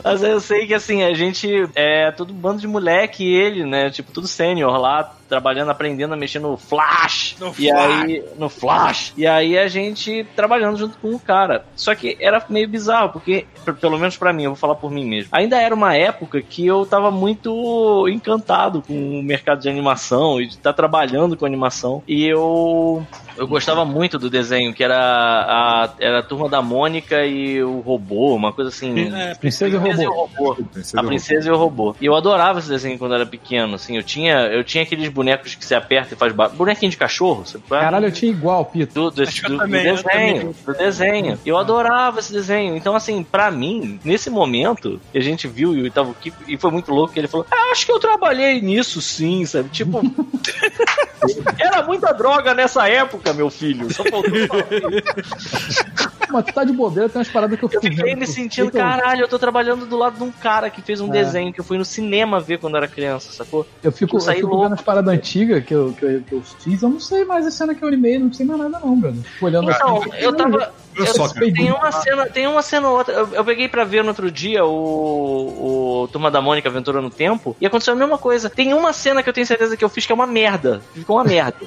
mas 0.04 0.24
eu 0.24 0.40
sei 0.40 0.66
que 0.68 0.74
assim, 0.74 1.04
a 1.04 1.14
gente 1.14 1.68
é 1.76 2.12
todo 2.12 2.32
um 2.34 2.36
bando 2.36 2.60
de 2.62 2.68
moleque 2.68 3.24
e 3.24 3.34
ele, 3.34 3.66
né, 3.66 3.90
tipo 3.90 4.12
tudo 4.12 4.28
sênior 4.28 4.78
lá, 4.78 5.16
trabalhando, 5.30 5.72
aprendendo 5.72 6.14
a 6.14 6.18
mexer 6.18 6.40
no 6.40 6.58
Flash. 6.58 7.38
No 7.40 7.50
e 7.58 7.70
Flash. 7.70 8.04
aí 8.04 8.24
no 8.38 8.50
Flash. 8.50 9.14
E 9.16 9.26
aí 9.26 9.58
a 9.58 9.68
gente 9.70 10.26
trabalhando 10.36 10.78
junto 10.78 10.98
com 10.98 11.16
o 11.16 11.20
cara. 11.20 11.64
Só 11.76 11.96
que 11.96 12.18
era 12.20 12.44
meio 12.50 12.68
bizarro, 12.68 13.10
porque 13.14 13.46
pelo 13.80 13.98
menos 13.98 14.18
pra 14.18 14.34
mim, 14.34 14.44
eu 14.44 14.50
vou 14.52 14.58
falar 14.58 14.76
por 14.76 14.92
mim 14.92 15.06
mesmo. 15.06 15.30
Ainda 15.32 15.60
era 15.62 15.74
uma 15.74 15.96
época 15.96 16.42
que 16.42 16.66
eu 16.68 16.86
tava 16.86 17.10
muito 17.10 18.06
encantado 18.10 18.82
com 18.86 19.20
o 19.20 19.24
mercado 19.24 19.62
de 19.62 19.70
animação 19.70 20.42
e 20.42 20.48
de 20.48 20.56
estar 20.56 20.74
trabalhando 20.74 21.38
com 21.38 21.46
animação. 21.46 22.04
E 22.06 22.26
eu 22.26 22.41
eu 22.42 23.08
gostava 23.40 23.86
muito 23.86 24.18
do 24.18 24.30
desenho, 24.30 24.74
que 24.74 24.84
era 24.84 24.98
a, 24.98 25.90
era 26.00 26.20
a 26.20 26.24
turma 26.24 26.50
da 26.50 26.62
Mônica 26.62 27.26
e 27.26 27.62
o 27.64 27.80
robô, 27.80 28.36
uma 28.36 28.52
coisa 28.54 28.70
assim. 28.70 29.12
É, 29.14 29.36
Princesa 29.36 29.76
e 29.76 29.80
Princesa 29.80 30.04
e 30.04 30.08
o 30.08 30.12
Robô. 30.12 30.54
robô. 30.54 30.66
A 30.96 31.04
Princesa 31.04 31.50
e 31.50 31.52
o 31.52 31.58
Robô. 31.58 31.96
E 32.00 32.06
eu 32.06 32.16
adorava 32.16 32.60
esse 32.60 32.70
desenho 32.70 32.98
quando 32.98 33.12
eu 33.12 33.16
era 33.22 33.26
pequeno, 33.26 33.76
assim. 33.76 33.98
Eu 33.98 34.04
tinha, 34.04 34.34
eu 34.48 34.64
tinha 34.64 34.84
aqueles 34.84 35.10
bonecos 35.10 35.56
que 35.56 35.66
se 35.66 35.76
aperta 35.76 36.14
e 36.14 36.18
faz 36.18 36.34
barulho. 36.34 36.58
Bonequinho 36.58 36.92
de 36.92 36.98
cachorro, 36.98 37.46
sabe? 37.46 37.64
é? 37.68 37.80
Caralho, 37.80 38.08
eu 38.08 38.12
tinha 38.12 38.32
igual, 38.32 38.66
Pito. 38.66 38.94
Do, 38.94 39.12
do, 39.12 39.24
eu 39.24 39.26
do- 39.26 39.50
do 39.50 39.58
também, 39.58 39.86
eu 39.86 39.96
desenho, 39.96 40.56
do 40.66 40.74
desenho. 40.74 41.40
Eu 41.46 41.58
adorava 41.58 42.20
esse 42.20 42.32
desenho. 42.32 42.76
Então, 42.76 42.96
assim, 42.96 43.24
pra 43.24 43.50
mim, 43.52 44.00
nesse 44.04 44.30
momento, 44.30 45.00
que 45.12 45.18
a 45.18 45.22
gente 45.22 45.48
viu 45.48 45.76
e 45.86 45.90
tava 45.90 46.16
e 46.48 46.58
foi 46.58 46.72
muito 46.72 46.92
louco 46.94 47.14
que 47.14 47.20
ele 47.20 47.28
falou: 47.28 47.46
ah, 47.52 47.72
acho 47.72 47.86
que 47.86 47.92
eu 47.92 48.00
trabalhei 48.00 48.62
nisso 48.62 49.02
sim, 49.02 49.46
sabe? 49.46 49.70
Tipo. 49.70 50.02
era 51.60 51.84
muita 51.84 52.12
droga 52.14 52.54
nessa 52.54 52.88
época, 52.90 53.21
meu 53.34 53.50
filho. 53.50 53.94
Só 53.94 54.04
faltou 54.04 54.32
falar. 54.48 54.66
Mas 56.32 56.46
tu 56.46 56.54
tá 56.54 56.64
de 56.64 56.72
bobeira, 56.72 57.10
tem 57.10 57.20
umas 57.20 57.28
paradas 57.28 57.60
que 57.60 57.66
eu 57.66 57.70
Eu 57.74 57.82
fiquei 57.82 58.06
vendo. 58.06 58.20
me 58.20 58.26
sentindo, 58.28 58.68
Então, 58.70 58.80
caralho, 58.80 59.22
eu 59.22 59.28
tô 59.28 59.38
trabalhando 59.38 59.86
do 59.86 59.98
lado 59.98 60.16
de 60.18 60.24
um 60.24 60.32
cara 60.32 60.70
que 60.70 60.82
fez 60.82 61.02
um 61.02 61.10
É. 61.10 61.12
desenho 61.12 61.52
que 61.52 61.60
eu 61.60 61.64
fui 61.64 61.78
no 61.78 61.84
cinema 61.84 62.40
ver 62.40 62.58
quando 62.58 62.78
era 62.78 62.88
criança, 62.88 63.34
sacou? 63.34 63.68
Eu 63.84 63.92
fico, 63.92 64.16
Eu 64.18 64.20
eu 64.22 64.34
fico 64.36 64.48
louco. 64.48 64.64
vendo 64.64 64.74
as 64.74 64.82
paradas 64.82 65.14
antigas 65.14 65.62
que 65.66 65.76
eu, 65.76 65.92
que, 65.92 66.06
eu, 66.06 66.22
que 66.22 66.32
eu 66.34 66.42
fiz, 66.42 66.82
eu 66.82 66.90
não 66.90 67.02
sei 67.02 67.26
mais 67.26 67.46
a 67.46 67.52
cena 67.52 67.76
que 67.76 67.84
eu 67.84 67.88
animei, 67.90 68.18
não 68.18 68.32
sei 68.32 68.46
mais 68.46 68.60
nada 68.62 68.80
não, 68.80 68.98
brother. 68.98 69.22
Olhando 69.42 69.72
Então, 69.72 69.98
assim, 69.98 70.10
eu 70.20 70.34
tava. 70.34 70.74
Eu- 70.96 71.06
só, 71.08 71.28
cara. 71.30 71.52
tem 71.52 71.72
uma 71.72 71.92
cena, 71.92 72.26
tem 72.28 72.48
uma 72.48 72.62
cena 72.62 72.90
ou 72.90 72.98
outra. 72.98 73.14
Eu, 73.14 73.30
eu 73.34 73.46
peguei 73.46 73.68
pra 73.68 73.84
ver 73.84 74.04
no 74.04 74.10
outro 74.10 74.32
dia 74.32 74.64
o, 74.66 76.04
o 76.04 76.08
Turma 76.08 76.30
da 76.32 76.42
Mônica 76.42 76.68
Aventura 76.70 77.02
no 77.02 77.10
Tempo 77.10 77.56
e 77.60 77.66
aconteceu 77.66 77.94
a 77.94 77.98
mesma 77.98 78.18
coisa. 78.18 78.50
Tem 78.50 78.74
uma 78.74 78.94
cena 78.94 79.22
que 79.24 79.30
eu 79.30 79.34
tenho 79.34 79.46
certeza 79.48 79.78
que 79.78 79.84
eu 79.84 79.90
fiz 79.90 80.06
que 80.06 80.12
é 80.12 80.16
uma 80.16 80.28
merda. 80.28 80.82
Ficou 80.94 81.18
uma 81.18 81.24
merda. 81.24 81.58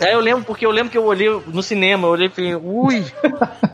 Aí 0.00 0.12
eu 0.12 0.20
lembro, 0.20 0.44
porque 0.44 0.64
eu 0.66 0.70
lembro 0.70 0.90
que 0.90 0.98
eu 0.98 1.04
olhei 1.04 1.28
no 1.46 1.62
cinema, 1.62 2.06
eu 2.06 2.12
olhei 2.12 2.26
e 2.28 2.30
falei, 2.30 2.54
ui, 2.54 3.04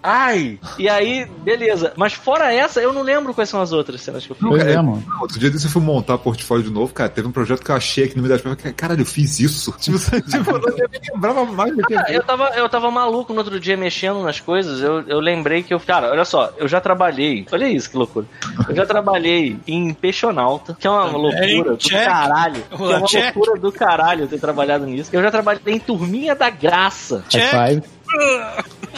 ai. 0.03 0.59
E 0.79 0.89
aí, 0.89 1.27
beleza. 1.43 1.93
Mas 1.97 2.13
fora 2.13 2.53
essa, 2.53 2.81
eu 2.81 2.93
não 2.93 3.03
lembro 3.03 3.35
quais 3.35 3.49
são 3.49 3.61
as 3.61 3.73
outras 3.73 4.01
cenas 4.01 4.25
que 4.27 4.33
eu 4.33 4.37
fiz. 4.37 4.49
Cara, 4.49 4.71
é, 4.71 4.77
mano. 4.77 5.05
Outro 5.21 5.39
dia 5.39 5.51
desse 5.51 5.67
eu 5.67 5.71
fui 5.71 5.83
montar 5.83 6.19
portfólio 6.19 6.65
de 6.65 6.71
novo, 6.71 6.93
cara. 6.93 7.09
Teve 7.09 7.29
um 7.29 7.33
projeto 7.33 7.63
que 7.63 7.71
eu 7.71 7.77
achei 7.77 8.05
aqui 8.05 8.17
no 8.17 8.23
meio 8.23 8.33
das 8.33 8.41
pernas. 8.41 8.75
Caralho, 8.77 9.03
eu 9.03 9.07
fiz 9.07 9.41
isso. 9.41 9.75
Tipo, 9.85 9.99
tipo 10.31 10.51
eu 10.51 10.61
não 10.61 11.15
lembrava 11.15 11.45
mais 11.45 11.77
do 11.77 11.83
que 11.83 11.95
Ah, 11.95 12.07
eu 12.09 12.23
tava, 12.23 12.49
eu 12.57 12.69
tava 12.69 12.91
maluco 12.91 13.33
no 13.33 13.41
outro 13.41 13.61
dia 13.61 13.77
mexendo 13.77 14.23
nas 14.23 14.41
coisas. 14.41 14.54
Eu, 14.61 15.03
eu 15.09 15.21
lembrei 15.21 15.63
que 15.63 15.73
eu. 15.75 15.81
Cara, 15.81 16.11
olha 16.11 16.25
só, 16.25 16.53
eu 16.57 16.67
já 16.69 16.81
trabalhei. 16.81 17.47
Olha 17.53 17.67
isso, 17.69 17.91
que 17.91 17.97
loucura. 17.97 18.27
Eu 18.69 18.75
já 18.75 18.87
trabalhei 18.87 19.59
em 19.67 19.93
Peixonauta, 19.93 20.77
que 20.79 20.87
é 20.87 20.91
uma 20.91 21.05
loucura 21.05 21.71
do 21.73 21.77
check. 21.77 22.05
caralho. 22.05 22.63
Que 22.63 22.83
é 22.83 22.97
uma 22.97 23.07
check. 23.07 23.37
loucura 23.37 23.61
do 23.61 23.73
caralho 23.73 24.23
eu 24.25 24.29
ter 24.29 24.39
trabalhado 24.39 24.87
nisso. 24.87 25.11
Eu 25.13 25.23
já 25.23 25.31
trabalhei 25.31 25.61
em 25.67 25.79
Turminha 25.79 26.35
da 26.35 26.51
Graça. 26.51 27.25
Check. 27.29 27.53
High 27.53 27.81
five. 27.81 27.95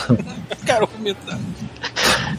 Cara, 0.67 0.87
vomitar. 0.87 1.39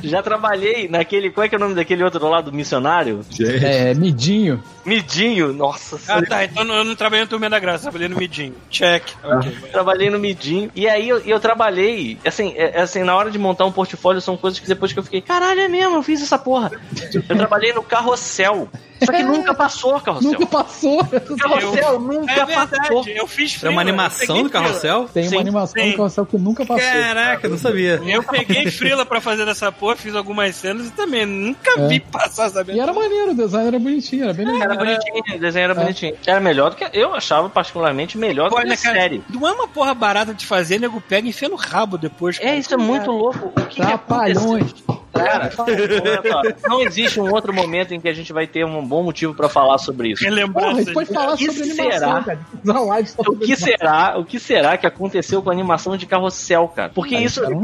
Já 0.03 0.22
trabalhei 0.22 0.88
naquele. 0.88 1.32
Qual 1.32 1.43
é 1.43 1.49
que 1.49 1.55
é 1.55 1.57
o 1.57 1.61
nome 1.61 1.74
daquele 1.76 2.03
outro 2.03 2.28
lado 2.30 2.51
missionário? 2.51 3.22
Gente, 3.30 3.65
É, 3.65 3.93
midinho. 3.93 4.61
Midinho. 4.88 5.53
Nossa 5.53 5.95
Ah, 5.95 5.99
senhora. 5.99 6.25
tá. 6.27 6.43
Então 6.45 6.63
eu 6.65 6.83
não 6.83 6.95
trabalhei 6.95 7.25
no 7.25 7.29
Turma 7.29 7.49
da 7.49 7.59
Graça, 7.59 7.83
trabalhei 7.83 8.07
no 8.07 8.15
Midinho. 8.17 8.55
Check. 8.69 9.03
Ok. 9.23 9.51
Trabalhei 9.71 10.09
no 10.09 10.17
Midinho. 10.19 10.71
E 10.75 10.88
aí 10.88 11.09
eu, 11.09 11.19
eu 11.19 11.39
trabalhei, 11.39 12.17
assim, 12.25 12.53
é- 12.55 12.79
é 12.79 12.81
assim, 12.81 13.03
na 13.03 13.15
hora 13.15 13.29
de 13.29 13.38
montar 13.38 13.65
um 13.65 13.71
portfólio, 13.71 14.21
são 14.21 14.38
coisas 14.38 14.59
que 14.59 14.67
depois 14.67 14.93
que 14.93 14.99
eu 14.99 15.03
fiquei, 15.03 15.21
caralho, 15.21 15.59
é 15.61 15.67
mesmo, 15.67 15.95
eu 15.95 16.03
fiz 16.03 16.21
essa 16.21 16.38
porra. 16.39 16.71
Eu 17.13 17.38
trabalhei 17.38 17.73
no 17.73 17.83
carrossel. 17.83 18.69
Só 19.03 19.11
que 19.11 19.21
nunca 19.21 19.53
passou 19.53 19.95
o 19.95 20.01
carrossel. 20.01 20.31
Nunca 20.31 20.45
passou. 20.47 21.05
Carrossel 21.05 21.99
nunca 21.99 22.31
É 22.31 22.45
passou. 22.47 23.03
verdade, 23.03 23.11
eu 23.15 23.27
fiz 23.27 23.53
É 23.55 23.59
frila, 23.59 23.71
uma 23.71 23.81
eu 23.83 23.88
animação 23.88 24.41
do 24.43 24.49
carrossel? 24.49 25.07
Tem 25.13 25.23
Sim, 25.25 25.35
uma 25.35 25.41
animação 25.41 25.83
sim. 25.83 25.91
do 25.91 25.97
carrossel 25.97 26.25
que 26.25 26.38
nunca 26.38 26.65
passou. 26.65 26.83
Caraca, 26.91 27.45
eu 27.45 27.51
não 27.51 27.57
sabia. 27.59 28.01
Eu 28.05 28.23
peguei 28.23 28.71
frila 28.71 29.05
pra 29.05 29.21
fazer 29.21 29.45
dessa 29.45 29.71
porra, 29.71 29.95
fiz 29.97 30.15
algumas 30.15 30.55
cenas 30.55 30.88
e 30.88 30.91
também 30.91 31.27
nunca 31.27 31.79
É. 31.79 31.88
vi 31.88 31.99
passar, 31.99 32.49
sabe? 32.49 32.73
E 32.73 32.79
era 32.79 32.91
maneiro, 32.91 33.31
o 33.31 33.35
design 33.35 33.67
era 33.67 33.77
bonitinho, 33.77 34.23
era 34.23 34.33
bem 34.33 34.45
legal. 34.47 34.61
Era 34.63 34.76
bonitinho, 34.78 35.36
o 35.36 35.39
desenho 35.39 35.63
era 35.63 35.75
bonitinho. 35.75 36.15
Era 36.25 36.39
melhor 36.39 36.69
do 36.69 36.75
que. 36.75 36.89
Eu 36.93 37.13
achava 37.13 37.49
particularmente 37.49 38.17
melhor 38.17 38.49
do 38.49 38.55
que 38.55 38.65
né, 38.65 38.73
a 38.73 38.78
cara, 38.78 38.99
série. 38.99 39.23
Não 39.30 39.47
é 39.47 39.51
uma 39.51 39.67
porra 39.67 39.93
barata 39.93 40.34
de 40.34 40.45
fazer, 40.45 40.80
nego 40.80 41.01
pega 41.01 41.28
e 41.28 41.30
enfia 41.30 41.49
no 41.49 41.55
rabo 41.55 41.97
depois. 41.97 42.38
cara. 42.38 42.51
É, 42.51 42.57
isso 42.57 42.73
é 42.73 42.78
muito 42.78 43.11
louco. 43.11 43.47
O 43.47 43.65
que 43.65 43.78
que 43.78 43.82
Trapalhões. 43.82 44.73
Cara, 45.14 45.49
não 46.68 46.82
existe 46.82 47.20
um 47.20 47.32
outro 47.32 47.53
momento 47.53 47.93
em 47.93 47.99
que 47.99 48.08
a 48.08 48.14
gente 48.14 48.32
vai 48.32 48.45
ter 48.45 48.66
um 48.66 48.86
bom 48.86 49.03
motivo 49.03 49.34
pra 49.34 49.49
falar 49.49 49.78
sobre 49.78 50.10
isso. 50.12 50.24
Porra, 50.24 50.32
a 50.32 50.36
lembrança 50.36 50.76
gente 50.84 50.93
pode 50.93 51.14
falar 51.14 51.38
que 51.38 51.45
sobre 51.51 51.64
animação, 51.72 51.91
será? 51.91 52.24
cara. 52.24 52.39
Uma 52.64 52.80
live 52.82 53.10
só 53.10 53.22
O 53.22 53.24
que 53.38 53.43
animação. 53.53 53.68
será? 53.68 54.18
O 54.20 54.26
que 54.26 54.39
será 54.39 54.78
que 54.78 54.86
aconteceu 54.88 55.41
com 55.41 55.49
a 55.49 55.53
animação 55.53 55.97
de 55.97 56.05
carrossel, 56.05 56.68
cara? 56.68 56.91
Porque 56.93 57.16
Cara, 57.16 57.26
isso, 57.26 57.41
cara. 57.41 57.55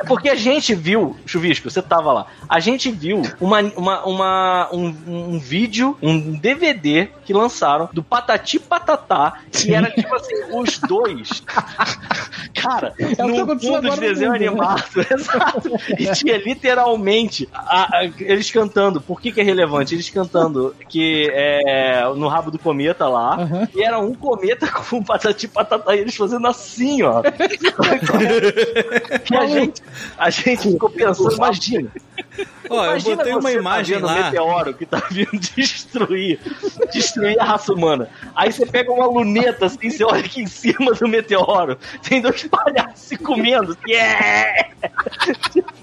É 0.00 0.04
Porque 0.04 0.28
a 0.28 0.34
gente 0.34 0.74
viu, 0.74 1.16
Chuvisco, 1.26 1.70
você 1.70 1.80
tava 1.82 2.12
lá. 2.12 2.26
A 2.48 2.58
gente 2.58 2.90
viu 2.90 3.22
uma, 3.40 3.60
uma, 3.76 4.04
uma- 4.04 4.68
um, 4.72 4.94
um 5.06 5.38
vídeo, 5.38 5.96
um 6.02 6.32
DVD 6.32 7.08
que 7.24 7.32
lançaram 7.32 7.88
do 7.92 8.02
Patati 8.02 8.58
Patatá, 8.58 9.34
que 9.52 9.72
era 9.74 9.90
tipo 9.90 10.14
assim, 10.14 10.34
os 10.52 10.78
dois. 10.78 11.42
Cara, 12.54 12.94
É 12.98 13.22
no 13.22 13.28
mundo 13.28 13.56
de 13.56 13.68
agora 13.68 13.82
no 13.94 13.96
desenho 14.00 14.32
mundo, 14.32 14.40
né? 14.40 14.46
animado, 14.48 14.84
exato. 15.10 15.70
E 15.98 16.12
tinha 16.12 16.38
literalmente 16.62 17.48
a- 17.52 17.98
a- 17.98 18.04
eles 18.20 18.50
cantando. 18.50 19.00
Por 19.00 19.20
que, 19.20 19.32
que 19.32 19.40
é 19.40 19.44
relevante? 19.44 19.94
Eles 19.94 20.08
cantando 20.08 20.74
que 20.88 21.28
é 21.32 22.04
no 22.16 22.28
rabo 22.28 22.50
do 22.52 22.58
cometa 22.58 23.08
lá, 23.08 23.34
Aham. 23.42 23.68
e 23.74 23.82
era 23.82 23.98
um 23.98 24.14
cometa 24.14 24.66
com 24.70 24.96
um 24.98 25.02
patati 25.02 25.48
patatá, 25.48 25.96
e 25.96 26.00
eles 26.00 26.14
fazendo 26.14 26.46
assim, 26.46 27.02
ó. 27.02 27.22
que 29.24 29.34
a 29.36 29.46
gente, 29.46 29.82
a 30.16 30.30
gente 30.30 30.70
ficou 30.72 30.88
pensando, 30.90 31.34
imagina. 31.34 31.90
Ó, 32.72 32.84
eu 32.84 32.90
Imagina 32.90 33.16
botei 33.16 33.32
uma 33.32 33.40
você 33.42 33.58
imagem 33.58 34.00
tá 34.00 34.06
lá. 34.06 34.12
um 34.12 34.24
meteoro 34.24 34.74
que 34.74 34.86
tá 34.86 35.02
vindo 35.10 35.30
destruir, 35.56 36.40
destruir 36.92 37.38
a 37.40 37.44
raça 37.44 37.72
humana. 37.72 38.08
Aí 38.34 38.52
você 38.52 38.66
pega 38.66 38.90
uma 38.92 39.06
luneta 39.06 39.66
assim, 39.66 39.90
você 39.90 40.04
olha 40.04 40.20
aqui 40.20 40.42
em 40.42 40.46
cima 40.46 40.92
do 40.94 41.08
meteoro, 41.08 41.78
tem 42.08 42.20
dois 42.20 42.42
palhaços 42.44 43.00
se 43.00 43.16
comendo. 43.16 43.76
Yeah! 43.86 44.70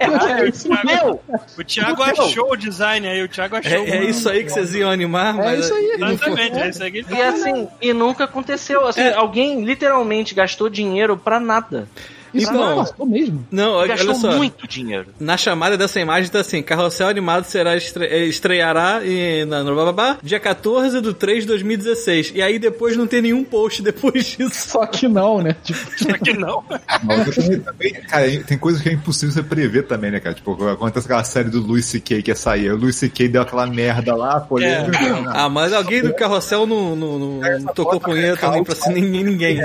É, 0.00 0.52
fudeu! 0.52 1.20
O 1.58 1.64
Thiago 1.64 2.02
achou 2.02 2.52
o 2.52 2.56
design 2.56 3.06
aí, 3.06 3.22
o 3.22 3.28
Thiago 3.28 3.56
achou. 3.56 3.72
É, 3.72 3.90
é 3.90 4.04
isso 4.04 4.28
aí 4.28 4.42
que 4.44 4.50
vocês 4.50 4.74
iam 4.74 4.90
animar, 4.90 5.34
É 5.38 5.44
mas 5.44 5.64
isso 5.64 5.74
aí, 5.74 5.84
e. 5.84 6.04
Exatamente, 6.04 6.58
é 6.58 6.68
isso 6.70 6.82
aí 6.82 6.90
que 6.92 6.98
ele 6.98 7.06
E 7.14 7.22
assim, 7.22 7.68
e 7.80 7.92
nunca 7.92 8.24
aconteceu. 8.24 8.86
Assim, 8.86 9.00
É. 9.00 9.14
alguém 9.14 9.62
literalmente 9.64 10.34
gastou 10.34 10.68
dinheiro 10.68 11.16
pra 11.16 11.38
nada. 11.38 11.88
Isso 12.34 12.50
Então- 12.50 12.68
não 12.70 12.76
passou 12.84 13.06
mesmo. 13.06 13.46
Não, 13.50 13.72
olha 13.74 13.88
gastou 13.88 14.14
só. 14.14 14.32
muito 14.36 14.66
dinheiro. 14.68 15.06
Na 15.20 15.36
chamada 15.36 15.76
dessa 15.76 16.00
imagem 16.00 16.30
tá 16.30 16.40
assim: 16.40 16.62
Carrossel 16.62 17.08
Animado 17.08 17.44
será 17.44 17.76
estre 17.76 18.04
eh, 18.06 18.24
estreará 18.26 19.00
em, 19.04 19.44
na, 19.44 19.62
no 19.62 19.74
bababá, 19.76 20.18
dia 20.22 20.40
14 20.40 21.00
de 21.00 21.14
3 21.14 21.42
de 21.42 21.46
2016. 21.48 22.32
E 22.34 22.42
aí 22.42 22.58
depois 22.58 22.96
não 22.96 23.06
tem 23.06 23.22
nenhum 23.22 23.44
post 23.44 23.82
depois 23.82 24.24
disso. 24.26 24.68
Só 24.70 24.86
que 24.86 25.06
não, 25.08 25.40
né? 25.40 25.54
Tipo, 25.64 25.78
Só 25.98 26.12
que 26.18 26.32
não. 26.32 26.64
Mas 27.02 27.34
também- 27.64 27.92
cara, 28.08 28.26
tem 28.44 28.58
coisas 28.58 28.82
que 28.82 28.88
é 28.88 28.92
impossível 28.92 29.32
você 29.34 29.42
prever 29.42 29.84
também, 29.84 30.10
né, 30.10 30.20
cara? 30.20 30.34
Tipo, 30.34 30.68
acontece 30.68 31.06
aquela 31.06 31.24
série 31.24 31.48
do 31.50 31.60
Louis 31.60 31.84
C.K. 31.84 32.22
que 32.22 32.30
ia 32.30 32.34
sair. 32.34 32.70
O 32.72 32.76
Louis 32.76 32.96
C.K. 32.96 33.28
deu 33.28 33.42
aquela 33.42 33.66
merda 33.66 34.14
lá, 34.16 34.40
polêmica. 34.40 34.98
Ah, 35.28 35.48
mas 35.48 35.72
alguém 35.72 36.02
do 36.02 36.14
Carrossel 36.14 36.66
não, 36.66 36.96
não, 36.96 37.18
não, 37.18 37.40
não 37.60 37.74
tocou 37.74 38.00
punheta 38.00 38.50
nem 38.50 38.64
pra 38.64 38.74
ninguém. 38.90 39.24
ninguém. 39.24 39.64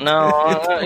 Não, 0.00 0.30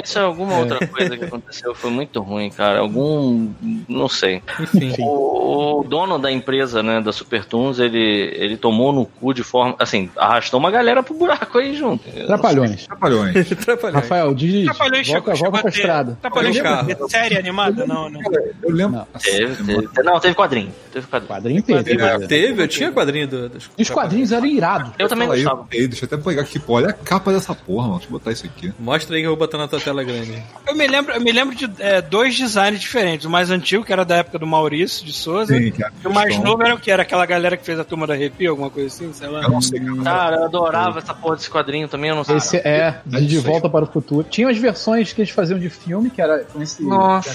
isso 0.02 0.18
é 0.18 0.22
alguma 0.22 0.58
outra 0.58 0.86
coisa 0.86 1.16
que 1.20 1.24
aconteceu. 1.26 1.74
Foi 1.74 1.90
muito 1.90 2.20
ruim, 2.20 2.50
cara. 2.50 2.80
Algum. 2.80 3.50
Não 3.88 4.08
sei. 4.08 4.42
Enfim. 4.60 4.94
O, 5.00 5.80
o 5.80 5.84
dono 5.84 6.18
da 6.18 6.30
empresa, 6.30 6.82
né, 6.82 7.00
da 7.00 7.12
Supertoons, 7.12 7.78
ele, 7.78 8.32
ele 8.36 8.56
tomou 8.56 8.92
no 8.92 9.06
cu 9.06 9.32
de 9.32 9.42
forma. 9.42 9.74
Assim, 9.78 10.10
arrastou 10.16 10.58
uma 10.60 10.70
galera 10.70 11.02
pro 11.02 11.14
buraco 11.14 11.58
aí 11.58 11.74
junto. 11.76 12.04
Trapalhões. 12.26 12.86
Trapalhões. 12.86 13.52
Atrapalhou. 13.52 14.00
Rafael, 14.00 14.34
diz. 14.34 14.64
Trapalhões 14.64 15.08
Volta, 15.08 15.34
volta 15.34 15.58
pra 15.60 15.70
estrada. 15.70 16.18
Trapalhões 16.20 16.56
Olha 16.56 16.72
o 16.72 16.84
chegou 16.84 16.92
a 16.92 17.06
ter 17.06 17.10
série 17.10 17.38
animada? 17.38 17.86
Não, 17.86 18.08
não. 18.08 18.20
Eu 18.62 18.70
lembro. 18.70 18.98
Não. 18.98 19.06
Teve, 19.20 19.56
teve, 19.56 19.88
teve- 19.88 20.02
não, 20.02 20.20
teve 20.20 20.34
quadrinho. 20.34 20.72
Teve 20.92 21.06
quadrinho. 21.06 21.28
Quadrinho 21.28 21.62
teve. 21.62 22.02
É. 22.02 22.18
Teve, 22.26 22.62
eu 22.62 22.68
tinha 22.68 22.92
quadrinho 22.92 23.28
do, 23.28 23.48
dos 23.48 23.70
os 23.78 23.90
quadrinhos 23.90 24.32
eram 24.32 24.46
irados. 24.46 24.92
Eu 24.98 25.08
também 25.08 25.28
aí, 25.30 25.42
gostava. 25.42 25.66
ei, 25.72 25.86
deixa 25.88 26.04
eu 26.04 26.06
até 26.06 26.16
pegar 26.16 26.42
aqui, 26.42 26.58
pô. 26.58 26.74
Olha 26.74 26.90
a 26.90 26.92
capa 26.92 27.32
dessa 27.32 27.54
porra, 27.54 27.86
mano. 27.86 27.98
Deixa 27.98 28.08
eu 28.08 28.12
botar 28.18 28.32
isso 28.32 28.46
aqui. 28.46 28.72
Mostra 28.78 29.16
aí 29.16 29.22
que 29.22 29.26
eu 29.26 29.30
vou 29.30 29.38
botar 29.38 29.58
na 29.58 29.68
tua 29.68 29.80
tela 29.80 30.02
grande. 30.02 30.42
Eu 30.66 30.74
me 30.74 30.86
lembro, 30.86 31.09
eu 31.14 31.20
me 31.20 31.32
lembro 31.32 31.54
de 31.54 31.70
é, 31.78 32.00
dois 32.00 32.36
designs 32.36 32.80
diferentes. 32.80 33.26
O 33.26 33.30
mais 33.30 33.50
antigo, 33.50 33.84
que 33.84 33.92
era 33.92 34.04
da 34.04 34.16
época 34.16 34.38
do 34.38 34.46
Maurício 34.46 35.04
de 35.04 35.12
Souza. 35.12 35.54
Sim, 35.56 35.70
cara. 35.72 35.92
E 36.02 36.06
o 36.08 36.12
mais 36.12 36.38
novo 36.38 36.62
era 36.62 36.74
o 36.74 36.78
que? 36.78 36.90
Era 36.90 37.02
aquela 37.02 37.24
galera 37.26 37.56
que 37.56 37.64
fez 37.64 37.78
a 37.78 37.84
turma 37.84 38.06
da 38.06 38.14
arrepio, 38.14 38.50
alguma 38.50 38.70
coisa 38.70 38.88
assim, 38.88 39.12
sei 39.12 39.28
lá. 39.28 39.42
Eu 39.42 39.50
não 39.50 39.60
sei, 39.60 39.80
cara. 39.80 40.02
Cara, 40.02 40.36
eu 40.36 40.44
adorava 40.44 40.98
essa 40.98 41.14
porra 41.14 41.36
desse 41.36 41.50
quadrinho 41.50 41.88
também, 41.88 42.10
eu 42.10 42.16
não 42.16 42.24
sei. 42.24 42.36
Esse 42.36 42.56
é, 42.58 43.00
de, 43.06 43.26
de 43.26 43.38
volta 43.38 43.68
para 43.68 43.84
o 43.84 43.88
futuro. 43.88 44.26
Tinha 44.28 44.48
as 44.48 44.58
versões 44.58 45.12
que 45.12 45.20
eles 45.20 45.30
faziam 45.30 45.58
de 45.58 45.68
filme, 45.70 46.10
que 46.10 46.20
era 46.20 46.40
com 46.44 46.62
esse, 46.62 46.82
Nossa. 46.82 47.30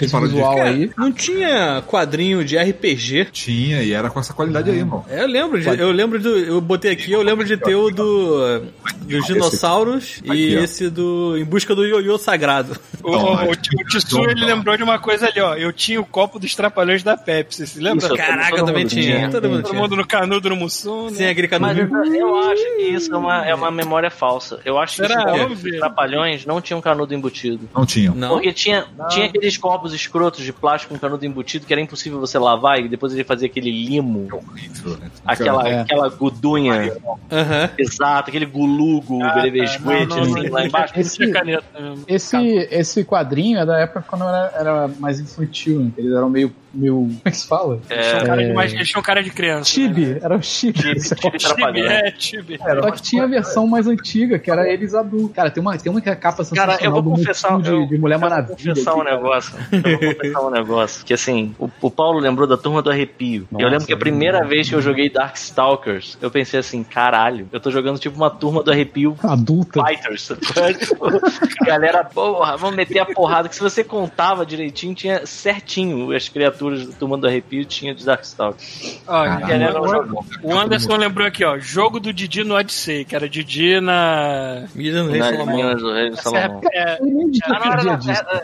esse 0.00 0.14
de- 0.16 0.20
visual 0.26 0.56
Cara, 0.56 0.70
aí. 0.70 0.90
não 0.96 1.12
tinha 1.12 1.82
quadrinho 1.86 2.44
de 2.44 2.56
RPG? 2.56 3.26
Tinha, 3.32 3.82
e 3.82 3.92
era 3.92 4.10
com 4.10 4.20
essa 4.20 4.32
qualidade 4.32 4.70
aí, 4.70 4.78
irmão. 4.78 5.04
É, 5.08 5.22
eu 5.22 5.26
lembro, 5.28 5.60
de, 5.60 5.68
eu 5.68 5.90
lembro 5.92 6.18
do. 6.20 6.28
Eu 6.38 6.60
botei 6.60 6.92
aqui, 6.92 7.12
eu 7.12 7.22
lembro 7.22 7.44
de 7.44 7.56
ter 7.56 7.74
o 7.74 7.90
do. 7.90 8.60
dos 9.02 9.26
dinossauros 9.26 10.20
e 10.24 10.30
Aqui, 10.30 10.56
ó. 10.56 10.60
esse 10.64 10.90
do. 10.90 11.36
Em 11.36 11.44
busca 11.44 11.74
do 11.74 11.84
ioiô 11.84 12.18
sagrado. 12.18 12.76
O, 13.04 13.10
Não, 13.12 13.50
o 13.50 13.56
Tissu, 13.56 14.24
ele 14.30 14.44
lembrou 14.44 14.76
de 14.76 14.82
uma 14.82 14.98
coisa 14.98 15.26
ali, 15.28 15.40
ó. 15.40 15.54
Eu 15.54 15.72
tinha 15.72 16.00
o 16.00 16.06
copo 16.06 16.38
dos 16.38 16.54
trapalhões 16.54 17.02
da 17.02 17.16
Pepsi, 17.16 17.66
se 17.66 17.78
lembra? 17.80 18.06
Isso, 18.06 18.16
Caraca, 18.16 18.56
eu 18.56 18.64
também 18.64 18.86
tinha. 18.86 19.02
tinha. 19.18 19.30
Todo 19.30 19.48
mundo 19.48 19.62
Todo 19.62 19.74
mundo 19.74 19.96
no 19.96 20.06
canudo, 20.06 20.48
no 20.48 20.56
Mussum, 20.56 21.10
né? 21.10 21.28
aquele 21.30 21.48
canu. 21.48 21.66
Mas 21.66 21.76
eu, 21.78 22.14
eu 22.14 22.36
acho 22.36 22.62
que 22.76 22.82
isso 22.82 23.14
é 23.14 23.16
uma, 23.16 23.46
é 23.46 23.54
uma 23.54 23.70
memória 23.70 24.10
falsa. 24.10 24.60
Eu 24.64 24.78
acho 24.78 25.02
que 25.02 25.06
Será? 25.08 25.46
os 25.46 25.60
trapalhões 25.60 26.46
não 26.46 26.60
tinham 26.60 26.80
canudo 26.80 27.14
embutido. 27.14 27.68
Não 27.74 27.84
tinham. 27.84 28.14
Não? 28.14 28.28
Porque 28.30 28.52
tinha, 28.52 28.86
tinha 29.10 29.26
aqueles 29.26 29.56
copos 29.56 29.92
escrotos 29.92 30.42
de 30.44 30.52
plástico 30.52 30.94
com 30.94 30.98
canudo 31.00 31.24
embutido 31.26 31.66
que 31.66 31.72
era 31.72 31.80
impossível 31.82 32.18
você 32.20 32.38
lavar 32.38 32.78
e 32.80 32.88
depois 32.88 33.12
ele 33.12 33.24
fazia 33.24 33.46
aquele 33.46 33.70
limo, 33.70 34.28
Horrível, 34.32 34.96
né? 34.98 35.10
aquela, 35.26 35.68
É. 35.68 35.80
aquela 35.80 36.08
gudunha. 36.08 36.92
Aham. 37.30 37.70
Exato, 37.78 38.30
aquele 38.30 38.46
gulugo, 38.46 39.22
Ah, 39.22 39.34
belevesguete, 39.34 40.06
não, 40.08 40.16
não, 40.16 40.22
assim, 40.22 40.46
não, 40.46 40.52
lá 40.52 40.64
embaixo. 40.66 40.94
Não 41.20 41.30
caneta 41.32 41.80
mesmo. 41.80 42.04
Esse, 42.06 42.36
esse 42.94 43.04
quadrinho 43.04 43.58
é 43.58 43.66
da 43.66 43.78
época 43.78 44.04
quando 44.08 44.24
era, 44.24 44.52
era 44.54 44.88
mais 44.98 45.18
infantil, 45.18 45.80
né? 45.80 45.90
Eles 45.96 46.12
eram 46.12 46.30
meio. 46.30 46.52
Meio 46.74 46.94
como 46.94 47.20
é 47.24 47.30
que 47.30 47.36
se 47.36 47.46
fala? 47.46 47.80
Eles 47.90 48.06
tinham 48.06 48.20
É, 48.22 48.26
cara 48.26 48.44
de 48.46 48.52
mais- 48.52 48.72
tinham 48.88 49.02
cara 49.02 49.22
de 49.22 49.30
criança. 49.30 49.64
Chibi, 49.70 50.06
né? 50.06 50.18
era 50.22 50.36
o 50.36 50.42
Chibi. 50.42 50.78
Chibi, 50.78 51.00
Chibi, 51.00 51.20
Chibi. 51.20 51.38
Trapalhões. 51.38 51.90
é, 51.90 52.14
Chibi. 52.18 52.58
Só 52.58 52.90
que 52.90 53.02
tinha 53.02 53.24
a 53.24 53.26
versão 53.26 53.66
mais 53.66 53.86
antiga, 53.86 54.38
que 54.38 54.50
era 54.50 54.68
eles 54.68 54.94
adultos. 54.94 55.34
Cara, 55.34 55.50
tem 55.50 55.60
uma, 55.60 55.76
tem 55.78 55.90
uma 55.90 56.00
que 56.00 56.08
é 56.10 56.14
capa 56.14 56.44
sensacional 56.44 56.76
Cara, 56.76 56.86
eu 56.86 56.92
vou 56.92 57.02
do 57.02 57.10
confessar, 57.10 57.52
Mutum 57.52 57.68
eu, 57.70 57.82
de, 57.82 57.88
de 57.90 57.98
Mulher 57.98 58.16
eu 58.16 58.20
vou 58.20 58.28
Maravilha. 58.30 58.56
confessar 58.56 58.94
um 58.94 59.00
aqui, 59.00 59.04
cara. 59.04 59.16
negócio. 59.16 59.54
Eu 59.72 59.80
vou 59.82 59.98
confessar 60.14 60.40
um 60.46 60.50
negócio. 60.50 61.04
Que 61.04 61.14
assim, 61.14 61.54
o, 61.58 61.68
o 61.80 61.90
Paulo 61.90 62.18
lembrou 62.18 62.46
da 62.46 62.56
turma 62.56 62.82
do 62.82 62.90
arrepio. 62.90 63.42
eu 63.52 63.58
Nossa, 63.58 63.68
lembro 63.70 63.86
que 63.86 63.92
a 63.92 63.96
primeira 63.96 64.44
vez 64.46 64.68
que 64.68 64.74
eu 64.74 64.80
joguei 64.82 65.08
Darkstalkers, 65.08 66.16
eu 66.20 66.30
pensei 66.30 66.60
assim, 66.60 66.82
caralho, 66.82 67.48
eu 67.52 67.60
tô 67.60 67.70
jogando 67.70 67.98
tipo 67.98 68.16
uma 68.16 68.30
turma 68.30 68.62
do 68.62 68.70
arrepio 68.70 69.16
Adulta. 69.22 69.84
Fighters. 69.84 70.32
Tipo, 70.78 71.06
Galera, 71.64 72.04
porra, 72.04 72.56
vamos 72.56 72.76
meter 72.76 72.98
a 73.00 73.06
porrada. 73.06 73.48
Que 73.48 73.54
se 73.54 73.60
você 73.60 73.82
contava 73.84 74.44
direitinho, 74.46 74.94
tinha 74.94 75.26
certinho 75.26 76.14
as 76.14 76.28
criaturas 76.28 76.63
da 76.70 76.92
turma 76.98 77.16
do 77.18 77.26
arrepio 77.26 77.64
tinha 77.64 77.94
de 77.94 78.04
Darkstalkers. 78.04 79.00
Ó, 79.06 79.14
A 79.16 79.36
galera 79.40 79.72
não 79.72 80.24
o- 80.42 80.58
Anderson 80.58 80.96
lembrou 80.96 81.26
aqui, 81.26 81.44
ó. 81.44 81.58
Jogo 81.58 81.98
do 82.00 82.12
Didi 82.12 82.44
no 82.44 82.54
Odyssey, 82.54 83.04
que 83.04 83.14
era 83.16 83.28
Didi 83.28 83.80
na. 83.80 84.64
Mídia 84.74 85.02
no 85.02 85.10
Rei 85.10 85.22
Salomão. 85.22 85.56
minas 85.56 85.80
do 85.82 85.92
Rei 85.92 86.12
Salomão. 86.16 86.60
É, 86.72 86.98
Ah, 87.44 87.58
não, 87.82 87.92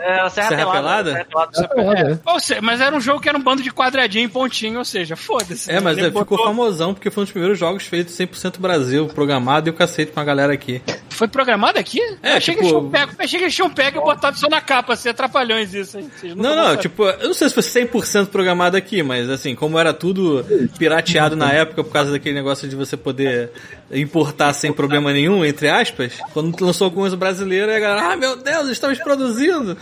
era. 0.03 0.29
Serra, 0.29 0.71
Pelada. 0.71 1.11
É, 1.11 2.53
é. 2.57 2.61
mas 2.61 2.81
era 2.81 2.95
um 2.95 3.01
jogo 3.01 3.19
que 3.19 3.29
era 3.29 3.37
um 3.37 3.41
bando 3.41 3.61
de 3.61 3.71
quadradinho 3.71 4.25
e 4.25 4.29
pontinho, 4.29 4.79
ou 4.79 4.85
seja, 4.85 5.15
foda-se. 5.15 5.71
É, 5.71 5.79
mas 5.79 5.97
é, 5.97 6.11
ficou 6.11 6.37
famosão 6.37 6.93
porque 6.93 7.09
foi 7.09 7.21
um 7.21 7.25
dos 7.25 7.31
primeiros 7.31 7.57
jogos 7.59 7.85
feitos 7.85 8.15
100% 8.15 8.59
Brasil, 8.59 9.07
programado 9.07 9.69
e 9.69 9.71
o 9.71 9.73
cacete 9.73 10.11
com 10.11 10.19
a 10.19 10.23
galera 10.23 10.53
aqui. 10.53 10.81
Foi 11.09 11.27
programado 11.27 11.77
aqui? 11.77 11.99
É, 12.23 12.33
Eu 12.33 12.37
achei, 12.37 12.55
tipo- 12.55 12.55
que 12.55 12.61
eles 12.61 12.69
tinham 12.69 12.89
pego, 12.89 13.11
achei 13.19 13.39
que 13.39 13.45
eles 13.45 13.55
tinham 13.55 13.69
pego 13.69 13.99
e 13.99 14.01
botado 14.01 14.37
só 14.37 14.47
na 14.49 14.61
capa, 14.61 14.93
assim, 14.93 15.09
atrapalhões 15.09 15.73
isso, 15.73 15.99
hein? 15.99 16.09
Não, 16.35 16.55
não, 16.55 16.75
tipo, 16.77 17.03
eu 17.03 17.27
não 17.27 17.33
sei 17.33 17.47
se 17.49 17.53
foi 17.53 17.63
100% 17.63 18.10
programado 18.27 18.77
aqui, 18.77 19.01
mas 19.03 19.29
assim, 19.29 19.55
como 19.55 19.77
era 19.77 19.93
tudo 19.93 20.45
pirateado 20.77 21.35
na 21.35 21.51
época 21.51 21.83
por 21.83 21.91
causa 21.91 22.11
daquele 22.11 22.35
negócio 22.35 22.67
de 22.67 22.75
você 22.75 22.95
poder 22.97 23.51
importar 23.91 24.53
sem 24.53 24.71
problema 24.71 25.11
nenhum, 25.11 25.45
entre 25.45 25.69
aspas, 25.69 26.19
quando 26.33 26.59
lançou 26.63 26.85
algumas 26.85 27.13
brasileiras, 27.13 27.75
a 27.75 27.79
galera, 27.79 28.13
ah, 28.13 28.15
meu 28.15 28.35
Deus, 28.35 28.69
estamos 28.69 28.99
produzindo. 28.99 29.77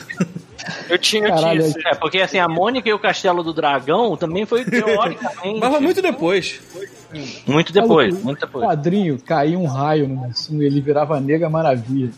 Eu 0.90 0.98
tinha, 0.98 1.24
eu 1.24 1.34
Caralho, 1.34 1.72
tinha. 1.72 1.84
É, 1.92 1.96
porque 1.96 2.20
assim, 2.20 2.38
a 2.38 2.48
Mônica 2.48 2.90
e 2.90 2.94
o 2.94 3.00
Castelo 3.00 3.44
do 3.44 3.54
Dragão 3.54 4.16
também 4.18 4.46
foi 4.46 4.66
teoricamente. 4.66 5.60
Mas 5.60 5.70
foi 5.70 5.80
muito 5.80 6.02
depois. 6.02 6.60
Muito 7.48 7.74
depois, 7.74 8.24
muito 8.24 8.40
depois. 8.40 8.66
quadrinho, 8.66 9.18
caía 9.20 9.58
um 9.58 9.66
raio 9.66 10.08
no 10.08 10.16
Mussum 10.16 10.62
e 10.62 10.66
ele 10.66 10.80
virava 10.80 11.20
Nega 11.20 11.50
Maravilha. 11.50 12.12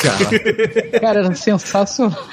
Cara, 0.00 1.00
Cara, 1.00 1.20
era 1.20 1.34
sensacional. 1.34 2.24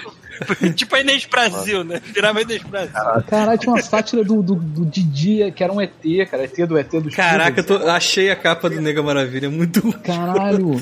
tipo 0.75 0.95
a 0.95 1.01
Inês 1.01 1.25
Brasil, 1.25 1.83
né? 1.83 2.01
Virava 2.13 2.41
Inês 2.41 2.61
Brasil. 2.63 2.93
Caralho, 3.27 3.57
tinha 3.57 3.73
uma 3.73 3.81
sátira 3.81 4.23
do, 4.23 4.41
do, 4.41 4.55
do 4.55 4.85
Didi, 4.85 5.51
que 5.51 5.63
era 5.63 5.71
um 5.71 5.81
ET, 5.81 5.91
cara. 6.29 6.43
ET 6.43 6.55
do 6.67 6.77
ET 6.77 6.89
do 6.91 7.09
Caraca, 7.11 7.59
eu 7.59 7.65
tô- 7.65 7.77
achei 7.89 8.29
a 8.31 8.35
capa 8.35 8.69
do 8.69 8.81
Nega 8.81 9.01
Maravilha, 9.03 9.49
muito. 9.49 9.91
Caralho. 9.99 10.81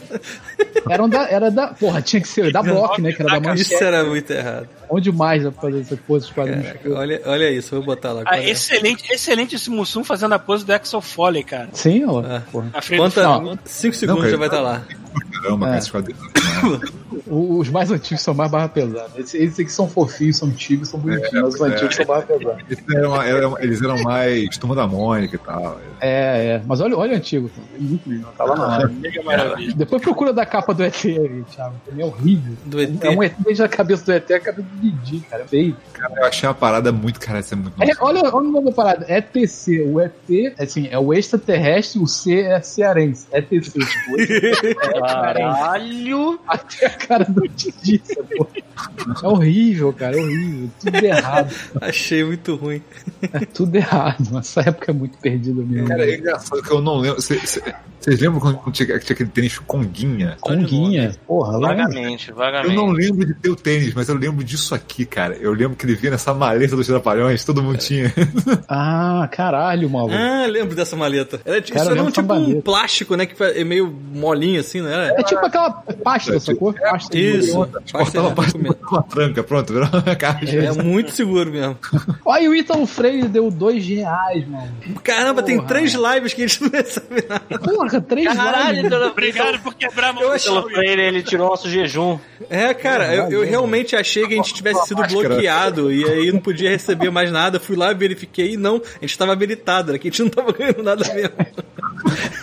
Era, 0.89 1.03
um 1.03 1.09
da, 1.09 1.27
era 1.29 1.51
da. 1.51 1.67
Porra, 1.67 2.01
tinha 2.01 2.21
que 2.21 2.27
ser 2.27 2.51
da 2.51 2.61
Block, 2.61 3.01
né? 3.01 3.11
Que 3.13 3.21
era 3.21 3.39
da 3.39 3.53
Isso 3.53 3.71
manchete. 3.71 3.83
era 3.83 4.03
muito 4.03 4.31
errado. 4.31 4.67
Onde 4.89 5.11
mais 5.11 5.41
pra 5.43 5.51
fazer 5.53 5.79
essas 5.81 5.99
coisas 6.01 6.27
dos 6.27 6.35
quadrinhos? 6.35 6.65
Caraca, 6.67 6.93
olha, 6.93 7.21
olha 7.25 7.49
isso, 7.51 7.75
vou 7.75 7.83
botar 7.83 8.11
lá. 8.11 8.23
Ah, 8.25 8.37
é? 8.39 8.49
excelente, 8.49 9.03
excelente 9.11 9.55
esse 9.55 9.69
Mussum 9.69 10.03
fazendo 10.03 10.33
a 10.33 10.39
pose 10.39 10.65
do 10.65 10.73
Axel 10.73 11.01
Foley, 11.01 11.43
cara. 11.43 11.69
Sim, 11.73 12.03
ó. 12.05 12.19
Ah. 12.19 12.41
Porra. 12.51 12.69
Quanta, 12.97 13.21
filme. 13.39 13.59
5 13.65 13.95
segundos 13.95 14.21
cara, 14.21 14.31
já 14.31 14.37
vai 14.37 14.47
estar 14.47 14.59
lá. 14.61 14.81
Caramba, 15.41 15.65
É. 15.65 15.69
cara, 15.69 15.77
esses 15.77 15.91
quadrinhos. 15.91 16.21
Os 17.27 17.69
mais 17.69 17.91
antigos 17.91 18.21
são 18.23 18.33
mais 18.33 18.49
barra 18.51 18.67
pesada. 18.69 19.09
Esses, 19.17 19.33
esses 19.35 19.59
aqui 19.59 19.71
são 19.71 19.87
fofinhos, 19.87 20.37
são 20.37 20.47
antigos, 20.47 20.89
são 20.89 20.99
bonitinhos, 20.99 21.31
mas 21.43 21.53
os 21.55 21.61
é. 21.61 21.65
antigos 21.65 21.95
são 21.95 22.05
barra 22.05 22.21
pesada. 22.23 22.57
Eles 22.69 22.83
eram, 22.95 23.21
eram- 23.21 23.59
eles 23.59 23.81
eram 23.81 24.01
mais 24.03 24.57
turma 24.57 24.75
da 24.75 24.87
Mônica 24.87 25.35
e 25.35 25.39
tal. 25.39 25.79
É, 25.99 26.55
é. 26.55 26.61
Mas 26.65 26.81
olha, 26.81 26.97
olha 26.97 27.13
o 27.13 27.15
antigo. 27.17 27.49
É 27.75 27.79
muito 27.81 28.09
lindo. 28.09 28.27
Tá 28.37 28.43
lá 28.43 28.55
na 28.55 28.67
hora. 28.67 28.87
Mega 28.89 29.23
maravilha. 29.23 29.75
Depois 29.75 30.01
procura 30.01 30.33
da 30.33 30.45
capa 30.45 30.73
do 30.73 30.83
ET 30.83 31.05
aí, 31.05 31.43
Thiago. 31.49 31.75
É 31.97 32.05
horrível. 32.05 32.53
Do 32.65 32.81
ET. 32.81 32.91
É 33.03 33.09
um 33.09 33.21
ET 33.23 33.33
desde 33.39 33.63
a 33.63 33.67
cabeça 33.69 34.05
do 34.05 34.11
ET 34.13 34.29
é 34.31 34.35
a 34.35 34.39
cabeça 34.39 34.67
do 34.67 34.79
Didi, 34.81 35.19
cara. 35.29 35.43
É 35.43 35.47
feio. 35.47 35.75
Cara, 35.93 36.13
eu 36.17 36.25
achei 36.25 36.47
uma 36.47 36.55
parada 36.55 36.91
muito, 36.91 37.19
cara, 37.19 37.39
isso 37.39 37.53
é 37.53 37.57
muito. 37.57 37.81
É, 37.81 37.89
olha, 37.99 38.21
olha 38.23 38.47
o 38.47 38.51
nome 38.51 38.65
da 38.65 38.71
parada. 38.71 39.05
ETC. 39.07 39.81
O 39.83 39.99
ET, 39.99 40.13
assim, 40.59 40.87
é 40.89 40.97
o 40.97 41.13
extraterrestre, 41.13 41.99
o 42.01 42.07
C 42.07 42.41
é 42.41 42.61
cearense. 42.61 43.27
ETC, 43.31 43.71
tipo. 43.79 44.21
É 44.21 44.99
Caralho! 45.07 46.39
Até 46.47 46.85
a 46.85 46.89
cara 46.89 47.25
do 47.25 47.47
Didi, 47.47 48.01
pô. 48.37 48.47
É 49.23 49.27
horrível, 49.27 49.93
cara, 49.93 50.17
é 50.17 50.21
horrível. 50.21 50.69
Tudo 50.79 51.03
errado. 51.05 51.55
Achei 51.81 52.23
muito 52.23 52.55
ruim. 52.55 52.81
É 53.33 53.39
tudo 53.45 53.75
errado. 53.75 54.37
Essa 54.39 54.61
época 54.61 54.91
é 54.91 54.93
muito 54.93 55.17
perdida 55.19 55.61
mesmo. 55.63 55.87
Cara, 55.87 56.09
é 56.09 56.17
engraçado 56.17 56.61
que 56.61 56.71
eu 56.71 56.81
não 56.81 56.97
lembro. 56.97 57.21
Cê- 57.21 57.39
cê- 57.45 57.61
Vocês 57.99 58.19
lembram 58.19 58.39
quando 58.39 58.71
tinha, 58.73 58.87
tinha 58.99 59.13
aquele 59.13 59.29
tênis 59.29 59.59
Conguinha? 59.59 60.37
Conguinha, 60.41 61.15
porra, 61.27 61.57
lá. 61.57 61.67
Vagamente, 61.69 62.29
Eu 62.29 62.35
vagamente. 62.35 62.75
não 62.75 62.87
lembro 62.87 63.25
de 63.25 63.33
ter 63.35 63.49
o 63.51 63.55
tênis, 63.55 63.93
mas 63.93 64.09
eu 64.09 64.15
lembro 64.15 64.43
disso 64.43 64.73
aqui, 64.73 65.05
cara. 65.05 65.35
Eu 65.35 65.53
lembro 65.53 65.75
que 65.77 65.85
ele 65.85 65.93
vinha 65.95 66.11
nessa 66.11 66.33
maleta 66.33 66.75
dos 66.75 66.87
Trapalhões, 66.87 67.45
todo 67.45 67.61
mundo 67.61 67.77
tinha. 67.77 68.11
Ah, 68.67 69.27
caralho, 69.31 69.89
maluco. 69.89 70.13
Ah, 70.15 70.45
lembro 70.47 70.75
dessa 70.75 70.95
maleta. 70.95 71.39
Era, 71.45 71.61
tipo- 71.61 71.77
Cara, 71.77 71.89
isso 71.91 71.99
era 71.99 72.03
um, 72.07 72.11
tipo 72.11 72.33
um 72.33 72.61
plástico, 72.61 73.15
né? 73.15 73.25
Que 73.25 73.41
é 73.43 73.63
meio 73.63 73.87
molinho 74.13 74.59
assim, 74.59 74.81
né? 74.81 74.90
Era? 74.91 75.19
É 75.19 75.23
tipo 75.23 75.45
aquela 75.45 75.71
pasta, 76.03 76.39
sacou? 76.39 76.73
Pasta 76.73 77.15
de 77.15 77.37
Isso. 77.37 77.55
bolinha. 77.55 77.81
Cortava 77.91 78.27
a 78.27 78.31
parte 78.31 78.51
Documento. 78.53 78.87
uma 78.91 79.03
tranca, 79.03 79.43
pronto, 79.43 79.73
virou 79.73 79.89
uma 79.91 80.15
caixa. 80.15 80.57
É 80.57 80.71
muito 80.83 81.11
seguro 81.11 81.51
mesmo. 81.51 81.77
Olha, 82.25 82.49
o 82.49 82.55
Ítalo 82.55 82.85
Freire 82.85 83.27
deu 83.27 83.49
dois 83.49 83.85
reais, 83.87 84.47
mano. 84.47 84.71
Caramba, 85.03 85.41
tem 85.41 85.57
Porra. 85.57 85.67
três 85.67 85.93
lives 85.93 86.33
que 86.33 86.43
a 86.43 86.47
gente 86.47 86.63
não 86.63 86.69
recebe 86.69 87.25
nada. 87.27 87.59
Porra, 87.59 88.01
três 88.01 88.35
Caralho, 88.35 88.75
lives. 88.75 88.89
Dona 88.89 89.07
Obrigado 89.07 89.59
por 89.59 89.73
quebrar 89.73 90.09
a 90.09 90.13
mão. 90.13 90.23
Pelo 90.37 90.63
Freire, 90.69 91.01
ele 91.01 91.23
tirou 91.23 91.49
nosso 91.49 91.69
jejum. 91.69 92.19
É, 92.49 92.73
cara, 92.73 93.15
eu, 93.15 93.31
eu 93.31 93.45
realmente 93.45 93.95
achei 93.95 94.27
que 94.27 94.33
a 94.33 94.37
gente 94.37 94.53
tivesse 94.53 94.87
sido 94.87 95.01
bloqueado 95.07 95.91
e 95.91 96.03
aí 96.05 96.31
não 96.31 96.39
podia 96.39 96.69
receber 96.69 97.09
mais 97.09 97.31
nada. 97.31 97.59
Fui 97.59 97.75
lá, 97.75 97.93
verifiquei 97.93 98.53
e 98.53 98.57
não, 98.57 98.81
a 98.97 99.05
gente 99.05 99.17
tava 99.17 99.33
habilitado, 99.33 99.91
era 99.91 99.99
que 99.99 100.07
a 100.07 100.11
gente 100.11 100.23
não 100.23 100.29
tava 100.29 100.51
ganhando 100.51 100.83
nada 100.83 101.03
mesmo. 101.13 101.31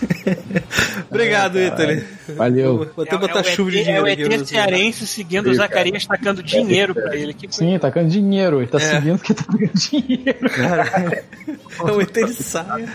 Obrigado, 1.09 1.59
Ítali. 1.59 2.03
Valeu. 2.35 2.91
Vou 2.95 3.03
até 3.05 3.17
botar 3.17 3.43
chuva 3.43 3.71
de 3.71 3.79
É 3.79 3.83
dinheiro 3.83 4.05
o 4.05 4.11
aqui. 4.11 4.33
ET 4.41 4.45
cearense 4.47 5.07
seguindo 5.07 5.49
o 5.49 5.53
Zacarias 5.55 6.05
tacando 6.05 6.43
dinheiro 6.43 6.93
pra 6.93 7.15
ele. 7.15 7.33
Que 7.33 7.47
Sim, 7.53 7.77
tá 7.79 7.89
ganhando 7.89 8.11
dinheiro. 8.11 8.57
Ele 8.59 8.67
tá 8.67 8.77
É. 8.77 8.81
seguindo 8.81 9.17
porque 9.17 9.33
tá 9.33 9.45
ganhando 9.49 9.73
dinheiro. 9.73 10.39
É 11.79 11.91
um 11.93 12.01
ET 12.01 12.11
de 12.13 12.33
saia. 12.33 12.89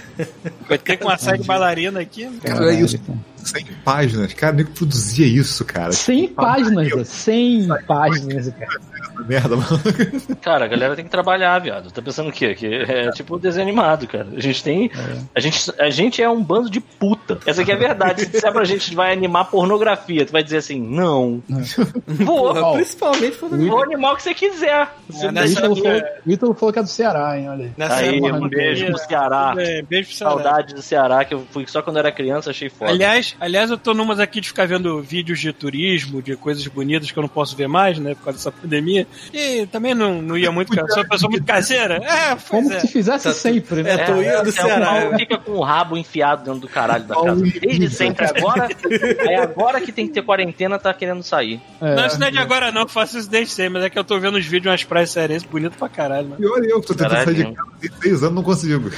Vai 0.68 0.76
ter 0.76 0.99
com 0.99 1.09
uma 1.09 1.16
saia 1.16 1.39
de 1.39 1.47
bailarina 1.47 2.01
aqui. 2.01 2.28
Cara, 2.45 2.70
é 2.70 2.80
isso. 2.80 3.01
100 3.43 3.64
páginas. 3.82 4.32
Cara, 4.35 4.53
nem 4.57 4.66
produzia 4.66 5.26
isso, 5.26 5.64
cara. 5.64 5.93
100 5.93 6.28
páginas, 6.28 6.89
velho. 6.89 7.05
100 7.05 7.68
páginas, 7.87 8.49
cara. 8.49 8.80
Merda, 9.26 9.57
mano. 9.57 9.80
Cara, 10.43 10.64
a 10.66 10.68
galera 10.68 10.97
tem 10.97 11.05
que 11.05 11.11
trabalhar, 11.11 11.59
viado. 11.61 11.91
Tá 11.91 12.03
pensando 12.03 12.28
o 12.28 12.32
quê? 12.32 12.55
Que 12.55 12.66
é 12.66 13.11
tipo 13.12 13.39
desenho 13.39 13.62
animado, 13.66 14.07
cara. 14.07 14.26
A 14.37 14.41
gente 14.41 14.62
tem. 14.62 14.91
A, 15.35 15.41
gente, 15.41 15.72
a 15.80 15.89
gente 15.89 16.20
é 16.22 16.28
um 16.28 16.43
bando 16.43 16.68
de 16.68 16.80
puta. 16.80 17.24
Essa 17.47 17.62
aqui 17.62 17.72
é 17.72 17.75
a 17.75 17.79
verdade. 17.79 18.22
Se 18.22 18.27
disser 18.29 18.53
pra 18.53 18.64
gente 18.64 18.91
que 18.91 18.97
vai 18.97 19.12
animar 19.12 19.45
pornografia, 19.47 20.25
tu 20.27 20.33
vai 20.33 20.43
dizer 20.43 20.59
assim, 20.59 20.81
não. 20.81 21.43
Vou. 22.07 22.27
Porra, 22.55 22.72
principalmente 22.75 23.37
quando 23.39 23.66
Vou 23.66 23.83
animar 23.83 24.12
o 24.12 24.16
que 24.16 24.22
você 24.22 24.35
quiser. 24.35 24.89
Você 25.09 25.27
É, 25.27 25.29
O 25.29 25.33
nessa 25.33 25.53
Ítalo, 25.53 25.77
falou, 25.77 26.03
o 26.27 26.31
Ítalo 26.31 26.55
falou 26.55 26.72
que 26.72 26.79
é 26.79 26.83
do 26.83 26.89
Ceará, 26.89 27.39
hein? 27.39 27.49
Olha 27.49 27.64
aí. 27.66 27.72
Nessa 27.77 27.95
Aí, 27.97 28.20
um 28.20 28.49
beijo 28.49 28.87
pro 28.87 28.99
Ceará. 28.99 29.55
É, 29.59 29.83
beijo 29.83 30.09
pro 30.09 30.16
Ceará. 30.16 30.33
Saudade 30.35 30.75
do 30.75 30.83
Ceará, 30.83 31.25
que 31.25 31.35
eu 31.35 31.45
fui 31.51 31.64
só 31.66 31.83
quando 31.83 31.99
era 31.99 32.11
criança, 32.12 32.51
achei 32.51 32.68
foda. 32.68 32.91
Aliás, 32.91 33.37
aliás, 33.41 33.70
eu 33.70 33.79
tô 33.79 33.95
numas 33.95 34.20
aqui 34.20 34.41
de 34.41 34.49
ficar 34.49 34.66
vendo 34.66 35.01
vídeos 35.03 35.39
de 35.41 35.53
turismo, 35.53 36.20
de 36.22 36.37
coisas 36.37 36.66
bonitas 36.66 37.11
que 37.11 37.18
eu 37.18 37.22
não 37.22 37.29
posso 37.29 37.57
ver 37.57 37.68
mais, 37.68 37.99
né, 37.99 38.14
por 38.14 38.25
causa 38.25 38.39
dessa 38.39 38.53
pandemia. 38.53 39.07
E 39.33 39.66
também 39.66 39.95
não, 39.95 40.20
não 40.20 40.37
ia 40.37 40.51
muito. 40.53 40.75
Sou 40.75 41.03
uma 41.03 41.09
pessoa 41.09 41.31
muito 41.31 41.45
caseira. 41.47 41.97
É, 41.97 42.37
Como 42.49 42.72
é. 42.72 42.81
se 42.81 42.89
fizesse 42.89 43.25
Tá- 43.29 43.33
sempre, 43.35 43.83
né? 43.83 43.95
É, 43.95 43.99
tô 43.99 44.12
indo 44.12 44.20
do 44.22 44.27
É, 44.27 44.43
o 44.43 44.53
Ceará. 44.53 44.87
Paulo 44.87 45.11
né? 45.12 45.18
fica 45.18 45.39
com 45.39 45.53
o 45.53 45.62
rabo 45.62 45.97
enfiado 45.97 46.45
dentro 46.45 46.61
do 46.61 46.68
caralho 46.68 47.03
da 47.05 47.14
casa. 47.14 47.42
Desde 47.61 47.90
sempre. 47.90 48.26
Agora, 48.26 48.68
é 49.18 49.36
agora 49.36 49.80
que 49.80 49.92
tem 49.92 50.07
que 50.07 50.12
ter 50.12 50.22
quarentena, 50.22 50.78
tá 50.78 50.92
querendo 50.92 51.22
sair. 51.22 51.61
É. 51.80 51.94
Não, 51.94 52.07
isso 52.07 52.18
não 52.18 52.26
é 52.26 52.30
de 52.30 52.38
agora 52.38 52.72
não, 52.72 52.82
eu 52.82 52.88
faço 52.88 53.18
isso 53.18 53.30
desde 53.30 53.52
sempre, 53.55 53.74
mas 53.74 53.84
é 53.84 53.90
que 53.90 53.98
eu 53.98 54.05
tô 54.05 54.18
vendo 54.18 54.38
uns 54.38 54.44
vídeos 54.44 54.62
de 54.62 54.68
umas 54.68 54.84
praias 54.84 55.11
cearenses 55.11 55.46
bonitas 55.48 55.76
pra 55.76 55.88
caralho, 55.88 56.28
mano. 56.28 56.40
Pior 56.40 56.64
eu, 56.64 56.80
que 56.80 56.86
tô 56.86 56.94
tentando 56.94 57.24
sair 57.24 57.34
de 57.34 57.52
casa 57.52 57.68
tem 57.80 57.90
6 58.02 58.22
anos 58.22 58.34
não 58.34 58.42
consigo. 58.42 58.90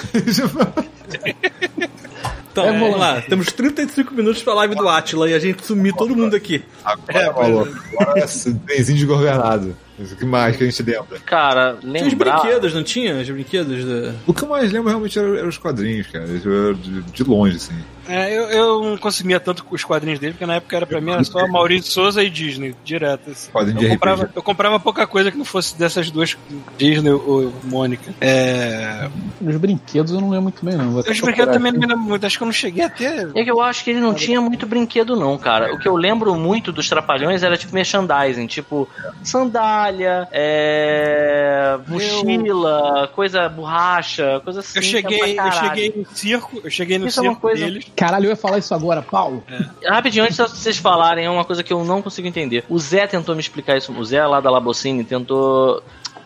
Então, 2.52 2.64
É, 2.64 2.78
vamos 2.78 2.98
lá. 2.98 3.20
Temos 3.20 3.52
35 3.52 4.14
minutos 4.14 4.42
pra 4.42 4.54
live 4.54 4.74
do 4.74 4.88
Atila 4.88 5.28
e 5.28 5.34
a 5.34 5.38
gente 5.38 5.62
sumir 5.66 5.94
todo 5.94 6.16
mundo 6.16 6.34
aqui. 6.34 6.64
Agora, 6.82 7.34
falou. 7.34 7.68
Agora 8.00 8.20
é 8.20 8.50
benzinho 8.50 8.96
desgovernado. 8.96 9.76
O 9.98 10.16
que 10.16 10.24
mais 10.24 10.56
que 10.56 10.64
a 10.64 10.66
gente 10.66 10.82
lembra? 10.82 11.18
Cara, 11.24 11.76
Tinha 11.80 11.92
os 12.04 12.12
lembrar. 12.12 12.40
brinquedos, 12.40 12.74
não 12.74 12.82
tinha? 12.82 13.14
Os 13.16 13.28
brinquedos 13.30 13.84
da. 13.84 14.14
O 14.26 14.34
que 14.34 14.42
eu 14.42 14.48
mais 14.48 14.70
lembro 14.70 14.88
realmente 14.88 15.18
eram 15.18 15.34
eram 15.36 15.48
os 15.48 15.58
quadrinhos, 15.58 16.06
cara. 16.08 16.26
De, 16.26 17.02
de 17.02 17.24
longe, 17.24 17.56
assim. 17.56 17.74
É, 18.08 18.32
eu, 18.32 18.44
eu 18.50 18.84
não 18.84 18.96
consumia 18.96 19.40
tanto 19.40 19.66
os 19.68 19.82
quadrinhos 19.82 20.20
dele, 20.20 20.32
porque 20.34 20.46
na 20.46 20.56
época 20.56 20.76
era 20.76 20.86
pra 20.86 21.00
mim 21.00 21.10
era 21.10 21.24
só 21.24 21.46
Maurício 21.48 21.90
Souza 21.90 22.22
e 22.22 22.30
Disney, 22.30 22.74
direto. 22.84 23.30
Assim. 23.30 23.50
Quadrinho 23.50 23.82
Eu 23.82 23.90
comprava, 23.90 24.30
eu 24.34 24.42
comprava 24.42 24.80
pouca 24.80 25.06
coisa 25.06 25.30
que 25.32 25.36
não 25.38 25.44
fosse 25.44 25.76
dessas 25.76 26.10
duas, 26.10 26.36
Disney 26.78 27.10
ou 27.10 27.52
Mônica. 27.64 28.14
É... 28.20 29.08
Os 29.40 29.56
brinquedos 29.56 30.12
eu 30.12 30.20
não 30.20 30.28
lembro 30.30 30.44
muito 30.44 30.64
bem, 30.64 30.76
não. 30.76 30.92
Vou 30.92 31.00
Os 31.00 31.20
brinquedos 31.20 31.52
também 31.52 31.72
não 31.72 31.80
me 31.80 31.86
lembro 31.86 32.04
muito, 32.04 32.24
acho 32.24 32.36
que 32.36 32.44
eu 32.44 32.46
não 32.46 32.52
cheguei 32.52 32.84
a 32.84 32.90
ter. 32.90 33.30
É 33.34 33.42
que 33.42 33.50
eu 33.50 33.60
acho 33.60 33.82
que 33.82 33.90
ele 33.90 34.00
não 34.00 34.14
tinha 34.14 34.40
muito 34.40 34.66
brinquedo, 34.66 35.16
não, 35.16 35.36
cara. 35.36 35.74
O 35.74 35.78
que 35.78 35.88
eu 35.88 35.96
lembro 35.96 36.34
muito 36.36 36.70
dos 36.70 36.88
Trapalhões 36.88 37.42
era 37.42 37.56
tipo 37.56 37.74
merchandising, 37.74 38.46
tipo 38.46 38.88
sandália, 39.24 39.85
é, 40.32 41.78
mochila, 41.88 43.08
coisa 43.14 43.48
borracha, 43.48 44.40
coisa 44.44 44.60
assim. 44.60 44.78
Eu 44.78 44.82
cheguei, 44.82 45.34
pra 45.34 45.46
eu 45.46 45.52
cheguei 45.52 45.94
no 45.96 46.06
circo, 46.16 46.60
eu 46.64 46.70
cheguei 46.70 46.98
no 46.98 47.06
Isso 47.06 47.20
é 47.20 47.22
uma 47.22 47.30
circo 47.30 47.40
coisa- 47.42 47.64
deles. 47.64 47.86
Caralho, 47.94 48.26
eu 48.26 48.30
ia 48.30 48.36
falar 48.36 48.58
isso 48.58 48.74
agora, 48.74 49.02
Paulo. 49.02 49.44
Rapidinho, 49.84 50.24
antes 50.24 50.36
de 50.36 50.42
vocês 50.42 50.76
falarem, 50.78 51.24
é 51.26 51.30
uma 51.30 51.44
coisa 51.44 51.62
que 51.62 51.72
eu 51.72 51.84
não 51.84 52.02
consigo 52.02 52.26
entender. 52.28 52.64
O 52.68 52.78
Zé 52.78 53.06
tentou 53.06 53.34
me 53.34 53.40
explicar 53.40 53.76
isso. 53.76 53.92
O 53.92 54.04
Zé 54.04 54.24
lá 54.26 54.40
da 54.40 54.50
Labocine 54.50 55.04
tentou. 55.04 55.82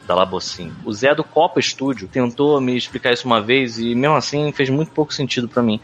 Da 0.06 0.14
Labocine. 0.16 0.72
O 0.84 0.92
Zé 0.92 1.14
do 1.14 1.22
Copa 1.22 1.60
Studio 1.62 2.08
tentou 2.08 2.60
me 2.60 2.76
explicar 2.76 3.12
isso 3.12 3.26
uma 3.26 3.40
vez 3.40 3.78
e 3.78 3.94
mesmo 3.94 4.16
assim 4.16 4.50
fez 4.50 4.68
muito 4.68 4.90
pouco 4.90 5.14
sentido 5.14 5.48
pra 5.48 5.62
mim. 5.62 5.78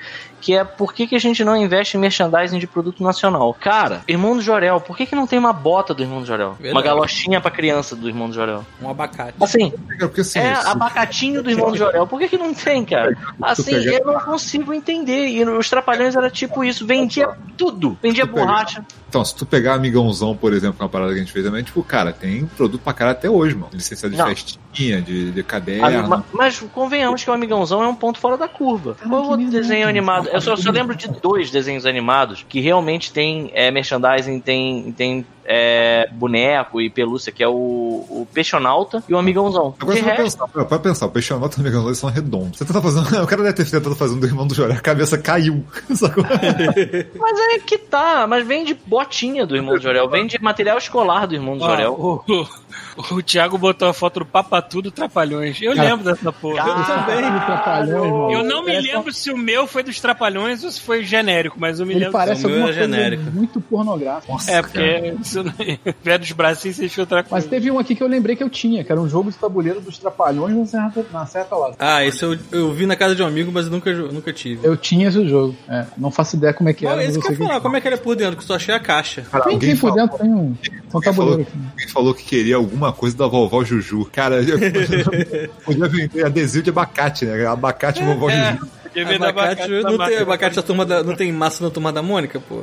Que 0.47 0.55
é 0.55 0.63
por 0.63 0.95
que, 0.95 1.09
que 1.09 1.17
a 1.17 1.19
gente 1.19 1.43
não 1.45 1.57
investe 1.57 1.97
em 1.97 2.01
merchandising 2.01 2.61
de 2.61 2.69
produto 2.69 3.03
nacional? 3.03 3.53
Cara, 3.53 4.03
Irmão 4.07 4.37
do 4.37 4.41
Jorel, 4.41 4.81
por 4.81 4.97
que, 4.97 5.05
que 5.05 5.17
não 5.17 5.27
tem 5.27 5.41
uma 5.41 5.53
bota 5.53 5.93
do 5.93 6.05
Irmão 6.05 6.21
do 6.21 6.27
Jorel? 6.27 6.51
Uma 6.51 6.57
Verdade. 6.61 6.85
galochinha 6.87 7.41
pra 7.41 7.51
criança 7.51 7.97
do 7.97 8.07
Irmão 8.09 8.29
do 8.29 8.35
Jorel? 8.35 8.65
Um 8.81 8.89
abacate. 8.89 9.35
Assim, 9.41 9.71
Cara, 9.71 10.07
Porque 10.07 10.21
assim, 10.21 10.39
é, 10.39 10.53
abacatinho 10.53 11.43
do 11.43 11.51
irmão 11.51 11.73
do 11.73 11.77
Jorel. 11.77 12.07
Por 12.07 12.21
que, 12.21 12.29
que 12.29 12.39
não 12.39 12.55
tem, 12.55 12.85
cara? 12.85 13.17
Assim, 13.43 13.73
eu 13.75 14.05
não 14.07 14.21
consigo 14.21 14.73
entender. 14.73 15.27
E 15.31 15.45
os 15.45 15.69
Trapalhões 15.69 16.15
era 16.15 16.31
tipo 16.31 16.63
isso: 16.63 16.87
vendia 16.87 17.29
tudo. 17.57 17.99
Vendia 18.01 18.25
borracha. 18.25 18.85
Então, 19.09 19.25
se 19.25 19.35
tu 19.35 19.45
pegar 19.47 19.75
Amigãozão, 19.75 20.37
por 20.37 20.53
exemplo, 20.53 20.77
que 20.77 20.83
é 20.83 20.85
uma 20.85 20.91
parada 20.91 21.11
que 21.13 21.17
a 21.19 21.23
gente 21.23 21.33
fez 21.33 21.45
também, 21.45 21.63
tipo, 21.65 21.83
cara, 21.83 22.13
tem 22.13 22.45
produto 22.47 22.83
pra 22.83 22.93
caralho 22.93 23.17
até 23.17 23.31
hoje, 23.31 23.55
mano. 23.55 23.71
Licença 23.73 24.11
de 24.11 24.17
Não. 24.17 24.27
festinha, 24.27 25.01
de, 25.01 25.31
de 25.33 25.43
caderno. 25.43 26.09
ma- 26.09 26.25
Mas 26.33 26.59
convenhamos 26.75 27.23
que 27.25 27.31
o 27.31 27.33
Amigãozão 27.33 27.83
é 27.83 27.89
um 27.89 27.95
ponto 27.95 28.19
fora 28.19 28.37
da 28.37 28.47
curva. 28.49 28.97
Qual 29.09 29.25
outro 29.31 29.49
desenho 29.49 29.89
animado? 29.89 30.29
Eu 30.37 30.41
só, 30.41 30.57
só 30.57 30.71
lembro 30.71 30.95
de 30.95 31.09
dois 31.09 31.51
desenhos 31.51 31.87
animados 31.87 32.45
que 32.49 32.61
realmente 32.61 33.13
tem 33.13 33.51
é, 33.55 33.71
merchandising, 33.71 34.41
tem, 34.41 34.93
tem 34.93 35.27
é, 35.45 36.09
boneco 36.13 36.81
e 36.81 36.91
pelúcia, 36.91 37.33
que 37.33 37.43
é 37.43 37.49
o, 37.49 37.53
o 37.53 38.29
Peixonauta 38.33 39.03
e 39.09 39.15
o 39.15 39.19
Amigãozão. 39.19 39.75
Agora 39.79 39.97
você 39.97 40.03
vai 40.03 40.17
pensar, 40.17 40.49
pra 40.49 40.79
pensar, 40.79 41.07
o 41.07 41.11
Peixonauta 41.11 41.57
e 41.57 41.59
o 41.59 41.63
Amigãozão 41.63 41.95
são 41.95 42.11
redondos. 42.11 42.59
Você 42.59 42.65
tá 42.65 42.83
fazendo. 42.83 43.23
O 43.23 43.27
cara 43.27 43.43
deve 43.43 43.55
ter 43.55 43.71
tentado 43.71 43.95
fazer 43.95 44.15
um 44.15 44.21
do 44.21 44.27
irmão 44.27 44.47
do 44.47 44.55
Joré, 44.55 44.75
a 44.75 44.81
cabeça 44.81 45.17
caiu. 45.17 45.65
Mas 47.19 47.39
é 47.39 47.59
que 47.61 47.79
tá. 47.79 48.27
Mas 48.27 48.47
vem 48.47 48.65
de 48.65 48.75
botinha 48.75 49.47
do 49.47 49.57
irmão 49.57 49.75
do 49.77 49.81
Jorel, 49.81 50.09
vem 50.09 50.27
de 50.27 50.41
material 50.41 50.79
escolar 50.79 51.27
do 51.27 51.35
irmão 51.35 51.57
do 51.57 51.65
Ó, 51.65 51.69
Jorel. 51.69 51.93
o, 51.93 52.23
o, 52.29 53.17
o 53.17 53.23
Thiago 53.23 53.57
botou 53.57 53.89
a 53.89 53.93
foto 53.93 54.21
do 54.21 54.27
Papatudo 54.27 54.91
Trapalhões. 54.91 55.61
Eu 55.61 55.75
Cara, 55.75 55.91
lembro 55.91 56.05
dessa 56.05 56.33
porra. 56.33 56.57
cara, 56.57 56.81
Eu 56.81 56.85
também, 56.85 57.33
do 57.33 57.47
Trapalhões. 57.47 58.35
Eu 58.35 58.45
não 58.45 58.65
me 58.65 58.81
lembro 58.81 59.13
se 59.13 59.31
o 59.31 59.37
meu 59.37 59.67
foi 59.67 59.83
dos 59.83 60.01
Trapalhões 60.01 60.26
ou 60.65 60.71
se 60.71 60.81
foi 60.81 61.05
genérico, 61.05 61.57
mas 61.59 61.79
eu 61.81 61.87
me 61.87 61.95
Ele 61.95 62.11
parece 62.11 62.45
O 62.45 62.49
alguma 62.49 62.69
era 62.69 62.75
coisa 62.79 62.81
genérico. 62.97 63.23
muito 63.33 63.61
pornográfica. 63.61 64.33
Nossa, 64.33 64.51
É, 64.51 64.55
cara. 64.63 64.69
porque 64.69 65.15
isso 65.23 65.43
não 65.43 65.53
vier 66.03 66.19
dos 66.19 66.33
bracinhos 66.33 66.77
sem 66.77 66.89
filtrar 66.89 67.25
com 67.25 67.35
Mas 67.35 67.47
teve 67.47 67.71
um 67.71 67.79
aqui 67.79 67.95
que 67.95 68.03
eu 68.03 68.07
lembrei 68.09 68.35
que 68.37 68.43
eu 68.43 68.51
tinha, 68.51 68.83
que 68.85 68.91
era 68.91 69.01
um 69.01 69.09
jogo 69.09 69.31
de 69.31 69.37
tabuleiro 69.37 69.81
dos 69.81 69.99
Trapalhões 69.99 70.55
na 70.57 70.67
Serra, 70.67 70.93
na 71.13 71.27
Serra. 71.27 71.47
Ah, 71.79 72.05
esse 72.05 72.23
eu, 72.23 72.37
eu 72.53 72.73
vi 72.73 72.87
na 72.87 72.97
casa 72.97 73.15
de 73.15 73.23
um 73.23 73.27
amigo, 73.27 73.51
mas 73.53 73.67
eu 73.67 73.73
nunca, 73.73 73.93
nunca 73.95 74.33
tive. 74.33 74.67
Eu 74.67 74.77
tinha 74.77 75.09
esse 75.09 75.29
jogo. 75.29 75.55
É, 75.69 75.85
não 75.97 76.11
faço 76.11 76.37
ideia 76.37 76.53
como 76.53 76.69
é 76.69 76.73
que 76.73 76.85
era, 76.87 76.97
Não, 76.97 77.03
mas 77.03 77.17
esse 77.17 77.21
que 77.27 77.33
eu 77.33 77.37
falar, 77.37 77.61
como 77.61 77.77
é 77.77 77.81
que 77.81 77.89
ele 77.89 77.95
é 77.95 77.99
por 77.99 78.15
dentro? 78.17 78.37
Que 78.37 78.43
eu 78.43 78.47
só 78.47 78.55
achei 78.57 78.75
a 78.75 78.81
caixa. 78.81 79.23
Cara, 79.31 79.45
Quem, 79.45 79.55
alguém 79.55 79.69
quem 79.71 79.79
por 79.79 79.91
falou- 79.91 79.97
dentro 80.07 80.19
tem 80.19 80.29
um, 80.35 80.55
tem 80.55 80.75
um 80.75 80.77
Alguém 80.93 81.13
falou, 81.13 81.31
tabuleiro 81.37 81.43
aqui. 81.43 81.59
alguém 81.73 81.89
falou 81.89 82.15
que 82.15 82.25
queria 82.25 82.57
alguma 82.57 82.93
coisa 82.93 83.17
da 83.17 83.27
vovó 83.27 83.63
Juju. 83.65 84.09
Cara, 84.13 84.37
eu 84.43 84.59
podia 85.65 85.89
vender 85.89 86.25
adesivo 86.27 86.65
de 86.65 86.71
abacate, 86.71 87.25
né? 87.25 87.47
Abacate 87.47 88.03
vovó 88.03 88.31
Juju. 88.31 88.67
Abacate, 89.03 89.25
abacate 89.25 89.69
não, 89.69 89.89
tem, 89.89 89.99
marca. 89.99 90.23
abacate 90.23 90.57
da 90.57 90.63
turma 90.63 90.85
da, 90.85 91.03
não 91.03 91.15
tem 91.15 91.33
massa 91.33 91.65
na 91.65 91.71
turma 91.71 91.93
da 91.93 92.03
Mônica, 92.03 92.41
pô. 92.41 92.63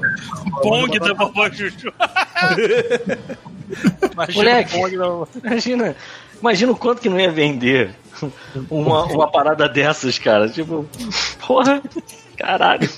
Pong 0.61 0.99
da 0.99 1.13
vovó 1.13 1.49
Juju. 1.49 1.93
Imagina 4.13 4.35
Moleque. 4.35 4.97
da. 4.97 5.49
Imagina, 5.49 5.95
imagina 6.39 6.71
o 6.71 6.75
quanto 6.75 7.01
que 7.01 7.09
não 7.09 7.19
ia 7.19 7.31
vender 7.31 7.95
uma, 8.69 9.05
uma 9.05 9.31
parada 9.31 9.67
dessas, 9.67 10.19
cara. 10.19 10.47
Tipo, 10.49 10.87
porra, 11.45 11.81
caralho. 12.37 12.89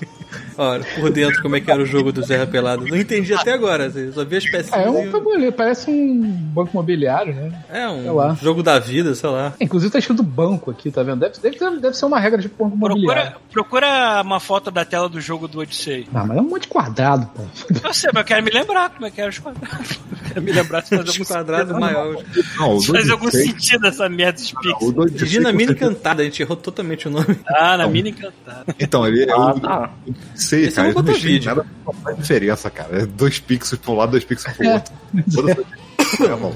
Olha, 0.58 0.84
por 0.96 1.10
dentro, 1.12 1.42
como 1.42 1.56
é 1.56 1.62
que 1.62 1.70
era 1.70 1.82
o 1.82 1.86
jogo 1.86 2.12
do 2.12 2.26
Serra 2.26 2.48
Pelado. 2.48 2.86
Não 2.88 2.98
entendi 2.98 3.34
até 3.34 3.54
agora, 3.54 3.88
assim, 3.88 4.12
só 4.12 4.24
vi 4.24 4.38
as 4.38 4.50
pecinhas. 4.50 4.86
É, 4.86 4.88
é 4.88 4.90
um 4.90 5.12
tabuleiro, 5.12 5.52
parece 5.52 5.90
um 5.90 6.22
banco 6.54 6.72
imobiliário, 6.74 7.34
né? 7.34 7.64
É 7.70 7.88
sei 7.88 8.10
um 8.10 8.16
lá. 8.16 8.36
jogo 8.42 8.64
da 8.64 8.80
vida, 8.80 9.14
sei 9.16 9.30
lá. 9.30 9.54
Inclusive 9.60 9.92
tá 9.92 10.00
escrito 10.00 10.24
banco 10.24 10.72
aqui, 10.72 10.90
tá 10.92 11.04
vendo? 11.04 11.20
Deve, 11.20 11.40
deve, 11.40 11.80
deve 11.80 11.96
ser 11.98 12.06
uma 12.06 12.20
regra 12.20 12.42
de 12.42 12.48
banco 12.48 12.76
imobiliário. 12.76 13.34
Procura, 13.52 13.86
procura 13.86 14.22
uma 14.24 14.40
foto 14.40 14.72
da 14.72 14.86
tela 14.86 15.10
do 15.10 15.20
jogo 15.20 15.48
do 15.48 15.60
Odyssey. 15.60 16.08
Não, 16.12 16.26
mas 16.26 16.38
é 16.38 16.42
um 16.42 16.50
monte 16.50 16.64
de 16.64 16.68
quadrado, 16.70 17.28
pô. 17.36 17.42
Eu 17.84 17.94
sei, 17.94 18.10
mas 18.14 18.22
eu 18.22 18.26
quero 18.26 18.44
me 18.44 18.52
lembrar 18.52 18.90
como 18.92 19.06
é 19.06 19.12
que 19.12 19.20
era 19.22 19.30
os 19.30 19.40
quadrados. 19.40 19.92
Eu 19.92 20.28
quero 20.30 20.42
me 20.42 20.52
lembrar 20.52 20.82
se 20.86 20.96
fazer 20.98 21.26
quadrados 21.26 21.68
sentido. 21.68 21.80
maiores. 21.80 22.26
Não, 22.58 22.82
faz 22.82 23.10
algum 23.10 23.30
2 23.30 23.34
sentido 23.34 23.88
essa 23.88 24.08
merda 24.10 24.40
o 24.42 24.60
pixels. 24.62 24.94
2 24.94 25.14
Digina 25.14 25.52
Mini 25.52 25.72
Encantada, 25.74 26.22
a 26.22 26.26
gente 26.26 26.42
errou 26.42 26.56
totalmente 26.58 27.08
o 27.08 27.12
nome. 27.12 27.38
Ah, 27.48 27.78
na 27.78 27.88
mina 27.88 28.10
encantada. 28.10 28.66
Então, 28.80 29.06
ele 29.08 29.24
é 29.24 29.32
Ah, 29.32 29.52
o. 29.54 29.60
tá. 29.60 29.90
Sei, 30.34 30.66
Esse 30.66 30.76
cara, 30.76 30.88
eu 30.90 30.94
não 30.96 31.02
botar 31.02 31.14
mexeu 31.14 31.30
em 31.30 31.34
vídeo. 31.34 31.48
nada 31.56 31.66
não 31.86 31.94
faz 31.94 32.18
diferença, 32.18 32.70
cara. 32.70 33.02
É 33.04 33.06
dois 33.06 33.40
pixels 33.40 33.80
pra 33.80 33.92
um 33.92 33.96
lado, 33.96 34.12
dois 34.12 34.24
pixels 34.24 34.56
pro 34.58 34.68
outro. 34.70 34.94
Foda-se. 35.34 36.24
É, 36.24 36.30
mano. 36.30 36.56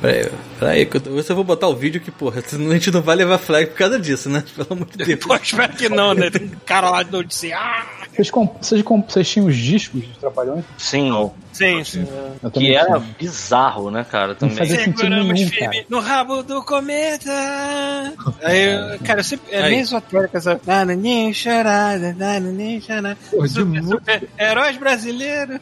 Peraí, 0.00 0.28
peraí, 0.58 0.86
que 0.86 0.96
eu 0.96 1.00
tô- 1.00 1.10
eu 1.16 1.34
vou 1.36 1.44
botar 1.44 1.68
o 1.68 1.76
vídeo 1.76 2.00
que, 2.00 2.10
porra, 2.10 2.40
a 2.44 2.72
gente 2.72 2.90
não 2.90 3.00
vai 3.02 3.14
levar 3.14 3.38
flag 3.38 3.68
por 3.70 3.76
causa 3.78 4.00
disso, 4.00 4.28
né? 4.28 4.42
Pelo 4.56 4.66
amor 4.72 4.88
de 4.88 4.96
Deus. 5.04 5.20
Pô, 5.24 5.36
espero 5.36 5.72
que 5.74 5.88
não, 5.88 6.12
né? 6.12 6.28
Tem 6.28 6.42
um 6.46 6.50
cara 6.66 6.90
lá 6.90 7.02
do 7.04 7.18
Odyssey. 7.18 7.52
Ah! 7.52 7.86
Vocês, 8.12 8.30
comp- 8.30 8.56
vocês, 8.60 8.82
comp- 8.82 9.08
vocês 9.08 9.28
tinham 9.30 9.46
os 9.46 9.56
discos 9.56 10.02
dos 10.04 10.16
Trapalhões? 10.18 10.64
Sim. 10.76 11.30
Sim, 11.62 11.84
sim. 11.84 12.06
Que 12.52 12.74
era 12.74 12.86
tinha. 12.98 12.98
bizarro, 13.18 13.90
né, 13.90 14.04
cara? 14.08 14.34
Também. 14.34 14.66
Seguramos 14.66 15.32
nenhum, 15.34 15.48
firme 15.48 15.76
cara. 15.76 15.86
no 15.88 16.00
rabo 16.00 16.42
do 16.42 16.62
cometa. 16.62 17.30
Aí, 18.42 18.62
eu- 18.94 18.98
cara, 19.04 19.20
eu 19.20 19.24
sempre. 19.24 19.52
É 19.54 19.68
meio 19.68 19.80
esotérica 19.82 20.38
essa. 20.38 20.60
Nada 20.66 20.94
nem 20.96 21.32
chorar, 21.32 21.98
nada 21.98 22.40
nem 22.40 22.80
chorar. 22.80 23.16
Porra, 23.30 23.46
de 23.48 23.54
Super, 23.54 23.82
música. 23.82 23.98
super 23.98 24.28
heróis 24.38 24.76
brasileiros. 24.76 25.58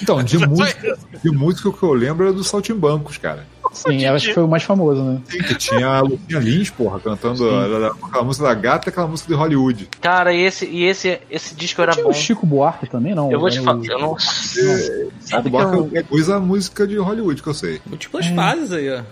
Então, 0.00 0.22
de 0.22 0.38
música, 0.46 0.98
de 1.22 1.30
música 1.30 1.72
que 1.72 1.82
eu 1.82 1.92
lembro 1.92 2.24
era 2.26 2.32
do 2.32 2.44
Saltimbancos, 2.44 3.18
cara. 3.18 3.46
Sim, 3.72 4.04
eu 4.04 4.14
acho 4.14 4.26
que 4.28 4.34
foi 4.34 4.42
o 4.42 4.48
mais 4.48 4.62
famoso, 4.62 5.02
né? 5.02 5.20
Sim, 5.28 5.38
que 5.38 5.54
tinha 5.54 5.86
a 5.86 6.00
Lucinha 6.00 6.38
Lins, 6.40 6.70
porra, 6.70 6.98
cantando 7.00 7.48
a- 7.50 7.94
aquela 8.06 8.24
música 8.24 8.46
da 8.46 8.54
gata 8.54 8.88
e 8.88 8.90
aquela 8.90 9.06
música 9.06 9.28
de 9.28 9.34
Hollywood. 9.34 9.88
Cara, 10.00 10.32
e 10.32 10.40
esse, 10.42 10.66
e 10.66 10.84
esse, 10.84 11.20
esse 11.30 11.54
disco 11.54 11.80
era 11.82 11.92
Tinha 11.92 12.04
bom. 12.04 12.10
o 12.10 12.14
Chico 12.14 12.46
Buarque 12.46 12.88
também, 12.88 13.14
não? 13.14 13.30
Eu 13.30 13.40
vou 13.40 13.50
te 13.50 13.60
falar, 13.60 13.84
eu 13.84 13.98
não. 13.98 14.18
Sabe 14.18 15.10
Sabe 15.20 15.42
que 15.44 15.50
Barca 15.50 15.76
eu, 15.76 15.90
é 15.94 16.02
coisa 16.02 16.36
a 16.36 16.40
música 16.40 16.86
de 16.86 16.96
Hollywood 16.96 17.42
que 17.42 17.48
eu 17.48 17.54
sei. 17.54 17.80
Múltiplas 17.86 18.26
fases 18.28 18.72
aí, 18.72 18.90
ó. 18.90 19.02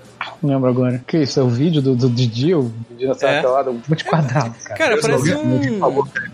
Não 0.42 0.50
lembro 0.54 0.68
agora. 0.70 1.02
Que 1.06 1.18
isso? 1.18 1.38
É 1.40 1.42
o 1.42 1.48
vídeo 1.48 1.80
do, 1.82 1.94
do 1.94 2.08
Didi? 2.08 2.54
O 2.54 2.70
Didi 2.90 3.06
nessa 3.06 3.28
É. 3.28 3.40
pelada? 3.40 3.70
Um 3.70 3.74
monte 3.74 3.98
de 3.98 4.04
quadrado, 4.04 4.54
cara. 4.64 4.76
Cara, 4.78 4.98
parece 5.00 5.34
um. 5.34 5.78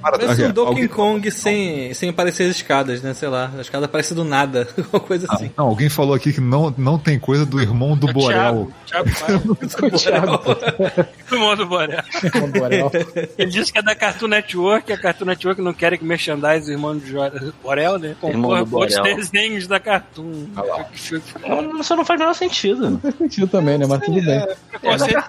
Parece 0.01 0.45
um 0.45 0.51
Donkey 0.53 0.69
alguém- 0.71 0.89
Kong 0.89 1.31
sem, 1.31 1.95
sem 1.95 2.11
aparecer 2.11 2.45
as 2.51 2.57
escadas, 2.57 3.03
né? 3.03 3.15
Sei 3.15 3.29
lá, 3.29 3.51
a 3.57 3.61
escada 3.61 3.87
parece 3.89 4.15
do 4.15 4.25
nada, 4.25 4.69
alguma 4.77 5.01
coisa 5.01 5.27
Ah, 5.31 5.35
assim. 5.35 5.51
não, 5.57 5.67
alguém 5.67 5.89
falou 5.89 6.15
aqui 6.15 6.33
que 6.33 6.41
não, 6.41 6.73
não 6.77 6.99
tem 6.99 7.19
coisa 7.19 7.45
do 7.47 7.61
irmão 7.61 7.97
do 7.97 8.07
Borel. 8.13 8.69
Thiago, 8.87 9.11
Thiago 9.17 9.53
O 9.53 9.99
Thiago, 9.99 10.39
do 11.31 11.69
Borel. 12.59 12.91
Ele 13.39 13.51
disse 13.51 13.73
que 13.73 13.79
é 13.79 13.83
da 13.83 13.95
Cartoon 13.95 14.29
Network, 14.29 14.93
a 14.93 14.99
Cartoon 14.99 15.25
Network 15.27 15.61
não 15.63 15.73
quer 15.73 15.97
que 15.97 16.05
merchandise 16.05 16.71
o 16.71 16.73
irmão 16.73 16.97
do 16.97 17.55
Borel, 17.63 17.99
né? 17.99 18.15
Irmão 18.23 18.43
Concorra 18.43 18.65
do 18.65 18.71
com 18.71 18.77
outros 18.77 19.01
desenhos 19.03 19.67
da 19.67 19.81
Cartoon. 19.81 20.47
não, 21.49 21.81
isso 21.81 21.97
não 21.97 22.05
faz 22.05 22.21
o 22.21 22.23
menor 22.23 22.35
sentido. 22.35 22.99
Faz 23.03 23.15
sentido 23.17 23.47
também, 23.49 23.72
né? 23.79 23.87
Mas 23.89 24.01
tudo 24.01 24.21
bem. 24.23 24.47
Brasileiro. 24.83 25.25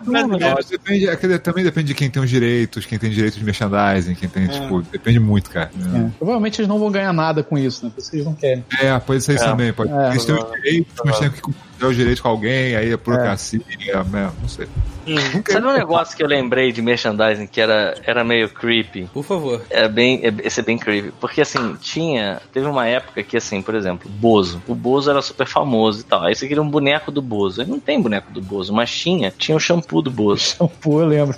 Mas 0.56 0.65
depende, 0.68 1.07
é 1.07 1.38
também 1.38 1.64
depende 1.64 1.88
de 1.88 1.94
quem 1.94 2.10
tem 2.10 2.22
os 2.24 2.30
direitos, 2.30 2.86
quem 2.86 2.98
tem 2.98 3.10
direitos 3.10 3.38
de 3.38 3.45
merchandising, 3.45 4.15
quem 4.15 4.30
tem, 4.30 4.48
tipo, 4.48 4.82
depende 4.82 5.20
muito, 5.20 5.49
cara. 5.49 5.72
É. 5.95 6.10
Provavelmente 6.18 6.60
eles 6.61 6.68
não 6.68 6.80
vão 6.80 6.91
ganhar 6.91 7.14
nada 7.14 7.44
com 7.44 7.57
isso, 7.57 7.86
né? 7.86 7.91
Por 7.94 8.02
isso 8.02 8.10
que 8.10 8.18
eles 8.18 8.26
não 8.26 8.34
querem. 8.34 8.64
É, 8.82 8.98
pode 8.99 9.22
ser 9.22 9.36
isso 9.36 9.44
É. 9.44 9.48
também. 9.48 9.74
Pode. 9.74 9.91
É. 9.91 10.10
Eles 10.11 10.26
têm 10.26 10.36
os 10.36 10.52
direitos, 10.52 10.94
mas 11.06 11.20
tem 11.20 11.30
que 11.30 11.41
compartilhar 11.41 11.73
os 11.88 11.95
direitos 11.95 12.22
com 12.22 12.30
alguém, 12.30 12.76
aí 12.76 12.91
é 12.91 12.97
burocracia, 12.97 13.61
é, 13.88 13.93
não 14.41 14.47
sei. 14.49 14.68
Nunca 15.05 15.51
Sabe 15.51 15.68
um 15.68 15.73
negócio 15.73 16.15
que 16.15 16.23
eu 16.23 16.27
lembrei 16.27 16.72
de 16.72 16.81
merchandising 16.81 17.45
que 17.45 17.60
era, 17.60 17.93
era 18.05 18.23
meio 18.23 18.47
creepy? 18.47 19.10
Por 19.14 19.22
favor. 19.26 19.61
Era 19.69 19.89
bem, 19.89 20.22
é- 20.23 20.34
esse 20.47 20.61
é 20.61 20.64
bem 20.64 20.77
creepy. 20.77 21.11
Porque 21.19 21.41
assim, 21.41 21.76
tinha. 21.81 22.41
Teve 22.53 22.68
uma 22.68 22.88
época 22.88 23.22
que, 23.22 23.35
assim, 23.35 23.61
por 23.61 23.76
exemplo, 23.76 24.10
Bozo. 24.10 24.61
O 24.65 24.73
Bozo 24.73 25.10
era 25.11 25.22
super 25.22 25.45
famoso 25.45 25.99
e 25.99 26.03
tal. 26.03 26.23
Aí 26.23 26.34
você 26.34 26.47
queria 26.47 26.64
um 26.64 26.69
boneco 26.69 27.11
do 27.11 27.22
Bozo. 27.22 27.60
Aí 27.60 27.68
não 27.68 27.81
tem 27.81 28.01
boneco 28.01 28.31
do 28.31 28.41
Bozo, 28.41 28.72
mas 28.72 28.89
tinha. 28.97 29.30
Tinha 29.38 29.57
o 29.57 29.60
shampoo 29.60 30.01
do 30.01 30.10
Bozo. 30.10 30.55
Shampoo, 30.55 31.01
eu 31.01 31.07
lembro. 31.07 31.35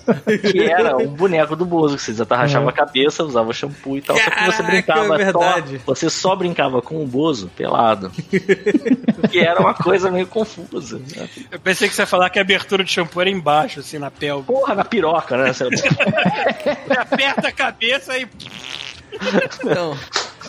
Que 0.51 0.61
era 0.61 0.95
um 0.95 1.07
boneco 1.07 1.55
do 1.55 1.65
Bozo. 1.65 1.95
Que 1.97 2.03
você 2.03 2.21
atarrachava 2.21 2.65
Uhum. 2.65 2.69
a 2.69 2.73
cabeça, 2.73 3.23
usava 3.23 3.51
shampoo 3.51 3.97
e 3.97 4.01
tal. 4.03 4.15
só 4.15 4.23
que 4.23 4.29
você 4.29 4.35
Caraca, 4.57 4.63
brincava. 4.63 5.15
é 5.15 5.17
verdade. 5.17 5.81
Só, 5.83 5.95
você 5.95 6.09
só 6.11 6.35
brincava 6.35 6.83
com 6.83 7.01
o 7.03 7.07
Bozo 7.07 7.49
pelado. 7.57 8.11
que 9.31 9.39
era 9.39 9.59
uma 9.59 9.73
coisa 9.73 10.11
meio 10.11 10.27
confusa. 10.35 10.99
né? 10.99 11.29
Eu 11.51 11.59
pensei 11.59 11.87
que 11.87 11.95
você 11.95 12.01
ia 12.01 12.05
falar 12.05 12.29
que 12.29 12.37
a 12.37 12.41
abertura 12.41 12.83
de 12.83 12.91
shampoo 12.91 13.21
era 13.21 13.29
embaixo, 13.29 13.79
assim, 13.79 13.97
na 13.97 14.11
pele. 14.11 14.43
Porra, 14.43 14.75
na 14.75 14.83
piroca, 14.83 15.37
né? 15.37 15.53
Você- 15.53 15.65
Você 15.71 16.99
aperta 16.99 17.47
a 17.47 17.51
cabeça 17.51 18.17
e. 18.17 18.27
Não. 19.63 19.97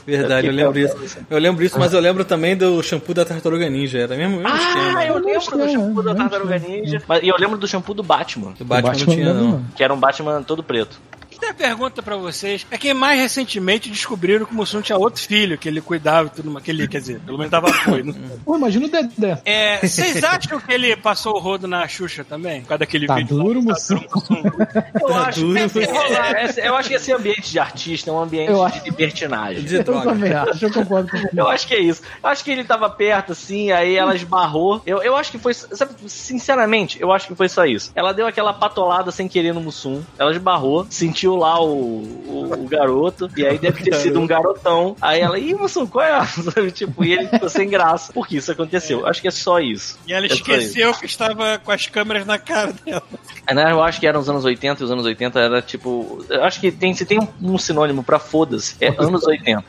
Verdade, 0.06 0.46
eu 0.46 0.52
lembro 0.52 0.78
isso. 0.78 1.18
Eu 1.28 1.38
lembro 1.38 1.64
isso, 1.64 1.78
mas 1.78 1.92
eu 1.92 2.00
lembro 2.00 2.24
também 2.24 2.56
do 2.56 2.80
shampoo 2.82 3.12
da 3.14 3.24
Tartaruga 3.24 3.68
Ninja. 3.68 3.98
Era 3.98 4.16
mesmo, 4.16 4.36
mesmo 4.40 4.56
esquema. 4.56 4.98
Ah, 5.00 5.06
eu 5.06 5.18
lembro 5.18 5.58
do 5.58 5.68
shampoo 5.68 6.02
da 6.02 6.14
Tartaruga 6.14 6.58
Ninja. 6.58 7.02
Mas- 7.08 7.22
E 7.22 7.28
eu 7.28 7.36
lembro 7.38 7.58
do 7.58 7.66
shampoo 7.66 7.94
do 7.94 8.02
Batman. 8.02 8.52
Do 8.52 8.64
Batman, 8.64 8.90
Batman 8.92 9.06
não 9.06 9.14
tinha, 9.14 9.34
não. 9.34 9.64
Que 9.74 9.82
era 9.82 9.92
um 9.92 9.98
Batman 9.98 10.42
todo 10.42 10.62
preto. 10.62 11.00
Tem 11.40 11.50
a 11.50 11.54
pergunta 11.54 12.02
pra 12.02 12.16
vocês. 12.16 12.66
É 12.70 12.78
que 12.78 12.92
mais 12.94 13.20
recentemente 13.20 13.90
descobriram 13.90 14.46
que 14.46 14.52
o 14.52 14.54
Mussum 14.56 14.80
tinha 14.80 14.96
outro 14.98 15.22
filho, 15.22 15.56
que 15.58 15.68
ele 15.68 15.80
cuidava 15.80 16.28
e 16.28 16.30
tudo 16.30 16.50
mais. 16.50 16.64
Que 16.64 16.70
ele, 16.70 16.88
quer 16.88 17.00
dizer, 17.00 17.20
pelo 17.20 17.36
menos 17.38 17.50
dava 17.50 17.68
apoio. 17.68 18.04
não- 18.04 18.14
Pô, 18.44 18.56
imagina 18.56 18.86
o 18.86 18.88
Dedé. 18.90 19.40
É, 19.44 19.78
vocês 19.86 20.22
acham 20.24 20.60
que 20.60 20.72
ele 20.72 20.96
passou 20.96 21.34
o 21.36 21.38
rodo 21.38 21.66
na 21.68 21.86
Xuxa 21.86 22.24
também? 22.24 22.62
Por 22.62 22.68
causa 22.68 22.78
daquele 22.80 23.06
Tá 23.06 23.16
vídeo? 23.16 23.36
duro, 23.36 23.58
lá, 23.60 23.72
Mussum. 23.72 23.98
Tá 24.06 24.20
duro, 24.20 24.58
Mussum. 24.58 25.00
Eu 25.00 25.08
Tá 25.08 25.20
acho, 25.28 25.40
duro. 25.40 25.54
que 25.70 25.78
esse- 25.78 26.60
é, 26.60 26.68
eu 26.68 26.76
acho 26.76 26.88
que 26.88 26.94
esse 26.94 27.12
ambiente 27.12 27.50
de 27.50 27.58
artista 27.58 28.10
é 28.10 28.12
um 28.12 28.20
ambiente 28.20 28.50
Eu 28.50 28.68
de 28.68 28.80
libertinagem. 28.84 29.62
De 29.64 29.74
Eu 29.76 29.84
droga. 29.84 30.10
também 30.10 30.32
acho, 30.32 30.64
eu 30.64 30.72
concordo 30.72 31.10
com. 31.10 31.16
Eu 31.36 31.48
acho 31.48 31.66
que 31.66 31.74
é 31.74 31.80
isso. 31.80 32.02
Eu 32.22 32.28
acho 32.30 32.42
que 32.44 32.50
ele 32.50 32.64
tava 32.64 32.88
perto, 32.88 33.32
assim, 33.32 33.70
aí 33.70 33.94
ela 33.94 34.14
esbarrou. 34.14 34.80
Eu, 34.86 35.02
eu 35.02 35.16
acho 35.16 35.30
que 35.30 35.38
foi. 35.38 35.52
sabe, 35.54 35.92
sinceramente, 36.08 36.98
eu 37.00 37.12
acho 37.12 37.28
que 37.28 37.34
foi 37.34 37.48
só 37.48 37.64
isso. 37.64 37.92
Ela 37.94 38.12
deu 38.12 38.26
aquela 38.26 38.52
patolada 38.52 39.10
sem 39.10 39.28
querer 39.28 39.52
no 39.52 39.60
Mussum. 39.60 40.02
Ela 40.18 40.32
esbarrou, 40.32 40.86
sentiu 40.90 41.25
lá 41.34 41.60
o, 41.60 42.02
o, 42.02 42.52
o 42.52 42.68
garoto. 42.68 43.28
E 43.36 43.46
aí 43.46 43.58
deve 43.58 43.82
ter 43.82 43.94
sido 43.96 44.20
um 44.20 44.26
garotão. 44.26 44.94
Aí 45.00 45.20
ela, 45.20 45.38
ih, 45.38 45.54
Mussum, 45.54 45.86
qual 45.86 46.04
é? 46.04 46.26
Tipo, 46.72 47.04
e 47.04 47.12
ele 47.12 47.28
ficou 47.28 47.48
sem 47.48 47.68
graça. 47.68 48.12
Por 48.12 48.26
que 48.26 48.36
isso 48.36 48.52
aconteceu? 48.52 49.00
Eu 49.00 49.06
acho 49.06 49.20
que 49.20 49.28
é 49.28 49.30
só 49.30 49.58
isso. 49.58 49.98
E 50.06 50.12
ela 50.12 50.26
É 50.26 50.28
esqueceu 50.28 50.92
que 50.94 51.06
estava 51.06 51.58
com 51.58 51.72
as 51.72 51.86
câmeras 51.86 52.26
na 52.26 52.38
cara 52.38 52.72
dela. 52.84 53.02
É, 53.46 53.54
né, 53.54 53.72
Eu 53.72 53.82
acho 53.82 54.00
que 54.00 54.06
eram 54.06 54.20
os 54.20 54.28
anos 54.28 54.44
80 54.44 54.82
e 54.82 54.84
os 54.84 54.90
anos 54.90 55.04
80 55.04 55.38
era 55.40 55.62
tipo. 55.62 56.24
Eu 56.28 56.44
acho 56.44 56.60
que 56.60 56.70
tem, 56.70 56.94
se 56.94 57.04
tem 57.04 57.18
um, 57.18 57.28
um 57.40 57.58
sinônimo 57.58 58.02
pra 58.02 58.18
foda-se, 58.18 58.76
é 58.80 58.88
anos 58.98 59.24
80. 59.24 59.64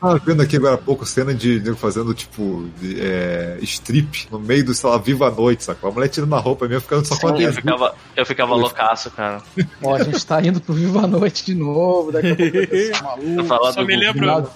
Tava 0.00 0.18
vendo 0.24 0.42
aqui 0.42 0.56
agora 0.56 0.74
há 0.74 0.78
pouco 0.78 1.06
cena 1.06 1.34
de 1.34 1.60
nego 1.60 1.76
fazendo, 1.76 2.14
tipo, 2.14 2.68
de, 2.80 3.00
é, 3.00 3.58
strip 3.62 4.28
no 4.30 4.38
meio 4.38 4.64
do, 4.64 4.74
sei 4.74 4.88
lá, 4.88 4.98
Viva 4.98 5.28
a 5.28 5.30
Noite, 5.30 5.64
sacou? 5.64 5.90
A 5.90 5.92
mulher 5.92 6.08
tirando 6.08 6.34
a 6.34 6.38
roupa 6.38 6.66
mesmo, 6.66 6.82
ficando 6.82 7.04
só 7.06 7.16
com 7.16 7.28
a 7.28 7.40
Eu 7.40 7.52
ficava, 7.52 7.94
eu 8.16 8.26
ficava 8.26 8.54
loucaço, 8.54 9.10
cara. 9.10 9.42
Ó, 9.82 9.94
a 9.94 10.02
gente 10.02 10.26
tá 10.26 10.40
indo 10.42 10.60
pro 10.60 10.74
Viva 10.74 11.04
a 11.04 11.06
Noite 11.06 11.44
de 11.46 11.54
novo, 11.54 12.10
daqui 12.10 12.32
a 12.32 12.36
pouco 12.36 12.74
esse 12.74 13.00
maluco. 13.02 13.28
Eu 13.40 13.44
falava 13.44 13.72
Só 13.72 13.80
do 13.80 13.86
me 13.86 13.96
lembro-. 13.96 14.50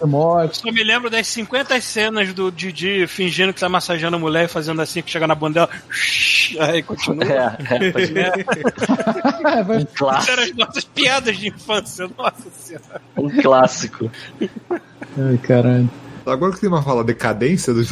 Só 0.53 0.73
me 0.73 0.83
lembro 0.83 1.09
das 1.09 1.27
50 1.29 1.81
cenas 1.81 2.33
do 2.35 2.51
Didi 2.51 3.07
fingindo 3.07 3.53
que 3.55 3.61
tá 3.61 3.69
massageando 3.69 4.17
a 4.17 4.21
mulher 4.21 4.47
e 4.47 4.49
fazendo 4.49 4.83
assim 4.83 5.01
que 5.01 5.11
chega 5.11 5.27
na 5.27 5.35
bunda 5.35 5.53
dela. 5.67 5.71
Aí 6.61 6.83
continua. 6.83 7.25
É, 7.25 7.57
é, 7.75 7.91
pode. 7.93 8.19
É, 8.19 9.79
Um 9.81 9.85
clássico. 9.95 10.33
eram 10.33 10.43
as 10.43 10.53
nossas 10.57 10.85
piadas 10.85 11.39
de 11.39 11.49
infância. 11.49 12.11
Nossa 12.19 12.51
senhora. 12.59 13.01
Um 13.17 13.31
clássico. 13.41 14.11
Ai, 15.19 15.39
caralho. 15.43 15.89
Agora 16.27 16.53
que 16.53 16.61
tem 16.61 16.69
uma 16.69 16.83
fala 16.83 17.03
decadência 17.05 17.73
do 17.75 17.83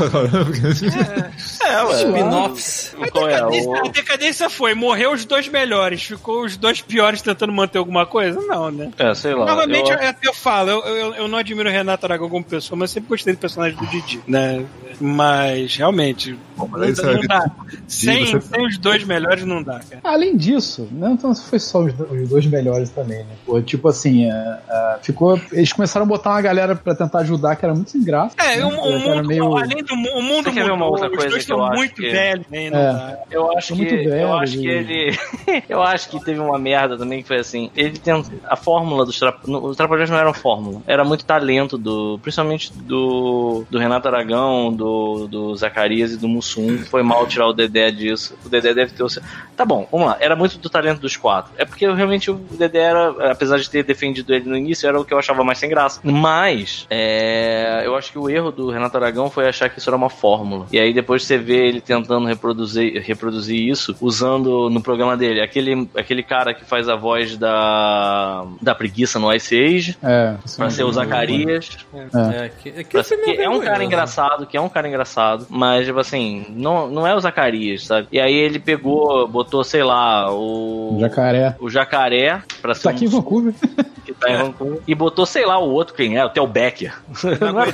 É, 1.64 1.82
ué. 1.84 1.96
Spin-offs. 1.96 2.94
Qual 3.12 3.28
é? 3.28 3.34
Decadência- 3.34 3.68
O... 3.70 3.74
A 3.76 3.88
decadência 3.90 4.50
foi, 4.50 4.74
morreu 4.74 5.12
os 5.12 5.24
dois 5.24 5.48
melhores, 5.48 6.02
ficou 6.02 6.44
os 6.44 6.56
dois 6.56 6.80
piores 6.80 7.22
tentando 7.22 7.52
manter 7.52 7.78
alguma 7.78 8.06
coisa? 8.06 8.40
Não, 8.40 8.70
né? 8.70 8.90
É, 8.98 9.14
sei 9.14 9.34
lá. 9.34 9.46
Novamente, 9.46 9.90
eu- 9.90 9.98
eu, 9.98 10.08
até 10.08 10.28
eu 10.28 10.34
falo, 10.34 10.70
eu, 10.70 10.80
eu, 10.96 11.14
eu 11.14 11.28
não 11.28 11.38
admiro 11.38 11.68
o 11.68 11.72
Renato 11.72 12.06
Aragão 12.06 12.28
como 12.28 12.44
pessoa, 12.44 12.78
mas 12.78 12.90
sempre 12.90 13.08
gostei 13.08 13.34
do 13.34 13.38
personagem 13.38 13.76
do 13.78 13.86
Didi, 13.86 14.20
né? 14.26 14.64
Mas, 15.00 15.76
realmente, 15.76 16.38
mas 16.56 16.82
aí 16.82 16.94
você 16.94 17.02
não, 17.06 17.20
ver 17.20 17.26
dá. 17.28 17.50
Sem, 17.88 18.26
você- 18.26 18.40
sem 18.40 18.66
os 18.66 18.78
dois 18.78 19.04
melhores 19.04 19.44
não 19.44 19.62
dá, 19.62 19.80
cara. 19.80 20.00
Além 20.04 20.36
disso, 20.36 20.88
não 20.92 21.12
então 21.14 21.34
foi 21.34 21.58
só 21.58 21.80
os, 21.82 21.92
os 22.10 22.28
dois 22.28 22.46
melhores 22.46 22.90
também, 22.90 23.18
né? 23.18 23.32
Pô, 23.46 23.60
tipo 23.62 23.88
assim, 23.88 24.26
é, 24.30 24.58
é, 24.68 24.98
ficou. 25.02 25.40
Eles 25.52 25.72
começaram 25.72 26.04
a 26.04 26.08
botar 26.08 26.30
uma 26.30 26.40
galera 26.42 26.74
pra 26.76 26.94
tentar 26.94 27.20
ajudar 27.20 27.56
que 27.56 27.64
era 27.64 27.74
muito 27.74 27.90
sem 27.90 28.02
graça. 28.20 28.36
É, 28.38 28.64
o, 28.64 28.68
o 28.68 28.72
Era 28.88 28.98
mundo, 29.16 29.28
meio- 29.28 29.56
além 29.56 29.82
do 29.84 29.94
o 29.94 30.22
mundo 30.22 30.44
Você 30.44 30.52
quer 30.52 30.64
ver 30.64 30.70
uma 30.72 30.86
outra 30.86 31.08
os 31.08 31.14
coisa 31.16 31.30
dois 31.30 31.44
que 31.44 31.52
eu 31.52 31.56
estão 31.56 31.66
acho 31.66 31.76
muito 31.76 31.94
que- 31.94 32.10
velhos, 32.10 32.46
né? 32.48 32.66
É. 32.66 32.70
dá. 32.70 33.18
Eu 33.30 33.56
acho 33.56 33.68
que 33.68 33.74
muito 33.74 33.94
velho, 33.94 34.14
eu 34.14 34.32
acho 34.34 34.58
que 34.58 34.66
ele 34.68 35.18
eu 35.68 35.82
acho 35.82 36.08
que 36.10 36.24
teve 36.24 36.40
uma 36.40 36.58
merda 36.58 36.96
também 36.96 37.22
que 37.22 37.28
foi 37.28 37.38
assim, 37.38 37.70
ele 37.76 37.98
tem 37.98 38.22
a 38.46 38.56
fórmula 38.56 39.04
dos 39.04 39.18
trap... 39.18 39.38
no- 39.46 39.64
os 39.66 39.76
trapalhões 39.76 40.10
não 40.10 40.18
eram 40.18 40.32
fórmula, 40.34 40.82
era 40.86 41.04
muito 41.04 41.24
talento 41.24 41.76
do, 41.78 42.18
principalmente 42.22 42.72
do 42.72 43.64
do 43.70 43.78
Renato 43.78 44.08
Aragão, 44.08 44.72
do, 44.72 45.26
do 45.28 45.56
Zacarias 45.56 46.12
e 46.12 46.16
do 46.16 46.28
Mussum. 46.28 46.78
Foi 46.78 47.02
mal 47.02 47.26
tirar 47.26 47.46
o 47.46 47.52
Dedé 47.52 47.90
disso. 47.90 48.36
O 48.44 48.48
Dedé 48.48 48.72
deve 48.74 48.92
ter 48.92 49.02
o 49.02 49.08
seu... 49.08 49.22
Tá 49.56 49.64
bom, 49.64 49.86
vamos 49.90 50.06
lá. 50.08 50.16
Era 50.20 50.34
muito 50.34 50.58
do 50.58 50.68
talento 50.70 51.00
dos 51.00 51.16
quatro. 51.16 51.52
É 51.58 51.64
porque 51.64 51.86
eu, 51.86 51.94
realmente 51.94 52.30
o 52.30 52.34
Dedé 52.34 52.78
era, 52.80 53.30
apesar 53.30 53.58
de 53.58 53.68
ter 53.68 53.82
defendido 53.84 54.34
ele 54.34 54.48
no 54.48 54.56
início, 54.56 54.88
era 54.88 54.98
o 55.00 55.04
que 55.04 55.12
eu 55.12 55.18
achava 55.18 55.44
mais 55.44 55.58
sem 55.58 55.68
graça. 55.68 56.00
Mas 56.02 56.86
é, 56.90 57.82
eu 57.84 57.94
acho 57.96 58.09
que 58.10 58.18
o 58.18 58.28
erro 58.28 58.50
do 58.50 58.70
Renato 58.70 58.96
Aragão 58.96 59.30
foi 59.30 59.48
achar 59.48 59.68
que 59.68 59.78
isso 59.78 59.88
era 59.88 59.96
uma 59.96 60.10
fórmula. 60.10 60.66
E 60.72 60.78
aí 60.78 60.92
depois 60.92 61.22
você 61.24 61.38
vê 61.38 61.66
ele 61.68 61.80
tentando 61.80 62.26
reproduzir, 62.26 63.02
reproduzir 63.02 63.58
isso 63.68 63.96
usando 64.00 64.68
no 64.70 64.80
programa 64.82 65.16
dele 65.16 65.40
aquele, 65.40 65.88
aquele 65.96 66.22
cara 66.22 66.52
que 66.52 66.64
faz 66.64 66.88
a 66.88 66.96
voz 66.96 67.36
da, 67.36 68.44
da 68.60 68.74
preguiça 68.74 69.18
no 69.18 69.32
Ice 69.34 69.56
Age. 69.58 69.96
É, 70.02 70.34
Pra 70.56 70.66
é 70.66 70.70
ser 70.70 70.82
o 70.82 70.86
muito 70.86 70.96
bom. 70.98 71.04
Zacarias. 71.04 71.78
É, 72.34 72.50
que, 72.62 72.84
que 72.84 73.02
ser- 73.02 73.16
que 73.18 73.30
é 73.30 73.48
um 73.48 73.52
cara 73.52 73.60
vergonhoso. 73.60 73.82
engraçado, 73.84 74.46
que 74.46 74.56
é 74.56 74.60
um 74.60 74.68
cara 74.68 74.88
engraçado, 74.88 75.46
mas, 75.48 75.86
tipo 75.86 75.98
assim, 75.98 76.46
não, 76.50 76.88
não 76.88 77.06
é 77.06 77.14
o 77.14 77.20
Zacarias, 77.20 77.84
sabe? 77.86 78.08
E 78.12 78.20
aí 78.20 78.34
ele 78.34 78.58
pegou, 78.58 79.26
botou, 79.28 79.62
sei 79.64 79.82
lá, 79.82 80.32
o. 80.32 80.96
Jacaré. 81.00 81.56
O 81.60 81.70
jacaré 81.70 82.42
pra 82.60 82.74
ser 82.74 82.82
Tá 82.84 82.90
aqui 82.90 83.04
em 83.04 83.08
um 83.08 83.10
Vancouver. 83.10 83.54
que 84.20 84.26
tá 84.26 84.32
em 84.32 84.36
Vancouver. 84.36 84.78
E 84.86 84.94
botou, 84.94 85.24
sei 85.26 85.44
lá, 85.46 85.58
o 85.58 85.70
outro 85.70 85.94
quem 85.94 86.16
é, 86.16 86.24
o 86.24 86.28
Theo 86.30 86.46
Becker. 86.46 86.94
Não 87.40 87.60
era- 87.60 87.72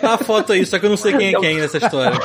Tá 0.00 0.14
a 0.14 0.18
foto 0.18 0.52
aí, 0.52 0.64
só 0.66 0.78
que 0.78 0.86
eu 0.86 0.90
não 0.90 0.96
sei 0.96 1.16
quem 1.16 1.34
é 1.34 1.38
quem 1.40 1.56
nessa 1.58 1.78
história. 1.78 2.18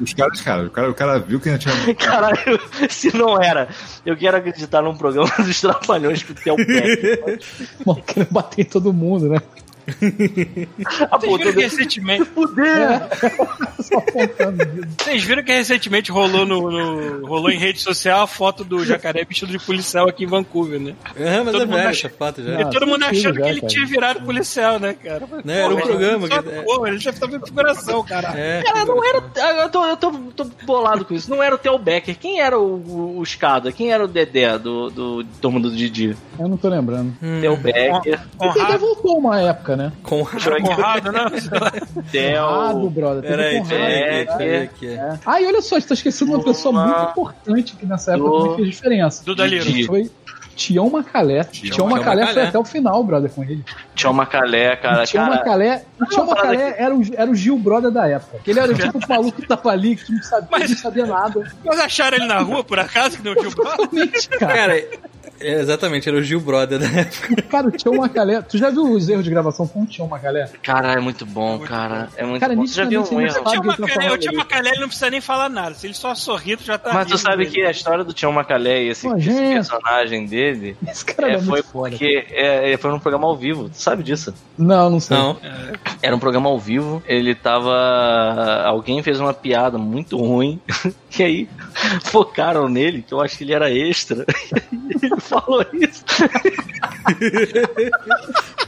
Os 0.00 0.14
caras, 0.14 0.40
cara, 0.40 0.64
o 0.66 0.70
cara, 0.70 0.90
o 0.90 0.94
cara 0.94 1.18
viu 1.18 1.38
que 1.40 1.50
não 1.50 1.58
tinha. 1.58 1.74
Caralho, 1.94 2.60
se 2.88 3.16
não 3.16 3.40
era, 3.40 3.68
eu 4.04 4.16
quero 4.16 4.36
acreditar 4.36 4.82
num 4.82 4.96
programa 4.96 5.30
dos 5.38 5.60
Trapalhões 5.60 6.22
com 6.22 6.32
o 6.32 6.36
Theo 6.36 6.56
Becker. 6.56 7.40
Mano, 7.84 8.02
querendo 8.02 8.30
bater 8.30 8.62
em 8.62 8.64
todo 8.68 8.92
mundo, 8.92 9.28
né? 9.28 9.40
A 11.10 11.16
Vocês 11.18 11.36
viram 11.38 11.52
que 11.52 11.60
recentemente, 11.60 12.30
o 12.34 12.46
dedo. 12.46 13.08
vocês 14.98 15.22
viram 15.24 15.42
que 15.44 15.52
recentemente 15.52 16.10
rolou, 16.10 16.44
no, 16.44 16.70
no- 16.70 17.26
rolou 17.26 17.50
em 17.50 17.58
rede 17.58 17.80
social 17.80 18.22
a 18.22 18.26
foto 18.26 18.64
do 18.64 18.84
jacaré 18.84 19.24
vestido 19.24 19.52
de 19.52 19.58
policial 19.58 20.08
aqui 20.08 20.24
em 20.24 20.26
Vancouver, 20.26 20.80
né? 20.80 20.94
É, 21.16 21.40
mas 21.40 21.52
Todo 21.52 21.62
é 21.62 21.66
velho 21.92 22.10
foto 22.18 22.42
já. 22.42 22.56
Ah, 22.58 22.62
e 22.62 22.70
todo 22.70 22.86
mundo 22.86 23.04
sentido 23.04 23.18
achando 23.30 23.34
já, 23.36 23.42
que 23.42 23.48
ele 23.50 23.60
cara. 23.60 23.72
tinha 23.72 23.86
virado 23.86 24.20
policial, 24.22 24.78
né, 24.80 24.94
cara? 24.94 25.22
Não, 25.44 25.54
era 25.54 25.74
um 25.74 25.80
programa 25.80 26.26
só 26.28 26.42
que- 26.42 26.48
é. 26.48 26.62
porra, 26.62 26.88
ele 26.88 26.98
já 26.98 27.10
estava 27.10 27.36
em 27.36 27.44
figuração, 27.46 28.02
cara. 28.04 28.32
É, 28.38 28.62
Cara, 28.62 28.84
não 28.84 29.04
era. 29.04 29.22
Eu 29.62 29.68
tô, 29.70 29.84
eu 29.86 29.96
tô, 29.96 30.10
tô 30.34 30.44
bolado 30.64 31.04
com 31.04 31.14
isso. 31.14 31.30
Não 31.30 31.42
era 31.42 31.54
o 31.54 31.58
Theo 31.58 31.78
Becker. 31.78 32.16
Quem 32.18 32.40
era 32.40 32.58
o, 32.58 32.76
o, 32.76 33.18
o 33.18 33.22
Escada? 33.22 33.70
Quem 33.72 33.92
era 33.92 34.04
o 34.04 34.08
Dedé 34.08 34.58
do, 34.58 34.90
do 34.90 35.24
Turma 35.40 35.60
do 35.60 35.70
Didi? 35.70 36.16
Eu 36.38 36.48
não 36.48 36.56
tô 36.56 36.68
lembrando. 36.68 37.14
Theo 37.40 37.56
Becker. 37.56 38.00
Ele 38.04 38.14
até 38.16 38.18
Conrado, 38.36 38.78
voltou 38.80 39.18
uma 39.18 39.40
época, 39.40 39.75
né? 39.76 39.92
com 40.02 40.20
era 40.20 40.60
Conrado, 40.62 41.12
não? 41.12 41.24
Conrado, 41.30 42.90
brother. 42.90 43.22
Peraí, 43.22 43.58
Conrado. 43.58 43.68
peraí, 43.68 44.68
peraí. 44.78 44.98
Ah, 45.24 45.40
e 45.40 45.46
olha 45.46 45.60
só, 45.62 45.78
você 45.80 45.86
tá 45.88 45.94
esquecendo 45.94 46.32
uma 46.34 46.42
pessoa 46.42 46.72
Uma- 46.72 46.86
muito 46.86 47.10
importante 47.10 47.76
que 47.76 47.86
nessa 47.86 48.14
época 48.14 48.28
Do- 48.30 48.38
também 48.42 48.56
fez 48.56 48.68
diferença. 48.70 49.24
Do 49.24 49.34
Daliro. 49.34 49.64
Didi. 49.64 49.86
Foi 49.86 50.10
Tião 50.54 50.88
Macalé. 50.88 51.44
Tião 51.44 51.86
Macalé 51.86 52.22
foi 52.22 52.32
Macalé. 52.34 52.48
até 52.48 52.58
o 52.58 52.64
final, 52.64 53.04
brother, 53.04 53.30
com 53.30 53.42
ele. 53.44 53.62
Tião 53.94 54.12
Macalé, 54.14 54.74
cara. 54.76 55.04
Tião 55.04 55.24
cara 55.26 55.36
Macalé, 55.36 55.84
o 56.00 56.06
Tião 56.06 56.26
Macalé 56.26 56.74
era 56.78 56.94
o, 56.94 57.02
era 57.14 57.30
o 57.30 57.34
Gil 57.34 57.58
Brother 57.58 57.90
da 57.90 58.08
época. 58.08 58.38
Que 58.42 58.52
ele 58.52 58.60
era 58.60 58.72
tipo 58.72 58.96
o 58.96 59.00
maluco 59.06 59.40
que 59.42 59.46
tava 59.46 59.70
ali, 59.70 59.96
que 59.96 60.10
não 60.12 60.22
sabia, 60.22 60.48
Mas- 60.50 60.70
não 60.70 60.76
sabia 60.78 61.04
nada. 61.06 61.52
Mas 61.62 61.78
acharam 61.80 62.16
ele 62.16 62.26
na 62.26 62.38
rua, 62.40 62.64
por 62.64 62.78
acaso, 62.78 63.18
que 63.18 63.22
não 63.24 63.34
tinha 63.34 63.48
o? 63.48 63.62
Realmente, 63.92 64.28
cara. 64.30 64.82
É, 65.40 65.60
exatamente, 65.60 66.08
era 66.08 66.18
o 66.18 66.22
Gil 66.22 66.40
Brother 66.40 66.78
da 66.78 66.86
época. 66.86 67.42
Cara, 67.48 67.68
o 67.68 67.70
Tião 67.70 67.94
Macalé. 67.94 68.42
Tu 68.42 68.58
já 68.58 68.70
viu 68.70 68.90
os 68.90 69.08
erros 69.08 69.24
de 69.24 69.30
gravação 69.30 69.66
com 69.66 69.82
o 69.82 69.86
Tião 69.86 70.06
Macalé? 70.08 70.50
Cara, 70.62 70.94
é 70.94 71.00
muito 71.00 71.26
bom, 71.26 71.58
cara. 71.58 72.08
É 72.16 72.24
muito 72.24 72.40
Cara, 72.40 72.54
bom. 72.54 72.66
Você 72.66 72.74
já 72.74 72.84
viu 72.84 73.02
um 73.02 73.20
erro? 73.20 73.40
O 73.40 73.44
tá 73.44 74.32
Macalé, 74.32 74.70
ele 74.70 74.80
não 74.80 74.88
precisa 74.88 75.10
nem 75.10 75.20
falar 75.20 75.48
nada. 75.48 75.74
Se 75.74 75.86
ele 75.86 75.94
só 75.94 76.14
sorrir, 76.14 76.56
tu 76.56 76.64
já 76.64 76.78
tá 76.78 76.92
Mas 76.92 77.06
tu 77.08 77.18
sabe 77.18 77.44
dele. 77.44 77.50
que 77.50 77.62
a 77.62 77.70
história 77.70 78.04
do 78.04 78.12
Tião 78.12 78.32
Macalé 78.32 78.84
e 78.84 78.88
esse, 78.88 79.08
Pô, 79.08 79.16
esse 79.16 79.30
personagem 79.30 80.26
dele 80.26 80.76
Esse 80.86 81.04
cara 81.04 81.32
é, 81.32 81.34
é, 81.34 81.40
foi 81.40 81.62
porque 81.62 82.26
é, 82.30 82.72
é, 82.72 82.76
foi 82.76 82.90
num 82.90 82.98
programa 82.98 83.26
ao 83.26 83.36
vivo. 83.36 83.68
Tu 83.68 83.76
sabe 83.76 84.02
disso? 84.02 84.32
Não, 84.56 84.90
não 84.90 85.00
sei. 85.00 85.16
Não. 85.16 85.36
Era 86.02 86.14
um 86.14 86.18
programa 86.18 86.48
ao 86.48 86.58
vivo. 86.58 87.02
Ele 87.06 87.34
tava. 87.34 88.62
Alguém 88.64 89.02
fez 89.02 89.20
uma 89.20 89.34
piada 89.34 89.78
muito 89.78 90.16
ruim. 90.16 90.60
E 91.18 91.22
aí 91.22 91.48
focaram 92.04 92.68
nele, 92.68 93.00
que 93.00 93.14
eu 93.14 93.22
acho 93.22 93.38
que 93.38 93.44
ele 93.44 93.54
era 93.54 93.70
extra. 93.70 94.26
E 94.70 95.06
ele 95.06 95.18
falou 95.40 95.64
isso. 95.72 96.04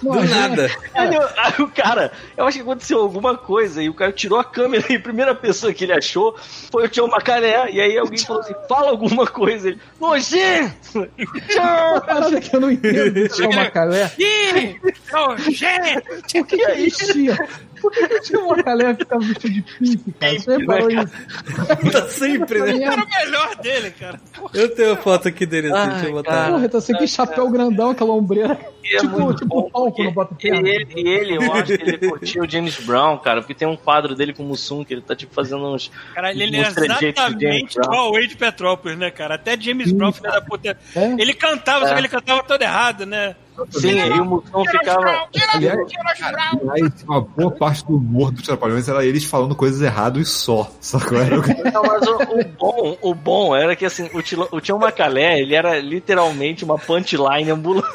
Do 0.02 0.24
nada. 0.24 0.70
Eu- 0.94 1.28
aí 1.36 1.54
o 1.58 1.68
cara, 1.68 2.12
eu 2.36 2.46
acho 2.46 2.58
que 2.58 2.62
aconteceu 2.62 3.00
alguma 3.00 3.36
coisa 3.36 3.82
e 3.82 3.88
o 3.88 3.94
cara 3.94 4.12
tirou 4.12 4.38
a 4.38 4.44
câmera 4.44 4.84
e 4.90 4.96
a 4.96 5.00
primeira 5.00 5.34
pessoa 5.34 5.72
que 5.72 5.84
ele 5.84 5.92
achou 5.92 6.36
foi 6.70 6.84
o 6.84 6.88
Tião 6.88 7.08
Macaré. 7.08 7.70
E 7.70 7.80
aí 7.80 7.98
alguém 7.98 8.18
falou 8.18 8.42
assim: 8.42 8.54
fala 8.68 8.90
alguma 8.90 9.26
coisa. 9.26 9.68
Ele, 9.68 9.80
nojento! 10.00 11.08
Tchau! 11.48 12.00
parada 12.06 12.40
que 12.40 12.54
eu 12.54 12.60
não 12.60 12.70
entendo 12.70 13.12
do 13.12 13.28
Tião 13.28 13.50
Macalé. 13.50 14.10
Ih! 14.18 14.80
Ô, 15.12 15.36
gente! 15.50 16.00
Por 16.02 16.46
que 16.46 16.56
que 16.56 16.62
existia? 16.62 17.36
Por 17.80 17.90
que, 17.92 18.08
que 18.08 18.14
o 18.14 18.20
Tião 18.20 18.48
Macalé 18.48 18.94
ficava 18.94 19.22
vestido 19.24 19.54
de 19.54 19.62
pink, 19.62 20.12
cara? 20.12 20.38
Você 20.38 20.56
isso? 20.56 21.92
Tá 21.92 22.08
sempre, 22.08 22.60
né? 22.60 22.84
Era 22.84 23.02
o 23.04 23.08
melhor 23.08 23.56
dele, 23.56 23.90
cara. 23.92 24.20
Eu 24.54 24.74
tenho 24.74 24.92
a 24.92 24.96
foto 24.96 25.28
aqui 25.28 25.46
dele, 25.46 25.68
assim, 25.72 25.76
Ai, 25.78 25.90
deixa 25.90 26.06
eu 26.06 26.12
botar. 26.12 26.30
cara. 26.30 26.52
Porra, 26.52 26.68
tá 26.68 26.78
assim, 26.78 26.94
que 26.94 27.06
chapéu 27.06 27.48
grandão, 27.50 27.90
aquela 27.90 28.12
ombreira. 28.12 28.58
E 28.84 28.96
é 28.96 29.00
tipo, 29.00 29.34
tipo 29.34 29.46
bom, 29.46 29.70
palco 29.70 30.02
no 30.02 30.10
Bota 30.12 30.34
E 30.42 30.48
ele, 30.48 30.86
e 30.96 31.08
ele, 31.08 31.36
eu 31.36 31.52
acho 31.52 31.76
que 31.76 31.82
ele 31.82 31.98
curtiu 32.08 32.42
o 32.44 32.48
James 32.50 32.76
Brown, 32.80 33.18
cara, 33.18 33.40
porque 33.40 33.54
tem 33.54 33.68
um 33.68 33.76
quadro 33.76 34.14
dele 34.14 34.32
com 34.32 34.42
o 34.42 34.46
Mussum 34.46 34.84
que 34.84 34.94
ele 34.94 35.02
tá 35.02 35.14
tipo 35.14 35.34
fazendo 35.34 35.66
uns. 35.74 35.90
Cara, 36.14 36.30
ele 36.30 36.56
é 36.56 36.60
uns 36.68 36.74
James 36.74 37.02
exatamente 37.02 37.78
igual 37.78 38.10
o 38.10 38.12
Wade 38.14 38.36
Petrópolis, 38.36 38.98
né, 38.98 39.10
cara? 39.10 39.34
Até 39.34 39.60
James 39.60 39.92
Brown, 39.92 40.12
filho 40.12 40.30
da 40.30 40.40
puta. 40.40 40.78
É? 40.96 41.04
Ele 41.18 41.34
cantava, 41.34 41.84
só 41.86 41.90
É. 41.90 41.94
que 41.94 42.00
ele 42.00 42.08
cantava 42.08 42.42
todo 42.42 42.62
errado, 42.62 43.04
né? 43.04 43.36
Sim, 43.70 43.98
e 43.98 44.20
o 44.20 44.24
Mussum 44.24 44.64
ficava. 44.64 45.28
Aliás, 45.54 45.78
uma 47.06 47.20
boa 47.20 47.50
parte 47.50 47.84
do 47.86 47.96
humor 47.96 48.30
dos 48.30 48.42
Trapalhões 48.42 48.88
era 48.88 49.04
eles 49.04 49.24
falando 49.24 49.54
coisas 49.54 49.80
erradas 49.80 50.28
e 50.28 50.30
só. 50.30 50.70
Só 50.80 50.98
que 50.98 51.14
era 51.14 51.38
o 51.38 51.42
Não, 51.72 51.82
mas 51.82 52.06
o, 52.06 52.40
o 52.40 52.44
bom, 52.44 52.98
o 53.02 53.14
bom 53.14 53.56
era 53.56 53.74
que 53.74 53.84
assim, 53.84 54.08
o, 54.14 54.22
Tilo, 54.22 54.48
o 54.50 54.60
Tião 54.60 54.78
Macalé, 54.78 55.40
ele 55.40 55.54
era 55.54 55.78
literalmente 55.80 56.64
uma 56.64 56.78
punchline 56.78 57.50
ambulante. 57.50 57.88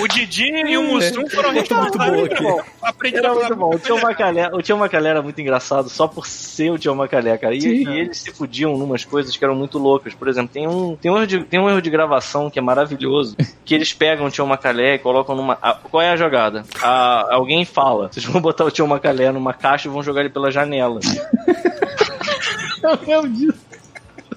O 0.00 0.08
Didi 0.08 0.50
e 0.50 0.76
o 0.76 0.82
Mussum 0.82 1.28
foram 1.28 1.52
Muito 1.52 1.74
bom 1.74 2.24
aqui. 2.24 2.42
por 2.42 2.64
aprender 2.82 3.18
Era 3.18 3.34
muito 3.34 3.56
bom. 3.56 3.74
O 3.74 3.78
Tião 3.78 3.96
muito 3.96 4.06
Macalé, 4.06 4.48
o 4.52 4.62
Tião 4.62 4.78
Macalé 4.78 5.10
era 5.10 5.22
muito 5.22 5.40
engraçado 5.40 5.88
só 5.88 6.06
por 6.06 6.26
ser 6.26 6.70
o 6.70 6.78
Tião 6.78 6.94
Macalé, 6.94 7.36
cara. 7.38 7.54
E, 7.54 7.60
Sim. 7.60 7.90
e 7.90 8.00
eles 8.00 8.18
se 8.18 8.30
fudiam 8.30 8.76
numas 8.76 9.04
coisas 9.04 9.36
que 9.36 9.44
eram 9.44 9.54
muito 9.54 9.78
loucas. 9.78 10.14
Por 10.14 10.28
exemplo, 10.28 10.50
tem 10.52 10.66
um, 10.66 10.96
tem 10.96 11.10
um, 11.10 11.16
erro, 11.16 11.26
de, 11.26 11.44
tem 11.44 11.60
um 11.60 11.68
erro 11.68 11.82
de 11.82 11.90
gravação 11.90 12.50
que 12.50 12.58
é 12.58 12.62
maravilhoso. 12.62 13.36
Que 13.64 13.74
eles 13.80 13.92
pegam 13.92 14.26
o 14.26 14.30
Tião 14.30 14.46
Macalé 14.46 14.94
e 14.94 14.98
colocam 14.98 15.34
numa. 15.34 15.58
a- 15.62 15.74
qual 15.74 16.02
é 16.02 16.10
a 16.10 16.16
jogada? 16.16 16.64
A- 16.82 17.34
alguém 17.34 17.64
fala. 17.64 18.08
Vocês 18.12 18.24
vão 18.26 18.40
botar 18.40 18.64
o 18.64 18.70
Tião 18.70 18.86
Macalé 18.86 19.30
numa 19.32 19.52
caixa 19.54 19.88
e 19.88 19.90
vão 19.90 20.02
jogar 20.02 20.20
ele 20.20 20.30
pela 20.30 20.50
janela. 20.50 21.00
Eu 22.82 22.98
lembro 23.06 23.28
disso. 23.30 23.58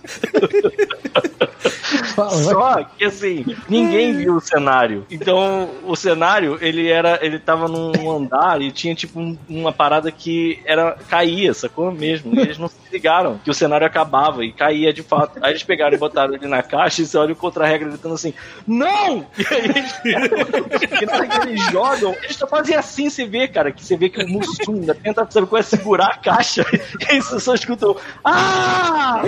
Fala, 2.16 2.30
vai. 2.30 2.84
Só 2.84 2.90
que 2.98 3.06
assim, 3.06 3.46
ninguém 3.70 4.14
viu 4.14 4.36
o 4.36 4.42
cenário. 4.42 5.06
Então, 5.10 5.70
o 5.84 5.96
cenário, 5.96 6.58
ele 6.62 6.90
era. 6.90 7.20
Ele 7.22 7.40
tava 7.40 7.68
num 7.68 8.12
andar 8.12 8.62
e 8.62 8.72
tinha 8.72 8.94
tipo 8.96 9.20
um- 9.20 9.38
uma 9.50 9.72
parada 9.72 10.12
que 10.12 10.60
era. 10.66 10.98
caía, 11.10 11.54
sacou 11.54 11.92
mesmo? 11.92 12.34
E 12.36 12.40
eles 12.40 12.58
não 12.58 12.68
se 12.68 12.76
ligaram 12.92 13.40
que 13.44 13.50
o 13.50 13.54
cenário 13.54 13.86
acabava 13.88 14.44
e 14.46 14.52
caía 14.52 14.94
de 14.94 15.04
fato. 15.04 15.40
Aí 15.42 15.52
eles 15.52 15.64
pegaram 15.64 15.96
e 15.96 16.00
botaram 16.00 16.34
ele 16.36 16.48
na 16.48 16.62
caixa 16.64 17.02
e 17.02 17.06
você 17.06 17.18
olha 17.18 17.34
o 17.34 17.36
contra-regra 17.36 17.90
gritando 17.90 18.16
assim: 18.16 18.34
Não! 18.68 19.26
E 19.38 19.54
aí 19.54 19.66
eles. 19.66 19.94
que 20.02 21.48
eles 21.48 21.64
jogam, 21.72 22.16
eles 22.24 22.36
só 22.36 22.48
fazem 22.48 22.76
assim, 22.76 23.10
você 23.10 23.26
vê, 23.26 23.48
cara, 23.48 23.72
que 23.72 23.84
você 23.84 23.96
vê 23.96 24.10
que 24.10 24.24
o 24.24 24.28
Mussum 24.28 24.74
ainda 24.76 24.94
tenta, 24.96 25.26
sabe 25.30 25.48
qual 25.48 25.60
é, 25.60 25.64
segurar 25.64 26.08
a 26.08 26.18
caixa. 26.18 26.66
E 27.04 27.12
aí 27.12 27.22
você 27.22 27.40
só 27.40 27.54
escutou. 27.54 28.00
Ah! 28.24 29.22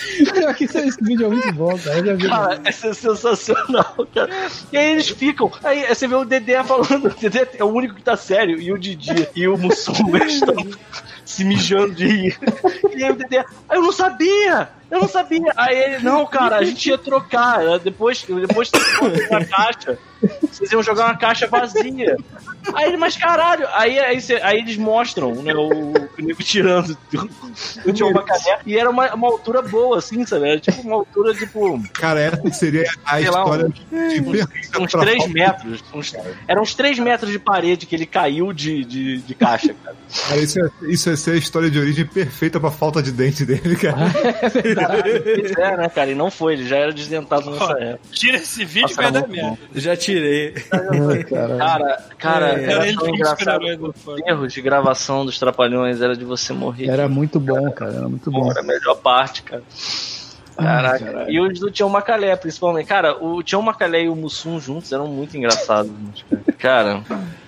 Que 0.56 0.64
esse, 0.64 1.02
vídeo 1.02 1.26
é 1.26 1.28
muito 1.28 1.52
bom, 1.52 1.78
cara. 1.78 2.16
Cara, 2.28 2.60
é 2.64 2.72
sensacional, 2.72 4.06
cara. 4.14 4.30
E 4.72 4.76
aí 4.76 4.92
eles 4.92 5.08
ficam. 5.08 5.50
Aí 5.62 5.86
você 5.86 6.06
vê 6.06 6.14
o 6.14 6.24
Dedé 6.24 6.62
falando. 6.64 7.06
O 7.06 7.10
Dedé 7.20 7.48
é 7.58 7.64
o 7.64 7.68
único 7.68 7.94
que 7.94 8.02
tá 8.02 8.16
sério. 8.16 8.60
E 8.60 8.72
o 8.72 8.78
Didi 8.78 9.28
e 9.34 9.46
o 9.48 9.56
Mussum 9.56 10.16
estão 10.26 10.56
se 11.24 11.44
mijando 11.44 11.94
de 11.94 12.06
rir. 12.06 12.38
E 12.94 13.04
aí 13.04 13.10
o 13.10 13.16
Dedé. 13.16 13.44
"Ah, 13.68 13.76
Eu 13.76 13.82
não 13.82 13.92
sabia! 13.92 14.68
Eu 14.90 15.00
não 15.00 15.08
sabia! 15.08 15.52
Aí 15.56 15.76
ele, 15.76 15.98
não, 16.00 16.26
cara, 16.26 16.56
a 16.56 16.64
gente 16.64 16.88
ia 16.88 16.98
trocar. 16.98 17.78
Depois, 17.78 18.24
depois 18.26 18.70
que 18.70 18.78
uma 19.30 19.44
caixa, 19.44 19.98
vocês 20.50 20.70
iam 20.72 20.82
jogar 20.82 21.06
uma 21.06 21.16
caixa 21.16 21.46
vazia. 21.46 22.16
Aí 22.74 22.88
ele, 22.88 22.96
mas 22.98 23.16
caralho, 23.16 23.66
aí, 23.72 23.98
aí, 23.98 24.20
cê- 24.20 24.40
aí 24.42 24.58
eles 24.58 24.76
mostram, 24.76 25.34
né, 25.36 25.54
o, 25.54 25.92
o 25.92 26.22
nego 26.22 26.42
tirando 26.42 26.96
o 27.86 27.92
John 27.92 28.12
Macané, 28.12 28.58
e 28.66 28.76
era 28.76 28.90
uma, 28.90 29.12
uma 29.14 29.28
altura 29.28 29.62
boa, 29.62 29.98
assim, 29.98 30.26
sabe? 30.26 30.48
Era 30.50 30.60
tipo 30.60 30.82
uma 30.82 30.96
altura, 30.96 31.34
tipo, 31.34 31.82
Cara, 31.94 32.20
essa 32.20 32.50
seria 32.52 32.84
a 33.04 33.16
Sei 33.18 33.30
lá, 33.30 33.38
história 33.40 33.66
um- 33.66 33.70
de 34.08 34.46
uns 34.78 34.90
pra 34.92 35.00
3 35.00 35.16
falta- 35.18 35.32
metros. 35.32 35.84
Uns, 35.94 36.14
eram 36.46 36.62
uns 36.62 36.74
3 36.74 36.98
metros 36.98 37.30
de 37.32 37.38
parede 37.38 37.86
que 37.86 37.94
ele 37.94 38.06
caiu 38.06 38.52
de, 38.52 38.84
de, 38.84 39.18
de 39.22 39.34
caixa, 39.34 39.74
cara. 39.82 39.96
Cara, 40.28 40.40
isso, 40.40 40.60
é, 40.60 40.70
isso 40.82 41.08
ia 41.10 41.16
ser 41.16 41.30
a 41.32 41.36
história 41.36 41.70
de 41.70 41.78
origem 41.78 42.04
perfeita 42.04 42.60
pra 42.60 42.70
falta 42.70 43.02
de 43.02 43.10
dente 43.12 43.44
dele, 43.46 43.74
cara. 43.76 43.96
Pois 44.60 45.52
é, 45.52 45.76
né, 45.76 45.88
cara? 45.88 46.10
E 46.10 46.14
não 46.14 46.30
foi, 46.30 46.54
ele 46.54 46.66
já 46.66 46.76
era 46.76 46.92
desdentado 46.92 47.50
nessa 47.50 47.72
época. 47.78 48.00
Tira 48.12 48.36
esse 48.36 48.64
vídeo 48.64 48.82
Nossa, 48.82 48.94
que 48.96 49.02
vai 49.02 49.12
dar 49.12 49.26
merda. 49.28 49.58
Já 49.74 49.96
tirei. 50.12 50.52
Cara, 51.58 52.04
cara, 52.18 52.60
É, 52.60 52.72
era 52.72 52.86
ele 52.88 52.96
tão 52.96 53.08
engraçado. 53.08 53.94
Os 54.06 54.20
erros 54.26 54.52
de 54.52 54.60
gravação 54.60 55.24
dos 55.24 55.38
Trapalhões 55.38 56.00
era 56.00 56.16
de 56.16 56.24
você 56.24 56.52
morrer. 56.52 56.88
Era 56.88 57.08
muito 57.08 57.38
bom, 57.40 57.70
cara. 57.72 57.94
Era 57.94 58.08
muito 58.08 58.30
bom. 58.30 58.50
Era 58.50 58.60
a 58.60 58.64
melhor 58.64 58.96
parte, 58.96 59.42
cara. 59.42 59.62
Caraca. 60.56 61.26
e 61.30 61.40
os 61.40 61.58
do 61.58 61.70
Tião 61.70 61.88
Macalé, 61.88 62.36
principalmente. 62.36 62.86
Cara, 62.86 63.16
o 63.22 63.42
Tião 63.42 63.62
Macalé 63.62 64.02
e 64.02 64.08
o 64.08 64.16
Mussum 64.16 64.60
juntos 64.60 64.92
eram 64.92 65.06
muito 65.06 65.36
engraçados. 65.36 65.90
Cara. 66.58 67.02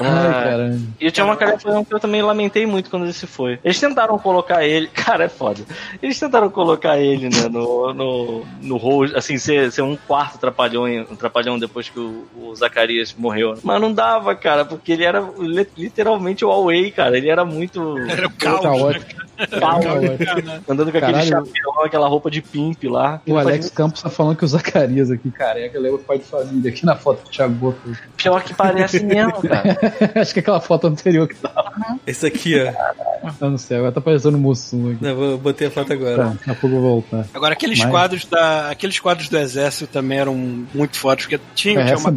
Ai, 0.00 0.54
Ah. 0.54 0.78
E 1.00 1.06
o 1.08 1.12
foi 1.58 1.72
um 1.72 1.84
que 1.84 1.94
eu 1.94 2.00
também 2.00 2.22
lamentei 2.22 2.66
muito 2.66 2.90
quando 2.90 3.04
ele 3.04 3.12
se 3.12 3.26
foi. 3.26 3.58
Eles 3.64 3.78
tentaram 3.80 4.18
colocar 4.18 4.64
ele. 4.64 4.88
Cara, 4.94 5.24
é 5.24 5.28
foda. 5.28 5.62
Eles 6.02 6.18
tentaram 6.18 6.50
colocar 6.50 6.98
ele, 6.98 7.28
né, 7.28 7.48
no, 7.50 7.92
no, 7.94 8.44
no 8.60 8.76
rol, 8.76 9.04
assim, 9.14 9.38
ser, 9.38 9.70
ser 9.72 9.82
um 9.82 9.96
quarto 9.96 10.38
trapalhão, 10.38 10.84
um 10.84 11.16
trapalhão 11.16 11.58
depois 11.58 11.88
que 11.88 11.98
o, 11.98 12.26
o 12.36 12.54
Zacarias 12.54 13.14
morreu. 13.16 13.54
Mas 13.62 13.80
não 13.80 13.92
dava, 13.92 14.34
cara, 14.34 14.64
porque 14.64 14.92
ele 14.92 15.04
era 15.04 15.20
li- 15.38 15.66
literalmente 15.76 16.44
o 16.44 16.50
Away, 16.50 16.90
cara. 16.90 17.16
Ele 17.16 17.28
era 17.28 17.44
muito. 17.44 17.96
Era 18.08 18.26
o 18.26 18.30
caos. 18.30 18.64
ótimo. 18.64 19.04
Pau, 19.04 19.27
Tá. 19.38 19.78
Cara, 19.80 20.62
andando 20.68 20.90
com 20.90 20.98
aquele 20.98 21.22
chapéu, 21.22 21.72
aquela 21.84 22.08
roupa 22.08 22.30
de 22.30 22.42
pimp 22.42 22.82
lá. 22.84 23.20
O 23.26 23.36
Alex 23.36 23.70
Campos 23.70 24.02
tá 24.02 24.10
falando 24.10 24.36
que 24.36 24.44
o 24.44 24.48
Zacarias 24.48 25.10
aqui, 25.10 25.30
careca, 25.30 25.78
ele 25.78 25.88
é 25.88 25.90
o 25.90 25.98
pai 25.98 26.18
de 26.18 26.24
família 26.24 26.70
aqui 26.70 26.84
na 26.84 26.96
foto 26.96 27.24
do 27.24 27.30
Thiago 27.30 27.54
Boto. 27.54 27.78
Pior 28.16 28.42
que 28.42 28.52
parece 28.54 29.00
mesmo, 29.04 29.40
cara. 29.42 29.78
Acho 30.20 30.32
que 30.34 30.40
aquela 30.40 30.60
foto 30.60 30.86
anterior 30.88 31.28
que 31.28 31.36
tava. 31.36 31.72
Esse 32.06 32.26
aqui, 32.26 32.54
ó. 32.60 33.28
Eu 33.40 33.50
não 33.50 33.58
sei, 33.58 33.76
agora 33.76 33.92
tá 33.92 34.00
parecendo 34.00 34.36
um 34.36 34.40
Mussum 34.40 34.92
aqui. 34.92 35.04
Não, 35.04 35.14
vou- 35.14 35.38
botei 35.38 35.68
a 35.68 35.70
foto 35.70 35.92
agora. 35.92 36.16
Tá, 36.16 36.24
daqui 36.30 36.50
a 36.50 36.54
pouco 36.54 36.76
eu 36.76 36.80
vou 36.80 36.90
voltar. 37.02 37.26
Agora, 37.34 37.52
aqueles 37.52 37.78
Mas- 37.80 37.90
quadros 37.90 38.24
da. 38.26 38.70
Aqueles 38.70 38.98
quadros 39.00 39.28
do 39.28 39.36
exército 39.38 39.86
também 39.92 40.18
eram 40.18 40.34
muito 40.34 40.96
fortes, 40.96 41.26
porque 41.26 41.40
tinha, 41.54 41.80
É, 41.80 41.84
tinha, 41.84 41.98
uma, 41.98 42.14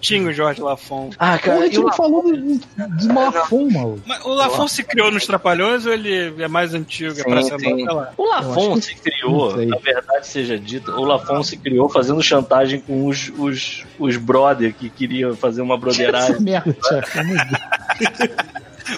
tinha 0.00 0.28
o 0.28 0.32
Jorge 0.32 0.60
Lafon. 0.60 1.10
Ah, 1.18 1.38
Cara, 1.38 1.38
cara, 1.38 1.58
a 1.60 1.66
gente 1.66 1.78
o 1.78 1.82
não 1.84 1.92
falou 1.92 2.22
do, 2.22 2.36
do 2.36 3.12
Malafon, 3.14 3.68
maluco. 3.70 4.00
Mas 4.06 4.24
o 4.24 4.28
Lafon 4.34 4.68
se 4.68 4.82
criou 4.82 5.10
nos 5.10 5.26
Trapalhões 5.26 5.84
ou 5.86 5.92
ele 5.92 6.42
é 6.42 6.48
mais 6.48 6.63
antigo? 6.72 7.12
é 7.12 7.14
Sim, 7.16 7.22
pra 7.24 7.42
sim. 7.42 7.86
O 8.16 8.24
Lafon 8.24 8.80
se 8.80 8.94
criou, 8.94 9.56
na 9.66 9.76
verdade 9.76 10.26
seja 10.26 10.58
dito, 10.58 10.92
o 10.92 11.04
Lafon 11.04 11.42
se 11.42 11.56
criou 11.56 11.88
fazendo 11.88 12.22
chantagem 12.22 12.80
com 12.80 13.06
os, 13.06 13.30
os, 13.36 13.84
os 13.98 14.16
brother 14.16 14.72
que 14.72 14.88
queriam 14.88 15.36
fazer 15.36 15.60
uma 15.60 15.76
broderagem. 15.76 16.40
merda. 16.40 16.74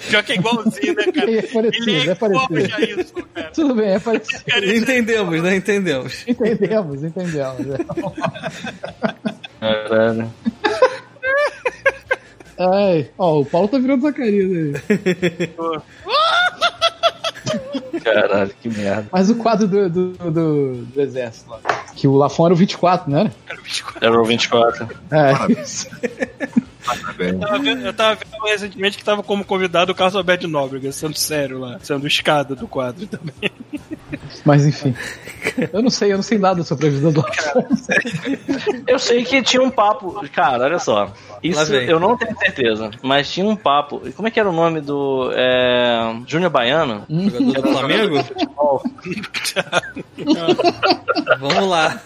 Pior 0.09 0.23
que 0.23 0.33
é 0.33 0.35
igualzinho, 0.35 0.93
né, 0.95 1.11
cara? 1.11 1.31
É 1.31 1.41
parecido, 1.43 1.89
Ele 1.89 2.09
é 2.09 2.11
é 2.11 2.13
igual 2.13 2.47
parecido. 2.49 2.75
a 2.75 2.81
isso, 3.01 3.13
cara. 3.33 3.51
Tudo 3.51 3.75
bem, 3.75 3.89
é 3.91 3.99
parecido. 3.99 4.43
Entendemos, 4.75 5.43
né? 5.43 5.55
Entendemos. 5.55 6.27
Entendemos, 6.27 7.03
entendemos. 7.03 7.65
Caralho. 9.59 10.33
Ai, 12.59 13.09
ó, 13.17 13.39
o 13.39 13.45
Paulo 13.45 13.67
tá 13.67 13.77
virando 13.77 14.01
Zacarias 14.01 14.51
aí. 14.51 15.53
Caralho, 18.13 18.51
que 18.61 18.69
merda. 18.69 19.07
Mas 19.11 19.29
o 19.29 19.35
quadro 19.35 19.67
do, 19.67 19.89
do, 19.89 20.11
do, 20.31 20.75
do 20.85 21.01
exército 21.01 21.49
lá. 21.49 21.59
Que 21.95 22.07
o 22.07 22.15
Lafon 22.15 22.45
era 22.45 22.53
o 22.53 22.57
24, 22.57 23.11
né? 23.11 23.31
Era 23.47 23.59
o 23.59 23.63
bicho. 23.63 23.85
Era 23.99 24.21
o 24.21 24.25
24. 24.25 24.87
É. 25.11 26.57
Eu 27.19 27.39
tava 27.39 27.59
vendo, 27.59 27.85
eu 27.85 27.93
tava 27.93 28.15
vendo 28.15 28.43
recentemente 28.43 28.97
que 28.97 29.03
tava 29.03 29.23
como 29.23 29.43
convidado 29.43 29.91
o 29.91 29.95
Carlos 29.95 30.15
Alberto 30.15 30.47
Nóbrega, 30.47 30.91
sendo 30.91 31.17
sério 31.17 31.59
lá, 31.59 31.79
sendo 31.81 32.07
escada 32.07 32.55
do 32.55 32.67
quadro 32.67 33.07
também. 33.07 33.51
Mas 34.45 34.65
enfim. 34.65 34.95
Eu 35.73 35.81
não 35.81 35.89
sei, 35.89 36.13
eu 36.13 36.17
não 36.17 36.23
sei 36.23 36.37
nada 36.37 36.63
sobre 36.63 36.87
a 36.87 36.89
vida 36.89 37.11
do. 37.11 37.25
Eu 38.85 38.99
sei 38.99 39.23
que 39.23 39.41
tinha 39.41 39.61
um 39.61 39.69
papo. 39.69 40.21
Cara, 40.33 40.63
olha 40.63 40.79
só. 40.79 41.11
Isso 41.43 41.73
eu 41.73 41.99
não 41.99 42.17
tenho 42.17 42.37
certeza. 42.37 42.91
Mas 43.01 43.31
tinha 43.31 43.45
um 43.45 43.55
papo. 43.55 44.01
Como 44.15 44.27
é 44.27 44.31
que 44.31 44.39
era 44.39 44.49
o 44.49 44.53
nome 44.53 44.81
do. 44.81 45.31
É, 45.33 46.15
Júnior 46.25 46.51
Baiano? 46.51 47.05
Jogador 47.09 47.61
do 47.61 47.71
Flamengo? 47.71 48.17
Vamos 51.39 51.69
lá. 51.69 52.01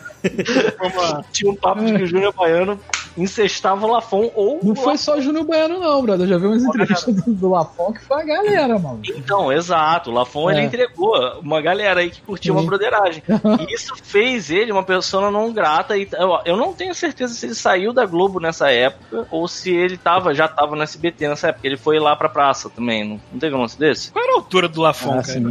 Tinha 1.32 1.52
um 1.52 1.56
papo 1.56 1.84
de 1.84 1.94
que 1.94 2.04
o 2.04 2.08
Júnior 2.08 2.34
Baiano 2.34 2.80
incestava 3.18 3.86
o 3.86 3.92
Lafon 3.92 4.32
ou 4.36 4.60
Não 4.64 4.76
foi 4.76 4.98
só 4.98 5.18
o 5.18 5.22
Júnior 5.22 5.46
Baiano, 5.46 5.80
não, 5.80 6.02
brother. 6.02 6.26
Eu 6.26 6.30
já 6.30 6.38
vi 6.38 6.46
umas 6.48 6.64
entrevistas 6.64 7.16
do, 7.16 7.34
do 7.34 7.50
Lafon 7.50 7.92
que 7.94 8.02
foi 8.06 8.22
a 8.22 8.26
galera, 8.26 8.80
mano. 8.80 9.02
Então, 9.04 9.52
exato. 9.52 10.10
O 10.10 10.14
Lafon 10.14 10.50
ele 10.52 10.62
É. 10.62 10.64
entregou 10.64 11.16
uma 11.42 11.62
galera 11.62 12.00
aí 12.02 12.10
que 12.10 12.22
curtia 12.22 12.52
uma 12.54 12.64
broderagem. 12.64 13.24
E 13.62 13.74
isso 13.74 13.94
fez 14.04 14.50
ele 14.50 14.72
uma 14.72 14.84
pessoa 14.84 15.30
não 15.30 15.52
grata. 15.52 15.98
E 15.98 16.08
eu, 16.14 16.40
eu 16.46 16.58
não 16.58 16.74
tenho 16.74 16.94
certeza 16.96 17.34
se 17.34 17.46
ele 17.46 17.56
saiu 17.56 17.92
da 17.94 18.06
Globo 18.06 18.40
nessa 18.40 18.72
época 18.72 19.28
ou 19.30 19.48
se 19.48 19.72
ele 19.72 19.98
tava, 19.98 20.34
já 20.34 20.48
tava 20.48 20.76
no 20.76 20.84
SBT 20.84 21.28
nessa 21.28 21.50
época. 21.50 21.68
Ele 21.68 21.78
foi 21.78 22.00
lá 22.00 22.16
pra 22.16 22.30
praça 22.30 22.70
também. 22.70 23.04
Não, 23.04 23.20
não 23.32 23.40
teve 23.40 23.56
um 23.56 23.62
lance 23.62 23.78
desse? 23.78 24.12
Qual 24.12 24.24
era 24.24 24.34
a 24.34 24.38
altura 24.38 24.68
do 24.68 24.82
Lafon, 24.82 25.20
Ah, 25.20 25.24
cara? 25.24 25.42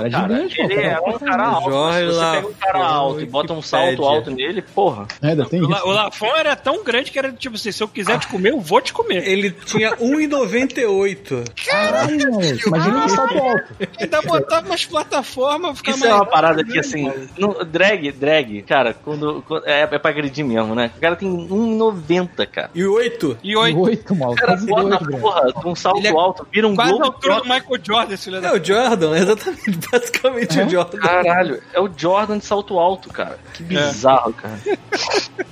Era 0.00 0.10
Cara, 0.10 0.28
gigante, 0.34 0.56
pô. 0.56 0.62
ele 0.62 0.74
cara. 0.76 0.86
era 0.86 1.02
um 1.02 1.18
cara 1.18 1.46
alto. 1.46 1.70
Jorge 1.70 1.98
Se 1.98 2.06
você 2.14 2.30
pega 2.30 2.46
um 2.48 2.52
cara 2.54 2.78
Lafon, 2.78 2.94
alto 2.94 3.20
e 3.20 3.26
bota 3.26 3.52
um 3.52 3.62
salto 3.62 3.84
Wikipédia. 3.86 4.09
Alto 4.10 4.30
nele, 4.30 4.62
porra. 4.62 5.06
É, 5.22 5.28
Ainda 5.28 5.44
tem 5.46 5.60
O, 5.62 5.70
isso. 5.70 5.86
o 5.86 5.90
Lafon 5.90 6.36
era 6.36 6.54
tão 6.56 6.82
grande 6.84 7.10
que 7.10 7.18
era 7.18 7.32
tipo 7.32 7.56
assim: 7.56 7.72
se 7.72 7.82
eu 7.82 7.88
quiser 7.88 8.18
te 8.18 8.26
comer, 8.28 8.50
eu 8.50 8.60
vou 8.60 8.80
te 8.80 8.92
comer. 8.92 9.26
Ele 9.28 9.50
tinha 9.50 9.96
1,98. 9.96 11.44
Caralho. 11.66 12.30
Imagina 12.66 13.04
um 13.04 13.08
salto 13.08 13.38
alto. 13.38 13.64
Ainda 13.98 14.22
botava 14.22 14.66
umas 14.66 14.84
plataformas, 14.86 15.78
ficava 15.78 15.96
Isso 15.96 16.06
é 16.06 16.14
uma 16.14 16.26
parada 16.26 16.64
que, 16.64 16.78
assim, 16.78 17.12
no, 17.38 17.64
drag, 17.64 18.12
drag, 18.12 18.62
cara, 18.62 18.94
quando, 18.94 19.42
quando- 19.46 19.66
é, 19.66 19.82
é 19.82 19.86
pra 19.98 20.10
agredir 20.10 20.44
mesmo, 20.44 20.74
né? 20.74 20.90
O 20.96 21.00
cara 21.00 21.16
tem 21.16 21.28
1,90, 21.28 22.46
cara. 22.46 22.70
E 22.74 22.84
8? 22.84 23.38
E 23.42 23.56
oito. 23.56 23.78
Oito, 23.80 24.14
maluco. 24.14 24.34
O 24.34 24.36
cara 24.46 24.52
Quase 24.52 24.66
bota 24.66 24.94
a 24.94 24.98
porra 25.20 25.52
de 25.52 25.68
um 25.68 25.74
salto 25.74 25.98
Ele 25.98 26.08
é 26.08 26.10
alto, 26.10 26.46
vira 26.52 26.66
um 26.68 26.74
Quase 26.74 26.90
a 26.90 26.94
globo. 26.96 27.06
altura 27.06 27.34
do 27.36 27.42
Michael 27.44 27.80
Jordan, 27.82 28.14
esse 28.14 28.24
filho 28.24 28.40
da 28.40 28.48
É 28.48 28.52
o 28.52 28.64
Jordan, 28.64 29.16
exatamente. 29.16 29.78
Basicamente 29.90 30.60
o 30.60 30.68
Jordan. 30.70 30.98
Caralho, 30.98 31.62
é 31.72 31.80
o 31.80 31.90
Jordan 31.96 32.38
de 32.38 32.44
salto 32.44 32.78
alto, 32.78 33.08
cara. 33.10 33.38
Que 33.54 33.62
bizarro, 33.62 33.92
cara. 34.32 34.58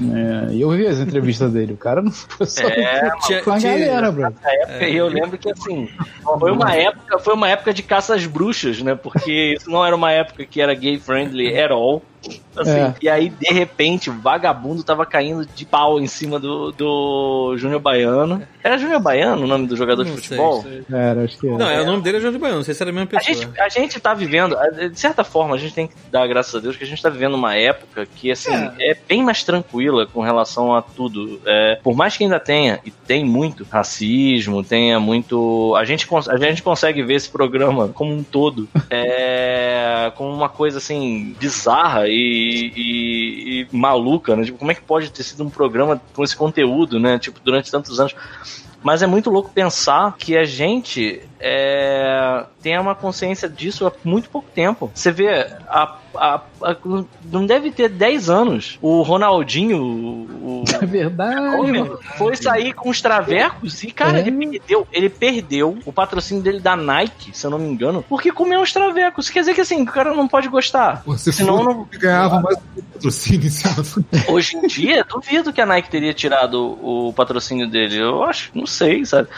É, 0.00 0.54
eu 0.54 0.70
vi 0.70 0.86
as 0.86 0.98
entrevistas 0.98 1.52
dele. 1.52 1.72
O 1.72 1.76
cara 1.76 2.00
não 2.00 2.10
foi 2.10 2.46
só 2.46 2.66
É, 2.66 3.10
com 3.44 3.50
a 3.52 3.58
tinha- 3.58 3.72
galera, 3.78 4.10
bro. 4.12 4.32
Época, 4.42 4.88
e 4.88 4.96
eu 4.96 5.08
lembro 5.08 5.36
que 5.36 5.50
assim, 5.50 5.88
foi 6.38 6.50
uma 6.52 6.74
época, 6.74 7.18
foi 7.18 7.34
uma 7.34 7.48
época 7.48 7.72
de 7.74 7.82
caça 7.82 8.14
às 8.14 8.24
bruxas, 8.26 8.80
né? 8.80 8.94
Porque 8.94 9.54
isso 9.58 9.70
não 9.70 9.84
era 9.84 9.94
uma 9.94 10.10
época 10.12 10.44
que 10.44 10.60
era 10.60 10.74
gay 10.74 10.98
friendly 10.98 11.56
at 11.58 11.70
all. 11.70 12.02
Assim, 12.56 12.70
É. 12.70 12.94
E 13.02 13.08
aí, 13.08 13.28
de 13.28 13.52
repente, 13.52 14.10
o 14.10 14.12
vagabundo 14.12 14.82
tava 14.82 15.04
caindo 15.04 15.44
de 15.46 15.64
pau 15.64 16.00
em 16.00 16.06
cima 16.06 16.38
do, 16.38 16.72
do 16.72 17.56
Júnior 17.56 17.80
Baiano. 17.80 18.42
Era 18.62 18.78
Júnior 18.78 19.00
Baiano 19.00 19.44
o 19.44 19.46
nome 19.46 19.66
do 19.66 19.76
jogador 19.76 20.04
Não 20.04 20.14
de 20.14 20.20
sei, 20.20 20.38
futebol? 20.38 20.64
Era, 20.90 21.24
acho 21.24 21.38
que 21.38 21.48
era. 21.48 21.58
Não, 21.58 21.68
é, 21.68 21.80
o 21.82 21.86
nome 21.86 22.02
dele 22.02 22.18
é 22.18 22.20
Jorge 22.20 22.38
Baiano, 22.38 22.58
não 22.58 22.64
sei 22.64 22.74
se 22.74 22.82
era 22.82 22.90
a 22.90 22.94
mesma 22.94 23.08
A 23.12 23.20
pessoa. 23.20 23.34
gente, 23.34 23.60
a 23.60 23.68
gente 23.68 24.00
tá 24.00 24.14
vivendo, 24.14 24.56
de 24.90 24.98
certa 24.98 25.24
forma, 25.24 25.54
a 25.54 25.58
gente 25.58 25.74
tem 25.74 25.86
que 25.86 25.94
dar 26.10 26.26
graças 26.26 26.54
a 26.54 26.60
Deus 26.60 26.76
que 26.76 26.84
a 26.84 26.86
gente 26.86 27.02
tá 27.02 27.10
vivendo 27.10 27.34
uma 27.34 27.56
época 27.56 28.06
que, 28.06 28.30
assim, 28.30 28.52
é, 28.78 28.96
bem 29.08 29.22
mais 29.22 29.42
tranquila 29.42 30.06
com 30.06 30.20
relação 30.20 30.74
a 30.74 30.80
tudo. 30.82 31.40
É, 31.44 31.78
por 31.82 31.94
mais 31.94 32.16
que 32.16 32.24
ainda 32.24 32.40
tenha, 32.40 32.80
e 32.84 32.90
tem 32.90 33.24
muito 33.24 33.66
racismo, 33.70 34.62
tenha 34.62 34.98
muito. 35.00 35.74
A 35.76 35.84
gente, 35.84 36.06
a 36.28 36.36
gente 36.36 36.62
consegue 36.62 37.02
ver 37.02 37.14
esse 37.14 37.28
programa 37.28 37.88
como 37.88 38.12
um 38.14 38.22
todo 38.22 38.68
é, 38.90 40.12
como 40.14 40.30
uma 40.30 40.48
coisa, 40.48 40.78
assim, 40.78 41.34
bizarra 41.38 42.08
e, 42.14 42.72
e- 42.76 43.60
e 43.62 43.66
maluca, 43.76 44.36
né? 44.36 44.44
Tipo, 44.44 44.58
como 44.58 44.70
é 44.70 44.74
que 44.74 44.82
pode 44.82 45.10
ter 45.10 45.22
sido 45.22 45.44
um 45.44 45.50
programa 45.50 46.00
com 46.14 46.22
esse 46.24 46.36
conteúdo, 46.36 46.98
né? 47.00 47.18
Tipo, 47.18 47.40
durante 47.44 47.70
tantos 47.70 47.98
anos. 48.00 48.14
Mas 48.82 49.02
é 49.02 49.06
muito 49.06 49.30
louco 49.30 49.50
pensar 49.50 50.14
que 50.18 50.36
a 50.36 50.44
gente 50.44 51.22
é, 51.46 52.42
tenha 52.62 52.80
uma 52.80 52.94
consciência 52.94 53.46
disso 53.50 53.86
há 53.86 53.92
muito 54.02 54.30
pouco 54.30 54.48
tempo. 54.54 54.90
Você 54.94 55.12
vê, 55.12 55.28
a, 55.68 55.96
a- 56.16 56.40
a- 56.62 56.76
não 57.30 57.44
deve 57.44 57.70
ter 57.70 57.90
10 57.90 58.30
anos. 58.30 58.78
O 58.80 59.02
Ronaldinho, 59.02 59.76
o, 59.82 60.64
É 60.80 60.86
verdade. 60.86 61.90
Foi 62.16 62.34
sair 62.34 62.72
com 62.72 62.88
os 62.88 63.02
travecos 63.02 63.82
e, 63.82 63.90
cara, 63.90 64.20
É. 64.20 64.26
ele 64.26 64.30
perdeu, 64.58 64.88
ele 64.90 65.08
perdeu 65.10 65.78
o 65.84 65.92
patrocínio 65.92 66.42
dele 66.42 66.60
da 66.60 66.74
Nike, 66.74 67.36
se 67.36 67.44
eu 67.46 67.50
não 67.50 67.58
me 67.58 67.68
engano, 67.68 68.02
porque 68.08 68.32
comeu 68.32 68.62
os 68.62 68.72
travecos. 68.72 69.28
Quer 69.28 69.40
dizer 69.40 69.54
que 69.54 69.60
assim, 69.60 69.82
o 69.82 69.86
cara 69.86 70.14
não 70.14 70.26
pode 70.26 70.48
gostar. 70.48 71.02
Você 71.04 71.30
Senão 71.30 71.58
for, 71.58 71.64
não- 71.64 71.88
ganhava 71.98 72.40
mais 72.40 72.56
patrocínio. 72.94 73.50
Hoje 74.28 74.56
em 74.56 74.66
dia, 74.66 75.04
duvido 75.04 75.52
que 75.52 75.60
a 75.60 75.66
Nike 75.66 75.90
teria 75.90 76.14
tirado 76.14 76.78
o 76.82 77.12
patrocínio 77.12 77.68
dele. 77.68 77.98
Eu 77.98 78.22
acho, 78.24 78.50
não 78.54 78.64
sei, 78.66 79.04
sabe? 79.04 79.28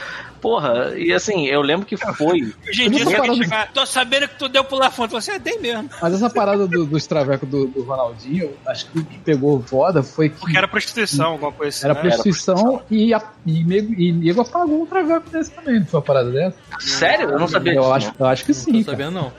Porra, 0.47 0.97
e 0.97 1.13
assim, 1.13 1.47
eu 1.47 1.61
lembro 1.61 1.85
que 1.85 1.97
foi. 1.97 2.55
Hoje 2.69 2.85
em 2.85 2.89
dia 2.91 2.99
você 3.01 3.05
não 3.05 3.11
vai 3.11 3.21
parando- 3.21 3.43
chegar. 3.43 3.73
Tô 3.73 3.85
sabendo 3.85 4.29
que 4.29 4.39
tu 4.39 4.49
deu 4.49 4.63
pro 4.63 4.77
Lafont. 4.79 5.11
Você 5.13 5.33
é, 5.33 5.39
dei 5.41 5.59
mesmo. 5.59 5.91
Mas 6.01 6.15
essa 6.15 6.31
parada 6.31 6.69
do, 6.69 6.87
dos 6.87 7.05
travecos 7.05 7.49
do, 7.49 7.67
do 7.67 7.83
Ronaldinho, 7.83 8.53
acho 8.65 8.87
que 8.89 9.01
o 9.01 9.05
que 9.05 9.19
pegou 9.19 9.61
foda 9.61 10.05
foi 10.05 10.29
que 10.29 10.37
Porque 10.39 10.57
era 10.57 10.69
prostituição, 10.69 11.33
alguma 11.33 11.51
coisa 11.51 11.77
assim. 11.77 11.85
era 11.87 11.95
né? 11.95 12.01
prostituição 12.01 12.81
e, 12.89 13.13
a, 13.13 13.21
e, 13.45 13.65
nego, 13.65 13.93
e 14.01 14.13
nego 14.13 14.41
apagou 14.43 14.83
um 14.83 14.87
traveco 14.87 15.29
desse 15.31 15.51
também, 15.51 15.81
não 15.81 15.87
foi 15.87 15.99
uma 15.99 16.07
parada 16.07 16.31
dessa? 16.31 16.57
Sério? 16.79 17.31
Eu 17.31 17.41
não 17.41 17.49
sabia 17.49 17.73
Eu 17.75 17.81
disso. 17.83 17.93
acho, 17.95 18.13
eu 18.17 18.27
acho 18.27 18.45
que 18.45 18.53
Não 18.53 18.59
sim. 18.61 18.85
tô 18.85 18.93
cara. 18.93 18.99
sabendo, 19.05 19.15
não. 19.15 19.33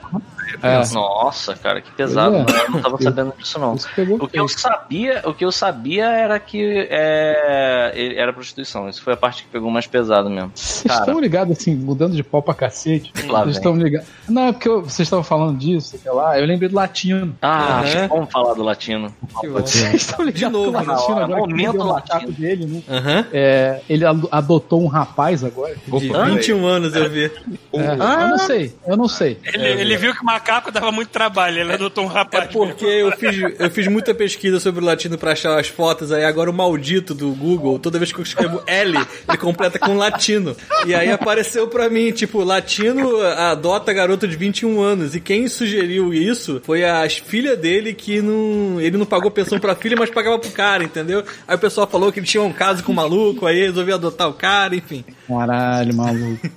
É, 0.62 0.94
Nossa, 0.94 1.54
cara, 1.54 1.80
que 1.80 1.90
pesado. 1.92 2.36
É. 2.36 2.40
Eu 2.66 2.70
não 2.70 2.80
tava 2.82 2.98
sabendo 3.02 3.32
disso, 3.38 3.58
não. 3.58 3.74
O 4.20 4.28
que 4.28 4.38
eu 4.38 4.48
sabia, 4.48 5.22
o 5.24 5.34
que 5.34 5.44
eu 5.44 5.52
sabia 5.52 6.06
era 6.06 6.38
que 6.40 6.86
é, 6.90 8.14
era 8.16 8.32
prostituição. 8.32 8.88
Isso 8.88 9.02
foi 9.02 9.12
a 9.14 9.16
parte 9.16 9.42
que 9.44 9.48
pegou 9.48 9.70
mais 9.70 9.86
pesado 9.86 10.28
mesmo. 10.30 10.50
Vocês 10.54 10.82
Cara. 10.92 11.00
estão 11.06 11.20
ligados, 11.20 11.56
assim, 11.58 11.74
mudando 11.74 12.14
de 12.14 12.22
pau 12.22 12.42
pra 12.42 12.54
cacete? 12.54 13.12
Lá 13.26 13.40
Vocês 13.40 13.44
vem. 13.44 13.50
estão 13.52 13.76
ligados. 13.76 14.08
Não, 14.28 14.48
é 14.48 14.52
porque 14.52 14.68
eu- 14.68 14.82
vocês 14.82 15.06
estavam 15.06 15.22
falando 15.24 15.58
disso, 15.58 15.96
sei 15.98 16.12
lá. 16.12 16.38
Eu 16.38 16.46
lembrei 16.46 16.68
do 16.68 16.74
latino. 16.76 17.36
Ah, 17.42 17.80
Aham. 17.82 18.08
vamos 18.08 18.32
falar 18.32 18.54
do 18.54 18.62
latino. 18.62 19.14
Vocês 19.52 19.94
estão 19.94 20.24
ligados 20.24 20.52
novo, 20.58 20.72
que 20.72 20.84
o 20.84 20.92
latino 20.92 21.16
né? 21.16 21.22
agora 21.24 21.40
Momento 21.40 21.76
latino. 21.84 22.32
dele, 22.32 22.66
né? 22.66 22.82
Aham. 22.88 23.26
É, 23.32 23.80
ele 23.88 24.04
ado- 24.04 24.28
adotou 24.30 24.82
um 24.82 24.86
rapaz 24.86 25.44
agora. 25.44 25.74
De 25.86 26.10
Opa, 26.10 26.24
21 26.24 26.66
anos 26.66 26.94
eu 26.94 27.08
vi. 27.10 27.24
É, 27.26 27.88
Ah. 28.00 28.18
Eu 28.22 28.28
não 28.28 28.38
sei, 28.38 28.74
eu 28.86 28.96
não 28.96 29.08
sei. 29.08 29.38
Ele, 29.44 29.66
ele 29.66 29.96
viu 29.96 30.14
que 30.14 30.22
o 30.22 30.24
macaco 30.38 30.70
dava 30.70 30.92
muito 30.92 31.08
trabalho. 31.10 31.60
Ele 31.60 31.72
adotou 31.72 32.04
um 32.04 32.10
É 32.10 32.14
rapaz. 32.14 32.50
porque 32.52 32.84
eu 32.84 33.10
fiz, 33.12 33.36
eu 33.58 33.70
fiz 33.70 33.86
muita 33.88 34.14
pesquisa 34.14 34.60
sobre 34.60 34.82
o 34.82 34.86
latino 34.86 35.18
pra 35.18 35.32
achar 35.32 35.58
as 35.58 35.68
fotos, 35.68 36.12
aí 36.12 36.24
agora 36.24 36.50
o 36.50 36.54
maldito 36.54 37.14
do 37.14 37.30
Google, 37.32 37.78
toda 37.78 37.98
vez 37.98 38.12
que 38.12 38.18
eu 38.18 38.22
escrevo 38.22 38.62
L, 38.66 38.96
ele 39.28 39.38
completa 39.38 39.78
com 39.78 39.96
latino. 39.96 40.56
E 40.86 40.94
aí 40.94 41.10
apareceu 41.10 41.66
pra 41.68 41.88
mim, 41.90 42.12
tipo, 42.12 42.42
latino 42.44 43.20
adota 43.22 43.92
garoto 43.92 44.26
de 44.28 44.36
21 44.36 44.80
anos. 44.80 45.14
E 45.14 45.20
quem 45.20 45.48
sugeriu 45.48 46.14
isso 46.14 46.60
foi 46.64 46.84
as 46.84 47.18
filhas 47.18 47.58
dele 47.58 47.92
que 47.94 48.20
não. 48.22 48.80
Ele 48.80 48.96
não 48.96 49.06
pagou 49.06 49.30
pensão 49.30 49.58
pra 49.58 49.74
filha, 49.74 49.96
mas 49.98 50.10
pagava 50.10 50.38
pro 50.38 50.50
cara, 50.50 50.84
entendeu? 50.84 51.24
Aí 51.46 51.56
o 51.56 51.58
pessoal 51.58 51.86
falou 51.86 52.12
que 52.12 52.20
ele 52.20 52.26
tinha 52.26 52.42
um 52.42 52.52
caso 52.52 52.82
com 52.84 52.92
um 52.92 52.94
maluco, 52.94 53.46
aí 53.46 53.60
resolveu 53.60 53.96
adotar 53.96 54.28
o 54.28 54.32
cara, 54.34 54.74
enfim. 54.76 55.04
Caralho, 55.26 55.94
maluco. 55.94 56.48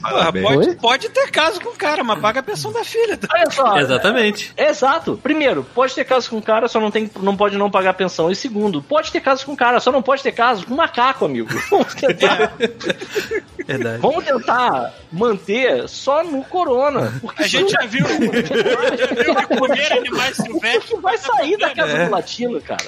Porra, 0.00 0.32
pode, 0.32 0.74
pode 0.76 1.08
ter 1.08 1.30
caso 1.30 1.60
com 1.60 1.70
o 1.70 1.76
cara, 1.76 2.04
mas 2.04 2.20
paga 2.20 2.40
a 2.40 2.42
pensão 2.42 2.72
da 2.72 2.84
filha. 2.84 2.97
Tá? 3.16 3.28
Olha 3.34 3.50
só. 3.50 3.78
Exatamente. 3.78 4.52
Exato. 4.56 5.18
Primeiro, 5.22 5.64
pode 5.74 5.94
ter 5.94 6.04
caso 6.04 6.28
com 6.30 6.38
o 6.38 6.42
cara, 6.42 6.68
só 6.68 6.80
não, 6.80 6.90
tem, 6.90 7.10
não 7.20 7.36
pode 7.36 7.56
não 7.56 7.70
pagar 7.70 7.94
pensão. 7.94 8.30
E 8.30 8.36
segundo, 8.36 8.82
pode 8.82 9.10
ter 9.12 9.20
caso 9.20 9.44
com 9.46 9.52
o 9.52 9.56
cara, 9.56 9.80
só 9.80 9.90
não 9.92 10.02
pode 10.02 10.22
ter 10.22 10.32
caso 10.32 10.66
com 10.66 10.74
macaco, 10.74 11.24
amigo. 11.24 11.48
Vamos 11.70 11.94
tentar, 11.94 12.52
Verdade. 13.66 14.00
vamos 14.00 14.24
tentar 14.24 14.94
manter 15.12 15.88
só 15.88 16.24
no 16.24 16.42
corona. 16.44 17.12
Porque 17.20 17.42
A 17.42 17.46
gente 17.46 17.70
já 17.72 17.80
viu, 17.86 18.06
a 18.06 18.10
gente 18.10 18.48
já 18.48 19.22
viu 19.22 19.34
que 19.34 19.46
comer 19.58 19.92
animais 19.92 20.36
silvestres 20.36 21.00
vai 21.00 21.18
sair 21.18 21.56
da 21.58 21.74
casa 21.74 21.92
É. 21.92 22.06
do 22.06 22.10
latino, 22.12 22.60
cara. 22.62 22.84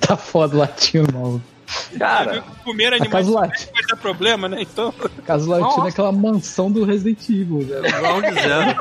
Tá 0.00 0.16
foda 0.16 0.54
o 0.54 0.58
latino, 0.60 1.06
maluco. 1.12 1.51
Cara, 1.98 2.40
que 2.42 2.64
comer 2.64 2.92
A 2.92 2.96
animais 2.96 3.26
vai 3.28 3.50
dar 3.88 3.96
problema, 3.96 4.48
né? 4.48 4.58
Então, 4.60 4.92
A 5.18 5.22
casa 5.22 5.44
do 5.44 5.50
latino 5.50 5.68
Nossa. 5.70 5.86
é 5.86 5.90
aquela 5.90 6.12
mansão 6.12 6.70
do 6.70 6.84
Resident 6.84 7.20
Evil. 7.28 7.58
né? 7.68 7.88
Round 7.90 8.32
zero. 8.34 8.76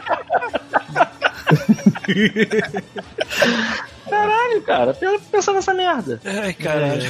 caralho, 4.10 4.62
cara. 4.64 4.98
Pensa 5.32 5.54
nessa 5.54 5.74
merda. 5.74 6.20
ai, 6.26 6.54
caralho. 6.54 7.04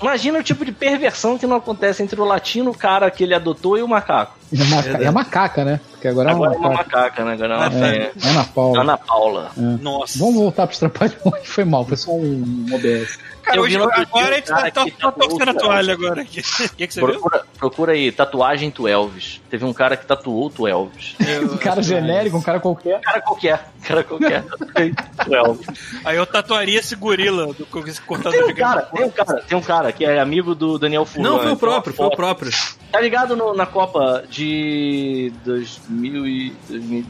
Imagina 0.00 0.38
o 0.38 0.42
tipo 0.42 0.64
de 0.64 0.72
perversão 0.72 1.38
que 1.38 1.46
não 1.46 1.56
acontece 1.56 2.02
entre 2.02 2.20
o 2.20 2.24
latino, 2.24 2.70
o 2.70 2.76
cara 2.76 3.10
que 3.10 3.24
ele 3.24 3.34
adotou, 3.34 3.78
e 3.78 3.82
o 3.82 3.88
macaco. 3.88 4.36
E 4.52 4.60
a, 4.60 4.64
maca- 4.66 5.02
e 5.02 5.06
a 5.06 5.12
macaca, 5.12 5.64
né? 5.64 5.80
Porque 5.92 6.08
agora, 6.08 6.30
Agora 6.30 6.52
é 6.52 6.56
é 6.56 6.58
uma 6.58 6.68
uma 6.68 6.76
macaca. 6.78 6.98
macaca, 6.98 7.24
né? 7.24 7.32
Agora 7.32 7.54
é 7.54 7.56
uma. 7.56 7.86
É, 7.86 8.12
Ana 8.22 8.44
Paula. 8.44 8.80
Ana 8.82 8.98
Paula. 8.98 9.50
Nossa. 9.56 10.18
Vamos 10.18 10.34
voltar 10.34 10.66
pros 10.66 10.78
trapalhões. 10.78 11.46
Foi 11.46 11.64
mal, 11.64 11.86
foi 11.86 11.96
só 11.96 12.10
um 12.12 12.66
OBS. 12.72 13.18
Cara, 13.44 13.56
Eu 13.58 13.62
hoje, 13.62 13.76
agora 13.76 13.94
a 13.94 13.98
gente 14.38 14.50
um 14.52 14.54
cara 14.54 14.70
tá, 14.70 14.80
tá, 14.80 14.84
que 14.84 14.90
tá 14.92 15.12
torcendo 15.12 15.48
a 15.48 15.52
o 15.52 15.58
toalha 15.58 15.92
agora 15.92 16.22
aqui. 16.22 16.40
O 16.64 16.76
que, 16.76 16.86
que 16.86 16.94
você 16.94 17.00
viu? 17.00 17.10
Procura, 17.10 17.44
procura 17.58 17.92
aí, 17.92 18.10
tatuagem 18.10 18.70
tu 18.70 18.88
Elvis. 18.88 19.40
Teve 19.50 19.64
um 19.64 19.72
cara 19.72 19.96
que 19.96 20.06
tatuou 20.06 20.48
tu 20.50 20.66
Elvis. 20.66 21.14
Um 21.52 21.56
cara 21.58 21.82
genérico, 21.82 22.36
um 22.36 22.42
cara 22.42 22.58
qualquer. 22.58 23.00
cara 23.00 23.20
qualquer, 23.20 23.68
cara 23.82 24.02
qualquer. 24.04 24.44
tu 25.24 25.34
Elvis. 25.34 25.66
Aí 26.04 26.16
eu 26.16 26.26
tatuaria 26.26 26.78
esse 26.80 26.96
gorila 26.96 27.52
do 27.52 27.66
cortador 28.06 28.32
Tem 28.32 28.46
de 28.46 28.52
um 28.52 28.54
cara, 28.56 28.82
tem 28.82 29.04
um 29.04 29.10
cara, 29.10 29.42
tem 29.42 29.58
um 29.58 29.62
cara 29.62 29.92
que 29.92 30.04
é 30.04 30.18
amigo 30.18 30.54
do 30.54 30.78
Daniel 30.78 31.04
Furlan. 31.04 31.28
Não, 31.30 31.40
foi 31.40 31.52
o 31.52 31.56
próprio, 31.56 31.94
foi 31.94 32.06
o 32.06 32.10
próprio. 32.10 32.50
Tá 32.90 33.00
ligado 33.00 33.36
no- 33.36 33.54
na 33.54 33.66
Copa 33.66 34.24
de 34.28 35.32
2000 35.44 36.26
e 36.26 36.50
2000. 36.68 37.04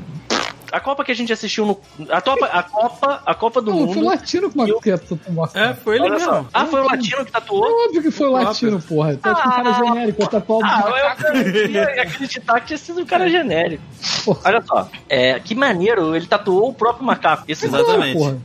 A 0.74 0.80
Copa 0.80 1.04
que 1.04 1.12
a 1.12 1.14
gente 1.14 1.32
assistiu 1.32 1.64
no 1.64 1.80
a 2.10 2.20
Copa, 2.20 2.46
a 2.46 2.62
Copa, 2.62 3.22
a 3.24 3.34
Copa 3.34 3.62
do 3.62 3.70
Não, 3.70 3.78
foi 3.78 3.86
o 3.86 3.94
Mundo. 3.94 4.06
latino 4.06 4.50
que 4.50 4.58
Eu- 4.58 4.80
matou 4.96 5.18
Nossa. 5.30 5.58
É, 5.60 5.74
foi 5.74 5.96
ele 5.96 6.10
mesmo. 6.10 6.48
Ah, 6.52 6.66
foi 6.66 6.80
o 6.80 6.84
latino 6.84 7.24
que 7.24 7.30
tatuou? 7.30 7.64
É 7.64 7.84
óbvio 7.86 8.02
que 8.02 8.10
foi 8.10 8.26
o 8.26 8.32
latino, 8.32 8.82
porra. 8.82 9.16
Tá 9.16 9.34
com 9.34 9.48
um 9.48 9.52
cara 9.52 9.70
Ah. 9.70 9.72
genérico, 9.84 10.28
tá 10.28 10.40
todo 10.40 10.64
Ah, 10.64 11.16
eu 11.34 11.52
queria 11.52 12.02
acreditar 12.02 12.60
que 12.60 12.66
tinha 12.66 12.78
sido 12.78 13.00
um 13.02 13.06
cara 13.06 13.28
genérico. 13.30 13.82
Olha 14.44 14.62
só, 14.66 14.88
é, 15.08 15.38
que 15.38 15.54
maneiro, 15.54 16.16
ele 16.16 16.26
tatuou 16.26 16.70
o 16.70 16.74
próprio 16.74 17.04
macaco. 17.06 17.44
Esse 17.46 17.66
Exatamente. 17.66 18.18
Porra. 18.18 18.36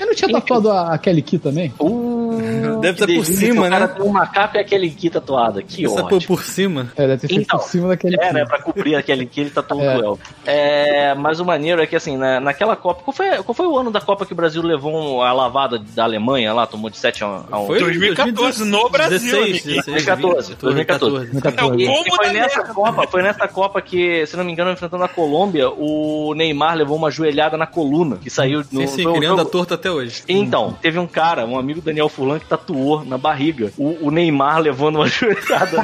Eu 0.00 0.06
não 0.06 0.14
tinha 0.14 0.32
tatuado 0.32 0.70
a, 0.70 0.94
a 0.94 0.98
Kelly 0.98 1.22
Key 1.22 1.38
também? 1.38 1.72
Uh, 1.78 2.80
Deve 2.80 2.92
estar 2.92 3.06
por 3.06 3.24
cima, 3.26 3.66
o 3.66 3.70
cara 3.70 3.86
né? 3.86 3.94
tem 3.94 4.02
um 4.02 4.08
macaco 4.08 4.56
e 4.56 4.60
aquele 4.60 4.90
Ki 4.90 5.10
tatuada. 5.10 5.62
Que 5.62 5.84
Essa 5.84 6.02
ótimo. 6.02 6.22
por 6.26 6.42
cima. 6.42 6.90
É, 6.96 7.06
deve 7.06 7.20
ter 7.20 7.28
feito 7.28 7.42
Então, 7.42 7.58
por 7.58 7.68
cima 7.68 7.88
da 7.88 7.96
Kelly 7.96 8.16
É, 8.18 8.32
né? 8.32 8.44
Pra 8.46 8.62
cobrir 8.62 8.94
aquele 8.94 9.26
que 9.26 9.42
ele 9.42 9.50
tatuou 9.50 9.82
É. 9.82 9.98
o 9.98 10.04
Elvis. 10.04 10.26
É, 10.46 11.14
mas 11.14 11.38
o 11.38 11.44
maneiro 11.44 11.82
é 11.82 11.86
que, 11.86 11.94
assim, 11.94 12.16
na, 12.16 12.40
naquela 12.40 12.74
Copa. 12.76 13.02
Qual 13.02 13.14
foi, 13.14 13.42
qual 13.42 13.54
foi 13.54 13.66
o 13.66 13.76
ano 13.78 13.90
da 13.90 14.00
Copa 14.00 14.24
que 14.24 14.32
o 14.32 14.36
Brasil 14.36 14.62
levou 14.62 15.22
a 15.22 15.32
lavada 15.32 15.78
da 15.78 16.04
Alemanha 16.04 16.52
lá? 16.54 16.66
Tomou 16.66 16.88
de 16.90 16.96
7 16.96 17.22
a 17.24 17.28
1. 17.58 17.66
Foi 17.66 17.78
2014, 17.80 18.64
no 18.64 18.88
Brasil, 18.88 19.18
16, 19.18 19.64
amigo. 19.66 19.84
2014, 19.84 20.54
2014. 20.56 21.16
2014. 21.30 21.82
E, 21.82 21.86
Como 21.86 22.16
foi 22.16 22.32
nessa 22.32 22.58
merda. 22.58 22.74
Copa, 22.74 23.06
foi 23.06 23.22
nessa 23.22 23.48
Copa 23.48 23.82
que, 23.82 24.26
se 24.26 24.36
não 24.36 24.44
me 24.44 24.52
engano, 24.52 24.70
enfrentando 24.70 25.04
a 25.04 25.08
Colômbia, 25.08 25.68
o 25.70 26.32
Neymar 26.34 26.76
levou 26.76 26.96
uma 26.96 27.10
joelhada 27.10 27.56
na 27.56 27.66
coluna, 27.66 28.16
que 28.16 28.30
saiu 28.30 28.60
no 28.72 28.80
Sim, 28.82 28.86
sim, 28.86 29.12
criando 29.12 29.42
a 29.42 29.44
torta 29.44 29.74
até 29.74 29.89
hoje. 29.90 30.22
Então, 30.28 30.76
teve 30.80 30.98
um 30.98 31.06
cara, 31.06 31.44
um 31.46 31.58
amigo 31.58 31.80
Daniel 31.80 32.08
Fulan, 32.08 32.38
que 32.38 32.46
tatuou 32.46 33.04
na 33.04 33.18
barriga 33.18 33.72
o, 33.76 34.06
o 34.06 34.10
Neymar 34.10 34.58
levando 34.60 34.96
uma 34.96 35.06
joelhada. 35.10 35.82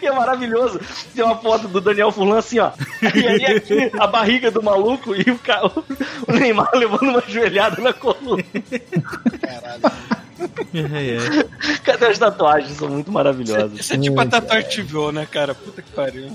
Que 0.00 0.06
é 0.06 0.12
maravilhoso. 0.12 0.80
Tem 1.14 1.24
uma 1.24 1.36
foto 1.36 1.68
do 1.68 1.80
Daniel 1.80 2.10
Fulan 2.10 2.38
assim, 2.38 2.58
ó. 2.58 2.72
E 3.14 3.26
aí 3.26 3.44
aqui 3.56 3.90
a 3.98 4.06
barriga 4.06 4.50
do 4.50 4.62
maluco 4.62 5.14
e 5.14 5.30
o, 5.30 5.38
ca- 5.38 5.64
o 6.26 6.32
Neymar 6.32 6.70
levando 6.74 7.02
uma 7.10 7.22
joelhada 7.26 7.80
na 7.80 7.92
coluna. 7.92 8.42
É, 10.74 11.16
é. 11.16 11.18
Cadê 11.84 12.06
as 12.06 12.18
tatuagens? 12.18 12.72
São 12.78 12.88
muito 12.88 13.12
maravilhosas. 13.12 13.78
Isso 13.78 13.92
é 13.94 13.98
tipo 13.98 14.20
a 14.20 14.26
tatuagem 14.26 14.68
TV, 14.70 15.12
né, 15.12 15.26
cara? 15.30 15.54
Puta 15.54 15.82
que 15.82 15.90
pariu. 15.92 16.30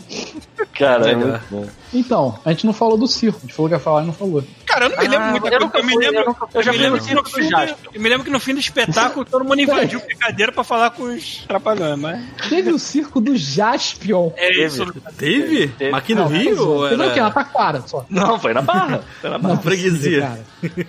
Cara, 0.78 1.12
é 1.12 1.16
muito 1.16 1.42
bom. 1.50 1.68
Então, 1.98 2.38
a 2.44 2.50
gente 2.52 2.66
não 2.66 2.74
falou 2.74 2.98
do 2.98 3.08
circo. 3.08 3.38
A 3.40 3.42
gente 3.42 3.54
falou 3.54 3.70
que 3.70 3.76
ia 3.76 3.80
falar 3.80 4.04
e 4.04 4.06
não 4.06 4.14
falou. 4.14 4.44
Cara, 4.66 4.86
eu 4.86 4.90
não 4.90 4.98
me 4.98 5.04
lembro 5.08 5.26
Ah, 5.26 5.32
muita 5.32 5.48
eu 5.48 5.54
Eu 5.54 5.84
me 5.86 5.96
lembro, 5.98 6.20
eu 6.22 6.26
nunca- 6.26 6.48
eu 6.54 6.64
já 6.64 6.72
me 6.72 6.78
lembro 6.78 7.00
que 7.00 7.04
no 7.04 7.08
circo 7.08 7.24
do 7.24 7.30
fim 7.36 7.50
Jasper. 7.50 7.76
do, 7.84 7.90
eu 7.96 8.02
me 8.02 8.10
lembro 8.10 8.26
que 8.26 8.32
no 8.32 8.40
fim 8.40 8.54
do 8.54 8.60
espetáculo 8.60 9.24
todo 9.26 9.46
mundo 9.46 9.62
invadiu 9.62 10.00
a 10.00 10.06
brincadeira 10.06 10.52
pra 10.52 10.64
falar 10.64 10.90
com 10.92 11.04
os 11.04 11.38
trapalhões, 11.48 11.98
mas 11.98 12.22
Teve 12.50 12.72
o 12.72 12.80
circo 12.80 13.22
do 13.22 13.36
Jaspion. 13.38 14.32
é 14.36 14.48
Teve. 14.50 14.64
isso. 14.66 14.86
Teve? 15.18 15.68
Teve. 15.70 15.92
Mas 15.92 16.04
aqui 16.04 16.14
no 16.16 16.22
Não, 16.24 16.28
Rio? 16.30 16.90
Teve 16.90 17.04
o 17.04 17.14
quê? 17.14 17.20
Na 17.20 17.26
Era... 17.26 17.32
Taquara 17.32 17.84
só. 17.88 18.06
Não, 18.10 18.40
foi 18.40 18.54
na 18.54 18.62
barra. 18.62 19.04
Foi 19.22 19.30
na 19.30 19.38
barra. 19.38 19.54
Não, 19.54 19.60
é 19.60 19.64
freguesia. 19.64 20.40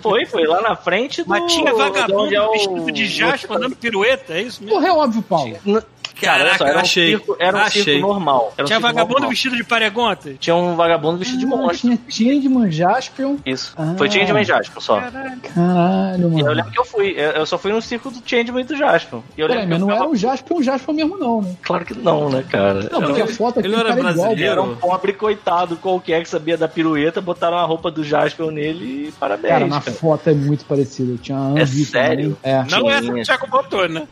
Foi, 0.01 0.25
foi 0.25 0.45
lá 0.45 0.61
na 0.61 0.75
frente 0.75 1.23
do. 1.23 1.29
Mas 1.29 1.51
tinha 1.53 1.73
vagabundo 1.73 2.33
é 2.35 2.41
o- 2.41 2.51
vestido 2.51 2.91
de 2.91 3.05
jaspa 3.07 3.57
dando 3.59 3.75
pirueta, 3.75 4.33
é 4.33 4.41
isso 4.41 4.61
mesmo? 4.63 4.75
Porra, 4.75 4.87
é 4.89 4.91
óbvio, 4.91 5.21
Paulo. 5.21 5.57
Cara, 6.21 6.43
Caraca, 6.45 6.63
era 6.67 6.77
um 6.77 6.81
achei. 6.81 7.07
circo, 7.11 7.35
era 7.39 7.57
um 7.57 7.59
achei. 7.61 7.83
circo 7.83 8.07
normal. 8.07 8.53
Era 8.57 8.63
um 8.63 8.67
Tinha 8.67 8.77
circo 8.79 8.81
vagabundo 8.93 9.13
normal. 9.13 9.29
vestido 9.29 9.55
de 9.55 9.63
paregonta. 9.63 10.33
Tinha 10.39 10.55
um 10.55 10.75
vagabundo 10.75 11.17
vestido 11.17 11.39
de 11.39 11.45
Ah, 11.45 11.49
monstro. 11.49 11.77
tinha 11.77 11.99
Changeman, 12.09 12.71
Jaspion. 12.71 13.37
Isso. 13.45 13.73
Ah. 13.77 13.93
Foi 13.97 14.09
Changeman 14.09 14.41
e 14.41 14.45
Jaspion 14.45 14.81
só. 14.81 14.99
Caralho, 15.01 16.19
E 16.19 16.21
eu 16.23 16.29
mano. 16.29 16.51
lembro 16.53 16.71
que 16.71 16.79
eu 16.79 16.85
fui. 16.85 17.15
Eu 17.17 17.45
só 17.45 17.57
fui 17.57 17.71
no 17.71 17.81
circo 17.81 18.09
do 18.09 18.21
Changeman 18.25 18.65
do 18.65 18.75
Jaspion. 18.75 19.21
E 19.37 19.41
eu 19.41 19.47
Peraí, 19.47 19.67
mas 19.67 19.79
não 19.79 19.87
eu 19.87 19.91
era 19.91 19.99
ficava- 20.01 20.11
o 20.13 20.15
Jaspion, 20.15 20.57
o 20.57 20.63
Jaspion 20.63 20.93
mesmo 20.93 21.17
não, 21.17 21.41
né? 21.41 21.55
Claro 21.61 21.85
que 21.85 21.93
não, 21.97 22.29
né, 22.29 22.43
cara? 22.49 22.89
Não, 22.91 23.01
porque 23.01 23.21
a 23.21 23.27
foto 23.27 23.59
aqui 23.59 23.67
ele 23.67 23.75
era 23.75 23.83
o 23.83 23.87
cara 23.87 23.99
é 23.99 24.01
igual, 24.11 24.13
brasileiro? 24.27 24.51
Era 24.51 24.61
um 24.61 24.75
pobre 24.75 25.13
coitado 25.13 25.77
qualquer 25.77 26.23
que 26.23 26.29
sabia 26.29 26.57
da 26.57 26.67
pirueta, 26.67 27.21
botaram 27.21 27.57
a 27.57 27.63
roupa 27.63 27.89
do 27.91 28.03
Jaspion 28.03 28.51
nele 28.51 29.07
e 29.07 29.11
parabéns. 29.19 29.53
Cara, 29.53 29.67
na 29.67 29.81
cara. 29.81 29.95
foto 29.95 30.29
é 30.29 30.33
muito 30.33 30.65
parecido. 30.65 31.17
Tinha 31.17 31.37
a 31.37 31.59
É 31.59 31.65
sério? 31.65 32.37
É. 32.43 32.63
Não 32.69 32.89
é 32.89 32.97
essa 32.97 33.11
que 33.13 33.19
o 33.19 33.23
Thiago 33.23 33.47
botou, 33.47 33.87
né? 33.89 34.07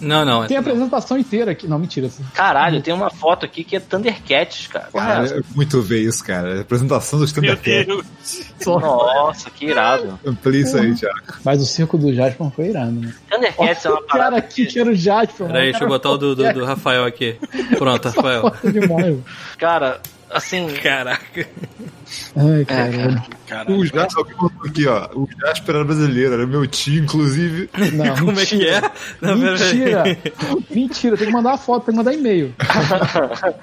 Não, 0.00 0.24
não. 0.24 0.46
Tem 0.46 0.56
a 0.56 0.60
apresentação 0.60 1.16
inteira 1.18 1.43
aqui. 1.50 1.66
Não, 1.68 1.78
mentira. 1.78 2.08
Caralho, 2.34 2.80
tem 2.82 2.92
uma 2.94 3.10
foto 3.10 3.44
aqui 3.44 3.64
que 3.64 3.76
é 3.76 3.80
Thundercats, 3.80 4.66
cara. 4.68 4.88
É 4.92 4.98
Cara, 4.98 5.38
é 5.38 5.42
muito 5.54 5.80
ver 5.82 6.00
isso, 6.02 6.24
cara. 6.24 6.58
A 6.58 6.60
apresentação 6.62 7.18
dos 7.18 7.32
Meu 7.32 7.42
Thundercats. 7.56 7.86
Deus. 7.86 8.82
Nossa, 8.82 9.50
que 9.50 9.66
irado. 9.66 10.18
Amplia 10.24 10.62
isso 10.62 10.76
aí, 10.76 10.94
Thiago. 10.94 11.18
Mas 11.44 11.60
o 11.62 11.66
circo 11.66 11.96
do 11.98 12.12
Jaspion 12.12 12.50
foi 12.50 12.68
irado, 12.68 12.92
né? 12.92 13.14
Thundercats 13.30 13.84
é 13.84 13.90
uma 13.90 14.00
o 14.00 14.02
cara 14.04 14.18
parada. 14.24 14.36
aqui 14.38 14.66
que 14.66 14.78
era 14.78 14.90
o 14.90 14.94
Jaspion. 14.94 15.46
Peraí, 15.46 15.70
deixa 15.70 15.84
eu 15.84 15.88
botar 15.88 16.10
o 16.10 16.16
do, 16.18 16.34
do, 16.34 16.52
do 16.52 16.64
Rafael 16.64 17.04
aqui. 17.04 17.36
Pronto, 17.78 18.04
Rafael. 18.08 18.52
demais. 18.62 19.18
Cara, 19.58 20.00
assim. 20.30 20.66
Caraca. 20.82 21.48
Ai, 22.36 22.64
caralho. 22.64 23.22
O 23.68 23.84
Jasper, 23.86 24.24
aqui, 24.66 24.86
ó. 24.86 25.08
O 25.14 25.28
Jasper 25.40 25.76
era 25.76 25.84
brasileiro, 25.84 26.34
era 26.34 26.46
meu 26.46 26.66
tio, 26.66 27.02
inclusive. 27.04 27.68
Não, 27.92 28.16
Como 28.24 28.40
é 28.40 28.46
que 28.46 28.66
é? 28.66 28.80
Não. 29.20 29.36
Mentira! 29.36 30.02
Mentira, 30.70 31.16
tem 31.16 31.26
que 31.28 31.32
mandar 31.32 31.52
a 31.52 31.58
foto, 31.58 31.84
tem 31.86 31.92
que 31.92 31.98
mandar 31.98 32.12
e-mail. 32.14 32.54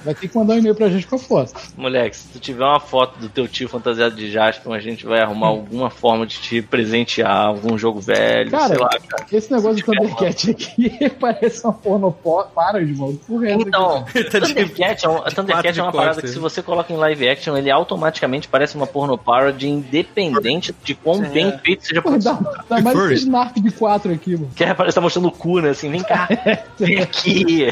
Vai 0.05 0.15
ter 0.15 0.27
que 0.27 0.37
mandar 0.37 0.53
um 0.53 0.57
e-mail 0.59 0.75
pra 0.75 0.87
gente 0.89 1.07
com 1.07 1.15
a 1.15 1.19
foto. 1.19 1.53
Moleque, 1.75 2.15
se 2.15 2.27
tu 2.29 2.39
tiver 2.39 2.63
uma 2.63 2.79
foto 2.79 3.19
do 3.19 3.27
teu 3.29 3.47
tio 3.47 3.67
fantasiado 3.67 4.15
de 4.15 4.31
Jaspion, 4.31 4.73
a 4.73 4.79
gente 4.79 5.05
vai 5.05 5.19
arrumar 5.21 5.47
alguma 5.47 5.89
forma 5.89 6.25
de 6.25 6.37
te 6.39 6.61
presentear, 6.61 7.47
algum 7.47 7.77
jogo 7.77 7.99
velho, 7.99 8.51
Cara, 8.51 8.67
sei 8.67 8.77
lá, 8.77 8.89
cara. 8.89 9.25
esse 9.31 9.51
negócio 9.51 9.77
do 9.77 9.83
Thundercat 9.93 10.51
aqui 10.51 11.09
parece 11.19 11.63
uma 11.63 11.73
porno 11.73 12.11
para. 12.11 12.79
Por 13.27 13.39
resto 13.41 13.67
Então, 13.67 14.05
de- 14.13 14.23
Thundercat 14.25 15.05
é, 15.05 15.09
um, 15.09 15.21
Thundercat 15.35 15.73
de 15.73 15.79
é 15.79 15.83
uma 15.83 15.91
parada 15.91 16.13
costas. 16.15 16.29
que 16.29 16.33
se 16.35 16.39
você 16.39 16.61
coloca 16.61 16.91
em 16.93 16.97
live 16.97 17.27
action, 17.29 17.57
ele 17.57 17.69
automaticamente 17.69 18.30
parece 18.47 18.75
uma 18.75 18.87
porno 18.87 19.17
parody 19.17 19.67
independente 19.67 20.73
de 20.83 20.95
quão 20.95 21.21
bem 21.21 21.57
feito 21.59 21.85
seja 21.85 22.01
Pô, 22.01 22.17
dá, 22.17 22.39
dá 22.69 22.81
mais 22.81 22.97
esse 23.11 23.23
Snark 23.23 23.59
de 23.59 23.71
4 23.71 24.13
aqui, 24.13 24.33
mano. 24.33 24.49
Que 24.55 24.73
parece 24.73 24.95
tá 24.95 25.01
mostrando 25.01 25.27
o 25.27 25.31
cu, 25.31 25.59
né? 25.59 25.69
Assim, 25.69 25.89
vem 25.89 26.03
cá, 26.03 26.27
vem 26.77 26.99
aqui. 26.99 27.67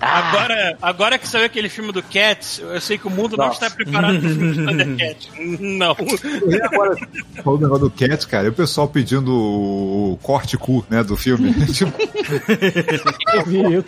Ah, 0.00 0.30
Agora, 0.30 0.76
agora 0.80 1.18
que 1.18 1.26
saiu 1.26 1.46
aquele 1.46 1.68
filme 1.68 1.92
do 1.92 2.02
Cats, 2.02 2.58
eu 2.58 2.80
sei 2.80 2.98
que 2.98 3.06
o 3.06 3.10
mundo 3.10 3.36
não 3.36 3.46
Nossa. 3.46 3.66
está 3.66 3.76
preparado 3.76 4.18
para 4.18 4.28
o 4.28 4.30
filme 4.30 4.52
do 4.52 4.66
Thundercat. 4.66 5.30
Não. 5.60 5.96
E 6.48 6.62
agora, 6.62 6.96
falou 7.42 7.58
do 7.58 7.64
negócio 7.64 7.88
do 7.88 7.90
Cat, 7.90 8.26
cara, 8.26 8.46
e 8.46 8.50
o 8.50 8.52
pessoal 8.52 8.88
pedindo 8.88 9.32
o 9.32 10.18
corte 10.22 10.56
cu, 10.56 10.84
né, 10.88 11.02
do 11.02 11.16
filme. 11.16 11.52
tipo, 11.72 11.92
Eu 13.34 13.44
vi 13.46 13.76
isso. 13.76 13.84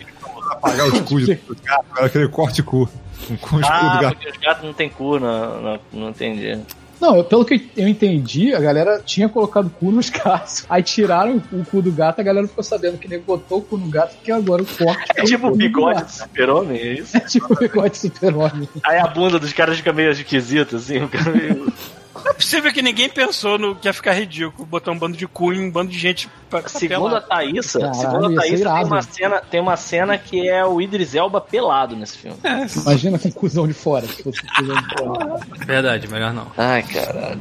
Apagar 0.53 0.87
os 0.87 0.99
cus 1.01 1.25
do 1.27 1.55
gato, 1.63 1.85
era 1.97 2.05
aquele 2.05 2.27
corte 2.27 2.63
cu. 2.63 2.89
Com 3.27 3.33
os 3.35 3.39
cu 3.41 3.59
do 3.59 3.65
ah, 3.65 3.99
gato. 4.01 4.15
porque 4.15 4.29
os 4.29 4.37
gatos 4.37 4.63
não 4.63 4.73
tem 4.73 4.89
cu, 4.89 5.19
não, 5.19 5.61
não, 5.61 5.79
não 5.91 6.09
entendi. 6.09 6.59
Não, 6.99 7.17
eu- 7.17 7.23
pelo 7.25 7.43
que 7.43 7.69
eu 7.75 7.87
entendi, 7.87 8.53
a 8.55 8.59
galera 8.61 9.01
tinha 9.05 9.27
colocado 9.27 9.69
cu 9.69 9.91
nos 9.91 10.07
gatos. 10.11 10.65
Aí 10.69 10.81
tiraram 10.81 11.41
o 11.51 11.65
cu 11.65 11.81
do 11.81 11.91
gato, 11.91 12.21
a 12.21 12.23
galera 12.23 12.47
ficou 12.47 12.63
sabendo 12.63 12.97
que 12.97 13.07
nego 13.09 13.23
botou 13.25 13.59
o 13.59 13.61
cu 13.61 13.77
no 13.77 13.87
gato, 13.87 14.15
porque 14.15 14.31
agora 14.31 14.61
o 14.63 14.65
corte 14.65 15.11
É 15.15 15.23
tipo 15.23 15.47
o 15.47 15.55
bigode 15.55 16.03
do 16.03 16.11
super-homem, 16.11 16.77
é 16.79 16.93
isso? 16.93 17.17
É 17.17 17.19
tipo 17.19 17.53
o 17.53 17.57
bigode 17.57 17.97
super-homem. 17.97 18.69
Aí 18.85 18.99
a 18.99 19.07
bunda 19.07 19.37
dos 19.37 19.51
caras 19.51 19.77
fica 19.77 19.91
meio 19.91 20.11
esquisita, 20.11 20.77
assim, 20.77 21.05
fica 21.07 21.29
meio... 21.29 21.73
Não 22.15 22.29
é 22.29 22.33
possível 22.33 22.71
que 22.71 22.81
ninguém 22.81 23.09
pensou 23.09 23.57
no 23.57 23.75
que 23.75 23.87
ia 23.87 23.93
ficar 23.93 24.13
ridículo 24.13 24.65
botar 24.67 24.91
um 24.91 24.97
bando 24.99 25.17
de 25.17 25.27
cu 25.27 25.51
em 25.51 25.65
um 25.67 25.71
bando 25.71 25.91
de 25.91 25.97
gente 25.97 26.29
pra, 26.49 26.67
Segundo 26.67 27.15
a. 27.15 27.21
Thaísa, 27.21 27.79
Caralho, 27.79 27.95
segundo 27.99 28.25
a 28.25 28.29
ser 28.29 28.35
Thaísa 28.35 28.63
tem 28.63 28.83
uma, 28.85 29.01
cena, 29.01 29.41
tem 29.41 29.61
uma 29.61 29.77
cena 29.77 30.17
que 30.17 30.47
é 30.47 30.63
o 30.65 30.79
Idris 30.79 31.15
Elba 31.15 31.41
pelado 31.41 31.95
nesse 31.95 32.17
filme. 32.17 32.37
Imagina 32.75 33.17
com 33.17 33.29
o 33.29 33.33
cuzão 33.33 33.67
de 33.67 33.73
fora. 33.73 34.05
Se 34.05 34.23
fosse 34.23 34.39
o 34.39 34.47
cuzão 34.55 34.75
de 34.75 34.95
fora. 34.95 35.39
Verdade, 35.65 36.07
melhor 36.07 36.33
não. 36.33 36.47
Ai, 36.57 36.83
caralho. 36.83 37.39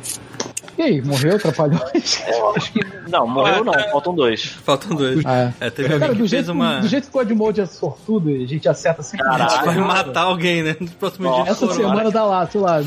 E 0.78 0.82
aí, 0.82 1.02
morreu, 1.02 1.38
Trapalhões? 1.38 2.22
Eu 2.26 2.56
acho 2.56 2.72
que. 2.72 2.80
Não, 3.08 3.26
morreu 3.26 3.62
não, 3.62 3.74
faltam 3.90 4.14
dois. 4.14 4.42
Faltam 4.42 4.96
dois. 4.96 5.24
Ah, 5.26 5.52
É, 5.60 5.68
teve 5.68 5.90
Cara, 5.90 6.06
alguém 6.06 6.16
do 6.18 6.22
que 6.24 6.30
jeito, 6.30 6.46
fez 6.46 6.48
uma. 6.48 6.80
do 6.80 6.88
jeito 6.88 7.04
que 7.04 7.10
o 7.10 7.20
Godmode 7.20 7.60
é 7.60 7.66
sortudo, 7.66 8.30
a 8.30 8.46
gente 8.46 8.66
acerta 8.68 9.02
sempre. 9.02 9.26
Caralho. 9.26 9.66
Vai 9.66 9.76
matar 9.78 10.22
alguém, 10.22 10.62
né? 10.62 10.74
Nos 10.80 10.92
próximos 10.92 11.34
dias. 11.34 11.44
de 11.44 11.50
Essa 11.64 11.74
semana 11.74 12.10
dá 12.10 12.24
lá, 12.24 12.46
sei 12.46 12.60
lá. 12.60 12.82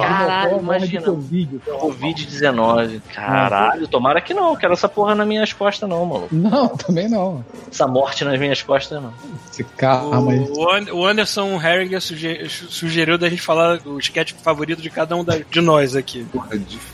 Caralho, 0.00 0.58
imagina. 0.58 1.02
Covid. 1.06 1.60
sei 1.64 1.72
lá. 1.72 1.78
Covid-19. 1.80 3.00
Caralho, 3.14 3.88
tomara 3.88 4.20
que 4.20 4.32
não. 4.34 4.56
Quero 4.56 4.72
essa 4.72 4.88
porra 4.88 5.14
nas 5.14 5.26
minhas 5.26 5.52
costas, 5.52 5.88
não, 5.88 6.04
maluco. 6.06 6.28
Não, 6.34 6.68
também 6.68 7.08
não. 7.08 7.44
Essa 7.70 7.86
morte 7.86 8.24
nas 8.24 8.38
minhas 8.38 8.62
costas, 8.62 9.02
não. 9.02 9.12
Esse 9.50 9.64
carro 9.64 10.30
aí. 10.30 10.38
O, 10.50 10.70
An- 10.70 10.92
o 10.94 11.06
Anderson 11.06 11.60
Herringer 11.62 12.00
suge- 12.00 12.48
sugeriu 12.48 13.18
da 13.18 13.28
gente 13.28 13.42
falar 13.42 13.78
do 13.78 13.98
sketch 13.98 14.32
favorito 14.42 14.80
de 14.80 14.90
cada 14.90 15.14
um 15.16 15.24
da- 15.24 15.38
de 15.38 15.60
nós 15.60 15.94
aqui. 15.94 16.26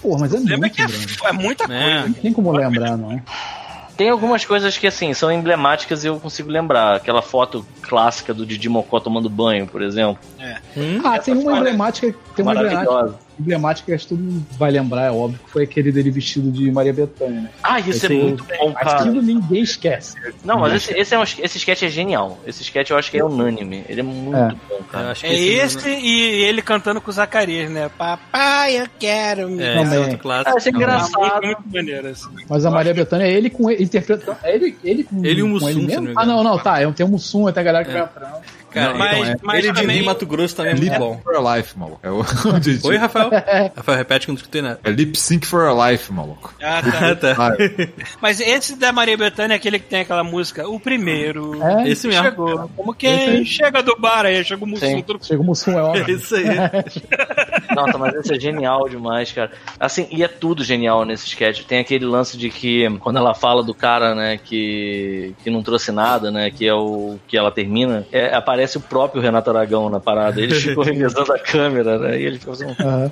Pô, 0.03 0.19
mas 0.19 0.33
é 0.35 0.39
Lembra 0.39 0.59
muito 0.59 0.75
que 0.75 0.83
é, 0.83 1.29
é 1.29 1.33
muita 1.33 1.65
É. 1.65 1.67
coisa. 1.67 2.07
Não 2.09 2.13
tem 2.15 2.33
como 2.33 2.53
lembrar, 2.53 2.97
não. 2.97 3.21
Tem 3.99 4.11
algumas 4.11 4.45
coisas 4.45 4.79
que, 4.79 4.87
assim, 4.87 5.13
são 5.13 5.31
emblemáticas 5.31 6.05
e 6.05 6.07
eu 6.07 6.21
consigo 6.21 6.49
lembrar. 6.49 6.95
Aquela 6.95 7.21
foto 7.21 7.67
clássica 7.83 8.33
do 8.33 8.47
Didi 8.47 8.69
Mocó 8.69 9.01
tomando 9.01 9.29
banho, 9.29 9.67
por 9.67 9.83
exemplo. 9.83 10.23
Hum? 10.77 11.01
Ah, 11.03 11.19
tem 11.19 11.35
uma 11.35 11.57
é 11.57 11.57
emblemática. 11.57 12.15
Tem 12.37 12.45
uma 12.45 12.55
emblemática. 12.55 13.19
Emblemática 13.41 13.87
que 13.87 13.93
acho 13.93 14.05
que 14.09 14.15
todo 14.15 14.21
mundo 14.23 14.47
vai 14.59 14.71
lembrar, 14.71 15.05
é 15.07 15.11
óbvio, 15.11 15.39
que 15.45 15.51
foi 15.51 15.65
aquele 15.65 15.91
dele 15.93 16.11
vestido 16.11 16.51
de 16.51 16.71
Maria 16.71 16.93
Bethânia, 16.93 17.43
né? 17.43 17.51
Ah, 17.63 17.79
isso 17.81 17.91
é 17.91 17.93
Esse- 17.97 18.09
muito 18.15 18.45
bom, 18.45 18.73
cara. 18.73 18.99
aquilo 19.01 19.23
ninguém 19.23 19.63
esquece. 19.63 20.17
Não, 20.45 20.59
mas 20.61 20.75
esse, 20.75 20.93
esse, 20.99 21.15
é 21.15 21.19
um, 21.19 21.23
esse 21.23 21.59
sketch 21.59 21.83
é 21.83 21.89
genial. 21.89 22.39
Esse 22.47 22.63
sketch 22.63 22.91
eu 22.91 22.97
acho 22.99 23.11
que 23.11 23.19
é 23.19 23.25
unânime. 23.25 23.85
Ele 23.89 24.01
é 24.01 24.03
muito 24.03 24.37
É. 24.37 24.49
bom, 24.69 24.83
cara. 24.91 25.11
acho 25.13 25.21
que 25.23 25.27
É 25.29 25.35
esse 25.39 25.89
e 25.89 26.43
ele 26.45 26.63
cantando 26.63 27.01
com 27.01 27.11
o 27.11 27.15
Zacarias, 27.15 27.71
né? 27.71 27.91
Papai, 27.97 28.81
eu 28.81 28.87
quero. 28.99 29.49
me- 29.49 29.63
É, 29.63 29.69
Também. 29.75 29.85
esse 29.87 29.95
é 29.97 30.01
outro 30.01 30.19
clássico. 30.19 30.51
Ah, 30.55 30.59
esse 30.59 30.69
é 30.69 30.73
engraçado. 30.73 31.21
Muito, 31.21 31.45
muito 31.47 31.63
maneiro, 31.73 32.09
assim. 32.09 32.29
Mas 32.49 32.65
a 32.67 32.71
Maria 32.71 32.95
Bethânia 32.95 33.25
é 33.27 33.33
ele 33.33 33.51
com 33.51 33.71
ele, 33.71 33.85
interpretando. 33.85 34.37
É 34.43 34.55
ele, 34.55 34.77
ele 34.85 35.05
com, 35.05 35.25
Ele 35.25 35.41
e 35.41 35.43
o 35.43 35.47
com 35.47 35.53
Mussum, 35.53 35.69
ele 35.69 35.81
se 35.81 35.87
mesmo? 35.87 36.03
não 36.03 36.11
me 36.11 36.15
Ah, 36.17 36.27
não, 36.27 36.43
não, 36.45 36.59
tá. 36.59 36.81
é- 36.81 36.91
Tem 36.93 37.05
o 37.07 37.09
Mussum, 37.09 37.51
tem 37.53 37.61
a 37.61 37.65
galera 37.65 37.85
que 37.85 37.93
vai 37.93 38.03
entrando. 38.03 38.35
Cara, 38.71 38.95
Mas- 38.95 39.19
então, 39.19 39.31
é- 39.33 39.37
mas 39.43 39.59
ele 39.65 39.73
de 39.73 39.81
também- 39.81 39.97
Rio 39.97 40.07
Mato 40.07 40.27
Grosso 40.27 40.57
também 40.57 40.73
é 40.73 40.75
muito 40.75 40.85
Lip 40.91 40.99
bom. 40.99 41.13
Sync 41.15 41.23
for 41.25 41.37
a 41.37 41.57
Life, 41.57 41.79
maluco. 41.79 42.01
É 42.03 42.11
o. 42.11 42.19
Oi, 42.89 42.97
Rafael? 42.97 43.31
Rafael, 43.77 43.99
repete 43.99 44.27
que 44.27 44.31
eu 44.31 44.35
não 44.35 44.37
escutei 44.39 44.63
nada. 44.63 44.79
É 44.85 44.91
Lip 44.91 45.19
Sync 45.19 45.47
for 45.47 45.67
a 45.67 45.91
Life, 45.91 46.13
maluco. 46.13 46.55
Ah, 46.63 46.83
tá. 46.83 47.15
tá. 47.35 47.37
Ah, 47.39 47.57
Mas 48.21 48.41
esse 48.41 48.77
da 48.77 48.93
Maria 48.93 49.17
Bethânia 49.17 49.55
é 49.55 49.57
aquele 49.57 49.79
que 49.79 49.87
tem 49.87 50.01
aquela 50.01 50.23
música, 50.23 50.69
o 50.69 50.79
primeiro. 50.79 51.63
É, 51.63 51.89
Esse 51.89 52.07
mesmo. 52.09 52.23
Chegou. 52.25 52.71
Como 52.77 52.95
quem 52.95 53.45
chega 53.45 53.83
do 53.83 53.97
bar 53.97 54.27
aí, 54.27 54.45
chega 54.45 54.65
o 54.65 54.67
Mussum. 54.69 55.01
Todo- 55.03 55.25
chega 55.25 55.41
o 55.41 55.45
Mussum, 55.45 55.73
é 55.73 55.77
É 55.79 55.83
óbvio. 55.83 56.17
isso 56.17 56.35
aí. 56.37 56.45
Nossa, 57.75 57.99
mas 57.99 58.15
esse 58.15 58.35
é 58.35 58.41
genial 58.41 58.89
demais, 58.89 59.33
cara. 59.33 59.51
Assim, 59.79 60.07
e 60.11 60.23
é 60.23 60.29
tudo 60.29 60.63
genial 60.65 61.05
nesse 61.05 61.27
sketch. 61.27 61.63
Tem 61.65 61.79
aquele 61.81 62.05
lance 62.05 62.37
de 62.37 62.51
que, 62.51 62.89
quando 63.01 63.17
ela 63.19 63.35
fala 63.35 63.63
do 63.63 63.75
cara, 63.75 64.15
né, 64.15 64.39
que, 64.43 65.35
que 65.43 65.51
não 65.51 65.63
trouxe 65.63 65.93
nada, 65.93 66.31
né, 66.31 66.51
que 66.51 66.67
é 66.67 66.75
o 66.75 67.19
que 67.27 67.37
ela 67.37 67.51
termina, 67.51 68.07
é, 68.13 68.35
aparece 68.35 68.58
o 68.79 68.81
próprio 68.81 69.23
Renato 69.23 69.51
Aragão 69.51 69.89
na 69.89 70.01
parada. 70.01 70.41
Ele 70.41 70.55
ficou 70.55 70.83
revezando 70.85 71.33
a 71.33 71.39
câmera, 71.39 71.99
né, 71.99 72.21
e 72.21 72.25
ele 72.25 72.39
ficou 72.39 72.55
assim, 72.55 72.65
Aham. 72.81 73.11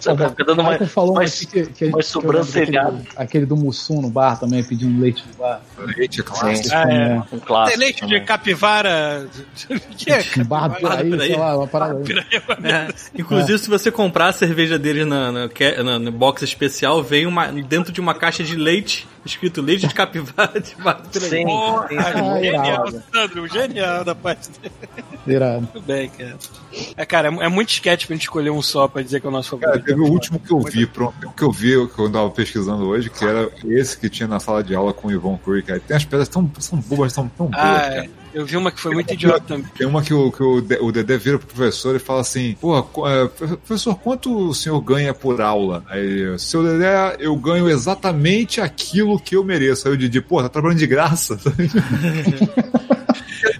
sabe, 0.00 0.28
fica 0.30 0.44
dando 0.44 0.60
uma, 0.62 0.70
Michael 0.72 0.88
falou 0.90 1.18
aqui 1.18 1.46
que, 1.46 1.66
que, 1.66 1.84
lembro 1.86 2.02
sobrancelhadas. 2.02 2.94
daquele- 2.94 3.08
Aquele 3.16 3.46
do 3.46 3.56
Mussum 3.56 4.00
no 4.00 4.10
bar 4.10 4.38
também, 4.38 4.62
pedindo 4.64 5.00
leite 5.00 5.24
no 5.28 5.34
bar. 5.42 5.60
leite, 5.96 6.20
é 6.20 6.24
clássico. 6.24 6.68
Sim. 6.68 6.74
Ah, 6.74 6.84
é. 6.90 6.94
É. 6.94 7.16
um 7.18 7.20
Tem 7.22 7.38
clássico. 7.40 7.78
leite 7.78 7.94
de 7.94 8.00
também. 8.14 8.24
capivara. 8.24 9.26
que 9.96 10.10
é? 10.12 10.22
Bar 10.44 10.68
do 10.68 10.74
Piraí, 10.76 11.10
Piraí. 11.10 11.26
sei 11.28 11.36
lá, 11.36 11.56
uma 11.56 11.66
parada. 11.66 11.98
aí. 11.98 12.70
É. 12.70 12.88
Inclusive, 13.18 13.58
se 13.58 13.68
você 13.68 13.90
comprar 13.90 14.28
a 14.28 14.32
cerveja 14.32 14.78
deles 14.78 15.06
na, 15.06 15.30
na, 15.32 15.48
na- 15.82 15.98
no 15.98 16.12
box 16.12 16.42
especial, 16.44 17.02
vem 17.02 17.26
uma, 17.26 17.46
dentro 17.48 17.92
de 17.92 18.00
uma 18.00 18.14
caixa 18.14 18.42
de 18.44 18.56
leite, 18.56 19.06
escrito 19.24 19.62
leite 19.62 19.86
de 19.86 19.94
capivara 19.94 20.60
de 20.60 20.76
Mato 20.78 21.08
Grosso. 21.10 21.28
Sim, 21.30 21.44
Porra, 21.44 21.88
sim, 21.88 21.96
Ah, 21.98 22.12
genial, 22.12 22.42
irado. 22.44 23.02
Sandro, 23.12 23.48
genial 23.48 24.04
da 24.04 24.14
parte 24.14 24.50
dele. 24.60 24.74
Irado. 25.26 25.60
Muito 25.62 25.80
bem, 25.80 26.08
cara. 26.10 26.36
É, 26.96 27.06
cara, 27.06 27.28
é, 27.28 27.44
é 27.44 27.48
muito 27.48 27.70
sketch 27.70 28.06
pra 28.06 28.14
gente 28.14 28.22
escolher 28.24 28.50
um 28.50 28.60
só 28.60 28.86
pra 28.88 29.02
dizer 29.02 29.20
que 29.20 29.26
é 29.26 29.28
o 29.28 29.32
nosso 29.32 29.56
Cara, 29.56 29.72
favorito. 29.72 29.86
teve 29.86 30.00
o 30.00 30.12
último 30.12 30.38
que 30.38 30.52
eu 30.52 30.60
vi, 30.60 30.86
pronto, 30.86 31.28
o 31.28 31.32
que 31.32 31.42
eu 31.42 31.50
vi, 31.50 31.86
que 31.88 31.98
eu 31.98 32.06
andava 32.06 32.30
pesquisando 32.30 32.84
hoje, 32.86 33.08
que 33.10 33.24
era 33.24 33.50
esse 33.64 33.96
que 33.98 34.10
tinha 34.10 34.28
na 34.28 34.38
sala 34.40 34.62
de 34.62 34.74
aula 34.74 34.92
com 34.92 35.08
o 35.08 35.12
Ivon 35.12 35.38
Curry, 35.38 35.62
cara. 35.62 35.80
Tem 35.80 35.96
as 35.96 36.04
pedras 36.04 36.28
tão, 36.28 36.50
são 36.58 36.78
boas, 36.80 37.12
tão, 37.12 37.28
tão 37.28 37.46
boas, 37.46 37.62
Ah, 37.64 37.80
cara. 37.80 38.04
é. 38.04 38.23
Eu 38.34 38.44
vi 38.44 38.56
uma 38.56 38.70
que 38.70 38.80
foi 38.80 38.92
muito 38.92 39.12
idiota 39.14 39.40
também. 39.46 39.66
Tem 39.76 39.86
uma 39.86 40.02
que, 40.02 40.12
o, 40.12 40.30
que 40.32 40.42
o, 40.42 40.60
De- 40.60 40.78
o 40.80 40.90
Dedé 40.92 41.16
vira 41.16 41.38
pro 41.38 41.46
professor 41.48 41.94
e 41.96 41.98
fala 41.98 42.20
assim: 42.20 42.56
qu- 42.60 43.06
é, 43.08 43.26
professor, 43.28 43.94
quanto 43.96 44.48
o 44.48 44.54
senhor 44.54 44.80
ganha 44.80 45.14
por 45.14 45.40
aula? 45.40 45.84
Aí, 45.88 46.38
seu 46.38 46.62
Dedé, 46.62 47.16
eu 47.20 47.34
ganho 47.36 47.68
exatamente 47.68 48.60
aquilo 48.60 49.18
que 49.18 49.36
eu 49.36 49.44
mereço. 49.44 49.88
Aí 49.88 49.94
o 49.94 49.96
Didi, 49.96 50.20
pô, 50.20 50.42
tá 50.42 50.48
trabalhando 50.48 50.78
de 50.78 50.86
graça. 50.86 51.38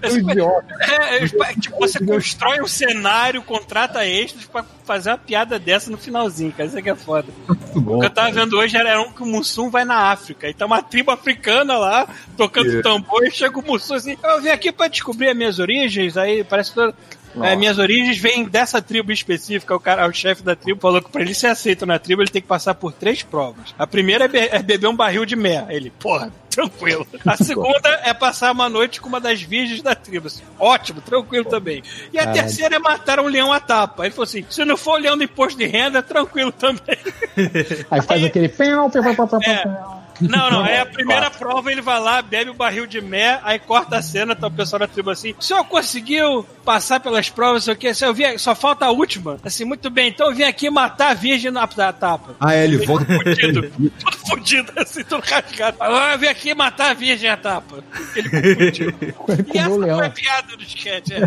tão 0.01 0.17
idiota. 0.17 0.75
É, 0.81 1.23
é, 1.23 1.27
tipo, 1.59 1.77
você 1.79 2.03
constrói 2.03 2.61
um 2.61 2.67
cenário, 2.67 3.41
contrata 3.41 4.05
extras 4.05 4.45
pra 4.45 4.63
fazer 4.83 5.09
uma 5.09 5.17
piada 5.17 5.57
dessa 5.57 5.89
no 5.89 5.97
finalzinho, 5.97 6.51
cara. 6.51 6.67
Isso 6.67 6.77
aqui 6.77 6.89
é 6.89 6.95
foda. 6.95 7.27
Bom. 7.73 7.97
O 7.97 7.99
que 7.99 8.05
eu 8.05 8.09
tava 8.09 8.31
vendo 8.31 8.57
hoje 8.57 8.77
era 8.77 9.01
um 9.01 9.11
que 9.11 9.23
o 9.23 9.25
Mussum 9.25 9.69
vai 9.69 9.85
na 9.85 10.11
África. 10.11 10.47
E 10.47 10.53
tá 10.53 10.65
uma 10.65 10.81
tribo 10.81 11.11
africana 11.11 11.77
lá, 11.77 12.07
tocando 12.37 12.65
Yeah. 12.65 12.83
tambor, 12.89 13.23
e 13.25 13.31
chega 13.31 13.59
o 13.59 13.65
Mussum 13.65 13.93
assim, 13.93 14.17
eu 14.23 14.41
vim 14.41 14.49
aqui 14.49 14.71
pra 14.71 14.87
descobrir 14.87 15.29
as 15.29 15.37
minhas 15.37 15.59
origens, 15.59 16.17
aí 16.17 16.43
parece 16.43 16.73
que... 16.73 16.93
É, 17.43 17.55
minhas 17.55 17.77
origens 17.77 18.17
vêm 18.17 18.45
dessa 18.45 18.81
tribo 18.81 19.11
específica. 19.11 19.75
O 19.75 19.79
cara, 19.79 20.07
o 20.07 20.13
chefe 20.13 20.43
da 20.43 20.55
tribo 20.55 20.79
falou 20.79 21.01
que 21.01 21.09
pra 21.11 21.21
ele 21.21 21.33
ser 21.33 21.47
aceito 21.47 21.85
na 21.85 21.99
tribo, 21.99 22.21
ele 22.21 22.29
tem 22.31 22.41
que 22.41 22.47
passar 22.47 22.73
por 22.75 22.91
três 22.93 23.23
provas. 23.23 23.73
A 23.77 23.85
primeira 23.85 24.25
é, 24.25 24.27
be- 24.27 24.49
é 24.51 24.61
beber 24.61 24.87
um 24.87 24.95
barril 24.95 25.25
de 25.25 25.35
mel. 25.35 25.65
Ele, 25.69 25.89
porra, 25.91 26.31
tranquilo. 26.49 27.05
A 27.25 27.35
segunda 27.43 27.89
é 28.03 28.13
passar 28.13 28.51
uma 28.51 28.69
noite 28.69 29.01
com 29.01 29.09
uma 29.09 29.19
das 29.19 29.41
virgens 29.41 29.81
da 29.81 29.93
tribo. 29.95 30.27
Assim, 30.27 30.43
ótimo, 30.59 31.01
tranquilo 31.01 31.45
também. 31.45 31.83
E 32.13 32.17
a 32.17 32.25
Caralho. 32.25 32.41
terceira 32.41 32.75
é 32.75 32.79
matar 32.79 33.19
um 33.19 33.27
leão 33.27 33.51
à 33.51 33.59
tapa. 33.59 34.03
Ele 34.05 34.11
falou 34.11 34.23
assim: 34.23 34.45
se 34.49 34.63
não 34.63 34.77
for 34.77 34.99
o 34.99 35.01
leão 35.01 35.17
do 35.17 35.23
imposto 35.23 35.57
de 35.59 35.65
renda, 35.65 36.01
tranquilo 36.01 36.51
também. 36.51 36.97
Aí 37.91 38.01
faz 38.01 38.23
aquele. 38.23 38.49
Pão, 38.49 38.89
pão, 38.89 39.03
pão, 39.03 39.15
pão, 39.15 39.27
pão, 39.27 39.41
É. 39.43 39.57
pão. 39.63 40.04
Não, 40.21 40.49
não, 40.49 40.65
é 40.65 40.79
a 40.79 40.85
primeira 40.85 41.29
prova, 41.29 41.71
ele 41.71 41.81
vai 41.81 41.99
lá, 41.99 42.21
bebe 42.21 42.49
o 42.49 42.53
barril 42.53 42.85
de 42.87 43.01
mé, 43.01 43.39
aí 43.43 43.59
corta 43.59 43.97
a 43.97 44.01
cena, 44.01 44.35
tá 44.35 44.47
o 44.47 44.51
pessoal 44.51 44.79
da 44.79 44.87
tribo 44.87 45.09
assim, 45.09 45.33
o 45.37 45.41
senhor 45.43 45.63
conseguiu 45.65 46.45
passar 46.63 46.99
pelas 46.99 47.29
provas, 47.29 47.63
sei 47.65 47.73
o 47.73 47.77
que, 47.77 47.91
eu 48.01 48.13
vi, 48.13 48.37
só 48.39 48.55
falta 48.55 48.85
a 48.85 48.91
última. 48.91 49.37
Assim, 49.43 49.65
muito 49.65 49.89
bem, 49.89 50.09
então 50.09 50.29
eu 50.29 50.35
vim 50.35 50.43
aqui 50.43 50.69
matar 50.69 51.11
a 51.11 51.13
virgem 51.13 51.51
na 51.51 51.65
da 51.65 51.91
tapa. 51.91 52.35
Ah, 52.39 52.53
é, 52.55 52.63
ele 52.63 52.85
volta. 52.85 53.05
Fudido, 53.05 53.61
tudo 53.71 54.17
fudido, 54.27 54.71
assim, 54.77 55.03
tudo 55.03 55.23
rasgado. 55.25 55.77
Ah, 55.79 56.13
eu 56.13 56.19
vim 56.19 56.27
aqui 56.27 56.53
matar 56.53 56.91
a 56.91 56.93
virgem 56.93 57.29
à 57.29 57.35
tapa. 57.37 57.83
Ele 58.15 58.29
confundiu. 58.29 58.93
Ele 59.27 59.41
E 59.41 59.45
comeu 59.53 59.65
essa 59.65 59.75
leão. 59.77 59.97
foi 59.97 60.07
a 60.07 60.09
piada 60.09 60.57
do 60.57 60.63
sketch, 60.63 61.11
é. 61.11 61.19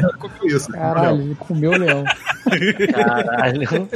Isso. 0.46 0.68
Caralho, 0.72 1.20
ele 1.22 1.34
comeu 1.34 1.70
o 1.72 1.76
leão. 1.76 2.04
Caralho. 2.92 3.88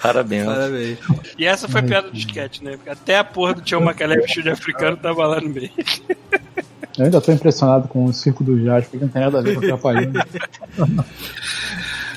Parabéns. 0.00 0.46
Parabéns. 0.46 0.98
E 1.38 1.46
essa 1.46 1.68
foi 1.68 1.80
a 1.80 1.84
piada 1.84 2.10
do 2.10 2.16
sketch, 2.16 2.60
né? 2.60 2.78
Até 2.86 3.18
a 3.18 3.24
porra 3.24 3.54
do 3.54 3.62
Tio 3.62 3.80
Macalé 3.80 4.16
vestido 4.36 4.44
de 4.44 4.50
africano 4.50 4.96
tava 4.96 5.26
lá 5.26 5.40
no 5.40 5.48
meio. 5.48 5.70
Eu 6.98 7.04
ainda 7.04 7.20
tô 7.20 7.32
impressionado 7.32 7.88
com 7.88 8.04
o 8.04 8.12
circo 8.12 8.42
do 8.42 8.62
Jasper, 8.62 8.98
que 8.98 9.04
não 9.04 9.12
tem 9.12 9.22
nada 9.22 9.38
a 9.38 9.42
ver 9.42 9.54
com 9.54 9.64
atrapalhando. 9.64 10.18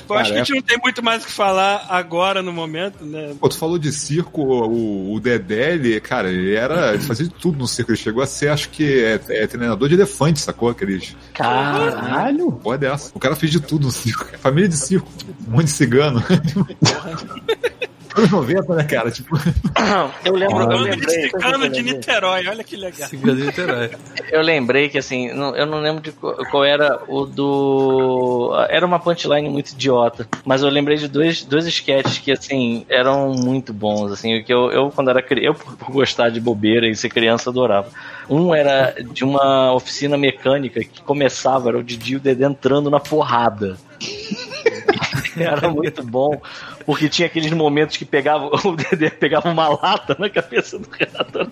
Eu 0.08 0.16
acho 0.16 0.32
que 0.32 0.38
a 0.38 0.42
gente 0.42 0.56
não 0.56 0.62
tem 0.62 0.78
muito 0.82 1.04
mais 1.04 1.22
o 1.22 1.26
que 1.26 1.32
falar 1.32 1.86
agora 1.88 2.42
no 2.42 2.52
momento, 2.52 3.04
né? 3.04 3.32
Pô, 3.38 3.48
tu 3.48 3.56
falou 3.56 3.78
de 3.78 3.92
circo, 3.92 4.42
o, 4.42 5.14
o 5.14 5.20
Dedé, 5.20 5.74
ele, 5.74 6.00
cara, 6.00 6.28
ele 6.28 6.52
era. 6.52 6.94
Ele 6.94 7.02
fazia 7.02 7.26
de 7.26 7.32
tudo 7.32 7.58
no 7.58 7.68
circo. 7.68 7.92
Ele 7.92 7.98
chegou 7.98 8.20
a 8.20 8.26
ser, 8.26 8.48
acho 8.48 8.70
que, 8.70 9.04
é, 9.04 9.20
é 9.28 9.46
treinador 9.46 9.88
de 9.88 9.94
elefante, 9.94 10.40
sacou? 10.40 10.68
Aqueles. 10.68 11.14
Caralho! 11.32 12.50
Porra 12.52 12.78
dessa. 12.78 13.12
O 13.14 13.20
cara 13.20 13.36
fez 13.36 13.52
de 13.52 13.60
tudo 13.60 13.84
no 13.84 13.92
circo. 13.92 14.26
Família 14.38 14.68
de 14.68 14.76
circo. 14.76 15.08
Um 15.46 15.52
monte 15.52 15.66
de 15.66 15.70
cigano. 15.70 16.20
Anos 18.16 18.30
90, 18.30 18.74
né, 18.74 18.84
cara? 18.84 19.10
Tipo, 19.10 19.36
Eu 20.24 20.34
lembro, 20.34 20.60
eu 20.60 20.66
Bando 20.66 20.84
de 20.84 20.90
lembrei. 20.90 21.22
cicano 21.22 21.68
de 21.68 21.82
Niterói, 21.82 22.46
olha 22.48 22.64
que 22.64 22.76
legal. 22.76 23.08
De 23.08 23.16
Niterói. 23.16 23.90
Eu 24.30 24.42
lembrei 24.42 24.88
que 24.88 24.98
assim, 24.98 25.32
não- 25.32 25.54
eu 25.56 25.64
não 25.66 25.80
lembro 25.80 26.02
de 26.02 26.12
qual, 26.12 26.34
qual 26.50 26.64
era 26.64 27.00
o 27.08 27.24
do. 27.26 28.52
Era 28.68 28.84
uma 28.84 28.98
punchline 28.98 29.48
muito 29.48 29.70
idiota. 29.72 30.26
Mas 30.44 30.62
eu 30.62 30.68
lembrei 30.68 30.96
de 30.96 31.08
dois, 31.08 31.44
dois 31.44 31.66
sketches 31.66 32.18
que, 32.18 32.32
assim, 32.32 32.84
eram 32.88 33.32
muito 33.32 33.72
bons. 33.72 34.12
Assim, 34.12 34.42
que 34.42 34.52
eu, 34.52 34.70
eu 34.72 34.90
quando 34.90 35.10
era 35.10 35.22
criança, 35.22 35.46
eu 35.46 35.54
por 35.54 35.76
por 35.76 35.92
gostar 35.92 36.28
de 36.30 36.40
bobeira 36.40 36.86
e 36.88 36.94
ser 36.96 37.08
criança, 37.08 37.50
adorava. 37.50 37.88
Um 38.28 38.54
era 38.54 38.94
de 39.12 39.24
uma 39.24 39.72
oficina 39.72 40.16
mecânica 40.16 40.80
que 40.80 41.02
começava, 41.02 41.68
era 41.70 41.78
o 41.78 41.82
Didi 41.82 42.12
e 42.12 42.16
o 42.16 42.20
Dedé 42.20 42.44
entrando 42.46 42.90
na 42.90 43.00
porrada. 43.00 43.76
Era 45.36 45.68
muito 45.70 46.02
bom, 46.02 46.40
porque 46.84 47.08
tinha 47.08 47.26
aqueles 47.26 47.52
momentos 47.52 47.96
que 47.96 48.04
pegava, 48.04 48.46
o 48.46 48.76
Dedé 48.76 49.10
pegava 49.10 49.50
uma 49.50 49.68
lata 49.68 50.16
na 50.18 50.28
cabeça 50.28 50.78
do 50.78 50.88
Renato. 50.90 51.50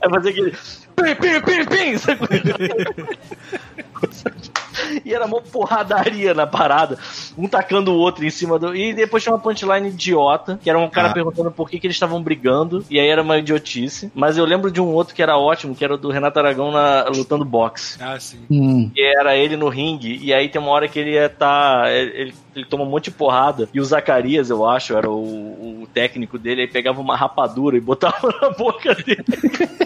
Aí 0.00 0.10
fazia 0.10 0.30
aquele. 0.30 0.50
Pim, 0.96 1.14
pim, 1.14 1.40
pim, 1.40 1.64
pim? 1.66 3.20
E 5.04 5.12
era 5.12 5.26
uma 5.26 5.40
porradaria 5.40 6.32
na 6.32 6.46
parada, 6.46 6.98
um 7.36 7.46
tacando 7.46 7.92
o 7.92 7.96
outro 7.96 8.24
em 8.24 8.30
cima 8.30 8.58
do. 8.58 8.74
E 8.74 8.94
depois 8.94 9.22
tinha 9.22 9.32
uma 9.34 9.38
punchline 9.38 9.88
idiota, 9.88 10.58
que 10.62 10.70
era 10.70 10.78
um 10.78 10.88
cara 10.88 11.08
Ah. 11.08 11.12
perguntando 11.12 11.50
por 11.50 11.68
que, 11.68 11.78
que 11.78 11.86
eles 11.86 11.96
estavam 11.96 12.22
brigando, 12.22 12.84
e 12.88 12.98
aí 12.98 13.06
era 13.08 13.22
uma 13.22 13.38
idiotice. 13.38 14.10
Mas 14.14 14.38
eu 14.38 14.44
lembro 14.44 14.70
de 14.70 14.80
um 14.80 14.86
outro 14.86 15.14
que 15.14 15.22
era 15.22 15.36
ótimo, 15.36 15.74
que 15.74 15.84
era 15.84 15.94
o 15.94 15.98
do 15.98 16.10
Renato 16.10 16.38
Aragão 16.38 16.70
na, 16.72 17.04
lutando 17.08 17.44
boxe. 17.44 17.98
Ah, 18.02 18.18
sim. 18.18 18.40
Hum. 18.50 18.90
Que 18.94 19.02
era 19.02 19.36
ele 19.36 19.56
no 19.56 19.68
ringue, 19.68 20.18
e 20.22 20.32
aí 20.32 20.48
tem 20.48 20.60
uma 20.60 20.70
hora 20.70 20.88
que 20.88 20.98
ele 20.98 21.12
ia 21.12 21.28
tá. 21.28 21.84
Ele, 21.88 22.34
ele 22.54 22.64
toma 22.64 22.84
um 22.84 22.88
monte 22.88 23.04
de 23.04 23.10
porrada, 23.12 23.68
e 23.72 23.80
o 23.80 23.84
Zacarias, 23.84 24.39
eu 24.48 24.66
acho, 24.66 24.96
era 24.96 25.10
o, 25.10 25.82
o 25.82 25.88
técnico 25.92 26.38
dele, 26.38 26.62
aí 26.62 26.68
pegava 26.68 27.00
uma 27.00 27.16
rapadura 27.16 27.76
e 27.76 27.80
botava 27.80 28.32
na 28.40 28.50
boca 28.50 28.94
dele. 28.94 29.24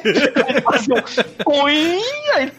Ele 0.04 0.60
fazia 0.62 0.94
um 0.96 1.44
coim, 1.44 2.00
aí 2.34 2.52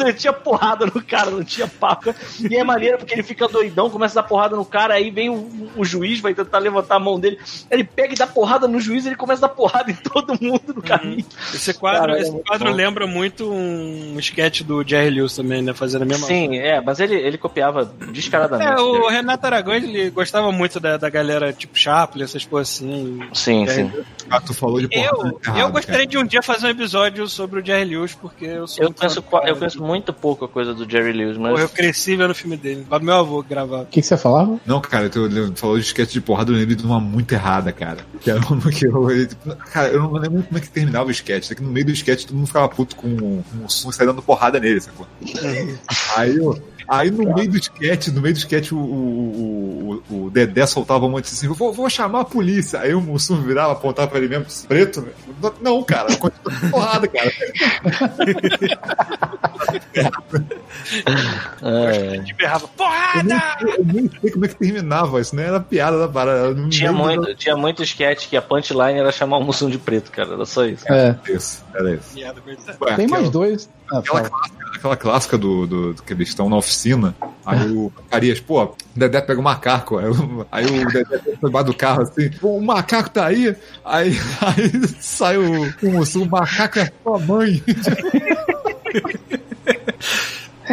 ele 0.00 0.12
tinha 0.14 0.32
porrada 0.32 0.86
no 0.86 1.02
cara, 1.02 1.30
não 1.30 1.44
tinha 1.44 1.66
papo. 1.66 2.14
E 2.48 2.56
é 2.56 2.64
maneiro 2.64 2.98
porque 2.98 3.14
ele 3.14 3.22
fica 3.22 3.48
doidão, 3.48 3.90
começa 3.90 4.18
a 4.18 4.22
dar 4.22 4.28
porrada 4.28 4.56
no 4.56 4.64
cara, 4.64 4.94
aí 4.94 5.10
vem 5.10 5.28
o, 5.28 5.70
o 5.76 5.84
juiz, 5.84 6.20
vai 6.20 6.32
tentar 6.34 6.58
levantar 6.58 6.96
a 6.96 7.00
mão 7.00 7.18
dele, 7.18 7.38
ele 7.70 7.84
pega 7.84 8.14
e 8.14 8.16
dá 8.16 8.26
porrada 8.26 8.68
no 8.68 8.80
juiz, 8.80 9.04
ele 9.04 9.16
começa 9.16 9.44
a 9.44 9.48
dar 9.48 9.54
porrada 9.54 9.90
em 9.90 9.94
todo 9.94 10.40
mundo 10.40 10.74
no 10.74 10.82
caminho. 10.82 11.26
Esse 11.52 11.74
quadro, 11.74 12.00
Cara, 12.00 12.18
é 12.18 12.22
esse 12.22 12.30
muito 12.30 12.46
quadro 12.46 12.68
bom. 12.68 12.74
lembra 12.74 13.06
muito 13.06 13.50
um 13.50 14.16
sketch 14.18 14.62
do 14.62 14.86
Jerry 14.86 15.10
Lewis 15.10 15.34
também, 15.34 15.62
né? 15.62 15.74
Fazendo 15.74 16.02
a 16.02 16.04
mesma 16.04 16.26
Sim, 16.26 16.56
é, 16.58 16.80
mas 16.80 17.00
ele, 17.00 17.14
ele 17.14 17.38
copiava 17.38 17.84
descaradamente. 17.84 18.70
É, 18.70 18.82
o 18.82 19.08
Renato 19.08 19.46
Aragão, 19.46 19.74
ele 19.74 20.10
gostava 20.10 20.52
muito 20.52 20.78
da, 20.78 20.96
da 20.96 21.08
galera 21.18 21.52
tipo 21.52 21.78
Chaplin, 21.78 22.22
essas 22.24 22.44
coisas 22.44 22.74
assim. 22.74 23.20
Sim, 23.32 23.64
É, 23.64 23.68
sim. 23.68 23.92
ah, 24.30 24.40
tu 24.40 24.52
falou 24.54 24.80
de 24.80 24.88
porrada 24.88 25.16
Eu, 25.16 25.40
errado, 25.44 25.58
eu 25.60 25.70
gostaria 25.70 25.98
cara. 26.00 26.06
de 26.06 26.18
um 26.18 26.24
dia 26.24 26.42
fazer 26.42 26.66
um 26.66 26.70
episódio 26.70 27.28
sobre 27.28 27.60
o 27.60 27.64
Jerry 27.64 27.84
Lewis, 27.94 28.14
porque 28.14 28.44
eu 28.46 28.66
sou 28.66 28.84
Eu 28.84 28.92
cara. 28.94 29.12
eu 29.48 29.56
conheço 29.56 29.82
muito 29.82 30.12
pouco 30.12 30.44
a 30.44 30.48
coisa 30.48 30.72
do 30.74 30.88
Jerry 30.90 31.12
Lewis, 31.12 31.36
mas. 31.36 31.50
Porra, 31.52 31.62
eu 31.62 31.68
cresci 31.68 32.16
vendo 32.16 32.30
o 32.30 32.34
filme 32.34 32.56
dele. 32.56 32.86
Lá 32.90 32.98
do 32.98 33.04
meu 33.04 33.14
avô 33.14 33.42
que 33.42 33.50
gravava. 33.50 33.82
O 33.82 33.86
que, 33.86 34.00
que 34.00 34.06
você 34.06 34.16
falava? 34.16 34.58
Não, 34.66 34.80
cara, 34.80 35.08
tu 35.10 35.28
falou 35.56 35.76
de 35.78 35.84
esquete 35.84 36.12
de 36.12 36.20
porrada, 36.20 36.50
eu 36.52 36.56
lembrei 36.56 36.76
de 36.76 36.84
uma 36.84 36.98
muito 37.00 37.32
errada, 37.32 37.70
cara. 37.72 37.98
Que 38.20 38.30
era 38.30 38.40
uma 38.40 38.70
que 38.70 38.86
eu. 38.86 39.26
tipo, 39.28 39.54
Cara, 39.72 39.88
eu 39.88 40.00
não 40.02 40.12
lembro 40.12 40.42
como 40.42 40.58
é 40.58 40.60
que 40.60 40.70
terminava 40.70 41.10
o. 41.10 41.12
É 41.28 41.54
que 41.54 41.62
no 41.62 41.70
meio 41.70 41.86
do 41.86 41.92
sketch 41.92 42.24
todo 42.24 42.36
mundo 42.36 42.46
ficava 42.46 42.68
puto 42.68 42.96
com, 42.96 43.16
com 43.42 43.64
o 43.64 43.68
som 43.68 43.90
e 43.90 43.92
saia 43.92 44.06
dando 44.08 44.22
porrada 44.22 44.58
nele, 44.58 44.80
sacou? 44.80 45.06
aí, 46.16 46.36
eu- 46.36 46.58
aí 46.88 47.10
no 47.10 47.34
meio 47.34 47.50
do 47.50 47.56
sketch, 47.58 48.08
no 48.08 48.20
meio 48.20 48.34
do 48.34 48.38
sketch, 48.38 48.72
o, 48.72 48.76
o, 48.78 50.02
o, 50.08 50.24
o 50.24 50.30
Dedé 50.30 50.66
soltava 50.66 51.06
um 51.06 51.10
monte 51.10 51.26
assim, 51.26 51.48
vou, 51.48 51.72
vou 51.72 51.90
chamar 51.90 52.20
a 52.20 52.24
polícia. 52.24 52.80
Aí 52.80 52.94
o 52.94 53.00
Mussum 53.00 53.42
virava, 53.42 53.72
apontava 53.72 54.08
pra 54.08 54.18
ele 54.18 54.28
mesmo, 54.28 54.46
preto. 54.66 55.06
Não, 55.60 55.82
cara, 55.82 56.16
continua 56.16 56.70
porrada, 56.70 57.08
cara. 57.08 57.32
É, 61.62 62.18
De 62.18 62.34
berrava, 62.34 62.64
Eu 62.64 62.68
porrada! 62.68 63.22
nem, 63.24 63.74
eu 63.78 63.84
nem 63.84 64.10
sei 64.20 64.30
como 64.30 64.44
é 64.44 64.48
que 64.48 64.54
terminava, 64.56 65.20
isso 65.20 65.34
não 65.36 65.42
era 65.42 65.60
piada 65.60 65.98
da 65.98 66.08
parada. 66.08 66.54
tinha, 66.68 66.92
muito, 66.92 67.34
tinha 67.34 67.56
muito 67.56 67.82
sketch 67.82 68.28
que 68.28 68.36
a 68.36 68.42
punchline 68.42 68.98
era 68.98 69.12
chamar 69.12 69.38
o 69.38 69.44
Mussum 69.44 69.68
de 69.68 69.78
preto, 69.78 70.10
cara. 70.10 70.34
Era 70.34 70.44
só 70.46 70.64
isso. 70.64 70.84
É. 70.90 71.16
Isso, 71.28 71.64
era 71.74 71.94
isso. 71.94 72.14
Piada. 72.14 72.40
Ué, 72.80 72.94
Tem 72.96 73.06
mais 73.06 73.30
dois. 73.30 73.68
Ah, 73.90 73.98
Aquela 73.98 74.20
clássica, 74.28 74.66
aquela 74.76 74.96
clássica 74.96 75.38
do, 75.38 75.66
do, 75.66 75.94
do 75.94 76.02
que 76.02 76.12
eles 76.12 76.28
estão 76.28 76.48
na 76.48 76.56
oficina. 76.56 77.14
Aí 77.44 77.70
o 77.72 77.90
Arias, 78.10 78.38
pô, 78.38 78.62
o 78.64 78.76
Dedé 78.94 79.20
pega 79.22 79.40
o 79.40 79.42
macaco. 79.42 79.98
Aí 79.98 80.06
o, 80.08 80.46
aí 80.52 80.66
o 80.66 80.86
Dedé 80.86 81.20
foi 81.40 81.64
do 81.64 81.74
carro 81.74 82.02
assim, 82.02 82.30
"Pô, 82.30 82.56
o 82.56 82.62
macaco 82.64 83.08
tá 83.10 83.26
aí. 83.26 83.56
Aí, 83.84 84.10
aí 84.42 84.88
sai 85.00 85.38
o, 85.38 85.62
o 85.82 85.90
moço, 85.92 86.22
o 86.22 86.28
macaco 86.28 86.78
é 86.78 86.92
sua 87.02 87.18
mãe. 87.18 87.62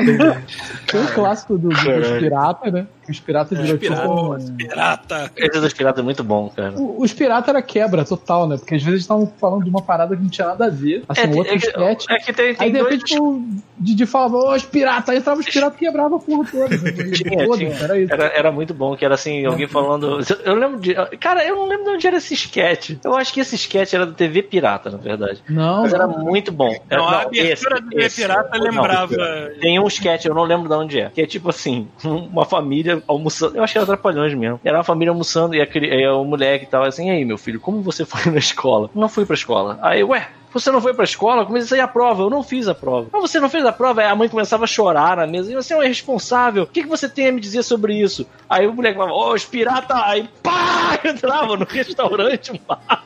Tem 0.88 1.02
o 1.02 1.14
clássico 1.14 1.57
do, 1.57 1.69
do- 1.69 1.76
dos 1.76 2.10
piratas, 2.19 2.72
né? 2.73 2.88
Os 3.10 3.19
piratas 3.19 3.57
virou 3.60 3.77
tipo. 3.77 3.94
Piratas, 3.95 4.49
um- 4.49 4.56
pirata. 4.56 5.32
Esse 5.36 5.60
dos 5.60 5.73
piratas 5.73 5.99
é 5.99 6.03
muito 6.03 6.23
bom, 6.23 6.49
cara. 6.56 6.73
O- 6.76 7.02
Os 7.02 7.14
piratas 7.14 7.49
era 7.49 7.61
quebra 7.61 8.03
total, 8.06 8.48
né? 8.48 8.57
Porque 8.57 8.76
às 8.76 8.84
vezes 8.84 9.02
estavam 9.02 9.32
falando 9.40 9.64
de 9.64 9.69
uma 9.69 9.82
parada 9.82 10.15
que 10.15 10.22
não 10.22 10.30
tinha 10.30 10.48
nada 10.48 10.65
a 10.65 10.69
ver. 10.69 11.03
Assim, 11.07 11.22
É, 11.22 11.27
um 11.27 11.38
outro 11.38 11.53
é 11.53 11.56
sketch. 11.57 12.06
é 12.10 12.15
que 12.18 12.34
tem, 12.34 12.45
Aí 12.48 12.56
tem 12.56 12.72
de 12.72 12.77
dois. 12.80 12.91
repente 12.94 13.19
o 13.19 13.41
Didi 13.77 14.06
falava, 14.06 14.38
ô, 14.38 14.53
os 14.56 14.64
piratas, 14.65 15.10
aí 15.10 15.18
entrava 15.18 15.40
os 15.40 15.45
piratas 15.45 15.76
e 15.76 15.80
quebrava 15.86 16.15
a 16.15 16.19
porra 16.19 16.49
toda. 16.49 16.65
Tinha, 17.15 17.45
Foda-se, 17.45 17.57
tinha. 17.65 17.84
era 17.84 17.99
isso. 17.99 18.14
Era, 18.14 18.26
era 18.27 18.52
muito 18.52 18.73
bom, 18.73 18.95
que 18.95 19.06
era 19.06 19.15
assim, 19.15 19.45
alguém 19.45 19.68
falando. 19.68 20.19
Eu 20.44 20.56
lembro 20.56 20.80
de. 20.80 20.94
Cara, 21.19 21.45
eu 21.45 21.56
não 21.56 21.65
lembro 21.68 21.86
de 21.86 21.90
onde 21.91 22.07
era 22.07 22.18
esse 22.18 22.34
sketch. 22.34 22.91
Eu 23.03 23.15
acho 23.15 23.34
que 23.34 23.40
esse 23.40 23.56
sketch 23.56 23.94
era 23.94 24.06
do 24.06 24.14
TV 24.14 24.41
Pirata, 24.44 24.90
na 24.90 24.98
verdade. 24.98 25.44
Não, 25.49 25.82
Mas 25.84 25.94
era 25.94 26.07
muito 26.07 26.52
bom. 26.52 26.73
Era, 26.90 27.02
Não, 27.02 27.10
a 27.10 27.22
abertura 27.23 27.82
do 27.82 27.90
TV 27.90 28.10
Pirata 28.10 28.57
Não, 28.57 28.65
lembrava. 28.65 29.15
Tem 29.61 29.80
um 29.80 29.88
sketch, 29.88 30.26
eu 30.26 30.34
não 30.36 30.44
lembro 30.44 30.68
de 30.69 30.76
onde 30.76 30.99
é. 30.99 31.10
Que 31.10 31.22
é 31.22 31.26
tipo 31.27 31.49
assim, 31.49 31.88
uma 32.03 32.45
família 32.45 32.94
almoçando. 33.07 33.57
Eu 33.57 33.63
acho 33.63 33.73
que 33.73 33.77
era 33.77 33.85
Trapalhões 33.88 34.34
mesmo. 34.34 34.59
Era 34.63 34.77
uma 34.77 34.84
família 34.84 35.11
almoçando 35.11 35.55
e 35.55 35.61
a, 35.61 35.67
cri- 35.67 35.89
e 35.89 36.07
o 36.07 36.23
moleque 36.23 36.67
assim, 36.76 37.07
e 37.07 37.11
aí, 37.11 37.26
meu 37.26 37.38
filho, 37.38 37.59
como 37.59 37.81
você 37.81 38.03
foi 38.05 38.31
na 38.31 38.38
escola? 38.39 38.89
Não 38.93 39.07
fui 39.09 39.26
pra 39.26 39.34
escola. 39.35 39.77
Aí, 39.81 40.03
ué. 40.03 40.27
você 40.53 40.72
não 40.72 40.81
foi 40.81 40.93
pra 40.93 41.03
escola? 41.03 41.41
Eu 41.41 41.45
comecei 41.45 41.80
a 41.80 41.88
prova, 41.88 42.23
eu 42.23 42.30
não 42.30 42.43
fiz 42.43 42.67
a 42.67 42.76
prova. 42.76 43.07
Mas 43.11 43.22
você 43.22 43.39
não 43.39 43.49
fez 43.49 43.65
a 43.65 43.72
prova? 43.72 44.01
Aí 44.01 44.07
a 44.07 44.15
mãe 44.15 44.27
começava 44.30 44.63
a 44.63 44.67
chorar 44.67 45.17
na 45.17 45.27
mesa. 45.27 45.51
E 45.51 45.55
você 45.55 45.73
é 45.73 45.77
um 45.77 45.84
irresponsável. 45.84 46.63
O 46.63 46.67
que, 46.67 46.84
que 46.84 46.89
você 46.89 47.07
tem 47.09 47.27
a 47.27 47.31
me 47.31 47.39
dizer 47.41 47.63
sobre 47.63 47.93
isso? 47.99 48.26
Aí 48.49 48.67
o 48.67 48.73
moleque 48.73 48.97
falava, 48.97 49.13
ô, 49.15 49.34
os 49.34 49.45
piratas. 49.45 49.97
Aí 50.03 50.30
pá! 50.43 50.99
Entrava 51.05 51.55
no 51.57 51.65
restaurante, 51.65 52.59
barco. 52.67 53.05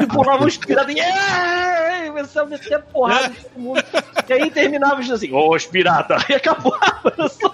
E 0.00 0.06
pulava 0.06 0.44
os 0.46 0.56
piratas. 0.56 0.94
E 0.94 0.98
"Ei!" 0.98 2.08
começava 2.08 2.46
a 2.46 2.50
meter 2.50 2.74
a 2.74 2.78
porrada 2.78 3.30
todo 3.42 3.60
mundo. 3.62 3.82
E 4.28 4.32
aí 4.32 4.50
terminava 4.50 5.00
assim, 5.00 5.30
ô, 5.32 5.54
os 5.54 5.66
piratas. 5.66 6.24
E 6.28 6.34
acabava. 6.34 6.78
Era 7.16 7.28
só, 7.28 7.52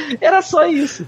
Era 0.20 0.42
só 0.42 0.66
isso. 0.66 1.06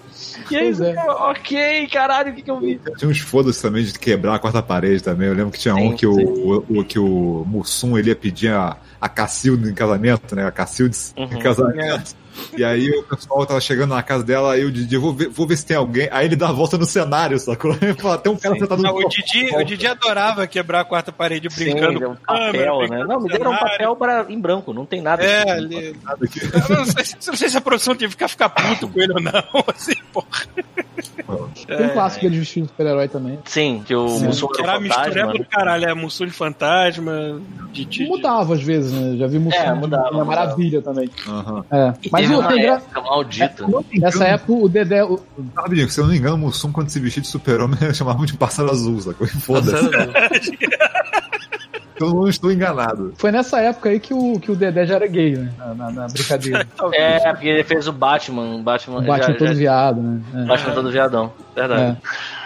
E 0.50 0.56
aí, 0.56 0.72
é. 0.72 1.10
ok, 1.10 1.86
caralho, 1.88 2.32
o 2.32 2.34
que, 2.34 2.42
que 2.42 2.50
eu 2.50 2.60
vi? 2.60 2.80
Tinha 2.96 3.10
uns 3.10 3.20
foda-se 3.20 3.60
também 3.62 3.84
de 3.84 3.98
quebrar 3.98 4.34
a 4.34 4.38
quarta 4.38 4.62
parede 4.62 5.02
também. 5.02 5.28
Eu 5.28 5.34
lembro 5.34 5.52
que 5.52 5.58
tinha 5.58 5.74
um 5.74 5.90
Sim, 5.90 5.96
que 5.96 6.06
o, 6.06 6.14
o, 6.18 6.78
o- 6.80 6.84
que 6.84 6.98
o 6.98 7.44
Mussum 7.46 7.96
ele 7.98 8.10
ia 8.10 8.16
pedir 8.16 8.52
a, 8.52 8.76
a 9.00 9.08
Cacilde 9.08 9.68
em 9.70 9.74
casamento, 9.74 10.34
né? 10.34 10.46
A 10.46 10.50
Cacilde 10.50 10.96
em 11.16 11.22
Uhum. 11.22 11.38
casamento. 11.38 12.14
E 12.56 12.64
aí 12.64 12.90
o 12.90 13.02
pessoal 13.02 13.46
tava 13.46 13.60
chegando 13.60 13.94
na 13.94 14.02
casa 14.02 14.24
dela, 14.24 14.52
aí 14.54 14.64
o 14.64 14.70
Didi, 14.72 14.96
vou 14.96 15.12
ver, 15.12 15.28
vou 15.28 15.46
ver 15.46 15.56
se 15.56 15.64
tem 15.66 15.76
alguém. 15.76 16.08
Aí 16.10 16.26
ele 16.26 16.36
dá 16.36 16.48
a 16.48 16.52
volta 16.52 16.76
no 16.78 16.84
cenário, 16.84 17.38
sacou? 17.38 17.72
Ele 17.80 17.94
fala, 17.94 18.18
tem 18.18 18.32
um 18.32 18.36
cara 18.36 18.54
sentado 18.58 18.82
Não, 18.82 18.92
no 18.92 19.06
o, 19.06 19.08
Didi, 19.08 19.54
o 19.56 19.64
Didi 19.64 19.86
adorava 19.86 20.46
quebrar 20.46 20.80
a 20.80 20.84
quarta 20.84 21.10
parede 21.12 21.48
brincando 21.48 21.98
Sim, 21.98 22.04
com 22.04 22.10
um 22.12 22.16
papel, 22.16 22.78
câmera, 22.78 22.88
né? 22.98 23.04
Não, 23.04 23.20
me 23.20 23.28
deram 23.28 23.52
um 23.52 23.56
papel 23.56 23.96
pra, 23.96 24.26
em 24.28 24.40
branco, 24.40 24.72
não 24.72 24.84
tem 24.86 25.00
nada. 25.00 25.22
É, 25.22 25.50
ali. 25.50 25.94
lado 26.04 26.24
aqui. 26.24 26.40
Eu 26.68 26.76
não 26.76 26.84
sei, 26.84 27.04
se- 27.04 27.16
não 27.26 27.36
sei 27.36 27.48
se 27.48 27.56
a 27.56 27.60
produção 27.60 27.94
teve 27.94 28.16
que 28.16 28.28
ficar 28.28 28.48
puto 28.48 28.88
com 28.88 29.00
ele 29.00 29.12
ou 29.14 29.20
não. 29.20 29.32
Assim, 29.74 29.94
porra. 30.12 30.26
Tem 31.66 31.86
um 31.86 31.90
clássico 31.90 32.28
de 32.28 32.38
vestido 32.38 32.64
de 32.64 32.70
super-herói 32.70 33.08
também. 33.08 33.38
Sim, 33.44 33.82
que 33.86 33.94
o 33.94 34.18
Mussum 34.20 34.48
Era 34.58 34.62
era 34.64 34.72
a 34.74 34.78
o 34.78 34.80
mistura 34.80 35.04
fantasma. 35.12 35.32
do 35.34 35.44
caralho. 35.44 35.84
É 35.88 35.94
Mussum 35.94 36.26
de 36.26 36.32
fantasma, 36.32 37.40
Didi. 37.72 38.04
Mudava 38.06 38.54
às 38.54 38.62
vezes, 38.62 38.92
né? 38.92 39.16
Já 39.16 39.26
vi 39.28 39.38
Mussum 39.38 39.56
É, 39.56 39.72
de 39.72 39.78
mudava, 39.78 40.04
mudava. 40.06 40.24
Maravilha 40.24 40.82
também. 40.82 41.08
Aham. 41.28 41.64
É. 41.70 41.92
E 42.02 42.08
Mas 42.36 42.44
o, 42.44 42.48
tem 42.48 42.62
gra... 42.62 42.72
época 42.74 43.00
maldita. 43.02 43.66
nessa 43.94 44.24
época 44.24 44.52
o 44.52 44.68
Dedé. 44.68 45.04
o- 45.04 45.20
Rapidinho, 45.56 45.90
se 45.90 45.98
eu 46.00 46.04
não 46.04 46.12
me 46.12 46.18
engano, 46.18 46.36
o 46.36 46.38
Mussum, 46.38 46.72
quando 46.72 46.88
se 46.90 47.00
vestia 47.00 47.22
de 47.22 47.28
super-homem, 47.28 47.78
chamavam 47.94 48.24
de 48.24 48.34
pássaro 48.34 48.70
azul, 48.70 49.00
sacou? 49.00 49.26
Foda-se. 49.26 49.90
Eu 52.00 52.14
não 52.14 52.26
estou 52.28 52.50
enganado. 52.50 53.12
Foi 53.18 53.30
nessa 53.30 53.60
época 53.60 53.90
aí 53.90 54.00
que 54.00 54.14
o, 54.14 54.40
que 54.40 54.50
o 54.50 54.56
Dedé 54.56 54.86
já 54.86 54.94
era 54.96 55.06
gay, 55.06 55.36
né? 55.36 55.52
Na, 55.58 55.74
na- 55.74 55.90
na 55.90 56.06
brincadeira. 56.08 56.66
É, 56.94 57.32
porque 57.32 57.48
ele 57.48 57.62
fez 57.64 57.86
o 57.86 57.92
Batman. 57.92 58.56
O 58.56 58.62
Batman, 58.62 58.98
O 58.98 59.02
Batman 59.02 59.26
já- 59.32 59.34
todo 59.38 59.48
já- 59.48 59.54
viado, 59.54 60.00
né? 60.02 60.20
É. 60.34 60.44
Batman 60.46 60.74
todo 60.74 60.90
viadão, 60.90 61.32
verdade. 61.54 61.82
É. 61.82 61.96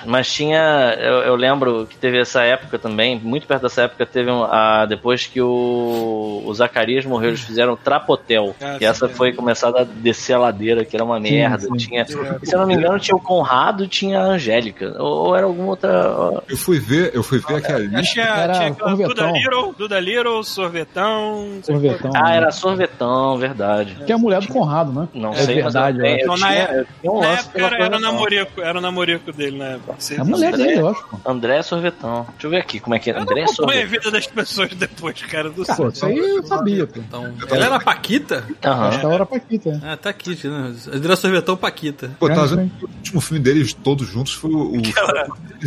Mas 0.07 0.31
tinha, 0.31 0.95
eu, 1.01 1.19
eu 1.21 1.37
lembro 1.37 1.87
que 1.87 1.97
teve 1.97 2.19
essa 2.21 2.43
época 2.43 2.79
também, 2.79 3.19
muito 3.19 3.47
perto 3.47 3.63
dessa 3.63 3.83
época 3.83 4.05
teve 4.05 4.31
um, 4.31 4.45
a, 4.45 4.85
depois 4.87 5.27
que 5.27 5.41
o, 5.41 6.43
o 6.45 6.53
Zacarias 6.55 7.07
morreu, 7.07 7.29
eles 7.31 7.41
fizeram 7.41 7.75
Trapotel, 7.77 8.55
Ah, 8.61 8.77
que 8.79 8.85
essa 8.85 9.09
sim. 9.09 9.15
foi 9.15 9.33
começada 9.33 9.81
a 9.81 9.85
descer 9.85 10.35
a 10.35 10.39
ladeira, 10.39 10.85
que 10.85 10.95
era 10.95 11.05
uma 11.05 11.17
Sim, 11.17 11.23
merda. 11.23 11.59
sim. 11.61 11.77
Tinha, 11.77 12.03
e 12.43 12.47
se 12.47 12.55
eu 12.55 12.59
não 12.61 12.67
me 12.67 12.75
engano, 12.75 12.99
tinha 12.99 13.17
o 13.17 13.21
Conrado 13.21 13.85
e 13.85 13.89
tinha 13.89 14.21
a 14.21 14.25
Angélica, 14.25 14.95
ou, 14.99 15.29
ou 15.29 15.37
era 15.37 15.47
alguma 15.47 15.69
outra... 15.71 16.43
Eu 16.49 16.57
fui 16.57 16.79
ver, 16.79 17.13
eu 17.15 17.23
fui 17.23 17.39
ver 17.39 17.57
aquela 17.57 17.81
Tinha, 17.81 17.99
lista. 18.01 18.21
Era 18.21 18.53
tinha 18.53 18.69
aquela 18.69 18.91
Duda 18.91 19.05
sorvetão. 19.07 19.33
Little, 19.45 19.75
Duda 19.77 20.01
Little, 20.01 20.43
sorvetão. 20.45 21.59
Sorvetão. 21.63 22.11
Ah, 22.15 22.31
né? 22.31 22.37
era 22.37 22.51
sorvetão, 22.53 23.37
verdade. 23.39 23.97
Que 24.07 24.13
é 24.13 24.15
a 24.15 24.19
mulher 24.19 24.41
do 24.41 24.49
Conrado, 24.49 24.93
né? 24.93 25.09
Não 25.15 25.33
é 25.33 25.37
sei, 25.37 25.57
verdade, 25.57 25.99
mas 25.99 26.21
eu, 26.21 26.27
Não, 26.27 26.37
na 26.37 26.47
tinha, 26.49 26.59
época- 26.61 27.21
Na 27.21 27.27
época 27.29 27.59
era, 27.59 27.67
era 27.67 27.75
o 27.75 27.79
sorvetão. 27.79 28.01
namorico, 28.01 28.61
era 28.63 28.79
o 28.79 28.81
namorico 28.81 29.33
dele 29.33 29.59
na 29.59 29.65
época. 29.67 29.95
É 30.15 30.21
a 30.21 30.25
mulher 30.25 30.57
dele, 30.57 30.81
eu 30.81 30.89
acho. 30.89 31.05
André 31.27 31.63
Sorvetão. 31.63 32.27
Deixa 32.33 32.47
eu 32.47 32.51
ver 32.51 32.59
aqui 32.59 32.81
como 32.81 32.95
é 32.95 32.99
que 32.99 33.11
é. 33.11 33.15
Eu 33.15 33.21
André 33.21 33.43
não 33.43 33.53
acompanho 33.53 33.69
a 33.69 33.73
Sorvetão. 33.83 33.91
vida 33.91 34.11
das 34.11 34.27
pessoas 34.27 34.69
depois, 34.75 35.23
cara, 35.23 35.51
do 35.51 35.65
Pô, 35.65 35.89
isso 35.89 36.07
aí 36.07 36.19
eu 36.19 36.43
sabia, 36.45 36.87
pô. 36.87 37.01
Então, 37.01 37.33
ela 37.51 37.67
era 37.67 37.81
Paquita? 37.81 38.45
Aham. 38.65 38.89
Acho 38.89 38.99
que 39.01 39.05
ela 39.05 39.15
era 39.15 39.27
Paquita, 39.27 39.71
né? 39.73 39.81
Ah, 39.85 39.97
tá 39.97 40.11
aqui, 40.11 40.39
né? 40.47 40.75
André 40.93 41.17
Sorvetão 41.17 41.57
Paquita. 41.57 42.11
Pô, 42.19 42.29
É, 42.29 42.35
tá? 42.35 42.43
O 42.45 42.85
último 42.97 43.21
filme 43.21 43.43
deles, 43.43 43.73
todos 43.73 44.07
juntos, 44.09 44.33
foi 44.35 44.51
o. 44.51 44.73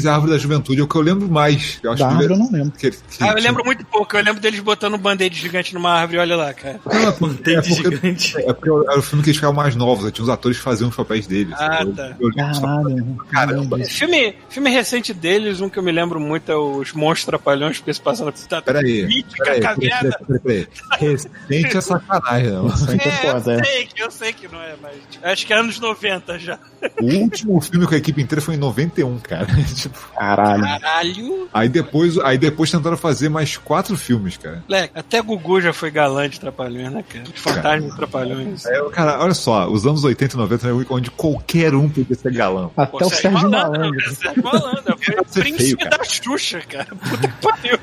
a 0.06 0.14
Árvore 0.14 0.32
da 0.34 0.38
Juventude, 0.38 0.80
é 0.82 0.84
o 0.84 0.88
que 0.88 0.96
eu 0.96 1.02
lembro 1.02 1.28
mais. 1.30 1.80
Eu 1.82 1.92
acho 1.92 2.02
Da 2.04 2.08
que 2.10 2.14
árvore 2.16 2.34
eu 2.34 2.38
não 2.38 2.52
lembro. 2.52 2.72
que, 2.78 2.92
que 2.92 2.98
Ah, 3.22 3.30
eu 3.36 3.42
lembro 3.42 3.64
muito 3.66 3.86
pouco. 3.86 4.16
Eu 4.18 4.24
lembro 4.24 4.42
deles 4.42 4.60
botando 4.60 4.94
um 4.96 4.98
band-aid 4.98 5.36
gigante 5.36 5.74
numa 5.74 5.92
árvore, 5.92 6.20
olha 6.20 6.36
lá, 6.36 6.54
cara. 6.54 6.80
Mantém 7.20 7.56
É 7.58 7.62
porque- 7.62 7.74
gigante. 7.74 8.38
É 8.38 8.54
porque 8.54 8.70
era 8.70 9.00
o 9.00 9.02
filme 9.02 9.24
que 9.24 9.30
eles 9.30 9.38
ficavam 9.38 9.56
mais 9.56 9.76
novos, 9.76 10.12
tinha 10.12 10.24
os 10.24 10.30
atores 10.30 10.58
que 10.58 10.64
faziam 10.64 10.90
os 10.90 10.96
papéis 10.96 11.26
deles. 11.28 11.54
Ah, 11.58 11.80
eu, 11.82 11.94
tá. 11.94 12.16
eu 12.20 12.32
Caralho. 12.34 13.18
Caramba. 13.32 13.80
Filme, 13.86 14.36
filme 14.50 14.70
recente 14.70 15.14
deles, 15.14 15.62
um 15.62 15.70
que 15.70 15.80
eu 15.80 15.84
me 15.84 15.92
lembro 15.92 16.20
muito 16.20 16.52
é 16.52 16.56
os 16.56 16.94
Monstros 16.94 17.26
Trapalhões, 17.26 17.78
porque 17.78 17.94
se 17.94 18.02
passa 18.02 18.24
na 18.26 18.32
cidade 18.34 18.66
Peraí, 18.66 19.06
mítica, 19.06 19.44
peraí, 19.44 19.60
peraí, 19.62 19.90
caverna. 19.90 20.18
peraí, 20.28 20.40
peraí, 20.40 20.68
peraí. 21.00 21.12
Recente 21.48 21.78
é 21.78 21.82
sacanagem, 21.82 22.52
não. 22.52 22.68
Que 22.70 23.08
é 23.10 23.26
É, 23.28 23.32
eu 23.32 23.38
é. 23.38 23.64
sei, 23.64 23.86
que- 23.86 24.02
eu 24.04 24.12
sei 24.12 24.34
que 24.34 24.48
não 24.48 24.62
é, 24.62 24.76
mas 24.82 24.96
acho 25.24 25.46
que 25.48 25.54
é 25.54 25.58
anos 25.58 25.80
90 25.80 26.38
já. 26.40 26.60
O 27.02 27.06
último 27.06 27.60
filme 27.62 27.86
com 27.88 27.94
a 27.94 27.98
equipe 27.98 28.22
inteira 28.22 28.42
foi 28.42 28.56
em 28.56 28.58
91, 28.58 29.18
cara. 29.20 29.48
Tipo, 29.90 30.14
Caralho. 30.16 30.64
Caralho. 30.64 31.50
aí 31.54 31.70
depois, 31.70 32.18
aí 32.20 32.38
depois 32.38 32.72
tentaram 32.72 32.98
fazer 32.98 33.30
mais 33.30 33.58
quatro 33.58 33.96
filmes, 33.96 34.38
cara. 34.38 34.64
Moleque, 34.68 34.94
até 34.98 35.22
Gugu 35.22 35.62
já 35.62 35.74
foi 35.74 35.92
galã 35.92 36.28
de 36.30 36.40
Trapalhões, 36.40 36.92
né, 36.92 37.04
cara? 37.08 37.26
De 37.26 37.40
Fantasma 37.40 37.90
de 37.90 37.96
Trapalhões. 37.96 38.66
É, 38.66 38.90
cara, 38.90 39.20
olha 39.22 39.34
só, 39.34 39.70
os 39.70 39.86
anos 39.86 40.04
80 40.04 40.36
e 40.36 40.38
90 40.38 40.68
é 40.68 40.72
onde 40.90 41.12
qualquer 41.12 41.74
um 41.76 41.90
podia 41.90 42.16
ser 42.16 42.34
galã. 42.34 42.70
Até 42.76 43.06
o 43.06 43.10
Sérgio 43.10 43.50
Malandro. 43.50 44.16
Sérgio 44.16 44.44
Malandro. 44.44 44.98
Foi 45.02 45.16
o 45.16 45.26
Ser 45.28 45.40
príncipe 45.42 45.84
feio, 45.84 45.98
da 45.98 46.04
Xuxa, 46.04 46.62
cara. 46.68 46.88
Puta 46.88 47.28
que 47.28 47.42
pariu. 47.42 47.80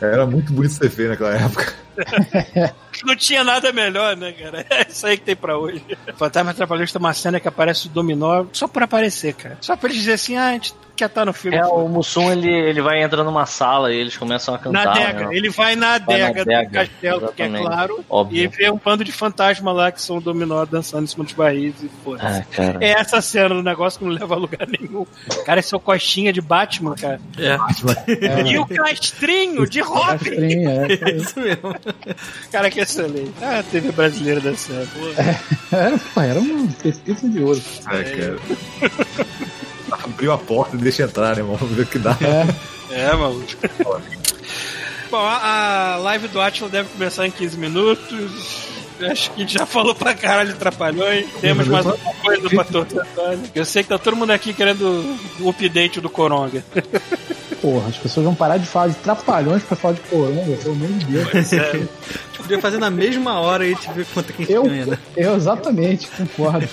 Era 0.00 0.26
muito 0.26 0.52
bonito 0.52 0.72
ser 0.72 0.90
feio 0.90 1.10
naquela 1.10 1.34
época. 1.34 1.74
Não 3.04 3.16
tinha 3.16 3.42
nada 3.42 3.72
melhor, 3.72 4.16
né, 4.16 4.32
cara? 4.32 4.64
É 4.74 4.86
isso 4.88 5.06
aí 5.06 5.16
que 5.16 5.24
tem 5.24 5.36
pra 5.36 5.56
hoje. 5.58 5.82
Fantasma 6.16 6.52
Trapalhões 6.54 6.92
tem 6.92 7.00
uma 7.00 7.12
cena 7.14 7.40
que 7.40 7.48
aparece 7.48 7.86
o 7.86 7.90
Dominó 7.90 8.44
só 8.52 8.66
por 8.68 8.82
aparecer, 8.82 9.34
cara. 9.34 9.56
Só 9.60 9.76
pra 9.76 9.88
eles 9.88 10.00
dizer 10.00 10.12
assim, 10.14 10.36
ah, 10.36 10.48
a 10.48 10.52
gente 10.52 10.74
quer 10.96 11.06
estar 11.06 11.24
no 11.24 11.32
filme. 11.32 11.56
É, 11.56 11.64
o 11.66 11.88
Mussum, 11.88 12.30
ele, 12.30 12.48
ele 12.48 12.80
vai 12.80 13.02
entrando 13.02 13.24
numa 13.24 13.46
sala 13.46 13.92
e 13.92 13.96
eles 13.96 14.16
começam 14.16 14.54
a 14.54 14.58
cantar. 14.58 14.84
Na 14.84 14.92
adega. 14.92 15.28
né? 15.28 15.36
Ele 15.36 15.50
vai 15.50 15.74
na 15.74 15.98
Vai 15.98 16.18
na 16.18 16.26
adega 16.28 16.44
do 16.44 16.52
adega, 16.52 16.70
castelo, 16.86 17.32
que 17.32 17.42
é 17.42 17.48
claro, 17.48 18.04
Óbvio. 18.08 18.44
e 18.44 18.46
vê 18.46 18.70
um 18.70 18.76
bando 18.78 19.02
de 19.04 19.10
fantasma 19.12 19.72
lá 19.72 19.90
que 19.90 20.00
são 20.00 20.18
o 20.18 20.20
dominó 20.20 20.64
dançando 20.64 21.04
em 21.04 21.06
cima 21.08 21.24
dos 21.24 21.32
barris 21.32 21.74
e 21.82 21.90
foda 22.04 22.22
Ah, 22.22 22.44
cara. 22.54 22.78
É 22.80 22.90
essa 22.92 23.20
cena 23.20 23.48
do 23.50 23.62
negócio 23.62 23.98
que 23.98 24.04
não 24.04 24.12
leva 24.12 24.34
a 24.34 24.38
lugar 24.38 24.68
nenhum. 24.68 25.04
Cara, 25.44 25.58
esse 25.60 25.74
é 25.74 25.76
o 25.76 25.80
costinha 25.80 26.32
de 26.32 26.40
Batman, 26.40 26.94
cara. 26.94 27.20
É, 27.38 28.48
E 28.48 28.58
o 28.58 28.66
castrinho 28.66 29.68
de 29.68 29.80
Robin. 29.80 30.18
Castrinho, 30.18 30.70
é. 30.70 30.86
é 31.10 31.16
isso 31.16 31.40
mesmo. 31.40 31.74
Cara, 32.52 32.70
que 32.70 32.80
excelente. 32.84 33.32
Ah, 33.42 33.58
a 33.58 33.62
TV 33.62 33.90
brasileira 33.92 34.40
da 34.40 34.54
série. 34.56 34.88
Era, 35.72 35.98
pô, 35.98 36.20
era 36.20 36.38
uma 36.40 36.68
pesquisa 36.72 37.28
de 37.28 37.42
ouro. 37.42 37.60
É, 37.90 38.02
cara. 38.04 38.38
Abriu 40.04 40.32
a 40.32 40.38
porta 40.38 40.76
e 40.76 40.78
deixa 40.78 41.02
entrar, 41.02 41.34
né, 41.34 41.42
irmão? 41.42 41.56
Vamos 41.56 41.74
ver 41.74 41.82
o 41.82 41.86
que 41.86 41.98
dá. 41.98 42.16
É, 42.90 43.06
É, 43.08 43.12
maluco. 43.16 43.46
Bom, 45.10 45.18
a, 45.18 45.94
a 45.94 45.96
live 45.98 46.28
do 46.28 46.40
Atila 46.40 46.68
deve 46.68 46.88
começar 46.90 47.26
em 47.26 47.30
15 47.30 47.56
minutos. 47.58 48.68
Eu 49.06 49.12
Acho 49.12 49.30
que 49.32 49.46
já 49.46 49.66
falou 49.66 49.94
pra 49.94 50.14
caralho 50.14 50.52
de 50.52 50.58
trapalhões. 50.58 51.26
Temos 51.40 51.66
mais 51.68 51.86
alguma 51.86 52.14
coisa 52.14 52.48
pra 52.50 52.64
torcer. 52.64 53.02
Eu 53.54 53.64
sei 53.64 53.82
que 53.82 53.88
tá 53.88 53.98
todo 53.98 54.16
mundo 54.16 54.30
aqui 54.30 54.52
querendo 54.52 55.16
o 55.40 55.48
update 55.50 56.00
do 56.00 56.08
Coronga. 56.10 56.64
porra, 57.60 57.88
as 57.88 57.96
pessoas 57.96 58.24
vão 58.26 58.34
parar 58.34 58.58
de 58.58 58.66
falar 58.66 58.88
de 58.88 58.94
trapalhões 58.96 59.62
pra 59.62 59.76
falar 59.76 59.94
de 59.94 60.00
coronga, 60.02 60.56
pelo 60.56 60.74
amor 60.74 60.88
de 60.88 61.04
Deus. 61.06 61.52
É, 61.52 61.58
A 61.58 61.72
gente 61.76 61.88
podia 62.38 62.60
fazer 62.60 62.78
na 62.78 62.90
mesma 62.90 63.40
hora 63.40 63.66
e 63.66 63.72
a 63.72 63.74
gente 63.74 63.90
ver 63.92 64.06
quanto 64.12 64.32
que 64.32 64.42
a 64.42 64.46
gente 64.46 64.52
Eu, 64.54 64.64
ganha, 64.64 64.86
né? 64.86 64.98
eu 65.16 65.34
exatamente 65.36 66.08
concordo. 66.08 66.68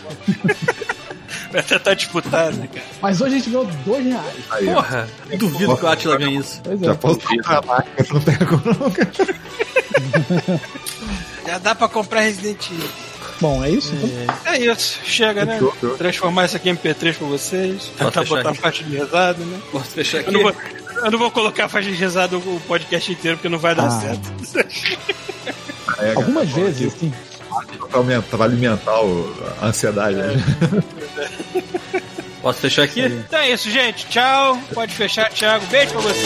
vai 1.52 1.64
tentar 1.64 1.94
disputar, 1.94 2.52
né, 2.53 2.68
cara? 2.74 2.86
Mas 3.02 3.22
hoje 3.22 3.36
a 3.36 3.38
gente 3.38 3.49
ganhou 3.49 3.66
dois 3.86 4.06
reais. 4.06 4.36
Aí. 4.52 4.66
Porra, 4.66 5.08
duvido 5.38 5.78
que 5.78 5.86
o 5.86 5.88
Atila 5.88 6.18
ganhe 6.18 6.38
isso. 6.38 6.62
Pois 6.64 6.80
Já 6.80 6.91
é. 6.91 6.95
posso 6.95 7.20
comprar 7.20 7.58
a 7.60 7.62
máquina, 7.62 7.95
você 7.98 8.14
não 8.14 8.22
pega 8.22 8.45
coronga. 8.45 9.12
Já 11.45 11.57
dá 11.57 11.73
pra 11.76 11.88
comprar 11.88 12.22
Resident 12.22 12.65
Evil. 12.72 12.89
Bom, 13.39 13.63
é 13.63 13.69
isso? 13.72 13.91
Então, 13.95 14.35
É 14.53 14.59
isso, 14.59 14.99
chega, 15.03 15.43
né? 15.45 15.53
Fechou, 15.55 15.72
fechou. 15.72 15.97
Transformar 15.97 16.45
isso 16.45 16.55
aqui 16.57 16.69
em 16.69 16.76
MP3 16.76 17.15
pra 17.18 17.27
vocês. 17.27 17.85
Posso 17.97 18.11
Tentar 18.11 18.23
botar 18.26 18.49
aqui? 18.51 18.59
faixa 18.59 18.84
de 18.84 18.95
rezado, 18.95 19.43
né? 19.43 19.59
Posso 19.72 19.85
fechar 19.91 20.19
aqui? 20.19 20.30
Eu 20.30 20.34
não, 20.34 20.41
vou, 20.43 20.53
eu 21.05 21.11
não 21.11 21.18
vou 21.19 21.31
colocar 21.31 21.68
faixa 21.68 21.89
de 21.89 21.95
rezado 21.95 22.38
o 22.38 22.61
podcast 22.68 23.11
inteiro 23.11 23.38
porque 23.38 23.49
não 23.49 23.57
vai 23.57 23.73
dar 23.73 23.88
Ah. 23.88 23.89
certo. 23.89 24.31
É, 25.99 26.13
algumas 26.13 26.49
cara, 26.49 26.61
vezes, 26.65 26.93
assim. 26.93 27.11
Pra, 27.89 27.97
aumentar, 27.99 28.38
pra 28.38 28.45
alimentar 28.45 28.99
a 29.61 29.65
ansiedade. 29.68 30.15
né? 30.18 30.35
Posso 32.43 32.59
fechar 32.59 32.84
aqui? 32.84 33.01
Então 33.01 33.39
é 33.39 33.51
isso, 33.51 33.69
gente. 33.72 34.05
Tchau. 34.07 34.57
Pode 34.73 34.93
fechar, 34.93 35.30
Thiago. 35.31 35.65
Beijo 35.68 35.91
pra 35.93 36.01
você. 36.01 36.26